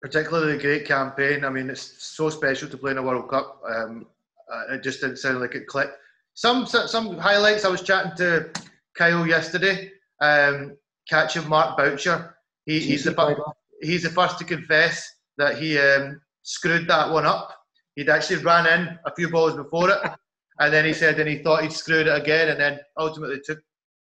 particularly 0.07 0.55
a 0.55 0.61
great 0.61 0.87
campaign. 0.87 1.45
I 1.45 1.51
mean, 1.51 1.69
it's 1.69 1.95
so 1.99 2.31
special 2.31 2.69
to 2.69 2.77
play 2.77 2.93
in 2.93 2.99
a 2.99 3.03
World 3.03 3.29
Cup. 3.29 3.61
Um, 3.69 4.07
uh, 4.53 4.75
it 4.75 4.85
just 4.85 5.01
didn't 5.01 5.17
sound 5.17 5.41
like 5.41 5.57
it 5.57 5.67
clicked. 5.67 5.97
Some 6.35 6.65
some 6.65 7.19
highlights. 7.19 7.65
I 7.65 7.71
was 7.71 7.83
chatting 7.83 8.13
to 8.19 8.51
Kyle 8.97 9.27
yesterday, 9.27 9.91
um, 10.21 10.77
catching 11.09 11.49
Mark 11.49 11.77
Boucher. 11.77 12.37
He, 12.67 12.79
he's 12.79 13.03
the 13.03 13.37
he's 13.83 14.05
the 14.05 14.11
first 14.11 14.39
to 14.39 14.45
confess 14.45 15.11
that 15.39 15.59
he 15.59 15.77
um, 15.77 16.21
screwed 16.43 16.87
that 16.87 17.11
one 17.11 17.27
up. 17.27 17.53
He'd 17.97 18.09
actually 18.09 18.45
ran 18.45 18.67
in 18.67 18.97
a 19.07 19.15
few 19.17 19.29
balls 19.29 19.57
before 19.57 19.91
it, 19.91 19.99
and 20.61 20.73
then 20.73 20.85
he 20.85 20.93
said, 20.93 21.19
and 21.19 21.29
he 21.29 21.39
thought 21.39 21.63
he'd 21.63 21.73
screwed 21.73 22.07
it 22.07 22.23
again, 22.23 22.51
and 22.51 22.61
then 22.61 22.79
ultimately 22.97 23.41
took 23.45 23.59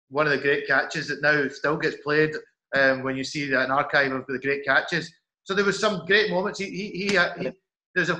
one 0.09 0.27
of 0.27 0.33
the 0.33 0.37
great 0.37 0.67
catches 0.67 1.07
that 1.07 1.23
now 1.23 1.47
still 1.47 1.77
gets 1.77 1.97
played 2.03 2.35
um, 2.75 3.01
when 3.01 3.17
you 3.17 3.23
see 3.23 3.51
an 3.53 3.71
archive 3.71 4.11
of 4.11 4.27
the 4.27 4.37
great 4.37 4.63
catches. 4.63 5.11
So 5.45 5.53
there 5.53 5.63
was 5.63 5.79
some 5.79 6.05
great 6.05 6.31
moments. 6.31 6.59
He, 6.59 6.65
he, 6.69 7.07
he, 7.07 7.17
uh, 7.17 7.33
he 7.39 7.51
there's 7.93 8.09
a 8.09 8.19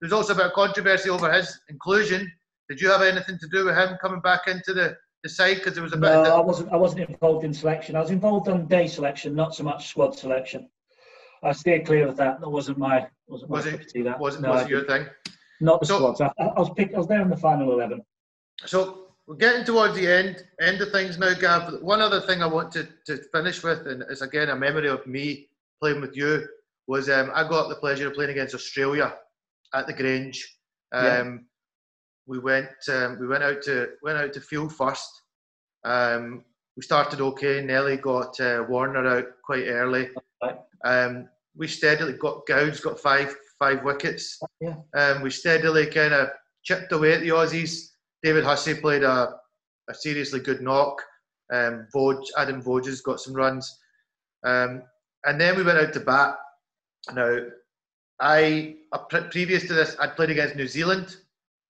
there's 0.00 0.12
also 0.12 0.34
a 0.34 0.36
bit 0.36 0.46
of 0.46 0.52
controversy 0.52 1.08
over 1.08 1.32
his 1.32 1.58
inclusion. 1.68 2.30
Did 2.68 2.80
you 2.80 2.90
have 2.90 3.02
anything 3.02 3.38
to 3.38 3.48
do 3.48 3.64
with 3.64 3.76
him 3.76 3.96
coming 4.00 4.20
back 4.20 4.46
into 4.46 4.74
the, 4.74 4.96
the 5.22 5.28
side? 5.28 5.56
Because 5.56 5.74
there 5.74 5.82
was 5.82 5.94
a 5.94 5.96
bit. 5.96 6.10
No. 6.10 6.36
I 6.36 6.40
wasn't. 6.40 6.72
I 6.72 6.76
wasn't 6.76 7.08
involved 7.08 7.44
in 7.44 7.54
selection. 7.54 7.96
I 7.96 8.00
was 8.00 8.10
involved 8.10 8.48
on 8.48 8.66
day 8.66 8.86
selection, 8.86 9.34
not 9.34 9.54
so 9.54 9.64
much 9.64 9.88
squad 9.88 10.18
selection. 10.18 10.68
I 11.42 11.52
stayed 11.52 11.86
clear 11.86 12.06
of 12.06 12.16
that. 12.18 12.40
That 12.40 12.48
wasn't 12.48 12.78
my 12.78 13.06
wasn't 13.26 13.50
was 13.50 13.64
my 13.64 13.72
it, 13.72 14.04
that. 14.04 14.20
Wasn't, 14.20 14.42
no, 14.44 14.50
wasn't 14.50 14.70
your 14.70 14.84
thing. 14.84 15.06
Not 15.60 15.80
the 15.80 15.86
so, 15.86 15.96
squads. 15.96 16.20
I, 16.20 16.30
I 16.38 16.60
was 16.60 16.70
picked. 16.76 16.94
I 16.94 16.98
was 16.98 17.06
there 17.06 17.22
in 17.22 17.30
the 17.30 17.36
final 17.36 17.72
eleven. 17.72 18.02
So 18.66 19.12
we're 19.26 19.36
getting 19.36 19.64
towards 19.64 19.94
the 19.94 20.06
end 20.06 20.44
end 20.60 20.82
of 20.82 20.92
things 20.92 21.16
now, 21.16 21.32
Gav. 21.32 21.80
One 21.80 22.02
other 22.02 22.20
thing 22.20 22.42
I 22.42 22.46
want 22.46 22.70
to, 22.72 22.86
to 23.06 23.16
finish 23.32 23.62
with, 23.62 23.86
and 23.86 24.04
is 24.10 24.20
again 24.20 24.50
a 24.50 24.56
memory 24.56 24.88
of 24.88 25.06
me 25.06 25.48
playing 25.80 26.02
with 26.02 26.14
you 26.16 26.46
was 26.86 27.08
um, 27.08 27.30
I 27.34 27.48
got 27.48 27.68
the 27.68 27.76
pleasure 27.76 28.08
of 28.08 28.14
playing 28.14 28.30
against 28.30 28.54
Australia 28.54 29.14
at 29.74 29.86
the 29.86 29.92
Grange. 29.92 30.58
Um, 30.92 31.04
yeah. 31.04 31.34
We 32.26 32.38
went 32.38 32.68
um, 32.90 33.18
we 33.20 33.26
went 33.26 33.44
out 33.44 33.62
to 33.62 33.90
went 34.02 34.18
out 34.18 34.32
to 34.32 34.40
field 34.40 34.74
first. 34.74 35.08
Um, 35.84 36.44
we 36.76 36.82
started 36.82 37.20
okay. 37.20 37.60
Nelly 37.62 37.96
got 37.96 38.38
uh, 38.40 38.64
Warner 38.68 39.06
out 39.06 39.26
quite 39.44 39.66
early. 39.66 40.10
Um, 40.84 41.28
we 41.56 41.68
steadily 41.68 42.14
got 42.14 42.46
Gouds 42.46 42.80
got 42.80 43.00
five 43.00 43.34
five 43.58 43.82
wickets. 43.84 44.38
Yeah. 44.60 44.76
Um, 44.94 45.22
we 45.22 45.30
steadily 45.30 45.86
kind 45.86 46.12
of 46.12 46.28
chipped 46.64 46.92
away 46.92 47.14
at 47.14 47.20
the 47.20 47.30
Aussies. 47.30 47.90
David 48.22 48.44
Hussey 48.44 48.74
played 48.74 49.02
a, 49.02 49.34
a 49.88 49.94
seriously 49.94 50.40
good 50.40 50.60
knock. 50.60 51.00
Um, 51.52 51.86
Adam 52.36 52.60
Voges 52.60 53.02
got 53.02 53.20
some 53.20 53.34
runs. 53.34 53.78
Um, 54.44 54.82
and 55.24 55.40
then 55.40 55.56
we 55.56 55.62
went 55.62 55.78
out 55.78 55.92
to 55.92 56.00
bat 56.00 56.36
now, 57.14 57.38
I 58.20 58.76
previous 59.30 59.66
to 59.66 59.74
this, 59.74 59.96
I'd 60.00 60.16
played 60.16 60.30
against 60.30 60.56
New 60.56 60.66
Zealand. 60.66 61.16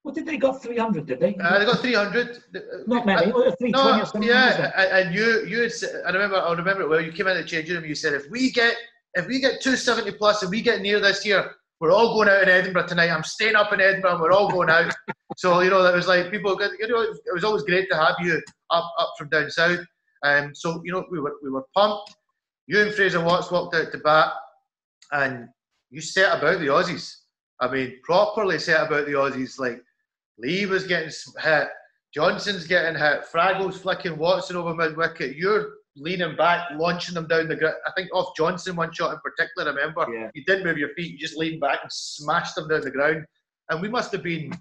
What 0.03 0.15
did 0.15 0.27
they 0.27 0.37
got? 0.37 0.63
Three 0.63 0.79
hundred, 0.79 1.07
did 1.07 1.19
they? 1.19 1.35
Uh, 1.35 1.59
they 1.59 1.65
got 1.65 1.81
three 1.81 1.95
hundred. 1.95 2.39
Not 2.87 3.07
many. 3.07 3.33
Uh, 3.33 3.53
no, 3.61 4.05
yeah, 4.21 4.71
and 4.93 5.13
you, 5.13 5.45
you 5.47 5.63
had, 5.63 5.73
I 6.07 6.11
remember, 6.11 6.37
I 6.37 6.53
remember 6.53 6.83
it 6.83 6.89
well. 6.89 7.01
You 7.01 7.11
came 7.11 7.27
in 7.27 7.37
the 7.37 7.45
changing 7.45 7.75
room. 7.75 7.85
You 7.85 7.97
said, 7.97 8.15
if 8.15 8.31
we 8.31 8.53
get, 8.53 8.77
if 9.15 9.27
we 9.27 9.41
get 9.41 9.61
two 9.61 9.75
seventy 9.75 10.13
plus, 10.13 10.43
and 10.43 10.51
we 10.51 10.63
get 10.63 10.81
near 10.81 11.01
this 11.01 11.27
year, 11.27 11.51
we're 11.81 11.91
all 11.91 12.15
going 12.15 12.29
out 12.29 12.45
in 12.45 12.49
Edinburgh 12.49 12.87
tonight. 12.87 13.11
I'm 13.11 13.25
staying 13.25 13.57
up 13.57 13.73
in 13.73 13.81
Edinburgh. 13.81 14.13
and 14.13 14.21
We're 14.21 14.31
all 14.31 14.49
going 14.49 14.71
out. 14.71 14.95
so 15.37 15.61
you 15.61 15.71
know, 15.71 15.83
that 15.83 15.93
was 15.95 16.07
like 16.07 16.31
people. 16.31 16.57
You 16.79 16.87
know, 16.87 17.03
it 17.03 17.35
was 17.35 17.43
always 17.43 17.65
great 17.65 17.91
to 17.91 17.97
have 17.97 18.15
you 18.21 18.41
up, 18.71 18.93
up 19.01 19.15
from 19.19 19.29
down 19.31 19.51
south. 19.51 19.81
Um, 20.23 20.55
so 20.55 20.81
you 20.85 20.93
know, 20.93 21.05
we 21.11 21.19
were, 21.19 21.35
we 21.43 21.51
were 21.51 21.65
pumped. 21.75 22.15
You 22.69 22.81
and 22.81 22.95
Fraser 22.95 23.25
Watts 23.25 23.51
walked 23.51 23.75
out 23.75 23.91
to 23.91 23.99
bat 23.99 24.35
and 25.13 25.49
you 25.91 26.01
set 26.01 26.37
about 26.39 26.59
the 26.61 26.67
Aussies. 26.67 27.13
I 27.61 27.71
mean, 27.71 27.99
properly 28.03 28.59
set 28.59 28.87
about 28.87 29.07
the 29.07 29.13
Aussies. 29.13 29.59
Like 29.59 29.81
Lee 30.39 30.67
was 30.67 30.87
getting 30.87 31.11
hit. 31.41 31.69
Johnson's 32.15 32.67
getting 32.67 32.99
hit. 33.01 33.25
Fraggle's 33.33 33.79
flicking 33.81 34.17
Watson 34.17 34.57
over 34.57 34.75
mid 34.75 34.97
wicket. 34.97 35.37
You're 35.37 35.75
leaning 35.97 36.37
back, 36.37 36.69
launching 36.77 37.15
them 37.15 37.27
down 37.27 37.49
the 37.49 37.57
ground. 37.57 37.77
I 37.87 37.93
think 37.97 38.11
off 38.15 38.37
Johnson 38.37 38.77
one 38.77 38.93
shot 38.93 39.13
in 39.15 39.21
particular. 39.21 39.73
Remember, 39.73 40.07
Yeah. 40.13 40.31
you 40.35 40.45
didn't 40.45 40.65
move 40.65 40.79
your 40.79 40.91
feet. 40.91 41.13
You 41.13 41.19
just 41.19 41.37
leaned 41.37 41.61
back 41.61 41.81
and 41.83 41.91
smashed 41.93 42.55
them 42.55 42.69
down 42.69 42.83
the 42.83 42.91
ground. 42.91 43.25
And 43.71 43.81
we 43.81 43.89
must 43.89 44.13
have 44.13 44.23
been 44.23 44.53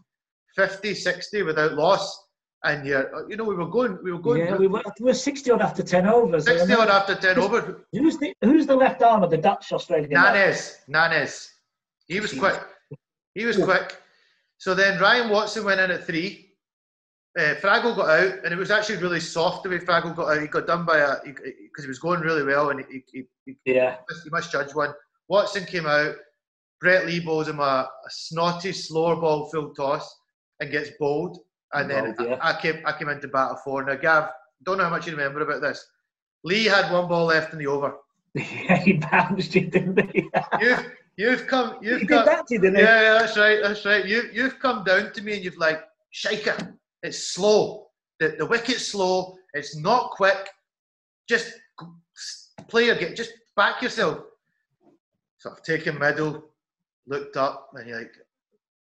50, 0.55 0.93
60 0.95 1.43
without 1.43 1.73
loss. 1.73 2.24
And 2.65 2.85
yeah, 2.85 3.03
you 3.29 3.37
know, 3.37 3.43
we 3.43 3.53
were 3.53 3.67
going, 3.67 3.99
we 4.03 4.11
were 4.11 4.19
going 4.19 4.41
Yeah, 4.43 4.57
we 4.57 4.65
were, 4.65 4.81
we 4.99 5.05
were 5.05 5.13
60 5.13 5.51
odd 5.51 5.61
after 5.61 5.83
10 5.83 6.07
overs. 6.07 6.45
60 6.45 6.63
And 6.63 6.81
odd 6.81 6.89
after 6.89 7.13
10 7.13 7.37
over. 7.37 7.85
Who's 7.91 8.17
the, 8.17 8.33
who's 8.41 8.65
the 8.65 8.75
left 8.75 9.03
arm 9.03 9.21
of 9.21 9.29
the 9.29 9.37
Dutch 9.37 9.71
Australian? 9.71 10.09
Nannes, 10.09 10.77
Nannes. 10.89 11.51
He 12.07 12.19
was 12.19 12.33
quick. 12.33 12.59
He 13.35 13.45
was 13.45 13.57
quick. 13.57 13.95
So 14.57 14.73
then 14.73 14.99
Ryan 14.99 15.29
Watson 15.29 15.63
went 15.63 15.79
in 15.79 15.91
at 15.91 16.05
three. 16.05 16.53
Uh, 17.37 17.53
Fraggle 17.55 17.95
got 17.95 18.09
out, 18.09 18.43
and 18.43 18.51
it 18.53 18.57
was 18.57 18.71
actually 18.71 18.97
really 18.97 19.19
soft 19.19 19.63
the 19.63 19.69
way 19.69 19.77
Fraggle 19.77 20.15
got 20.15 20.35
out. 20.35 20.41
He 20.41 20.47
got 20.47 20.65
done 20.65 20.85
by 20.85 20.99
a 20.99 21.17
because 21.23 21.83
he 21.83 21.87
was 21.87 21.99
going 21.99 22.21
really 22.21 22.43
well, 22.43 22.69
and 22.71 22.83
he, 22.89 23.03
he, 23.11 23.23
he, 23.45 23.57
Yeah. 23.65 23.97
you 24.23 24.31
must 24.31 24.51
judge 24.51 24.73
one. 24.73 24.93
Watson 25.27 25.65
came 25.65 25.85
out. 25.85 26.15
Brett 26.81 27.05
Lee 27.05 27.19
bowls 27.19 27.47
him 27.49 27.59
a, 27.59 27.61
a 27.89 28.09
snotty, 28.09 28.71
slower 28.71 29.17
ball 29.17 29.49
full 29.49 29.73
toss 29.73 30.15
and 30.59 30.71
gets 30.71 30.91
bowled. 30.99 31.39
And 31.73 31.89
then 31.89 32.15
yeah. 32.19 32.37
I, 32.41 32.51
I 32.51 32.61
came 32.61 32.81
I 32.85 32.91
came 32.93 33.09
into 33.09 33.27
battle 33.27 33.55
at 33.57 33.63
four. 33.63 33.83
Now, 33.83 33.95
Gav, 33.95 34.29
don't 34.63 34.77
know 34.77 34.85
how 34.85 34.89
much 34.89 35.07
you 35.07 35.13
remember 35.13 35.41
about 35.41 35.61
this. 35.61 35.85
Lee 36.43 36.65
had 36.65 36.91
one 36.91 37.07
ball 37.07 37.25
left 37.25 37.53
in 37.53 37.59
the 37.59 37.67
over. 37.67 37.95
Yeah, 38.35 38.77
he 38.77 38.93
bounced 38.93 39.55
you, 39.55 39.67
didn't 39.67 40.11
he? 40.11 40.29
You've 40.59 40.91
you've 41.15 41.47
come 41.47 41.77
you've 41.81 42.01
did 42.01 42.09
come 42.09 42.25
that, 42.25 42.47
to 42.47 42.55
you, 42.55 42.59
didn't 42.59 42.79
yeah, 42.79 43.01
yeah, 43.01 43.19
that's 43.19 43.37
right, 43.37 43.59
that's 43.63 43.85
right. 43.85 44.05
You 44.05 44.23
you've 44.33 44.59
come 44.59 44.83
down 44.83 45.13
to 45.13 45.21
me 45.21 45.35
and 45.35 45.43
you've 45.43 45.57
like, 45.57 45.79
shake 46.11 46.45
it. 46.45 46.61
It's 47.01 47.33
slow. 47.33 47.87
The 48.19 48.35
the 48.37 48.45
wicket's 48.45 48.89
slow. 48.89 49.37
It's 49.53 49.77
not 49.77 50.11
quick. 50.11 50.49
Just 51.29 51.53
play 52.67 52.87
your 52.87 52.95
game. 52.95 53.15
Just 53.15 53.31
back 53.55 53.81
yourself. 53.81 54.19
So 55.37 55.51
I've 55.51 55.63
taken 55.63 55.97
middle, 55.97 56.43
looked 57.07 57.37
up, 57.37 57.69
and 57.73 57.87
you're 57.87 57.99
like, 57.99 58.15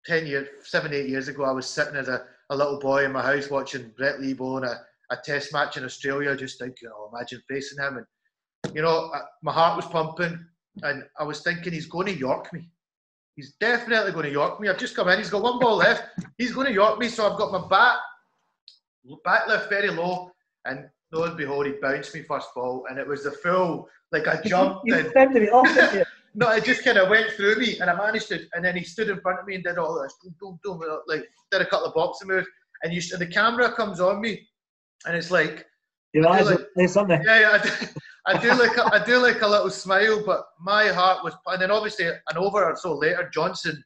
ten 0.05 0.25
years, 0.25 0.47
seven, 0.63 0.93
eight 0.93 1.09
years 1.09 1.27
ago, 1.27 1.43
I 1.43 1.51
was 1.51 1.67
sitting 1.67 1.95
as 1.95 2.07
a, 2.07 2.25
a 2.49 2.55
little 2.55 2.79
boy 2.79 3.05
in 3.05 3.11
my 3.11 3.21
house 3.21 3.49
watching 3.49 3.91
Brett 3.97 4.19
Lee 4.19 4.33
bowling 4.33 4.65
a, 4.65 4.81
a 5.11 5.17
test 5.23 5.53
match 5.53 5.77
in 5.77 5.85
Australia, 5.85 6.35
just 6.35 6.59
thinking, 6.59 6.89
oh, 6.93 7.09
imagine 7.13 7.41
facing 7.49 7.79
him. 7.79 7.97
And 7.97 8.75
you 8.75 8.81
know, 8.81 9.11
I, 9.13 9.21
my 9.41 9.51
heart 9.51 9.75
was 9.75 9.85
pumping, 9.85 10.45
and 10.81 11.03
I 11.19 11.23
was 11.23 11.41
thinking 11.41 11.73
he's 11.73 11.87
going 11.87 12.07
to 12.07 12.17
York 12.17 12.51
me. 12.53 12.69
He's 13.35 13.53
definitely 13.59 14.11
going 14.11 14.25
to 14.25 14.31
York 14.31 14.59
me. 14.59 14.69
I've 14.69 14.77
just 14.77 14.95
come 14.95 15.09
in. 15.09 15.17
He's 15.17 15.29
got 15.29 15.41
one 15.41 15.59
ball 15.59 15.77
left. 15.77 16.03
He's 16.37 16.53
going 16.53 16.67
to 16.67 16.73
York 16.73 16.99
me. 16.99 17.07
So 17.07 17.29
I've 17.29 17.37
got 17.37 17.51
my 17.51 17.67
bat, 17.67 17.97
bat 19.25 19.49
left 19.49 19.69
very 19.69 19.89
low, 19.89 20.31
and 20.65 20.87
lo 21.11 21.23
and 21.23 21.37
behold, 21.37 21.65
he 21.65 21.73
bounced 21.81 22.13
me 22.13 22.23
first 22.23 22.49
ball, 22.55 22.85
and 22.89 22.99
it 22.99 23.07
was 23.07 23.23
the 23.23 23.31
full 23.31 23.87
like 24.11 24.27
I 24.27 24.39
jumped 24.41 24.81
You 24.85 24.95
and 24.95 25.11
fended 25.11 25.43
it 25.43 25.51
off? 25.51 25.67
No, 26.35 26.49
it 26.51 26.63
just 26.63 26.83
kind 26.83 26.97
of 26.97 27.09
went 27.09 27.31
through 27.31 27.55
me, 27.55 27.79
and 27.79 27.89
I 27.89 27.95
managed 27.95 28.27
to. 28.29 28.39
And 28.53 28.63
then 28.65 28.75
he 28.75 28.83
stood 28.83 29.09
in 29.09 29.19
front 29.21 29.39
of 29.39 29.45
me 29.45 29.55
and 29.55 29.63
did 29.63 29.77
all 29.77 30.01
this, 30.01 30.15
boom, 30.23 30.35
boom, 30.39 30.59
boom, 30.63 30.81
uh, 30.89 30.97
like 31.07 31.25
did 31.51 31.61
a 31.61 31.65
couple 31.65 31.87
of 31.87 31.93
boxing 31.93 32.27
moves, 32.27 32.47
and 32.83 32.93
you 32.93 33.01
and 33.11 33.21
the 33.21 33.27
camera 33.27 33.71
comes 33.71 33.99
on 33.99 34.21
me, 34.21 34.47
and 35.05 35.15
it's 35.15 35.31
like 35.31 35.65
Your 36.13 36.27
I 36.27 36.39
eyes 36.39 36.47
feel 36.49 36.57
are 36.57 36.67
there, 36.75 36.87
something. 36.87 37.21
yeah, 37.25 37.39
yeah. 37.39 37.51
I 37.53 37.57
do, 37.61 37.69
I 38.25 38.37
do 38.41 38.49
like 38.63 38.77
a, 38.77 38.85
I 38.95 39.03
do 39.05 39.17
like 39.17 39.41
a 39.41 39.47
little 39.47 39.69
smile, 39.69 40.23
but 40.25 40.45
my 40.61 40.87
heart 40.87 41.23
was. 41.23 41.33
And 41.47 41.61
then 41.61 41.71
obviously 41.71 42.07
an 42.07 42.37
over 42.37 42.63
or 42.65 42.75
so 42.75 42.93
later, 42.97 43.29
Johnson 43.33 43.83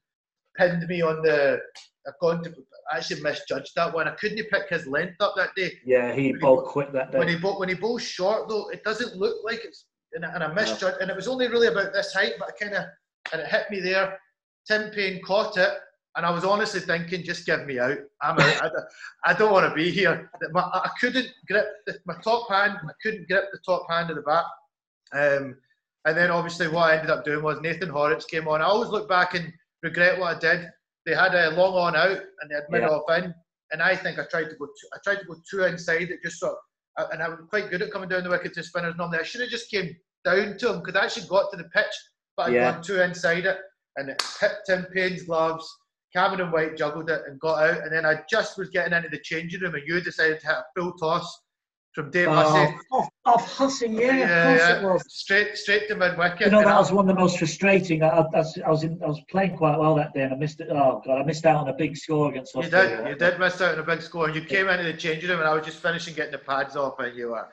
pinned 0.58 0.88
me 0.88 1.02
on 1.02 1.22
the. 1.24 1.60
I've 2.08 2.14
gone 2.22 2.43
to. 2.43 2.54
I 2.93 2.98
actually 2.98 3.22
misjudged 3.22 3.74
that 3.76 3.93
one. 3.93 4.08
I 4.08 4.12
couldn't 4.12 4.38
pick 4.50 4.70
his 4.70 4.88
length 4.88 5.18
up 5.20 5.34
that 5.36 5.50
day. 5.58 5.74
Yeah, 5.86 6.14
he 6.14 6.32
bowled 6.32 6.66
quick 6.66 6.93
that 6.93 7.12
day. 7.12 7.18
When 7.20 7.28
he 7.28 7.36
bow, 7.36 7.60
when 7.60 7.68
he 7.68 7.76
bowls 7.76 8.02
short 8.04 8.48
though, 8.48 8.70
it 8.70 8.84
doesn't 8.86 9.16
look 9.18 9.36
like 9.43 9.60
it's. 9.66 9.86
And 10.14 10.26
I, 10.26 10.34
and 10.34 10.43
I 10.43 10.53
misjudged, 10.53 10.97
and 11.01 11.10
it 11.10 11.16
was 11.16 11.28
only 11.28 11.47
really 11.47 11.68
about 11.68 11.93
this 11.93 12.14
height, 12.14 12.34
but 12.39 12.49
I 12.49 12.64
kind 12.64 12.76
of 12.76 12.86
and 13.34 13.41
it 13.41 13.47
hit 13.47 13.70
me 13.70 13.80
there. 13.82 14.20
Tim 14.68 14.89
Paine 14.91 15.22
caught 15.22 15.58
it, 15.58 15.70
and 16.16 16.26
I 16.26 16.30
was 16.32 16.43
honestly 16.45 16.80
thinking, 16.80 17.24
just 17.24 17.45
give 17.45 17.66
me 17.66 17.78
out. 17.80 17.97
I'm 18.22 18.39
out. 18.39 18.62
I, 18.64 18.70
don't- 18.70 18.86
I 19.26 19.34
don't 19.34 19.51
want 19.53 19.70
to 19.70 19.76
be 19.76 19.91
here. 19.91 20.30
My, 20.51 20.62
I 20.62 20.89
couldn't 20.99 21.28
grip 21.47 21.68
the, 21.86 21.97
my 22.05 22.16
top 22.24 22.49
hand. 22.49 22.78
I 22.84 22.91
couldn't 23.03 23.28
grip 23.28 23.45
the 23.51 23.60
top 23.66 23.86
hand 23.89 24.10
of 24.10 24.16
the 24.16 24.22
bat. 24.22 24.45
Um, 25.14 25.55
and 26.05 26.18
then 26.18 26.32
obviously 26.32 26.68
what 26.70 26.89
I 26.89 26.95
ended 26.95 27.10
up 27.12 27.26
doing 27.26 27.43
was 27.43 27.60
Nathan 27.62 27.89
Hauritz 27.89 28.26
came 28.26 28.47
on. 28.47 28.62
I 28.62 28.66
always 28.66 28.89
look 28.89 29.10
back 29.10 29.36
and 29.36 29.51
regret 29.84 30.20
what 30.20 30.38
I 30.38 30.39
did. 30.39 30.70
They 31.05 31.14
had 31.16 31.36
a 31.36 31.51
long 31.51 31.74
on 31.76 31.95
out 31.95 32.18
and 32.41 32.49
they 32.49 32.55
had 32.55 32.64
mid 32.70 32.82
Yeah. 32.82 32.89
off 32.89 33.10
in, 33.18 33.34
and 33.72 33.82
I 33.82 33.95
think 33.95 34.20
I 34.20 34.26
tried 34.26 34.45
to 34.49 34.55
go. 34.55 34.66
Too, 34.68 34.88
I 34.93 34.97
tried 35.03 35.20
to 35.20 35.26
go 35.26 35.36
too 35.49 35.64
inside 35.66 36.10
it, 36.12 36.20
just 36.24 36.39
sort. 36.39 36.53
Of, 36.53 36.58
and 37.12 37.22
I 37.22 37.30
was 37.30 37.39
quite 37.50 37.70
good 37.70 37.82
at 37.82 37.91
coming 37.91 38.10
down 38.10 38.24
the 38.24 38.30
wicket 38.30 38.54
to 38.54 38.64
spinners. 38.64 38.95
Normally, 38.98 39.20
I 39.20 39.24
should 39.24 39.41
have 39.41 39.50
just 39.50 39.70
came 39.70 39.95
down 40.26 40.58
to 40.58 40.74
him 40.74 40.80
because 40.82 40.95
I 41.00 41.06
actually 41.06 41.28
got 41.28 41.52
to 41.52 41.58
the 41.58 41.70
pitch, 41.70 41.86
but 42.36 42.48
I'd 42.48 42.54
Yeah. 42.54 42.72
gone 42.72 42.82
too 42.84 43.02
inside 43.02 43.45
it, 43.45 43.60
and 43.98 44.10
it 44.10 44.22
hit 44.39 44.52
Tim 44.66 44.86
Paine's 44.93 45.24
gloves. 45.24 45.68
Cameron 46.14 46.52
White 46.52 46.78
juggled 46.78 47.10
it 47.10 47.24
and 47.28 47.39
got 47.39 47.64
out, 47.64 47.84
and 47.84 47.91
then 47.91 48.06
I 48.06 48.24
just 48.30 48.58
was 48.58 48.70
getting 48.70 48.93
into 48.93 49.10
the 49.10 49.20
changing 49.20 49.62
room, 49.62 49.76
and 49.76 49.88
you 49.88 50.02
decided 50.02 50.39
to 50.39 50.48
hit 50.48 50.56
a 50.56 50.66
full 50.76 50.93
toss 50.93 51.43
from 51.98 52.12
Dave 52.12 52.28
Hussey. 52.28 52.76
Oh, 52.91 52.98
off, 53.00 53.10
off 53.26 53.58
Hussey, 53.58 53.88
yeah, 53.88 54.00
Yeah, 54.18 54.24
of 54.52 54.58
course 54.58 54.70
yeah. 54.70 54.78
it 54.80 54.84
was. 54.93 55.04
straight 55.10 55.58
straight 55.58 55.88
to 55.88 55.95
mid 55.95 56.16
wicket. 56.16 56.41
You 56.41 56.52
know, 56.52 56.64
that 56.64 56.78
was 56.78 56.91
one 56.91 57.10
of 57.10 57.16
the 57.16 57.20
most 57.20 57.39
frustrating. 57.39 58.04
I, 58.04 58.10
I, 58.10 58.20
I 58.20 58.22
was- 58.38 58.60
I 58.68 58.70
was 58.70 58.84
in, 58.84 59.00
I 59.04 59.08
was 59.08 59.20
playing 59.32 59.58
quite 59.58 59.80
well 59.80 59.95
that 59.95 60.14
day, 60.14 60.22
and 60.22 60.32
I 60.34 60.38
missed 60.38 60.60
it. 60.62 60.68
Oh 60.70 61.02
god, 61.04 61.20
I 61.20 61.24
missed 61.24 61.45
out 61.48 61.58
on 61.58 61.70
a 61.70 61.74
big 61.74 61.98
score 61.98 62.30
against 62.30 62.54
You 62.54 62.70
did. 62.70 63.08
You 63.08 63.16
did 63.16 63.39
miss 63.39 63.60
out 63.62 63.74
on 63.74 63.80
a 63.80 63.84
big 63.84 64.04
score. 64.04 64.28
And 64.28 64.36
you 64.36 64.43
came 64.43 64.70
into 64.70 64.84
the 64.84 64.93
changing 64.93 65.30
room, 65.32 65.39
and 65.39 65.50
I 65.50 65.54
was 65.56 65.66
just 65.66 65.80
finishing 65.82 66.14
getting 66.14 66.34
the 66.34 66.38
pads 66.38 66.76
off, 66.76 67.00
and 67.00 67.18
you 67.18 67.30
were 67.30 67.48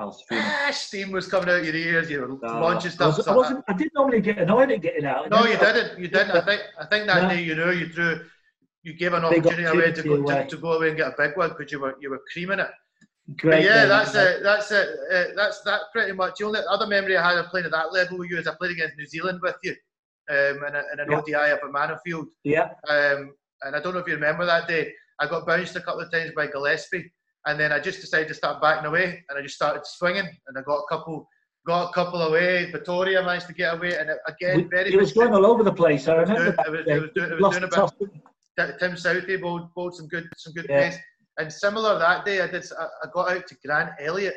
I 0.00 0.04
was 0.04 0.22
ah, 0.32 0.70
steam 0.72 1.12
was 1.12 1.28
coming 1.28 1.48
out 1.48 1.60
of 1.60 1.64
your 1.66 1.74
ears. 1.76 2.10
You 2.10 2.20
were 2.22 2.28
No, 2.28 2.60
launching 2.60 2.90
I, 2.90 2.94
stuff. 2.94 3.16
was, 3.16 3.28
I, 3.28 3.34
wasn't, 3.36 3.64
I 3.68 3.72
didn't 3.74 3.94
normally 3.94 4.20
get 4.20 4.38
annoyed 4.38 4.70
at 4.72 4.80
getting 4.82 5.04
out. 5.04 5.30
no, 5.30 5.44
you 5.44 5.56
then- 5.56 5.74
didn't. 5.74 5.98
You 6.00 6.08
didn't. 6.08 6.32
I 6.32 6.40
think. 6.44 6.62
I 6.80 6.86
think 6.86 7.06
that 7.06 7.22
No. 7.22 7.28
day 7.28 7.42
you 7.42 7.54
knew 7.54 7.70
you 7.70 7.88
threw. 7.88 8.20
You 8.82 8.94
gave 8.94 9.12
an 9.12 9.22
Big 9.30 9.46
opportunity 9.46 9.64
away 9.78 9.92
to 9.92 10.02
go 10.02 10.12
opportunity 10.14 10.26
to, 10.26 10.32
away. 10.34 10.46
to 10.48 10.56
go 10.56 10.72
away 10.72 10.88
and 10.88 10.96
get 10.96 11.08
a 11.08 11.14
big 11.18 11.36
one 11.36 11.50
because 11.56 11.70
you 11.72 11.78
were 11.80 11.96
you 12.00 12.10
were 12.10 12.20
creaming 12.32 12.58
it. 12.60 12.68
Great 13.36 13.50
But 13.56 13.62
yeah, 13.62 13.84
that's 13.84 14.14
it. 14.14 14.42
That's 14.42 14.70
it. 14.70 14.88
Uh, 15.12 15.24
that's 15.36 15.60
that 15.62 15.82
pretty 15.92 16.12
much. 16.12 16.38
The 16.38 16.46
only 16.46 16.60
other 16.68 16.86
memory 16.86 17.16
I 17.16 17.28
had 17.28 17.38
of 17.38 17.46
playing 17.50 17.66
at 17.66 17.72
that 17.72 17.92
level 17.92 18.18
with 18.18 18.30
you 18.30 18.38
is 18.38 18.46
I 18.46 18.54
played 18.58 18.70
against 18.72 18.96
New 18.96 19.06
Zealand 19.06 19.40
with 19.42 19.56
you, 19.62 19.72
um, 20.30 20.64
in, 20.66 20.74
a, 20.74 20.82
in 20.92 21.00
an 21.00 21.10
Yeah. 21.10 21.18
ODI 21.18 21.34
up 21.52 21.60
at 21.62 21.70
Mannofield. 21.70 22.26
Yeah, 22.44 22.70
Um, 22.88 23.34
and 23.62 23.76
I 23.76 23.80
don't 23.80 23.92
know 23.92 24.00
if 24.00 24.06
you 24.08 24.14
remember 24.14 24.46
that 24.46 24.66
day. 24.66 24.92
I 25.20 25.26
got 25.26 25.46
bounced 25.46 25.76
a 25.76 25.80
couple 25.80 26.00
of 26.00 26.10
times 26.10 26.32
by 26.34 26.46
Gillespie, 26.46 27.12
and 27.46 27.60
then 27.60 27.70
I 27.70 27.80
just 27.80 28.00
decided 28.00 28.28
to 28.28 28.34
start 28.34 28.62
backing 28.62 28.86
away, 28.86 29.22
and 29.28 29.38
I 29.38 29.42
just 29.42 29.56
started 29.56 29.84
swinging, 29.84 30.26
and 30.46 30.56
I 30.56 30.62
got 30.62 30.76
a 30.78 30.86
couple, 30.88 31.28
got 31.66 31.90
a 31.90 31.92
couple 31.92 32.22
away. 32.22 32.70
Victoria 32.70 33.22
managed 33.22 33.48
to 33.48 33.52
get 33.52 33.74
away, 33.74 33.94
and 33.98 34.08
it, 34.08 34.18
again, 34.26 34.56
We- 34.56 34.62
very. 34.64 34.94
it 34.94 34.98
was 34.98 35.12
going 35.12 35.34
all 35.34 35.44
over 35.44 35.62
the 35.64 35.72
place. 35.72 36.08
I 36.08 36.14
remember 36.14 36.46
It 36.66 36.70
was- 36.70 36.86
day. 36.86 36.92
it 36.94 37.00
was 37.02 37.10
doing- 37.14 37.30
it 37.30 37.34
was 37.34 37.40
Lost 37.42 37.58
doing 37.60 37.70
a 37.74 38.04
bit- 38.06 38.72
he? 38.72 38.78
Tim 38.78 38.92
Southee 38.96 39.40
bowled, 39.40 39.72
bowled 39.74 39.94
some 39.96 40.08
good, 40.08 40.28
some 40.36 40.52
good 40.54 40.66
Yeah. 40.70 40.90
pace. 40.90 40.98
And 41.38 41.52
similar 41.52 41.98
that 41.98 42.24
day, 42.24 42.40
I 42.40 42.48
did. 42.48 42.64
I 42.78 42.84
I 43.04 43.06
got 43.12 43.30
out 43.30 43.46
to 43.46 43.56
Grant 43.64 43.90
Elliott, 44.00 44.34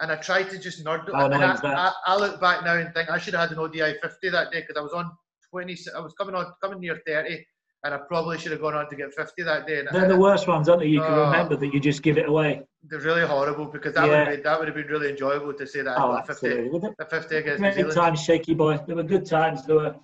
and 0.00 0.10
I 0.10 0.16
tried 0.16 0.50
to 0.50 0.58
just 0.58 0.84
nerd. 0.84 1.08
How 1.12 1.24
and 1.26 1.34
I, 1.34 1.36
annoying 1.38 1.54
is 1.54 1.60
that? 1.62 1.78
I, 1.78 1.92
I 2.06 2.16
look 2.16 2.40
back 2.40 2.64
now 2.64 2.74
and 2.74 2.92
think 2.92 3.10
I 3.10 3.18
should 3.18 3.34
have 3.34 3.48
had 3.48 3.56
an 3.56 3.62
ODI 3.62 3.94
50 4.02 4.28
that 4.30 4.50
day 4.50 4.60
because 4.60 4.76
I 4.76 4.80
was 4.82 4.92
on 4.92 5.10
20. 5.50 5.76
I 5.96 6.00
was 6.00 6.12
coming 6.14 6.34
on, 6.34 6.46
coming 6.60 6.80
near 6.80 7.00
30, 7.06 7.46
and 7.84 7.94
I 7.94 7.98
probably 8.08 8.38
should 8.38 8.50
have 8.50 8.60
gone 8.60 8.74
on 8.74 8.90
to 8.90 8.96
get 8.96 9.14
50 9.14 9.42
that 9.44 9.68
day. 9.68 9.78
And 9.80 9.88
They're 9.92 10.08
the 10.08 10.16
worst 10.16 10.48
ones, 10.48 10.68
aren't 10.68 10.82
they? 10.82 10.88
You 10.88 11.00
can 11.00 11.12
Oh. 11.14 11.26
remember 11.26 11.54
that 11.56 11.72
you 11.72 11.78
just 11.78 12.02
give 12.02 12.18
it 12.18 12.28
away. 12.28 12.62
they're 12.90 12.98
really 12.98 13.24
horrible 13.24 13.66
because 13.66 13.94
that 13.94 14.02
would 14.02 14.10
Yeah. 14.10 14.24
have 14.24 14.28
been 14.34 14.42
that 14.42 14.58
would 14.58 14.66
have 14.66 14.74
been 14.74 14.88
really 14.88 15.10
enjoyable 15.10 15.52
to 15.54 15.64
say 15.64 15.82
that 15.82 15.96
I 15.96 16.02
Oh, 16.02 16.16
50, 16.16 16.32
absolutely. 16.32 16.68
With 16.70 17.08
50 17.08 17.36
against 17.36 17.76
Zealand. 17.76 17.92
times, 17.94 18.20
shaky 18.20 18.54
boy. 18.54 18.78
There 18.88 18.96
were 18.96 19.04
good 19.04 19.24
times. 19.24 19.64
There 19.64 19.76
were, 19.76 19.94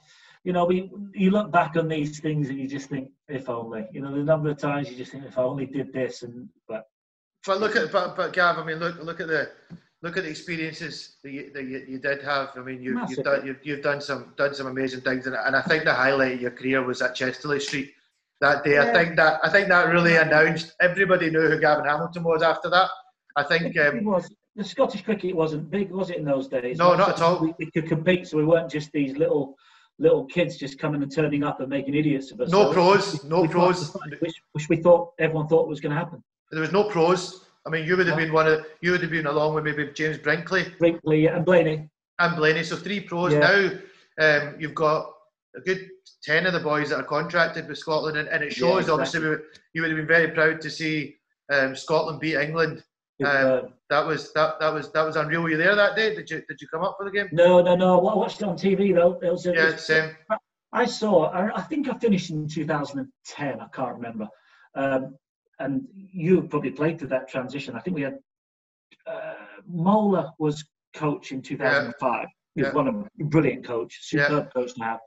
you 0.48 0.54
know, 0.54 0.64
we 0.64 0.90
you 1.12 1.30
look 1.30 1.52
back 1.52 1.76
on 1.76 1.88
these 1.88 2.20
things 2.20 2.48
and 2.48 2.58
you 2.58 2.66
just 2.66 2.88
think, 2.88 3.10
if 3.28 3.50
only. 3.50 3.86
You 3.92 4.00
know, 4.00 4.12
the 4.16 4.24
number 4.32 4.48
of 4.48 4.56
times 4.56 4.88
you 4.90 4.96
just 4.96 5.12
think, 5.12 5.26
if 5.26 5.36
I 5.36 5.42
only 5.42 5.66
did 5.66 5.92
this, 5.92 6.22
and 6.22 6.48
but 6.66 6.86
But 7.46 7.60
look 7.60 7.76
at 7.76 7.92
but, 7.92 8.16
but 8.16 8.32
Gav, 8.32 8.56
I 8.56 8.64
mean, 8.64 8.78
look 8.78 8.96
look 9.02 9.20
at 9.20 9.28
the 9.28 9.50
look 10.02 10.16
at 10.16 10.24
the 10.24 10.30
experiences 10.30 11.16
that 11.22 11.32
you, 11.32 11.50
that 11.52 11.64
you, 11.64 11.84
you 11.86 11.98
did 11.98 12.22
have. 12.22 12.48
I 12.56 12.60
mean, 12.60 12.82
you, 12.82 12.98
you've 13.08 13.24
done 13.24 13.46
you've, 13.46 13.58
you've 13.62 13.82
done 13.82 14.00
some 14.00 14.32
done 14.38 14.54
some 14.54 14.68
amazing 14.68 15.02
things, 15.02 15.26
and, 15.26 15.36
and 15.36 15.54
I 15.54 15.60
think 15.62 15.84
the 15.84 15.92
highlight 15.92 16.36
of 16.36 16.40
your 16.40 16.50
career 16.52 16.82
was 16.82 17.02
at 17.02 17.14
Chester-le-Street 17.14 17.92
that 18.40 18.64
day. 18.64 18.78
I 18.78 18.90
think 18.90 19.16
that 19.16 19.40
I 19.42 19.50
think 19.50 19.68
that 19.68 19.88
really 19.88 20.16
announced 20.16 20.74
everybody 20.80 21.30
knew 21.30 21.48
who 21.48 21.60
Gavin 21.60 21.84
Hamilton 21.84 22.24
was 22.24 22.42
after 22.42 22.70
that. 22.70 22.88
I 23.36 23.44
think 23.44 23.76
it 23.76 23.98
um, 23.98 24.04
was 24.04 24.34
the 24.56 24.64
Scottish 24.64 25.02
cricket 25.02 25.36
wasn't 25.36 25.70
big, 25.70 25.90
was 25.90 26.08
it 26.10 26.16
in 26.16 26.24
those 26.24 26.48
days? 26.48 26.78
No, 26.78 26.96
not 26.96 27.10
at 27.10 27.20
all. 27.20 27.40
We, 27.40 27.54
we 27.58 27.70
could 27.70 27.86
compete, 27.86 28.26
so 28.26 28.38
we 28.38 28.44
weren't 28.44 28.70
just 28.70 28.90
these 28.92 29.16
little 29.16 29.56
little 29.98 30.24
kids 30.26 30.56
just 30.56 30.78
coming 30.78 31.02
and 31.02 31.12
turning 31.12 31.42
up 31.42 31.60
and 31.60 31.68
making 31.68 31.94
idiots 31.94 32.30
of 32.30 32.40
us. 32.40 32.50
no 32.50 32.72
pros, 32.72 33.24
no 33.24 33.46
pros. 33.46 33.90
fought 33.90 34.02
the 34.04 34.10
fight, 34.16 34.22
Which, 34.22 34.34
which 34.52 34.68
we 34.68 34.76
thought 34.76 35.12
everyone 35.18 35.48
thought 35.48 35.68
was 35.68 35.80
going 35.80 35.94
to 35.94 35.98
happen. 35.98 36.22
There 36.50 36.60
was 36.60 36.72
no 36.72 36.84
pros. 36.84 37.44
I 37.66 37.70
mean, 37.70 37.84
you 37.84 37.96
would 37.96 38.06
have 38.06 38.16
No. 38.16 38.24
been 38.24 38.32
one 38.32 38.46
of 38.46 38.64
you 38.80 38.92
would 38.92 39.02
have 39.02 39.10
been 39.10 39.26
along 39.26 39.54
with 39.54 39.64
maybe 39.64 39.90
James 39.92 40.18
Brinkley 40.18 40.74
Brinkley 40.78 41.26
and 41.26 41.44
Blaney. 41.44 41.88
and 42.18 42.36
Blaney. 42.36 42.62
So 42.62 42.76
three 42.76 43.00
pros 43.00 43.32
Yeah. 43.32 43.40
now. 43.40 43.70
Um, 44.20 44.54
you've 44.58 44.74
got 44.74 45.12
a 45.56 45.60
good 45.60 45.88
ten 46.22 46.46
of 46.46 46.52
the 46.52 46.60
boys 46.60 46.90
that 46.90 47.00
are 47.00 47.04
contracted 47.04 47.68
with 47.68 47.78
Scotland, 47.78 48.16
and, 48.16 48.28
and 48.28 48.42
it 48.42 48.52
shows. 48.52 48.86
Yeah, 48.88 48.94
exactly. 48.94 48.94
Obviously, 48.94 49.20
we, 49.30 49.36
you 49.74 49.82
would 49.82 49.90
have 49.90 49.98
been 49.98 50.06
very 50.06 50.28
proud 50.30 50.60
to 50.60 50.70
see 50.70 51.16
um, 51.52 51.74
Scotland 51.76 52.20
beat 52.20 52.36
England. 52.36 52.84
Um, 53.24 53.74
that 53.90 54.06
was 54.06 54.32
that 54.34 54.60
that 54.60 54.72
was 54.72 54.92
that 54.92 55.02
was 55.02 55.16
unreal. 55.16 55.42
Were 55.42 55.50
you 55.50 55.56
there 55.56 55.74
that 55.74 55.96
day? 55.96 56.14
Did 56.14 56.30
you 56.30 56.42
did 56.48 56.60
you 56.60 56.68
come 56.68 56.82
up 56.84 56.96
for 56.98 57.04
the 57.04 57.10
game? 57.10 57.28
no, 57.32 57.60
no, 57.60 57.74
no. 57.74 58.06
I 58.06 58.14
watched 58.14 58.40
it 58.42 58.44
on 58.48 58.56
TV 58.56 58.94
though. 58.94 59.18
It 59.22 59.30
was, 59.32 59.44
it 59.46 59.54
Yeah, 59.56 59.72
was- 59.72 59.84
same. 59.84 60.10
I 60.72 60.84
saw. 60.84 61.30
I, 61.30 61.56
I 61.56 61.62
think 61.62 61.88
I 61.88 61.96
finished 61.98 62.30
in 62.30 62.46
2010. 62.46 63.60
I 63.60 63.66
can't 63.74 63.94
remember. 63.94 64.28
Um, 64.74 65.16
and 65.58 65.82
you 65.94 66.42
probably 66.42 66.70
played 66.70 66.98
through 66.98 67.08
that 67.08 67.26
transition. 67.28 67.74
I 67.74 67.80
think 67.80 67.96
we 67.96 68.02
had 68.02 68.18
uh, 69.06 69.32
Mola 69.66 70.32
was 70.38 70.62
coach 70.94 71.32
in 71.32 71.40
2005. 71.42 72.26
He 72.54 72.60
was 72.62 72.68
Yeah. 72.68 72.74
one 72.74 72.86
of 72.88 73.08
brilliant 73.30 73.64
coach, 73.66 73.98
Yeah. 74.12 74.28
superb 74.28 74.52
coach 74.52 74.74
to 74.74 74.84
have. 74.84 75.00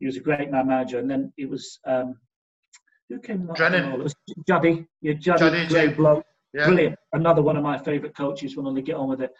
He 0.00 0.06
was 0.06 0.16
a 0.16 0.20
great 0.20 0.50
man 0.50 0.66
manager. 0.66 0.98
And 0.98 1.08
then 1.10 1.32
it 1.38 1.48
was 1.48 1.78
um, 1.86 2.18
who 3.08 3.20
came 3.20 3.46
Drinnen. 3.46 3.94
It 3.94 4.02
was 4.02 4.14
Juddy. 4.46 4.86
Yeah, 5.02 5.12
Juddy, 5.14 5.38
Juddy, 5.38 5.66
great 5.68 5.96
bloke, 5.96 6.24
Yeah, 6.56 6.66
brilliant. 6.66 6.98
Another 7.12 7.42
one 7.42 7.56
of 7.56 7.62
my 7.62 7.78
favourite 7.78 8.16
coaches. 8.16 8.56
When 8.56 8.74
they 8.74 8.82
get 8.82 8.96
on 8.96 9.08
with 9.08 9.20
it. 9.20 9.32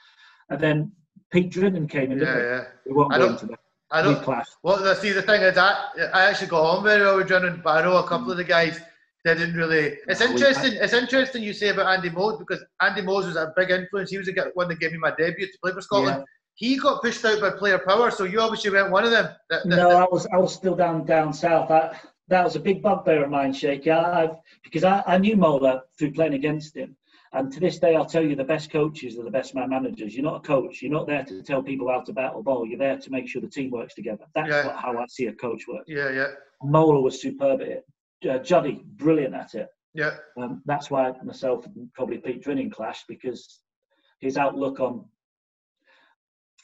And 0.51 0.61
then 0.61 0.93
Pete 1.33 1.51
Drinnen 1.51 1.89
came 1.89 2.13
in. 2.13 2.19
yeah, 2.19 2.39
yeah. 2.39 2.65
We 2.87 2.93
won't 2.93 3.13
I 3.13 3.19
go 3.19 3.25
don't- 3.25 3.33
into 3.33 3.47
that. 3.47 3.59
I 3.89 4.03
don't. 4.03 4.21
clashed. 4.21 4.51
Well, 4.65 4.97
see, 4.97 5.13
the 5.13 5.23
thing 5.23 5.43
is 5.43 5.55
that 5.55 5.77
I 6.13 6.25
actually 6.29 6.49
got 6.49 6.63
on 6.63 6.83
very 6.83 7.03
well 7.03 7.19
with 7.19 7.29
Drinnen, 7.29 7.63
but 7.63 7.79
I 7.79 7.83
know 7.83 7.97
a 7.99 8.03
couple 8.03 8.25
hmm. 8.25 8.33
of 8.33 8.37
the 8.37 8.45
guys 8.45 8.81
didn't 9.25 9.55
really. 9.55 9.99
It's 10.07 10.21
No, 10.21 10.27
we- 10.27 10.33
interesting. 10.33 10.73
It's 10.75 10.93
interesting 10.93 11.43
you 11.43 11.53
say 11.53 11.69
about 11.69 11.87
Andy 11.87 12.11
Moles 12.11 12.39
because 12.39 12.65
Andy 12.81 13.03
Moles 13.03 13.27
was 13.27 13.37
a 13.37 13.53
big 13.57 13.71
influence. 13.71 14.11
He 14.11 14.19
was 14.19 14.27
the 14.27 14.51
one 14.55 14.69
that 14.69 14.79
gave 14.79 14.93
me 14.93 14.99
my 14.99 15.13
debut 15.17 15.47
to 15.47 15.59
play 15.63 15.73
for 15.73 15.81
Scotland. 15.81 16.25
He 16.55 16.79
got 16.79 17.03
pushed 17.03 17.25
out 17.25 17.41
by 17.41 17.51
player 17.51 17.79
power, 17.79 18.11
so 18.11 18.25
you 18.25 18.41
obviously 18.41 18.71
went 18.71 18.91
one 18.91 19.05
of 19.05 19.11
them. 19.11 19.29
That- 19.51 19.69
that- 19.69 19.77
No, 19.77 19.91
I 19.91 20.07
was 20.11 20.27
I 20.33 20.37
was 20.39 20.55
still 20.55 20.77
down 20.77 21.05
down 21.05 21.33
south. 21.33 21.71
I, 21.71 21.99
that 22.29 22.45
was 22.45 22.57
a 22.57 22.61
big 22.61 22.83
bugbear 22.83 23.25
of 23.25 23.31
mine, 23.31 23.53
Shaky. 23.53 23.91
I, 23.91 24.25
I've, 24.25 24.37
because 24.65 24.85
I, 24.85 25.03
I 25.07 25.19
knew 25.19 25.37
Mola 25.37 25.83
through 25.99 26.13
playing 26.13 26.35
against 26.35 26.77
him, 26.77 26.97
and 27.37 27.53
to 27.53 27.61
this 27.61 27.79
day, 27.79 27.95
I'll 27.95 28.05
tell 28.07 28.25
you 28.25 28.35
the 28.35 28.45
best 28.45 28.71
coaches 28.71 29.19
are 29.19 29.23
the 29.25 29.31
best 29.31 29.55
man 29.55 29.69
managers. 29.71 30.15
You're 30.15 30.25
not 30.25 30.37
a 30.37 30.41
coach. 30.47 30.81
You're 30.83 30.93
not 30.93 31.07
there 31.07 31.23
to 31.25 31.43
tell 31.43 31.63
people 31.63 31.89
how 31.91 32.01
to 32.01 32.13
battle 32.13 32.43
ball. 32.43 32.67
You're 32.67 32.79
there 32.79 32.99
to 32.99 33.11
make 33.11 33.29
sure 33.29 33.43
the 33.43 33.49
team 33.49 33.71
works 33.71 33.95
together. 33.95 34.25
That's 34.35 34.49
Yeah. 34.49 34.67
what, 34.67 34.77
how 34.77 34.97
I 34.99 35.05
see 35.09 35.27
a 35.27 35.33
coach 35.33 35.65
work. 35.69 35.85
yeah, 35.87 36.11
yeah, 36.11 36.29
Mola 36.63 37.01
was 37.01 37.21
superb 37.21 37.61
at 37.61 37.69
it. 37.69 37.85
Uh, 38.29 38.39
Juddy, 38.39 38.83
brilliant 38.97 39.35
at 39.35 39.55
it. 39.55 39.69
yeah, 39.95 40.17
Um, 40.39 40.63
that's 40.65 40.91
why 40.91 41.13
myself 41.23 41.67
and 41.67 41.93
probably 41.93 42.19
Pete 42.19 42.43
Drinnen 42.43 42.71
clashed 42.73 43.05
because 43.09 43.61
his 44.21 44.37
outlook 44.39 44.81
on. 44.81 45.05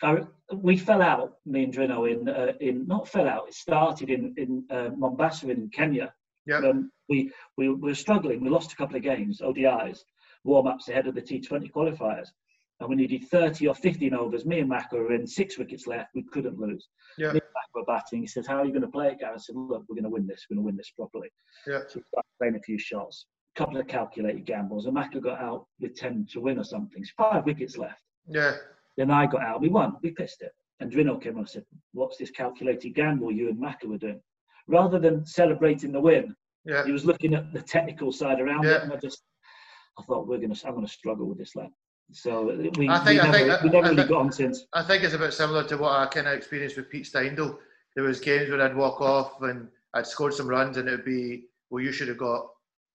I, 0.02 0.22
we 0.54 0.76
fell 0.76 1.00
out, 1.02 1.34
me 1.46 1.64
and 1.64 1.72
Drino, 1.72 2.10
in 2.10 2.28
uh, 2.28 2.52
in 2.60 2.86
not 2.86 3.06
fell 3.08 3.28
out. 3.28 3.48
It 3.48 3.54
started 3.54 4.10
in 4.10 4.34
in 4.36 4.64
uh, 4.70 4.88
Mombasa 4.96 5.50
in 5.50 5.68
Kenya. 5.68 6.12
yeah. 6.46 6.58
Um, 6.58 6.90
we, 7.08 7.30
we 7.58 7.68
we 7.68 7.74
were 7.90 7.94
struggling. 7.94 8.40
We 8.40 8.48
lost 8.48 8.72
a 8.72 8.76
couple 8.76 8.96
of 8.96 9.02
games, 9.02 9.40
ODIs, 9.40 10.00
warm 10.44 10.66
ups 10.66 10.88
ahead 10.88 11.06
of 11.06 11.14
the 11.14 11.22
T20 11.22 11.70
qualifiers, 11.70 12.28
and 12.80 12.88
we 12.88 12.96
needed 12.96 13.24
30 13.28 13.68
or 13.68 13.74
15 13.74 14.14
overs. 14.14 14.44
Me 14.44 14.60
and 14.60 14.68
Maka 14.68 14.96
were 14.96 15.12
in 15.14 15.26
six 15.26 15.58
wickets 15.58 15.86
left. 15.86 16.10
We 16.14 16.22
couldn't 16.24 16.58
lose. 16.58 16.88
Yeah. 17.18 17.28
Me 17.32 17.40
and 17.40 17.50
Maka 17.54 17.70
were 17.74 17.84
batting. 17.84 18.20
He 18.20 18.26
says, 18.26 18.46
"How 18.46 18.56
are 18.56 18.64
you 18.64 18.72
going 18.72 18.82
to 18.82 18.88
play 18.88 19.08
it, 19.08 19.18
Gary?" 19.20 19.34
I 19.34 19.38
said, 19.38 19.54
"Look, 19.56 19.84
we're 19.88 19.94
going 19.94 20.04
to 20.04 20.10
win 20.10 20.26
this. 20.26 20.46
We're 20.50 20.56
going 20.56 20.64
to 20.64 20.66
win 20.66 20.76
this 20.76 20.90
properly." 20.90 21.28
Yeah. 21.66 21.80
So 21.88 22.00
we 22.00 22.02
started 22.08 22.28
playing 22.38 22.56
a 22.56 22.60
few 22.60 22.78
shots, 22.78 23.26
a 23.56 23.58
couple 23.58 23.76
of 23.78 23.86
calculated 23.86 24.44
gambles, 24.46 24.86
and 24.86 24.94
Maka 24.94 25.20
got 25.20 25.40
out 25.40 25.66
with 25.80 25.94
10 25.94 26.26
to 26.32 26.40
win 26.40 26.58
or 26.58 26.64
something. 26.64 27.04
So 27.04 27.12
five 27.16 27.44
wickets 27.46 27.76
left. 27.78 28.00
yeah. 28.26 28.56
Then 28.98 29.10
I 29.10 29.26
got 29.26 29.40
out. 29.42 29.60
We 29.62 29.68
won. 29.70 29.96
We 30.02 30.10
pissed 30.10 30.42
it. 30.42 30.52
And 30.80 30.90
Drino 30.92 31.18
came 31.22 31.34
on 31.34 31.40
and 31.40 31.48
said, 31.48 31.64
"What's 31.92 32.16
this 32.18 32.30
calculated 32.30 32.90
gamble 32.94 33.30
you 33.32 33.48
and 33.48 33.58
Maka 33.60 33.86
were 33.86 33.96
doing?" 33.98 34.20
Rather 34.66 34.98
than 34.98 35.24
celebrating 35.24 35.92
the 35.92 36.00
win, 36.00 36.34
Yeah, 36.64 36.84
he 36.84 36.92
was 36.92 37.04
looking 37.04 37.34
at 37.34 37.52
the 37.52 37.60
technical 37.62 38.10
side 38.12 38.40
around 38.40 38.64
Yeah. 38.64 38.76
it, 38.76 38.82
and 38.84 38.92
I 38.92 38.96
just, 38.96 39.22
I 39.98 40.02
thought 40.04 40.26
we're 40.26 40.38
gonna, 40.38 40.54
I'm 40.64 40.74
gonna 40.74 40.88
struggle 40.88 41.26
with 41.26 41.38
this 41.38 41.54
lad. 41.56 41.70
So 42.12 42.44
we, 42.46 42.52
I 42.52 42.62
think- 42.64 42.76
we 42.78 42.88
I 42.88 43.30
never, 43.30 43.32
think- 43.32 43.62
we 43.62 43.68
never 43.70 43.86
I 43.86 43.88
really 43.90 43.96
think- 43.96 44.08
got 44.10 44.20
on 44.20 44.32
since. 44.32 44.66
I 44.72 44.82
think 44.82 45.02
it's 45.04 45.14
a 45.14 45.18
bit 45.18 45.32
similar 45.32 45.64
to 45.64 45.76
what 45.78 45.92
I 45.92 46.06
kind 46.06 46.26
of 46.28 46.34
experienced 46.34 46.76
with 46.76 46.90
Pete 46.90 47.04
Steindl. 47.06 47.58
There 47.94 48.04
was 48.04 48.20
games 48.20 48.50
where 48.50 48.60
I'd 48.62 48.76
walk 48.76 49.00
off 49.00 49.40
and 49.42 49.68
I'd 49.94 50.06
scored 50.06 50.34
some 50.34 50.48
runs, 50.48 50.76
and 50.78 50.88
it'd 50.88 51.04
be, 51.04 51.44
well, 51.70 51.82
you 51.82 51.92
should 51.92 52.08
have 52.08 52.18
got 52.18 52.46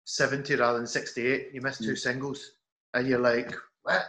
70 0.06 0.56
rather 0.56 0.78
than 0.80 0.88
68. 0.88 1.50
You 1.54 1.62
missed 1.62 1.84
two 1.84 1.92
Mm. 1.94 1.98
singles, 1.98 2.52
and 2.94 3.08
you're 3.08 3.20
like, 3.20 3.54
what? 3.84 4.04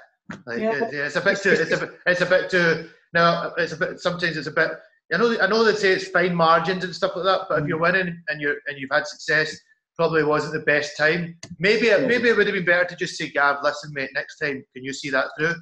Like, 0.46 0.60
Yeah, 0.60 0.72
it- 0.74 0.80
but 0.80 0.94
it's 0.94 1.16
a 1.16 1.20
bit 1.20 1.38
too. 1.38 1.50
It's 1.50 1.70
a 1.72 1.76
bit. 1.78 1.98
It's 2.06 2.20
a 2.20 2.26
bit 2.26 2.50
too. 2.50 2.88
Now 3.14 3.52
it's 3.56 3.72
a 3.72 3.76
bit. 3.76 4.00
Sometimes 4.00 4.36
it's 4.36 4.46
a 4.46 4.50
bit. 4.50 4.72
I 5.12 5.16
know. 5.16 5.40
I 5.40 5.46
know 5.46 5.64
they 5.64 5.74
say 5.74 5.92
it's 5.92 6.08
fine 6.08 6.34
margins 6.34 6.84
and 6.84 6.94
stuff 6.94 7.12
like 7.16 7.24
that. 7.24 7.46
But 7.48 7.58
if 7.60 7.64
Mm. 7.64 7.68
you're 7.68 7.78
winning 7.78 8.22
and 8.28 8.40
you're 8.40 8.56
and 8.66 8.76
you've 8.78 8.90
had 8.92 9.06
success, 9.06 9.58
probably 9.98 10.22
wasn't 10.22 10.52
the 10.52 10.60
best 10.60 10.96
time. 10.96 11.36
Maybe 11.58 11.86
Yeah. 11.86 12.06
maybe 12.06 12.28
it 12.28 12.36
would 12.36 12.46
have 12.46 12.54
been 12.54 12.64
better 12.64 12.84
to 12.84 12.96
just 12.96 13.16
say, 13.16 13.28
Gav, 13.28 13.62
listen, 13.62 13.92
mate. 13.92 14.10
Next 14.14 14.38
time, 14.38 14.64
can 14.74 14.84
you 14.84 14.92
see 14.92 15.10
that 15.10 15.26
through? 15.36 15.54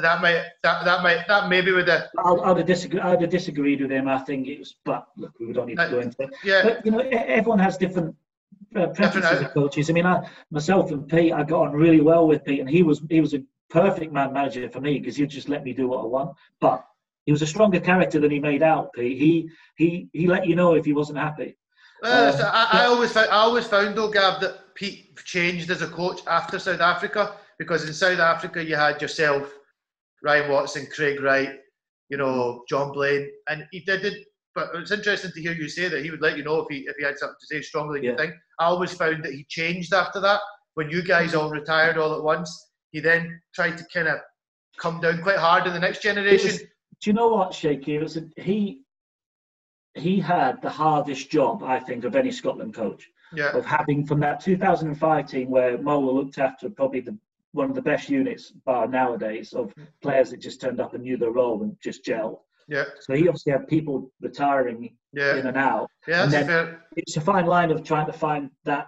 That 0.00 0.20
might. 0.20 0.42
That 0.62 0.84
that 0.84 1.02
might. 1.02 1.26
That 1.28 1.48
maybe 1.48 1.70
would 1.72 1.88
have. 1.88 2.08
I, 2.18 2.30
I'd 2.30 2.56
have 2.58 2.66
disagreed. 2.66 3.02
I'd 3.02 3.20
have 3.20 3.30
disagreed 3.30 3.80
with 3.80 3.90
him. 3.90 4.08
I 4.08 4.18
think 4.18 4.48
it 4.48 4.58
was, 4.58 4.76
but 4.84 5.06
look, 5.16 5.32
we 5.40 5.52
don't 5.52 5.66
need 5.66 5.78
to 5.78 5.88
go 5.88 6.00
into 6.00 6.22
it. 6.22 6.30
Yeah. 6.44 6.62
But 6.64 6.84
you 6.86 6.92
know, 6.92 7.00
everyone 7.00 7.58
has 7.58 7.76
different 7.76 8.14
uh, 8.76 8.86
preferences 8.88 9.30
Different, 9.30 9.44
uh, 9.44 9.48
of 9.48 9.54
coaches. 9.54 9.90
I 9.90 9.92
mean, 9.92 10.06
I, 10.06 10.28
myself 10.50 10.90
and 10.92 11.08
Pete, 11.08 11.32
I 11.32 11.42
got 11.42 11.68
on 11.68 11.72
really 11.72 12.00
well 12.00 12.26
with 12.26 12.44
Pete, 12.44 12.60
and 12.60 12.70
he 12.70 12.82
was 12.82 13.02
he 13.10 13.20
was 13.20 13.34
a 13.34 13.42
perfect 13.70 14.12
man 14.12 14.32
manager 14.32 14.68
for 14.68 14.80
me 14.80 14.98
because 14.98 15.16
he'd 15.16 15.30
just 15.30 15.48
let 15.48 15.64
me 15.64 15.72
do 15.72 15.88
what 15.88 16.02
I 16.02 16.06
want. 16.06 16.36
But 16.60 16.84
he 17.26 17.32
was 17.32 17.42
a 17.42 17.46
stronger 17.46 17.80
character 17.80 18.18
than 18.20 18.30
he 18.30 18.38
made 18.38 18.62
out. 18.62 18.92
Pete, 18.92 19.18
he 19.18 19.50
he 19.76 20.08
he 20.12 20.26
let 20.26 20.46
you 20.46 20.56
know 20.56 20.74
if 20.74 20.84
he 20.84 20.92
wasn't 20.92 21.18
happy. 21.18 21.56
Well, 22.02 22.32
Um, 22.32 22.38
so 22.38 22.44
I, 22.52 22.68
I 22.72 22.84
always 22.86 23.12
found, 23.12 23.30
I 23.30 23.36
always 23.36 23.66
found 23.66 23.96
though, 23.96 24.10
Gav, 24.10 24.40
that 24.40 24.74
Pete 24.74 25.16
changed 25.24 25.70
as 25.70 25.82
a 25.82 25.88
coach 25.88 26.20
after 26.26 26.58
South 26.58 26.80
Africa 26.80 27.36
because 27.58 27.86
in 27.86 27.92
South 27.94 28.18
Africa 28.18 28.64
you 28.64 28.74
had 28.76 29.00
yourself, 29.00 29.52
Ryan 30.22 30.50
Watson, 30.50 30.86
Craig 30.94 31.20
Wright, 31.20 31.58
you 32.08 32.16
know, 32.16 32.62
John 32.68 32.92
Blain, 32.92 33.28
and 33.48 33.64
he 33.70 33.80
did 33.80 34.04
it. 34.04 34.26
But 34.54 34.70
it's 34.74 34.90
interesting 34.90 35.30
to 35.34 35.40
hear 35.40 35.52
you 35.52 35.68
say 35.68 35.88
that 35.88 36.04
he 36.04 36.10
would 36.10 36.20
let 36.20 36.36
you 36.36 36.44
know 36.44 36.58
if 36.60 36.66
he 36.68 36.78
if 36.86 36.94
he 36.98 37.04
had 37.04 37.18
something 37.18 37.36
to 37.40 37.46
say 37.46 37.62
stronger 37.62 37.94
than 37.94 38.02
you 38.04 38.10
think. 38.18 38.34
I 38.58 38.66
always 38.66 38.92
found 38.92 39.24
that 39.24 39.32
he 39.32 39.46
changed 39.48 39.94
after 39.94 40.20
that. 40.20 40.40
When 40.74 40.90
you 40.90 41.02
guys 41.02 41.34
all 41.34 41.50
retired 41.50 41.96
all 41.98 42.14
at 42.14 42.22
once, 42.22 42.70
he 42.90 43.00
then 43.00 43.40
tried 43.54 43.78
to 43.78 43.84
kind 43.94 44.08
of 44.08 44.18
come 44.78 45.00
down 45.00 45.22
quite 45.22 45.38
hard 45.38 45.66
in 45.66 45.72
the 45.72 45.78
next 45.80 46.02
generation. 46.02 46.50
was- 46.50 46.60
do 47.00 47.10
you 47.10 47.14
know 47.14 47.28
what, 47.28 47.52
Shaky? 47.54 47.96
It 47.96 48.02
was 48.02 48.16
a, 48.16 48.22
he 48.36 48.82
he 49.94 50.18
had 50.20 50.60
the 50.62 50.70
hardest 50.70 51.30
job, 51.30 51.62
I 51.62 51.78
think, 51.78 52.04
of 52.04 52.16
any 52.16 52.30
Scotland 52.32 52.74
coach. 52.74 53.08
yeah, 53.34 53.56
of 53.56 53.64
having 53.64 54.04
from 54.06 54.20
that 54.20 54.40
2005 54.40 55.26
team 55.26 55.50
where 55.50 55.78
Mola 55.78 56.10
looked 56.10 56.38
after 56.38 56.68
probably 56.68 57.00
the 57.00 57.16
one 57.52 57.68
of 57.68 57.74
the 57.74 57.82
best 57.82 58.08
units 58.08 58.50
bar 58.64 58.86
nowadays 58.88 59.52
of 59.52 59.74
mm. 59.74 59.86
players 60.00 60.30
that 60.30 60.40
just 60.40 60.60
turned 60.60 60.80
up 60.80 60.94
and 60.94 61.02
knew 61.02 61.18
their 61.18 61.32
role 61.32 61.62
and 61.62 61.76
just 61.82 62.02
gelled. 62.04 62.38
yeah, 62.66 62.84
So 63.00 63.12
he 63.14 63.28
obviously 63.28 63.52
had 63.52 63.68
people 63.68 64.10
retiring 64.22 64.94
in 65.14 65.46
and 65.46 65.56
out. 65.58 65.90
yeah. 66.08 66.22
and 66.24 66.32
then- 66.32 66.78
It's 66.96 67.18
a 67.18 67.20
fine 67.20 67.44
line 67.44 67.70
of 67.70 67.84
trying 67.84 68.06
to 68.06 68.12
find 68.12 68.50
that 68.64 68.86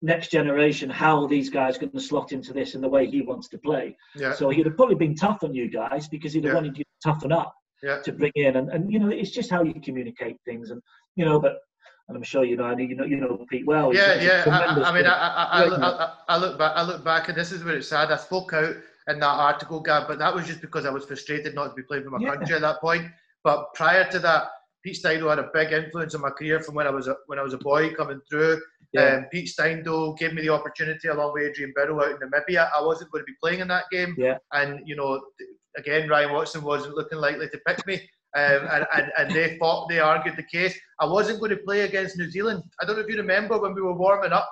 next 0.00 0.30
generation, 0.30 0.88
how 0.88 1.26
these 1.26 1.50
guys 1.50 1.76
going 1.76 1.92
to 1.92 2.00
slot 2.00 2.32
into 2.32 2.54
this 2.54 2.74
and 2.74 2.82
the 2.82 2.88
way 2.88 3.06
he 3.06 3.20
wants 3.20 3.48
to 3.48 3.58
play. 3.58 3.94
Yeah, 4.16 4.32
So 4.32 4.48
he'd 4.48 4.64
have 4.66 4.76
probably 4.76 4.94
been 4.96 5.14
tough 5.14 5.44
on 5.44 5.54
you 5.54 5.68
guys 5.68 6.08
because 6.08 6.32
he'd 6.32 6.44
have 6.44 6.52
Yeah. 6.52 6.60
wanted 6.60 6.78
you 6.78 6.84
to 6.84 6.90
toughen 7.10 7.30
up 7.30 7.54
yeah. 7.82 7.98
to 8.02 8.12
bring 8.12 8.32
in 8.34 8.56
and, 8.56 8.70
and 8.70 8.92
you 8.92 8.98
know 8.98 9.08
it's 9.08 9.30
just 9.30 9.50
how 9.50 9.62
you 9.62 9.74
communicate 9.80 10.36
things 10.44 10.70
and 10.70 10.80
you 11.16 11.24
know 11.24 11.38
but 11.40 11.58
and 12.08 12.16
I'm 12.16 12.22
sure 12.22 12.44
you 12.44 12.56
know 12.56 12.64
I 12.64 12.74
know 12.74 12.82
you 12.84 12.96
know 12.96 13.04
you 13.04 13.16
know 13.16 13.46
Pete 13.48 13.66
well. 13.66 13.94
Yeah, 13.94 14.20
yeah. 14.20 14.44
I, 14.46 14.90
I, 14.90 14.92
mean, 14.92 15.06
I. 15.06 15.12
I, 15.12 15.44
I, 15.44 15.64
look. 15.66 15.80
I, 15.80 16.12
I 16.28 16.36
look 16.36 16.58
back. 16.58 16.72
I 16.74 16.82
look 16.82 17.04
back, 17.04 17.28
and 17.28 17.38
this 17.38 17.52
is 17.52 17.62
where 17.64 17.76
it's 17.76 17.88
sad. 17.88 18.10
I 18.10 18.16
spoke 18.16 18.52
out 18.52 18.74
in 19.08 19.20
that 19.20 19.26
article, 19.26 19.80
Gab, 19.80 20.08
but 20.08 20.18
that 20.18 20.34
was 20.34 20.46
just 20.46 20.60
because 20.60 20.84
I 20.84 20.90
was 20.90 21.04
frustrated 21.04 21.54
not 21.54 21.68
to 21.68 21.74
be 21.74 21.82
playing 21.84 22.04
for 22.04 22.10
my 22.10 22.18
Yeah. 22.20 22.34
country 22.34 22.56
at 22.56 22.60
that 22.62 22.80
point. 22.80 23.06
But 23.44 23.72
prior 23.74 24.08
to 24.10 24.18
that, 24.20 24.48
Pete 24.84 24.98
Steindl 25.02 25.30
had 25.30 25.38
a 25.38 25.50
big 25.54 25.72
influence 25.72 26.14
on 26.14 26.20
my 26.20 26.30
career 26.30 26.60
from 26.60 26.74
when 26.74 26.86
I 26.86 26.90
was 26.90 27.08
a, 27.08 27.16
when 27.26 27.38
I 27.38 27.42
was 27.42 27.54
a 27.54 27.58
boy 27.58 27.94
coming 27.94 28.20
through. 28.28 28.60
Yeah. 28.92 29.16
Um, 29.16 29.26
Pete 29.32 29.48
Steindl 29.48 30.18
gave 30.18 30.34
me 30.34 30.42
the 30.42 30.50
opportunity 30.50 31.08
along 31.08 31.32
with 31.34 31.44
Adrian 31.44 31.72
Birrell 31.76 32.02
out 32.02 32.10
in 32.10 32.28
Namibia. 32.28 32.68
I 32.76 32.82
wasn't 32.82 33.10
going 33.10 33.22
to 33.22 33.26
be 33.26 33.36
playing 33.42 33.60
in 33.60 33.68
that 33.68 33.84
game, 33.90 34.14
Yeah. 34.18 34.38
and 34.52 34.80
you 34.86 34.96
know, 34.96 35.20
again, 35.76 36.08
Ryan 36.08 36.32
Watson 36.32 36.62
wasn't 36.62 36.94
looking 36.96 37.18
likely 37.18 37.48
to 37.48 37.58
pick 37.66 37.86
me. 37.86 37.94
Um, 38.34 38.66
and, 38.70 38.86
and, 38.96 39.12
and 39.18 39.30
they 39.30 39.58
fought, 39.58 39.88
they 39.90 39.98
argued 39.98 40.36
the 40.36 40.42
case. 40.44 40.78
I 41.00 41.04
wasn't 41.06 41.38
going 41.40 41.50
to 41.50 41.58
play 41.58 41.82
against 41.82 42.16
New 42.16 42.30
Zealand. 42.30 42.62
I 42.80 42.86
don't 42.86 42.96
know 42.96 43.02
if 43.02 43.08
you 43.10 43.16
remember 43.18 43.58
when 43.60 43.74
we 43.74 43.82
were 43.82 43.92
warming 43.92 44.32
up 44.32 44.48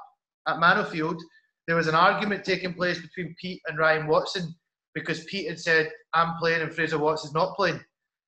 at 0.46 0.56
Mannofield, 0.56 1.18
there 1.66 1.76
was 1.76 1.86
an 1.86 1.94
argument 1.94 2.44
taking 2.44 2.74
place 2.74 3.00
between 3.00 3.34
Pete 3.40 3.62
and 3.68 3.78
Ryan 3.78 4.06
Watson 4.06 4.54
because 4.94 5.24
Pete 5.24 5.48
had 5.48 5.58
said, 5.58 5.90
I'm 6.12 6.36
playing 6.38 6.62
and 6.62 6.74
Fraser 6.74 6.98
Watts 6.98 7.24
is 7.24 7.32
not 7.32 7.56
playing. 7.56 7.80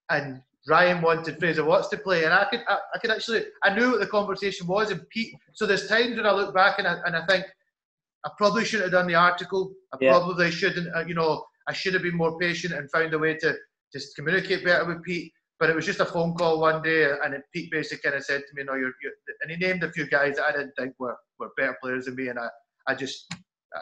And 0.09 0.41
Ryan 0.69 1.03
wanted 1.03 1.39
Fraser 1.39 1.65
Watts 1.65 1.89
to 1.89 1.99
play. 1.99 2.25
And 2.25 2.33
I 2.33 2.45
could, 2.45 2.61
I, 2.69 2.79
I 2.95 2.99
could 2.99 3.11
actually, 3.11 3.45
I 3.63 3.75
knew 3.75 3.91
what 3.91 4.01
the 4.01 4.07
conversation 4.07 4.67
was. 4.67 4.91
And 4.91 5.07
Pete, 5.11 5.35
so 5.53 5.67
there's 5.67 5.89
times 5.89 6.17
when 6.17 6.27
I 6.27 6.33
look 6.33 6.55
back 6.55 6.79
and 6.79 6.87
I, 6.87 6.99
and 7.05 7.17
I 7.17 7.27
think, 7.27 7.45
I 8.25 8.31
probably 8.39 8.65
shouldn't 8.65 8.91
have 8.91 9.01
done 9.01 9.09
the 9.09 9.17
article. 9.17 9.73
I 9.93 9.99
Yeah. 10.01 10.13
probably 10.13 10.51
shouldn't, 10.51 10.95
uh, 10.95 11.05
you 11.05 11.15
know, 11.15 11.45
I 11.69 11.73
should 11.73 11.95
have 11.95 12.03
been 12.03 12.17
more 12.17 12.39
patient 12.39 12.75
and 12.75 12.91
found 12.91 13.15
a 13.15 13.19
way 13.19 13.35
to 13.39 13.55
just 13.93 14.15
communicate 14.17 14.65
better 14.65 14.85
with 14.87 15.03
Pete. 15.03 15.33
But 15.61 15.71
it 15.71 15.77
was 15.77 15.87
just 15.87 16.01
a 16.01 16.05
phone 16.05 16.35
call 16.35 16.59
one 16.61 16.83
day, 16.83 17.05
and 17.05 17.37
Pete 17.55 17.71
basically 17.71 18.03
kind 18.11 18.17
of 18.17 18.25
said 18.25 18.41
to 18.41 18.55
me, 18.57 18.65
"No, 18.65 18.75
you're,", 18.75 18.93
you're 19.03 19.13
and 19.43 19.51
he 19.51 19.57
named 19.57 19.85
a 19.85 19.93
few 19.93 20.09
guys 20.09 20.37
that 20.37 20.45
I 20.47 20.53
didn't 20.53 20.73
think 20.77 20.95
were, 20.99 21.17
were 21.39 21.51
better 21.57 21.77
players 21.81 22.07
than 22.07 22.17
me, 22.17 22.29
and 22.29 22.39
I, 22.39 22.49
I 22.89 22.95
just 22.97 23.33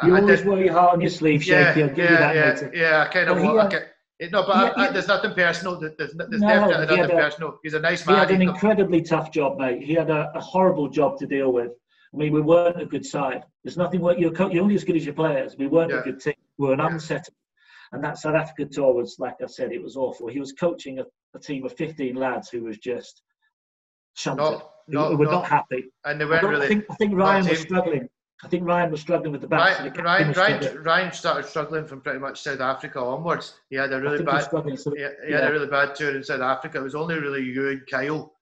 you 0.05 0.15
I 0.15 0.21
always 0.21 0.45
wear 0.45 0.63
your 0.63 0.73
heart 0.75 0.93
on 0.93 1.01
your 1.01 1.11
sleeve, 1.11 1.43
yeah, 1.45 1.73
Shaky. 1.73 1.83
I'll 1.83 1.89
give 1.89 1.99
yeah, 1.99 2.11
you 2.11 2.17
that, 2.19 2.35
yeah, 2.35 2.53
matey. 2.67 2.79
yeah. 2.79 3.07
I 3.09 3.13
kind 3.13 3.29
of 3.31 3.37
Well, 3.37 3.45
he 3.51 3.57
want. 3.57 3.73
had- 3.73 3.83
uh, 4.23 4.27
no, 4.31 4.47
but 4.47 4.55
he 4.77 4.83
I, 4.83 4.89
I, 4.89 4.93
there's 4.93 5.09
nothing 5.09 5.33
personal. 5.33 5.81
There's, 5.81 5.95
there's 5.97 6.15
No, 6.15 6.27
definitely 6.29 6.75
nothing 6.87 6.97
had 6.99 7.11
a- 7.11 7.15
personal. 7.15 7.59
He's 7.63 7.73
a 7.75 7.81
nice 7.81 8.07
man. 8.07 8.17
He 8.17 8.21
had 8.21 8.31
an 8.31 8.43
incredibly 8.43 9.01
tough 9.01 9.33
job, 9.33 9.57
mate. 9.59 9.83
He 9.83 9.95
had 9.95 10.11
a, 10.11 10.31
a 10.35 10.41
horrible 10.41 10.89
job 10.91 11.17
to 11.21 11.27
deal 11.27 11.51
with. 11.53 11.73
I 12.13 12.17
mean, 12.19 12.33
we 12.35 12.43
weren't 12.43 12.81
a 12.81 12.85
good 12.85 13.07
side. 13.07 13.43
There's 13.65 13.79
nothing. 13.79 14.01
what- 14.03 14.19
You're, 14.21 14.35
you're 14.53 14.63
only 14.63 14.75
as 14.75 14.85
good 14.85 14.97
as 14.97 15.07
your 15.07 15.15
players. 15.15 15.57
We 15.57 15.67
weren't 15.69 15.91
Yeah. 15.91 16.01
a 16.01 16.03
good 16.03 16.21
team. 16.21 16.35
We 16.59 16.67
were 16.67 16.75
an 16.75 16.81
Yeah. 16.81 16.89
unsettled. 16.93 17.35
And 17.93 18.05
that 18.05 18.19
South 18.19 18.35
Africa 18.35 18.67
tour 18.67 18.95
was, 18.95 19.17
like 19.19 19.37
I 19.43 19.47
said, 19.47 19.73
it 19.73 19.83
was 19.83 19.97
awful. 19.97 20.29
He 20.29 20.39
was 20.39 20.53
coaching 20.53 21.01
a, 21.01 21.05
a 21.35 21.41
team 21.41 21.65
of 21.65 21.73
15 21.77 22.15
lads 22.15 22.49
who 22.49 22.65
was 22.65 22.79
just 22.79 23.23
shunted. 24.15 24.43
Not, 24.43 24.71
who, 24.87 24.93
not, 24.93 25.11
who 25.11 25.17
were 25.17 25.25
not, 25.27 25.47
happy. 25.47 25.91
and 26.05 26.21
they 26.21 26.25
weren't 26.25 26.45
really. 26.45 26.69
think, 26.69 26.85
I 26.91 26.95
think 26.95 27.15
Ryan 27.15 27.49
was 27.49 27.61
struggling. 27.61 28.09
I 28.43 28.49
think 28.49 28.67
Ryan 28.67 28.91
was 28.91 29.01
struggling 29.01 29.33
with 29.33 29.43
the 29.43 29.49
back. 29.49 29.81
Ryan, 29.81 29.93
Ryan, 29.93 30.33
Ryan, 30.33 30.83
Ryan 30.83 31.13
started 31.13 31.45
struggling 31.45 31.87
from 31.87 32.01
pretty 32.01 32.21
much 32.21 32.41
South 32.41 32.61
Africa 32.61 32.99
onwards. 32.99 33.55
He 33.69 33.77
had 33.77 33.93
a 33.93 33.97
I 33.97 33.99
really 33.99 34.19
think 34.19 34.31
he 34.31 34.37
bad. 34.37 34.79
So, 34.79 34.95
he, 34.95 35.07
he 35.27 35.33
had 35.33 35.45
a 35.45 35.53
really 35.53 35.67
bad 35.67 35.95
tour 35.95 36.17
in 36.17 36.25
South 36.25 36.41
Africa. 36.41 36.79
It 36.79 36.85
was 36.85 36.95
only 36.95 37.17
really 37.17 37.43
you 37.43 37.69
and 37.69 37.87
Kyle 37.87 38.33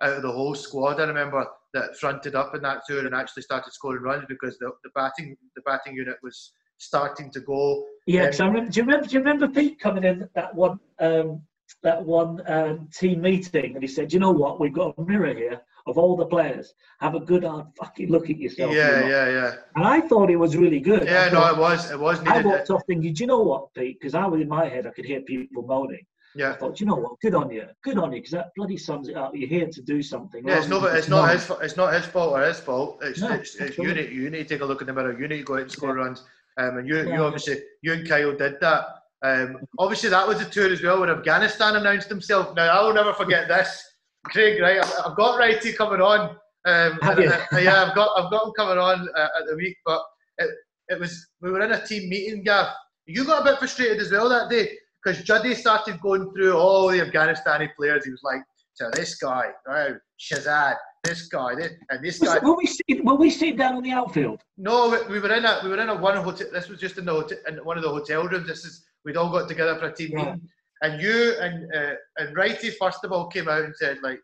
out 0.00 0.16
of 0.16 0.22
the 0.22 0.32
whole 0.32 0.54
squad. 0.54 0.98
I 0.98 1.04
remember 1.04 1.46
that 1.74 1.96
fronted 1.98 2.34
up 2.34 2.54
in 2.54 2.62
that 2.62 2.82
tour 2.88 3.04
and 3.04 3.14
actually 3.14 3.42
started 3.42 3.72
scoring 3.72 4.02
runs 4.02 4.24
because 4.28 4.56
the, 4.58 4.70
the 4.82 4.90
batting 4.94 5.36
the 5.56 5.62
batting 5.62 5.94
unit 5.94 6.16
was 6.22 6.52
starting 6.78 7.30
to 7.32 7.40
go. 7.40 7.84
Yeah, 8.06 8.22
Um, 8.22 8.26
'cause 8.26 8.40
I 8.40 8.46
remember, 8.46 8.70
do 8.70 8.80
you 8.80 8.84
remember? 8.86 9.06
Do 9.06 9.12
you 9.14 9.18
remember 9.20 9.48
Pete 9.48 9.80
coming 9.80 10.04
in 10.04 10.28
that 10.34 10.54
one 10.54 10.78
um, 10.98 11.42
that 11.82 12.02
one 12.04 12.42
um, 12.50 12.88
team 12.92 13.20
meeting 13.22 13.74
and 13.74 13.82
he 13.82 13.88
said, 13.88 14.12
"You 14.12 14.18
know 14.20 14.30
what? 14.32 14.60
We've 14.60 14.72
got 14.72 14.94
a 14.98 15.02
mirror 15.02 15.32
here 15.34 15.60
of 15.86 15.98
all 15.98 16.16
the 16.16 16.26
players. 16.26 16.74
Have 17.00 17.14
a 17.14 17.20
good 17.20 17.44
hard 17.44 17.66
fucking 17.78 18.10
look 18.10 18.28
at 18.30 18.38
yourself." 18.38 18.72
you 18.72 18.78
Yeah, 18.78 19.06
yeah, 19.06 19.28
yeah, 19.28 19.54
And 19.76 19.84
I 19.86 20.00
thought 20.02 20.30
it 20.30 20.36
was 20.36 20.56
really 20.56 20.80
good. 20.80 21.04
yeah. 21.04 21.28
I 21.30 21.32
No, 21.32 21.46
it 21.50 21.56
was 21.58 21.90
it 21.90 21.98
was 21.98 22.20
I 22.26 22.42
walked 22.42 22.70
off 22.70 22.82
thinking, 22.86 23.14
"Do 23.14 23.22
you 23.22 23.26
know 23.26 23.42
what, 23.42 23.72
Pete?" 23.74 23.98
Because 23.98 24.14
I 24.14 24.26
was 24.26 24.40
in 24.42 24.48
my 24.48 24.68
head, 24.68 24.86
I 24.86 24.90
could 24.90 25.06
hear 25.06 25.22
people 25.22 25.62
moaning. 25.62 26.04
Yeah. 26.36 26.50
I 26.50 26.56
thought, 26.56 26.80
you 26.80 26.86
know 26.86 26.96
what? 26.96 27.20
Good 27.20 27.34
on 27.36 27.48
you, 27.50 27.64
good 27.82 27.96
on 27.96 28.12
you," 28.12 28.18
because 28.18 28.32
that 28.32 28.50
bloody 28.56 28.76
sums 28.76 29.08
it 29.08 29.16
up. 29.16 29.34
You're 29.34 29.48
here 29.48 29.68
to 29.68 29.82
do 29.82 30.02
something. 30.02 30.46
yeah. 30.46 30.58
It's 30.58 30.68
not 30.68 30.94
it's 30.94 31.08
not 31.08 31.30
his 31.30 31.50
it's 31.62 31.76
not 31.76 31.94
his 31.94 32.04
fault 32.06 32.32
or 32.32 32.42
his 32.44 32.60
fault. 32.60 32.98
It's 33.02 33.20
No, 33.20 33.32
it's, 33.32 33.54
it's 33.54 33.78
you 33.78 33.94
need 33.94 34.10
you 34.10 34.28
need 34.30 34.48
to 34.48 34.54
take 34.54 34.60
a 34.60 34.64
look 34.66 34.80
in 34.82 34.88
the 34.88 34.92
mirror. 34.92 35.18
You 35.18 35.26
need 35.28 35.38
to 35.38 35.44
go 35.44 35.54
out 35.54 35.62
and 35.62 35.72
score 35.72 35.94
runs. 35.94 36.22
Um, 36.56 36.78
and 36.78 36.88
you 36.88 36.96
Yeah. 36.96 37.14
you 37.16 37.22
obviously 37.24 37.62
you 37.82 37.92
and 37.92 38.08
Kyle 38.08 38.36
did 38.36 38.60
that. 38.60 38.86
Um, 39.22 39.58
obviously 39.78 40.10
that 40.10 40.28
was 40.28 40.38
the 40.38 40.44
tour 40.44 40.70
as 40.70 40.82
well 40.82 41.00
when 41.00 41.10
Afghanistan 41.10 41.76
announced 41.76 42.08
himself. 42.08 42.54
Now 42.54 42.68
I 42.68 42.82
will 42.84 42.92
never 42.94 43.12
forget 43.14 43.48
this. 43.48 43.82
Craig, 44.26 44.60
right? 44.60 44.78
I've, 44.82 44.92
I've 45.06 45.16
got 45.16 45.38
Righty 45.38 45.72
coming 45.72 46.00
on. 46.00 46.36
Um, 46.66 46.98
Have 47.02 47.18
you? 47.18 47.28
uh, 47.28 47.58
yeah, 47.58 47.84
I've 47.84 47.94
got 47.94 48.10
I've 48.18 48.30
got 48.30 48.46
him 48.46 48.52
coming 48.56 48.78
on 48.78 49.08
uh, 49.16 49.28
at 49.38 49.46
the 49.48 49.56
week, 49.56 49.76
but 49.84 50.02
it, 50.38 50.50
it 50.88 51.00
was 51.00 51.26
we 51.40 51.50
were 51.50 51.60
in 51.60 51.72
a 51.72 51.86
team 51.86 52.08
meeting, 52.08 52.42
Gav. 52.42 52.68
You 53.06 53.24
got 53.24 53.42
a 53.42 53.44
bit 53.44 53.58
frustrated 53.58 54.00
as 54.00 54.10
well 54.12 54.28
that 54.30 54.48
day 54.48 54.70
because 55.02 55.22
Juddy 55.22 55.54
started 55.54 56.00
going 56.00 56.32
through 56.32 56.56
all 56.56 56.88
the 56.88 57.00
Afghanistani 57.00 57.68
players. 57.76 58.04
He 58.06 58.10
was 58.10 58.22
like, 58.22 58.40
"So 58.74 58.90
this 58.92 59.14
guy, 59.16 59.50
oh, 59.68 59.94
Shahzad, 60.20 60.76
this 61.04 61.28
guy, 61.28 61.54
this, 61.54 61.72
and 61.90 62.04
this 62.04 62.18
guy." 62.18 62.38
Were 62.40 62.56
we 62.56 62.66
sit, 62.66 63.04
were 63.04 63.14
we 63.14 63.30
sitting 63.30 63.56
down 63.56 63.76
on 63.76 63.82
the 63.82 63.92
outfield? 63.92 64.40
No, 64.56 64.90
we, 64.90 65.14
we 65.14 65.20
were 65.20 65.32
in 65.32 65.44
a 65.44 65.60
we 65.62 65.70
were 65.70 65.80
in 65.80 65.88
a 65.88 65.96
one 65.96 66.16
hotel. 66.16 66.48
This 66.52 66.68
was 66.68 66.80
just 66.80 66.98
in 66.98 67.04
the 67.04 67.12
hotel, 67.12 67.38
in 67.48 67.56
one 67.58 67.76
of 67.76 67.82
the 67.82 67.90
hotel 67.90 68.26
rooms. 68.26 68.46
This 68.48 68.64
is 68.64 68.84
we'd 69.04 69.16
all 69.16 69.30
got 69.30 69.48
together 69.48 69.76
for 69.78 69.86
a 69.86 69.94
team 69.94 70.12
Right. 70.14 70.26
meeting, 70.26 70.48
and 70.82 71.00
you 71.00 71.34
and 71.40 71.74
uh, 71.74 71.94
and 72.18 72.36
Righty 72.36 72.70
first 72.70 73.04
of 73.04 73.12
all 73.12 73.26
came 73.28 73.48
out 73.48 73.62
and 73.64 73.74
said 73.76 73.98
like, 74.02 74.20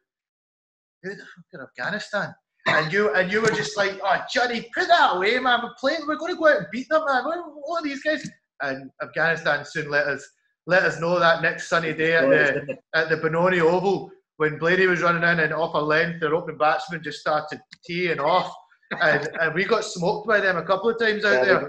"Who 1.02 1.10
the 1.10 1.22
fuck 1.22 1.44
in 1.52 1.60
Afghanistan?" 1.60 2.35
And 2.66 2.93
you 2.93 3.14
and 3.14 3.31
you 3.32 3.40
were 3.40 3.51
just 3.51 3.77
like, 3.77 3.98
"Oh, 4.02 4.20
Johnny, 4.32 4.68
put 4.74 4.89
that 4.89 5.16
away, 5.16 5.39
man. 5.39 5.60
We're 5.62 5.74
playing. 5.78 6.06
We're 6.06 6.16
going 6.16 6.35
to 6.35 6.39
go 6.39 6.48
out 6.48 6.59
and 6.59 6.66
beat 6.72 6.89
them, 6.89 7.05
man. 7.06 7.24
What, 7.24 7.39
what 7.64 7.81
are 7.81 7.85
these 7.85 8.02
guys?" 8.02 8.28
And 8.62 8.90
Afghanistan 9.02 9.64
soon 9.64 9.90
let 9.90 10.06
us 10.06 10.28
let 10.66 10.82
us 10.82 11.01
know 11.01 11.18
that 11.18 11.40
next 11.40 11.68
sunny 11.68 11.94
day 11.94 12.14
at 12.14 12.28
the 12.28 12.77
at 12.94 13.09
the 13.09 13.16
Benoni 13.16 13.60
Oval 13.60 14.10
when 14.41 14.57
Blaney 14.57 14.87
was 14.87 15.03
running 15.03 15.23
in 15.23 15.41
and 15.41 15.53
off 15.53 15.75
a 15.75 15.79
length, 15.79 16.21
their 16.21 16.35
opening 16.35 16.57
batsman 16.57 17.03
just 17.03 17.21
started 17.21 17.61
teeing 17.85 18.19
off. 18.21 18.51
And, 19.03 19.29
and 19.41 19.55
we 19.55 19.67
got 19.67 19.85
smoked 19.85 20.27
by 20.27 20.41
them 20.41 20.57
a 20.57 20.65
couple 20.65 20.89
of 20.89 20.99
times 20.99 21.27
out 21.27 21.45
there. 21.45 21.67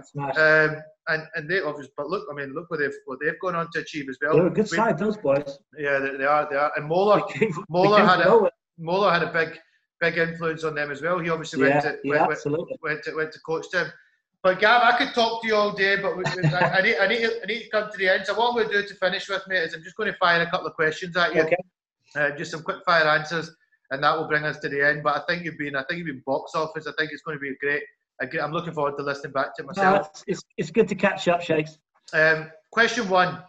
Um, 0.69 0.81
and 1.09 1.23
and 1.35 1.49
they 1.49 1.59
obviously, 1.59 1.91
but 1.97 2.07
look, 2.07 2.25
I 2.31 2.33
mean, 2.33 2.53
look 2.53 2.71
what 2.71 2.79
they've 2.79 2.93
what 3.07 3.19
they've 3.21 3.37
gone 3.41 3.55
on 3.55 3.69
to 3.73 3.79
achieve 3.79 4.07
as 4.07 4.17
well. 4.21 4.35
They're 4.37 4.47
a 4.47 4.49
good 4.51 4.69
We- 4.71 4.77
side, 4.77 4.97
those 4.97 5.17
boys. 5.17 5.57
Yeah, 5.77 5.99
they, 5.99 6.15
they 6.15 6.23
are. 6.23 6.47
They 6.49 6.55
are. 6.55 6.71
And 6.77 6.87
Moeller, 6.87 7.21
came- 7.23 7.53
Moeller 7.69 8.05
had 8.05 8.21
a-. 8.21 8.49
Moeller 8.77 9.11
had 9.11 9.23
a 9.23 9.33
big 9.33 9.59
big 9.99 10.17
influence 10.17 10.63
on 10.63 10.73
them 10.73 10.91
as 10.91 11.01
well. 11.01 11.19
He 11.19 11.29
obviously 11.29 11.59
Yeah, 11.67 11.73
went 11.73 11.81
to 11.83 11.97
yeah, 12.05 12.27
went, 12.27 12.45
went, 12.45 12.69
went 12.81 13.03
to 13.03 13.15
went 13.17 13.31
to 13.33 13.39
coach 13.41 13.65
them. 13.73 13.87
But 14.43 14.59
Gav, 14.61 14.81
I 14.81 14.97
could 14.97 15.13
talk 15.13 15.41
to 15.41 15.47
you 15.49 15.55
all 15.55 15.73
day, 15.73 15.97
but 16.01 16.15
we, 16.15 16.23
we- 16.37 16.47
I, 16.47 16.77
I 16.77 16.81
need 16.81 16.95
I 16.97 17.07
need 17.07 17.19
to, 17.23 17.43
I 17.43 17.45
need 17.47 17.63
to 17.63 17.69
come 17.69 17.91
to 17.91 17.97
the 17.97 18.07
end. 18.07 18.25
So 18.25 18.33
what 18.35 18.47
I'm 18.49 18.55
going 18.55 18.69
to 18.69 18.81
do 18.81 18.87
to 18.87 18.95
finish 18.95 19.27
with, 19.27 19.45
me 19.49 19.57
is 19.57 19.73
I'm 19.73 19.83
just 19.83 19.97
going 19.97 20.09
to 20.09 20.17
fire 20.19 20.41
a 20.41 20.49
couple 20.49 20.67
of 20.67 20.75
questions 20.75 21.17
at 21.17 21.35
you. 21.35 21.41
Okay. 21.41 21.57
Uh, 22.15 22.31
just 22.31 22.51
some 22.51 22.61
quick 22.63 22.83
fire 22.85 23.07
answers, 23.07 23.51
and 23.91 24.03
that 24.03 24.17
will 24.17 24.27
bring 24.27 24.43
us 24.43 24.59
to 24.59 24.69
the 24.69 24.85
end. 24.85 25.03
But 25.03 25.15
I 25.15 25.21
think 25.27 25.45
you've 25.45 25.57
been, 25.57 25.75
I 25.75 25.83
think 25.83 25.99
you've 25.99 26.07
been 26.07 26.23
box 26.25 26.51
office. 26.55 26.87
I 26.87 26.91
think 26.97 27.11
it's 27.11 27.21
going 27.21 27.37
to 27.37 27.41
be 27.41 27.55
great. 27.59 27.83
I'm 28.39 28.51
looking 28.51 28.73
forward 28.73 28.97
to 28.97 29.03
listening 29.03 29.33
back 29.33 29.55
to 29.55 29.63
it 29.63 29.65
No, 29.65 29.83
myself. 29.83 30.09
it's, 30.11 30.23
it's, 30.27 30.43
it's 30.57 30.71
good 30.71 30.87
to 30.89 30.95
catch 30.95 31.27
up, 31.27 31.41
Shakes. 31.41 31.79
Um, 32.13 32.51
question 32.71 33.07
one: 33.09 33.41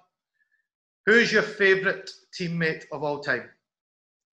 Who's 1.07 1.33
your 1.33 1.43
favourite 1.43 2.09
teammate 2.39 2.85
of 2.93 3.03
all 3.03 3.21
time? 3.21 3.51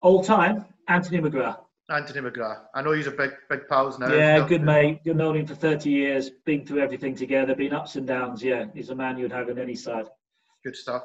All 0.00 0.22
time, 0.22 0.64
Anthony 0.86 1.18
McGrath. 1.18 1.58
Anthony 1.90 2.20
McGrath. 2.20 2.60
I 2.74 2.82
know 2.82 2.92
he's 2.92 3.06
a 3.06 3.10
big, 3.10 3.32
big 3.48 3.66
pals 3.66 3.98
now. 3.98 4.12
Yeah, 4.12 4.46
good 4.46 4.62
mate. 4.62 5.00
You've 5.04 5.16
known 5.16 5.36
him 5.36 5.46
for 5.46 5.54
30 5.54 5.88
years, 5.88 6.30
been 6.44 6.66
through 6.66 6.80
everything 6.80 7.14
together, 7.14 7.54
been 7.54 7.72
ups 7.72 7.96
and 7.96 8.06
downs. 8.06 8.42
Yeah, 8.42 8.66
he's 8.74 8.90
a 8.90 8.94
man 8.94 9.18
you'd 9.18 9.32
have 9.32 9.48
in 9.48 9.58
any 9.58 9.74
side. 9.74 10.04
Good 10.64 10.76
stuff. 10.76 11.04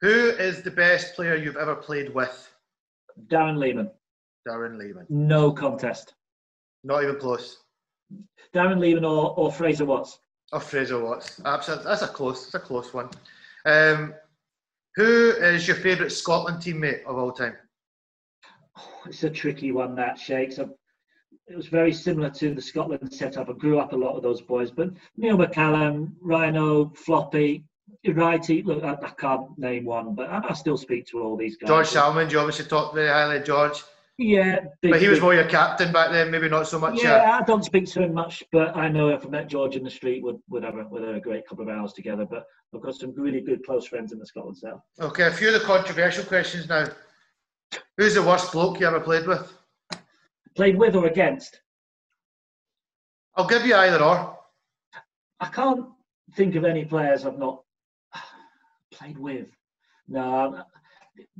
Who 0.00 0.30
is 0.30 0.62
the 0.62 0.70
best 0.70 1.14
player 1.14 1.34
you've 1.36 1.56
ever 1.56 1.74
played 1.74 2.14
with? 2.14 2.52
Darren 3.26 3.58
Lehmann, 3.58 3.90
Darren 4.46 4.78
Lehmann. 4.78 5.06
no 5.08 5.50
contest. 5.52 6.14
Not 6.84 7.02
even 7.02 7.16
close. 7.18 7.58
Darren 8.54 8.78
Lehmann 8.78 9.04
or, 9.04 9.34
or 9.38 9.52
Fraser 9.52 9.84
Watts. 9.84 10.20
Or 10.52 10.60
Fraser 10.60 11.02
Watts. 11.02 11.40
Absolutely. 11.44 11.84
That's 11.86 12.02
a 12.02 12.08
close. 12.08 12.44
That's 12.50 12.64
a 12.64 12.66
close 12.66 12.94
one. 12.94 13.10
Um, 13.66 14.14
who 14.94 15.30
is 15.32 15.66
your 15.66 15.76
favourite 15.76 16.12
Scotland 16.12 16.62
teammate 16.62 17.04
of 17.04 17.18
all 17.18 17.32
time? 17.32 17.56
It's 19.06 19.24
a 19.24 19.30
tricky 19.30 19.72
one, 19.72 19.94
that 19.96 20.18
Shakes. 20.18 20.58
I- 20.60 20.68
It 21.48 21.56
was 21.56 21.66
very 21.66 21.92
similar 21.92 22.30
to 22.30 22.54
the 22.54 22.62
Scotland 22.62 23.12
setup. 23.12 23.48
I 23.50 23.52
grew 23.54 23.78
up 23.80 23.92
a 23.92 23.96
lot 23.96 24.16
of 24.16 24.22
those 24.22 24.40
boys, 24.42 24.70
but 24.70 24.90
Neil 25.16 25.36
McCallum, 25.36 26.12
Rhino, 26.20 26.90
Floppy, 26.90 27.64
Righty. 28.06 28.62
Look, 28.62 28.84
I, 28.84 28.92
I 28.94 29.10
can't 29.18 29.58
name 29.58 29.84
one, 29.84 30.14
but 30.14 30.30
I, 30.30 30.40
I 30.48 30.52
still 30.54 30.76
speak 30.76 31.06
to 31.08 31.20
all 31.22 31.36
these 31.36 31.56
guys. 31.56 31.68
George 31.68 31.86
Salmond. 31.88 32.30
You 32.30 32.38
obviously 32.38 32.64
talked 32.66 32.94
very 32.94 33.08
highly 33.08 33.38
of 33.38 33.44
George, 33.44 33.82
Yeah, 34.18 34.60
big, 34.82 34.92
but 34.92 35.02
he 35.02 35.08
was 35.08 35.20
more 35.20 35.34
your 35.34 35.44
captain 35.44 35.92
back 35.92 36.12
then. 36.12 36.30
Maybe 36.30 36.48
not 36.48 36.68
so 36.68 36.78
much. 36.78 36.98
uh, 37.00 37.02
Yeah, 37.02 37.38
I 37.40 37.44
don't 37.44 37.64
speak 37.64 37.86
to 37.86 38.02
him 38.02 38.14
much, 38.14 38.42
but 38.52 38.76
I 38.76 38.88
know 38.88 39.08
if 39.08 39.26
I 39.26 39.28
met 39.28 39.48
George 39.48 39.74
in 39.76 39.82
the 39.82 39.90
street, 39.90 40.22
would 40.22 40.38
would 40.48 40.62
have 40.62 40.76
a, 40.76 40.84
would 40.88 41.02
have 41.02 41.16
a 41.16 41.20
great 41.20 41.46
couple 41.46 41.68
of 41.68 41.76
hours 41.76 41.92
together. 41.92 42.24
But 42.24 42.44
I've 42.74 42.80
got 42.80 42.94
some 42.94 43.12
really 43.16 43.40
good 43.40 43.64
close 43.66 43.86
friends 43.86 44.12
in 44.12 44.18
the 44.20 44.26
Scotland 44.26 44.56
South. 44.58 44.80
Okay, 45.00 45.26
a 45.26 45.30
few 45.32 45.48
of 45.48 45.54
the 45.54 45.60
controversial 45.66 46.24
questions 46.24 46.68
now. 46.68 46.86
Who's 47.96 48.14
the 48.14 48.22
worst 48.22 48.52
bloke 48.52 48.80
you 48.80 48.86
ever 48.86 49.00
played 49.00 49.26
with? 49.26 49.52
Played 50.54 50.78
with 50.78 50.94
or 50.94 51.06
against? 51.06 51.60
I'll 53.36 53.46
give 53.46 53.66
you 53.66 53.74
either 53.74 54.02
or. 54.02 54.38
I 55.40 55.46
can't 55.46 55.86
think 56.34 56.54
of 56.56 56.64
any 56.64 56.84
players 56.84 57.24
I've 57.26 57.38
not 57.38 57.62
played 58.98 59.18
with. 59.18 59.46
No, 60.08 60.62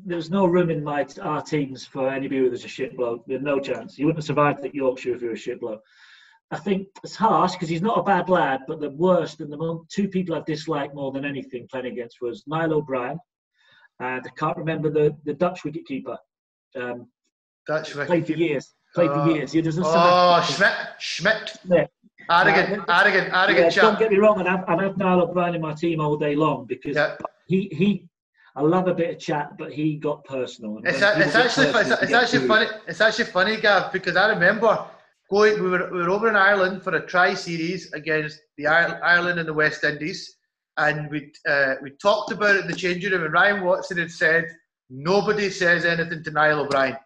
there's 0.04 0.30
no 0.30 0.46
room 0.46 0.70
in 0.70 0.82
my 0.82 1.06
our 1.22 1.42
teams 1.42 1.86
for 1.86 2.08
anybody 2.10 2.40
who 2.40 2.50
was 2.50 2.64
a 2.64 2.68
shit 2.68 2.96
bloke. 2.96 3.24
There's 3.26 3.42
no 3.42 3.58
chance. 3.60 3.98
You 3.98 4.06
wouldn't 4.06 4.18
have 4.22 4.26
survived 4.26 4.64
at 4.64 4.74
Yorkshire 4.74 5.14
if 5.14 5.22
you 5.22 5.28
were 5.28 5.34
a 5.34 5.36
shit 5.38 5.60
bloke. 5.60 5.82
I 6.50 6.58
think 6.58 6.88
it's 7.04 7.14
harsh 7.14 7.52
because 7.52 7.68
he's 7.68 7.82
not 7.82 7.98
a 7.98 8.02
bad 8.02 8.28
lad, 8.28 8.60
but 8.66 8.80
the 8.80 8.90
worst 8.90 9.40
and 9.40 9.52
the 9.52 9.84
two 9.90 10.08
people 10.08 10.34
I've 10.34 10.46
disliked 10.46 10.94
more 10.94 11.12
than 11.12 11.24
anything 11.24 11.66
playing 11.70 11.86
against 11.86 12.18
was 12.22 12.42
Niall 12.46 12.72
O'Brien, 12.74 13.18
and 14.00 14.24
I 14.26 14.30
can't 14.38 14.56
remember 14.56 14.90
the, 14.90 15.14
the 15.24 15.34
Dutch 15.34 15.60
wicketkeeper. 15.64 16.16
Um, 16.74 17.08
That's 17.66 17.94
right. 17.94 18.06
played 18.06 18.26
for 18.26 18.32
years. 18.32 18.74
Played 18.94 19.10
for 19.10 19.18
Uh, 19.18 19.28
years. 19.34 19.52
He 19.52 19.60
doesn't. 19.60 19.84
Oh, 19.86 20.40
Schmidt, 20.50 20.72
Schmidt. 20.98 21.56
Yeah. 21.64 21.86
Arrogant, 22.30 22.68
Yeah. 22.88 23.00
arrogant, 23.00 23.34
arrogant 23.34 23.74
don't 23.74 23.98
get 23.98 24.10
me 24.10 24.16
wrong, 24.18 24.40
and 24.40 24.48
I've, 24.48 24.64
I've 24.68 24.80
had 24.80 24.98
Niall 24.98 25.22
O'Brien 25.22 25.54
in 25.54 25.60
my 25.60 25.74
team 25.74 26.00
all 26.00 26.16
day 26.16 26.34
long 26.34 26.64
because 26.66 26.96
Yeah. 26.96 27.16
He 27.48 27.68
he. 27.72 27.88
I 28.56 28.62
love 28.62 28.88
a 28.88 28.94
bit 28.94 29.10
of 29.14 29.18
chat, 29.20 29.56
but 29.56 29.72
he 29.72 29.96
got 29.96 30.24
personal. 30.24 30.80
It's, 30.84 31.00
a, 31.00 31.20
it's 31.20 31.34
actually 31.36 31.70
personal, 31.72 31.98
it's, 32.02 32.12
actually 32.12 32.40
rude. 32.40 32.48
funny. 32.48 32.66
It's 32.88 33.00
actually 33.00 33.26
funny, 33.26 33.56
Gav, 33.56 33.92
because 33.92 34.16
I 34.16 34.28
remember 34.30 34.84
going. 35.30 35.62
We 35.62 35.68
were 35.70 35.90
we 35.92 35.98
were 36.02 36.10
over 36.10 36.28
in 36.28 36.36
Ireland 36.36 36.82
for 36.82 36.94
a 36.94 37.06
tri 37.06 37.34
series 37.34 37.92
against 37.92 38.40
the 38.56 38.66
Ireland 38.66 39.38
and 39.38 39.48
the 39.48 39.54
West 39.54 39.84
Indies, 39.84 40.36
and 40.76 41.08
we 41.10 41.32
uh, 41.48 41.74
we 41.82 41.90
talked 42.02 42.32
about 42.32 42.56
it 42.56 42.62
in 42.62 42.66
the 42.68 42.76
changing 42.76 43.12
room. 43.12 43.24
And 43.24 43.32
Ryan 43.32 43.62
Watson 43.64 43.98
had 43.98 44.10
said 44.10 44.44
nobody 44.90 45.50
says 45.50 45.84
anything 45.84 46.24
to 46.24 46.30
Niall 46.32 46.60
O'Brien. 46.60 46.96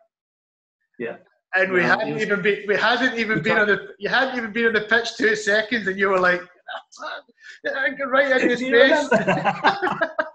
Yeah. 0.98 1.16
And 1.54 1.70
we 1.72 1.80
No, 1.80 1.86
hadn't 1.88 2.14
was- 2.14 2.22
even 2.22 2.40
been 2.40 2.60
we 2.66 2.76
hadn't 2.76 3.18
even 3.18 3.42
been 3.42 3.58
on 3.58 3.66
the 3.66 3.88
you 3.98 4.08
hadn't 4.08 4.36
even 4.38 4.52
been 4.52 4.66
on 4.68 4.72
the 4.72 4.86
pitch 4.92 5.16
two 5.18 5.36
seconds 5.36 5.86
and 5.86 5.98
you 5.98 6.08
were 6.08 6.18
like 6.20 6.40
I 7.66 7.90
get 7.90 8.08
right 8.08 8.40
in 8.42 8.48
his 8.54 8.60
face. 8.60 9.08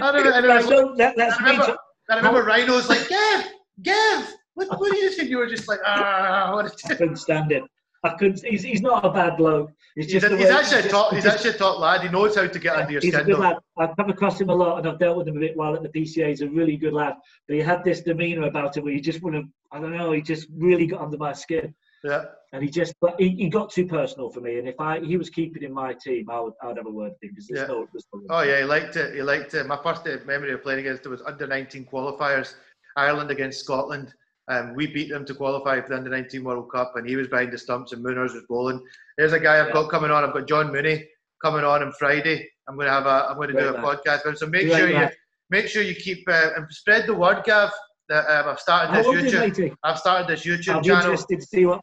I 0.00 0.08
remember, 0.10 0.32
I 0.32 0.38
remember, 0.38 0.62
so- 0.68 0.94
that- 0.96 1.16
that's 1.16 1.40
I 1.40 1.50
remember, 1.50 1.76
I 2.10 2.16
remember 2.16 2.42
Rhino's 2.42 2.88
like, 2.88 3.08
Gav, 3.08 3.44
Gav, 3.82 4.28
what, 4.54 4.68
what 4.80 4.90
do 4.92 4.98
you 4.98 5.10
think? 5.10 5.30
You 5.30 5.38
were 5.38 5.46
just 5.46 5.68
like, 5.68 5.80
ah, 5.86 6.50
what 6.54 6.72
I 6.90 6.94
couldn't 6.94 7.16
stand 7.16 7.52
it. 7.52 7.62
I 8.04 8.10
couldn't. 8.14 8.44
He's, 8.44 8.64
he's 8.64 8.80
not 8.82 9.04
a 9.04 9.10
bad 9.10 9.36
bloke. 9.36 9.70
It's 9.94 10.10
He's, 10.12 10.20
just 10.22 10.32
a, 10.32 10.36
he's 10.36 10.48
actually 10.50 10.78
a 10.80 10.82
just- 10.82 10.90
top. 10.90 11.12
He's 11.14 11.22
just- 11.22 11.36
actually 11.36 11.50
a 11.50 11.58
top 11.58 11.78
lad. 11.78 12.02
He 12.02 12.08
knows 12.08 12.34
how 12.34 12.46
to 12.48 12.58
get 12.58 12.74
under 12.76 12.90
your 12.90 13.00
He's 13.00 13.14
a 13.14 13.18
skin. 13.18 13.26
good 13.26 13.36
though. 13.36 13.40
lad. 13.40 13.56
I've 13.78 13.96
come 13.96 14.10
across 14.10 14.40
him 14.40 14.50
a 14.50 14.54
lot, 14.54 14.78
and 14.78 14.88
I've 14.88 14.98
dealt 14.98 15.18
with 15.18 15.28
him 15.28 15.36
a 15.36 15.40
bit 15.40 15.56
while 15.56 15.74
at 15.76 15.82
the 15.84 15.88
PCA. 15.88 16.28
He's 16.30 16.40
a 16.40 16.48
really 16.48 16.76
good 16.76 16.92
lad, 16.94 17.14
but 17.46 17.54
he 17.54 17.62
had 17.62 17.84
this 17.84 18.00
demeanour 18.00 18.48
about 18.48 18.76
him 18.76 18.82
where 18.84 18.92
you 18.92 19.00
just 19.00 19.22
wouldn't. 19.22 19.46
I 19.70 19.78
don't 19.80 19.96
know. 19.96 20.10
He 20.10 20.20
just 20.20 20.48
really 20.56 20.86
got 20.86 21.00
under 21.00 21.16
my 21.16 21.32
skin, 21.32 21.72
Yeah, 22.04 22.24
and 22.52 22.62
he 22.62 22.68
just. 22.68 22.94
But 23.00 23.14
he, 23.18 23.30
he 23.30 23.48
got 23.48 23.70
too 23.70 23.86
personal 23.86 24.28
for 24.30 24.40
me. 24.40 24.58
And 24.58 24.68
if 24.68 24.74
I 24.80 25.00
he 25.00 25.16
was 25.16 25.30
keeping 25.30 25.62
in 25.62 25.72
my 25.72 25.94
team, 25.94 26.28
I 26.30 26.40
would. 26.40 26.54
I'd 26.62 26.76
have 26.76 26.86
a 26.86 26.90
word 26.90 27.12
with 27.12 27.22
him 27.22 27.30
because 27.30 27.48
Yeah. 27.50 27.66
no. 27.66 27.86
There's 27.92 28.06
no 28.12 28.22
Oh 28.30 28.42
yeah, 28.42 28.58
he 28.58 28.64
liked 28.64 28.96
it. 28.96 29.14
He 29.14 29.22
liked 29.22 29.54
it. 29.54 29.66
My 29.66 29.78
first 29.82 30.04
memory 30.26 30.52
of 30.52 30.62
playing 30.62 30.80
against 30.80 31.06
it 31.06 31.10
was 31.10 31.22
under 31.22 31.46
19 31.46 31.86
qualifiers, 31.86 32.54
Ireland 32.96 33.30
against 33.30 33.60
Scotland. 33.60 34.12
Um, 34.48 34.74
we 34.74 34.88
beat 34.88 35.08
them 35.10 35.24
to 35.26 35.34
qualify 35.34 35.80
for 35.80 35.90
the 35.90 35.96
under 35.96 36.10
19 36.10 36.42
World 36.42 36.70
Cup, 36.72 36.94
and 36.96 37.08
he 37.08 37.14
was 37.14 37.28
behind 37.28 37.52
the 37.52 37.58
stumps, 37.58 37.92
and 37.92 38.04
Mooners 38.04 38.34
was 38.34 38.42
bowling. 38.48 38.84
There's 39.16 39.32
a 39.32 39.38
guy 39.40 39.60
I've 39.60 39.68
Yeah. 39.68 39.74
got 39.74 39.90
coming 39.90 40.10
on. 40.10 40.24
I've 40.24 40.32
got 40.34 40.48
John 40.48 40.72
Mooney 40.72 41.08
coming 41.40 41.64
on 41.64 41.82
on 41.82 41.92
Friday. 41.92 42.50
I'm 42.68 42.74
going 42.74 42.86
to 42.86 42.92
have 42.92 43.06
a. 43.06 43.28
I'm 43.30 43.36
going 43.36 43.48
to 43.48 43.54
do 43.54 43.68
a 43.68 43.72
Great 43.72 43.84
podcast 43.84 44.24
with 44.24 44.32
him. 44.32 44.36
So 44.36 44.46
make 44.46 44.66
Great 44.66 44.78
sure 44.78 44.88
you 44.88 45.08
make 45.50 45.68
sure 45.68 45.82
you 45.82 45.94
keep 45.94 46.28
uh, 46.28 46.50
and 46.56 46.66
spread 46.70 47.06
the 47.06 47.14
word, 47.14 47.44
Gav. 47.44 47.70
That 48.08 48.26
um, 48.28 48.48
I've 48.50 48.58
started 48.60 48.92
this 48.94 49.06
YouTube. 49.06 49.76
I've 49.84 49.98
started 49.98 50.26
this 50.26 50.44
I'll 50.44 50.52
YouTube 50.54 50.82
be 50.82 50.88
channel. 50.88 51.02
interested 51.12 51.40
to 51.40 51.46
see 51.46 51.66
what. 51.66 51.80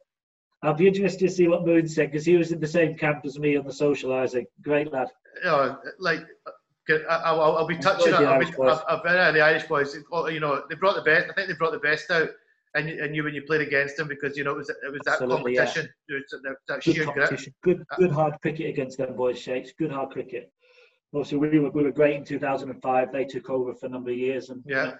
I'll 0.61 0.73
be 0.73 0.87
interested 0.87 1.19
to 1.27 1.33
see 1.33 1.47
what 1.47 1.65
Moon 1.65 1.87
said 1.87 2.11
because 2.11 2.25
he 2.25 2.35
was 2.35 2.51
in 2.51 2.59
the 2.59 2.67
same 2.67 2.97
camp 2.97 3.21
as 3.25 3.39
me 3.39 3.55
on 3.57 3.65
the 3.65 3.71
socialising. 3.71 4.45
Great 4.61 4.91
lad. 4.91 5.07
you 5.43 5.49
know, 5.49 5.77
like 5.99 6.19
I- 6.89 7.21
I'll, 7.25 7.41
I'll 7.41 7.67
be 7.67 7.77
touching 7.77 8.13
on. 8.13 8.23
the 8.23 8.29
I'll 8.29 8.39
be, 8.39 8.45
Irish 8.45 8.55
boys. 8.57 8.79
I've, 8.89 8.97
I've 8.97 9.03
been 9.03 9.15
at 9.15 9.31
the 9.33 9.41
Irish 9.41 9.63
boys. 9.63 9.95
You 9.95 10.39
know, 10.39 10.63
they 10.69 10.75
brought 10.75 10.95
the 10.95 11.01
best. 11.03 11.27
I 11.29 11.33
think 11.33 11.47
they 11.47 11.53
brought 11.53 11.71
the 11.71 11.79
best 11.79 12.09
out, 12.11 12.29
and 12.75 12.89
you, 12.89 13.01
and 13.03 13.15
you 13.15 13.23
when 13.23 13.33
you 13.33 13.43
played 13.43 13.61
against 13.61 13.95
them 13.95 14.07
because 14.07 14.35
you 14.35 14.43
know 14.43 14.51
it 14.51 14.57
was 14.57 14.69
it 14.69 14.91
was 14.91 15.01
that 15.05 15.13
Absolutely, 15.21 15.55
competition, 15.55 15.89
There 16.09 16.17
was 16.17 16.41
that, 16.43 16.55
that 16.67 16.83
Good 16.83 16.95
sheer 16.95 17.03
grip. 17.05 17.15
competition. 17.15 17.53
Good, 17.63 17.83
good 17.97 18.11
hard 18.11 18.33
cricket 18.41 18.67
against 18.69 18.97
them 18.97 19.15
boys, 19.15 19.39
Shakes. 19.39 19.71
Good 19.77 19.91
hard 19.91 20.09
cricket. 20.09 20.51
Obviously, 21.13 21.37
we 21.37 21.59
were, 21.59 21.69
we 21.71 21.83
were 21.83 21.91
great 21.91 22.15
in 22.17 22.23
2005. 22.25 23.11
They 23.11 23.23
took 23.25 23.49
over 23.49 23.73
for 23.75 23.85
a 23.85 23.89
number 23.89 24.09
of 24.11 24.17
years, 24.17 24.49
and 24.49 24.61
Yeah. 24.67 24.95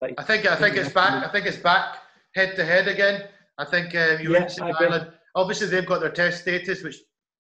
like, 0.00 0.14
I 0.18 0.22
think 0.22 0.46
I 0.46 0.56
think 0.56 0.76
it's 0.76 0.92
back. 0.92 1.24
I 1.26 1.30
think 1.30 1.46
it's 1.46 1.56
back 1.58 1.96
head 2.34 2.56
to 2.56 2.64
head 2.64 2.88
again. 2.88 3.24
I 3.58 3.64
think 3.64 3.94
um, 3.94 4.20
you 4.20 4.32
Yeah, 4.32 4.40
mentioned. 4.40 4.72
Ireland. 4.78 5.12
Obviously, 5.34 5.68
they've 5.68 5.86
got 5.86 6.00
their 6.00 6.10
test 6.10 6.42
status, 6.42 6.82
which 6.82 6.96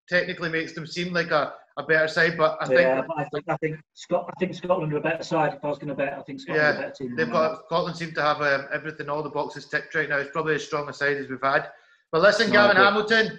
technically 0.08 0.48
makes 0.48 0.72
them 0.72 0.86
seem 0.86 1.12
like 1.12 1.30
a, 1.30 1.54
a 1.78 1.82
better 1.82 2.08
side. 2.08 2.36
But 2.36 2.58
I 2.60 2.66
think 2.66 2.80
yeah, 2.80 3.02
but 3.06 3.18
I 3.18 3.24
think 3.24 3.44
I 3.48 3.56
think 3.56 3.76
Scot, 3.94 4.28
I 4.28 4.38
think 4.38 4.54
Scotland 4.54 4.92
are 4.92 4.98
a 4.98 5.00
better 5.00 5.22
side. 5.22 5.54
If 5.54 5.64
I 5.64 5.68
was 5.68 5.78
going 5.78 5.88
to 5.88 5.94
bet, 5.94 6.14
I 6.14 6.22
think 6.22 6.40
Scotland 6.40 6.66
are 6.66 6.70
a 6.70 6.74
better 6.74 6.90
team. 6.92 7.16
They've 7.16 7.30
got 7.30 7.64
Scotland 7.66 7.96
seem 7.96 8.12
to 8.14 8.22
have 8.22 8.40
um, 8.40 8.66
everything, 8.72 9.08
all 9.08 9.22
the 9.22 9.30
boxes 9.30 9.66
ticked 9.66 9.94
right 9.94 10.08
now. 10.08 10.18
It's 10.18 10.30
probably 10.30 10.54
as 10.54 10.64
strong 10.64 10.88
a 10.88 10.92
side 10.92 11.16
as 11.16 11.28
we've 11.28 11.42
had. 11.42 11.70
But 12.10 12.22
listen, 12.22 12.48
No, 12.48 12.54
Gavin 12.54 12.76
Hamilton, 12.76 13.38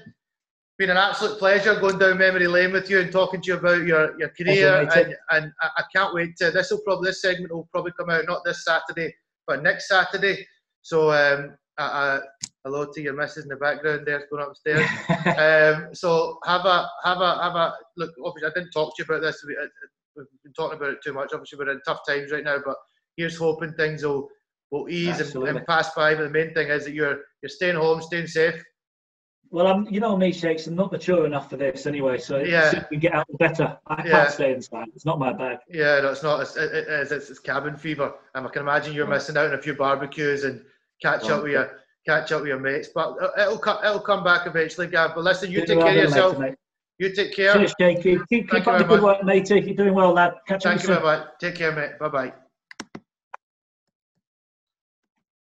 been 0.78 0.90
an 0.90 0.98
absolute 0.98 1.38
pleasure 1.38 1.80
going 1.80 2.00
down 2.00 2.18
memory 2.18 2.48
lane 2.48 2.72
with 2.72 2.90
you 2.90 3.02
and 3.02 3.12
talking 3.12 3.42
to 3.42 3.48
you 3.48 3.58
about 3.58 3.86
your, 3.86 4.18
your 4.20 4.30
career. 4.30 4.88
And, 4.94 5.16
and 5.32 5.52
I, 5.62 5.70
I 5.78 5.84
can't 5.94 6.14
wait 6.14 6.38
to. 6.38 6.52
This 6.52 6.72
will 6.72 6.82
probably 6.86 7.10
this 7.10 7.22
segment 7.22 7.54
will 7.54 7.68
probably 7.72 7.92
come 8.00 8.10
out 8.10 8.26
not 8.26 8.44
this 8.46 8.64
Saturday, 8.64 9.14
but 9.46 9.62
next 9.62 9.90
Saturday. 9.90 10.48
So 10.82 11.12
um, 11.12 11.58
hello 12.66 12.86
to 12.94 13.02
your 13.02 13.14
missus 13.14 13.44
in 13.44 13.50
the 13.50 13.56
background 13.56 14.04
there's 14.06 14.24
going 14.32 14.46
upstairs. 14.46 14.86
um, 15.38 15.94
so 15.94 16.38
have 16.46 16.66
a 16.66 16.88
have 17.04 17.20
a 17.22 17.44
have 17.44 17.56
a 17.56 17.74
look. 17.98 18.12
Obviously, 18.24 18.50
I 18.50 18.54
didn't 18.54 18.72
talk 18.72 18.96
to 18.96 19.04
you 19.04 19.06
about 19.06 19.22
this. 19.26 19.44
We, 19.48 19.56
uh, 19.56 19.68
we've 20.16 20.26
been 20.44 20.54
talking 20.54 20.78
about 20.78 20.92
it 20.94 21.00
too 21.04 21.14
much. 21.14 21.32
Obviously, 21.34 21.58
we're 21.60 21.72
in 21.72 21.82
tough 21.88 22.02
times 22.08 22.32
right 22.32 22.44
now, 22.44 22.58
but 22.66 22.76
here's 23.18 23.38
hoping 23.38 23.74
things 23.74 24.04
will 24.04 24.30
will 24.72 24.90
ease 24.90 25.20
and, 25.20 25.44
and 25.46 25.66
pass 25.66 25.94
by. 25.96 26.16
But 26.16 26.24
the 26.24 26.30
main 26.30 26.54
thing 26.54 26.70
is 26.70 26.86
that 26.86 26.94
you're 26.94 27.20
you're 27.42 27.50
staying 27.50 27.76
home, 27.76 28.02
staying 28.02 28.28
safe. 28.28 28.62
well, 29.52 29.66
I'm, 29.68 29.88
you 29.90 30.00
know 30.00 30.16
me, 30.18 30.32
Shakes. 30.32 30.68
I'm 30.68 30.76
not 30.76 30.92
mature 30.92 31.26
enough 31.26 31.50
for 31.50 31.58
this 31.58 31.88
anyway. 31.88 32.18
So 32.20 32.38
Yeah. 32.40 32.70
the 32.72 32.88
we 32.92 32.98
get 32.98 33.14
out, 33.16 33.26
the 33.30 33.38
better. 33.38 33.78
I 33.88 34.04
Yeah. 34.06 34.12
can't 34.12 34.32
stay 34.32 34.54
inside. 34.54 34.88
It's 34.94 35.06
not 35.06 35.18
my 35.18 35.34
bag. 35.34 35.58
Yeah, 35.70 36.02
no, 36.02 36.12
it's 36.12 36.22
not. 36.24 36.42
It's, 36.42 36.56
it, 36.56 36.72
it 36.74 36.88
is. 36.88 37.12
It's, 37.12 37.30
it's 37.32 37.40
cabin 37.40 37.76
fever. 37.78 38.14
Um, 38.36 38.46
I 38.46 38.50
can 38.50 38.62
imagine 38.62 38.94
you're 38.94 39.08
missing 39.08 39.38
out 39.38 39.48
on 39.48 39.54
a 39.54 39.62
few 39.62 39.74
barbecues 39.76 40.44
and 40.44 40.62
catch 41.02 41.24
Oh, 41.30 41.38
up 41.38 41.44
with 41.44 41.54
your 41.54 41.80
catch 42.06 42.32
up 42.32 42.42
with 42.42 42.50
your 42.50 42.60
mates. 42.60 42.90
But 42.94 43.16
it- 43.22 43.42
it'll 43.42 43.58
come. 43.60 43.84
It'll 43.84 44.00
come 44.00 44.24
back 44.24 44.48
eventually, 44.48 44.88
Gav. 44.88 45.16
But 45.16 45.24
listen, 45.24 45.52
you 45.52 45.62
Do 45.62 45.66
take 45.68 45.80
care 45.80 45.90
of 45.90 45.96
yourself. 45.96 46.40
mate. 46.40 46.56
You 46.98 47.14
take 47.14 47.34
care. 47.34 47.54
Cheers, 47.54 47.74
Jakey. 47.80 48.20
Keep, 48.30 48.50
keep 48.50 48.68
up 48.68 48.78
the 48.80 48.84
good 48.84 49.02
work, 49.02 49.24
matey. 49.24 49.62
You're 49.62 49.76
doing 49.76 49.94
well, 49.94 50.12
lad. 50.12 50.34
Catch 50.48 50.64
Thank 50.64 50.84
you 50.84 50.90
you 50.90 50.96
very 50.96 51.06
much. 51.06 51.28
Take 51.40 51.56
care, 51.56 51.72
mate. 51.72 51.98
Bye 52.00 52.10
bye. 52.10 52.34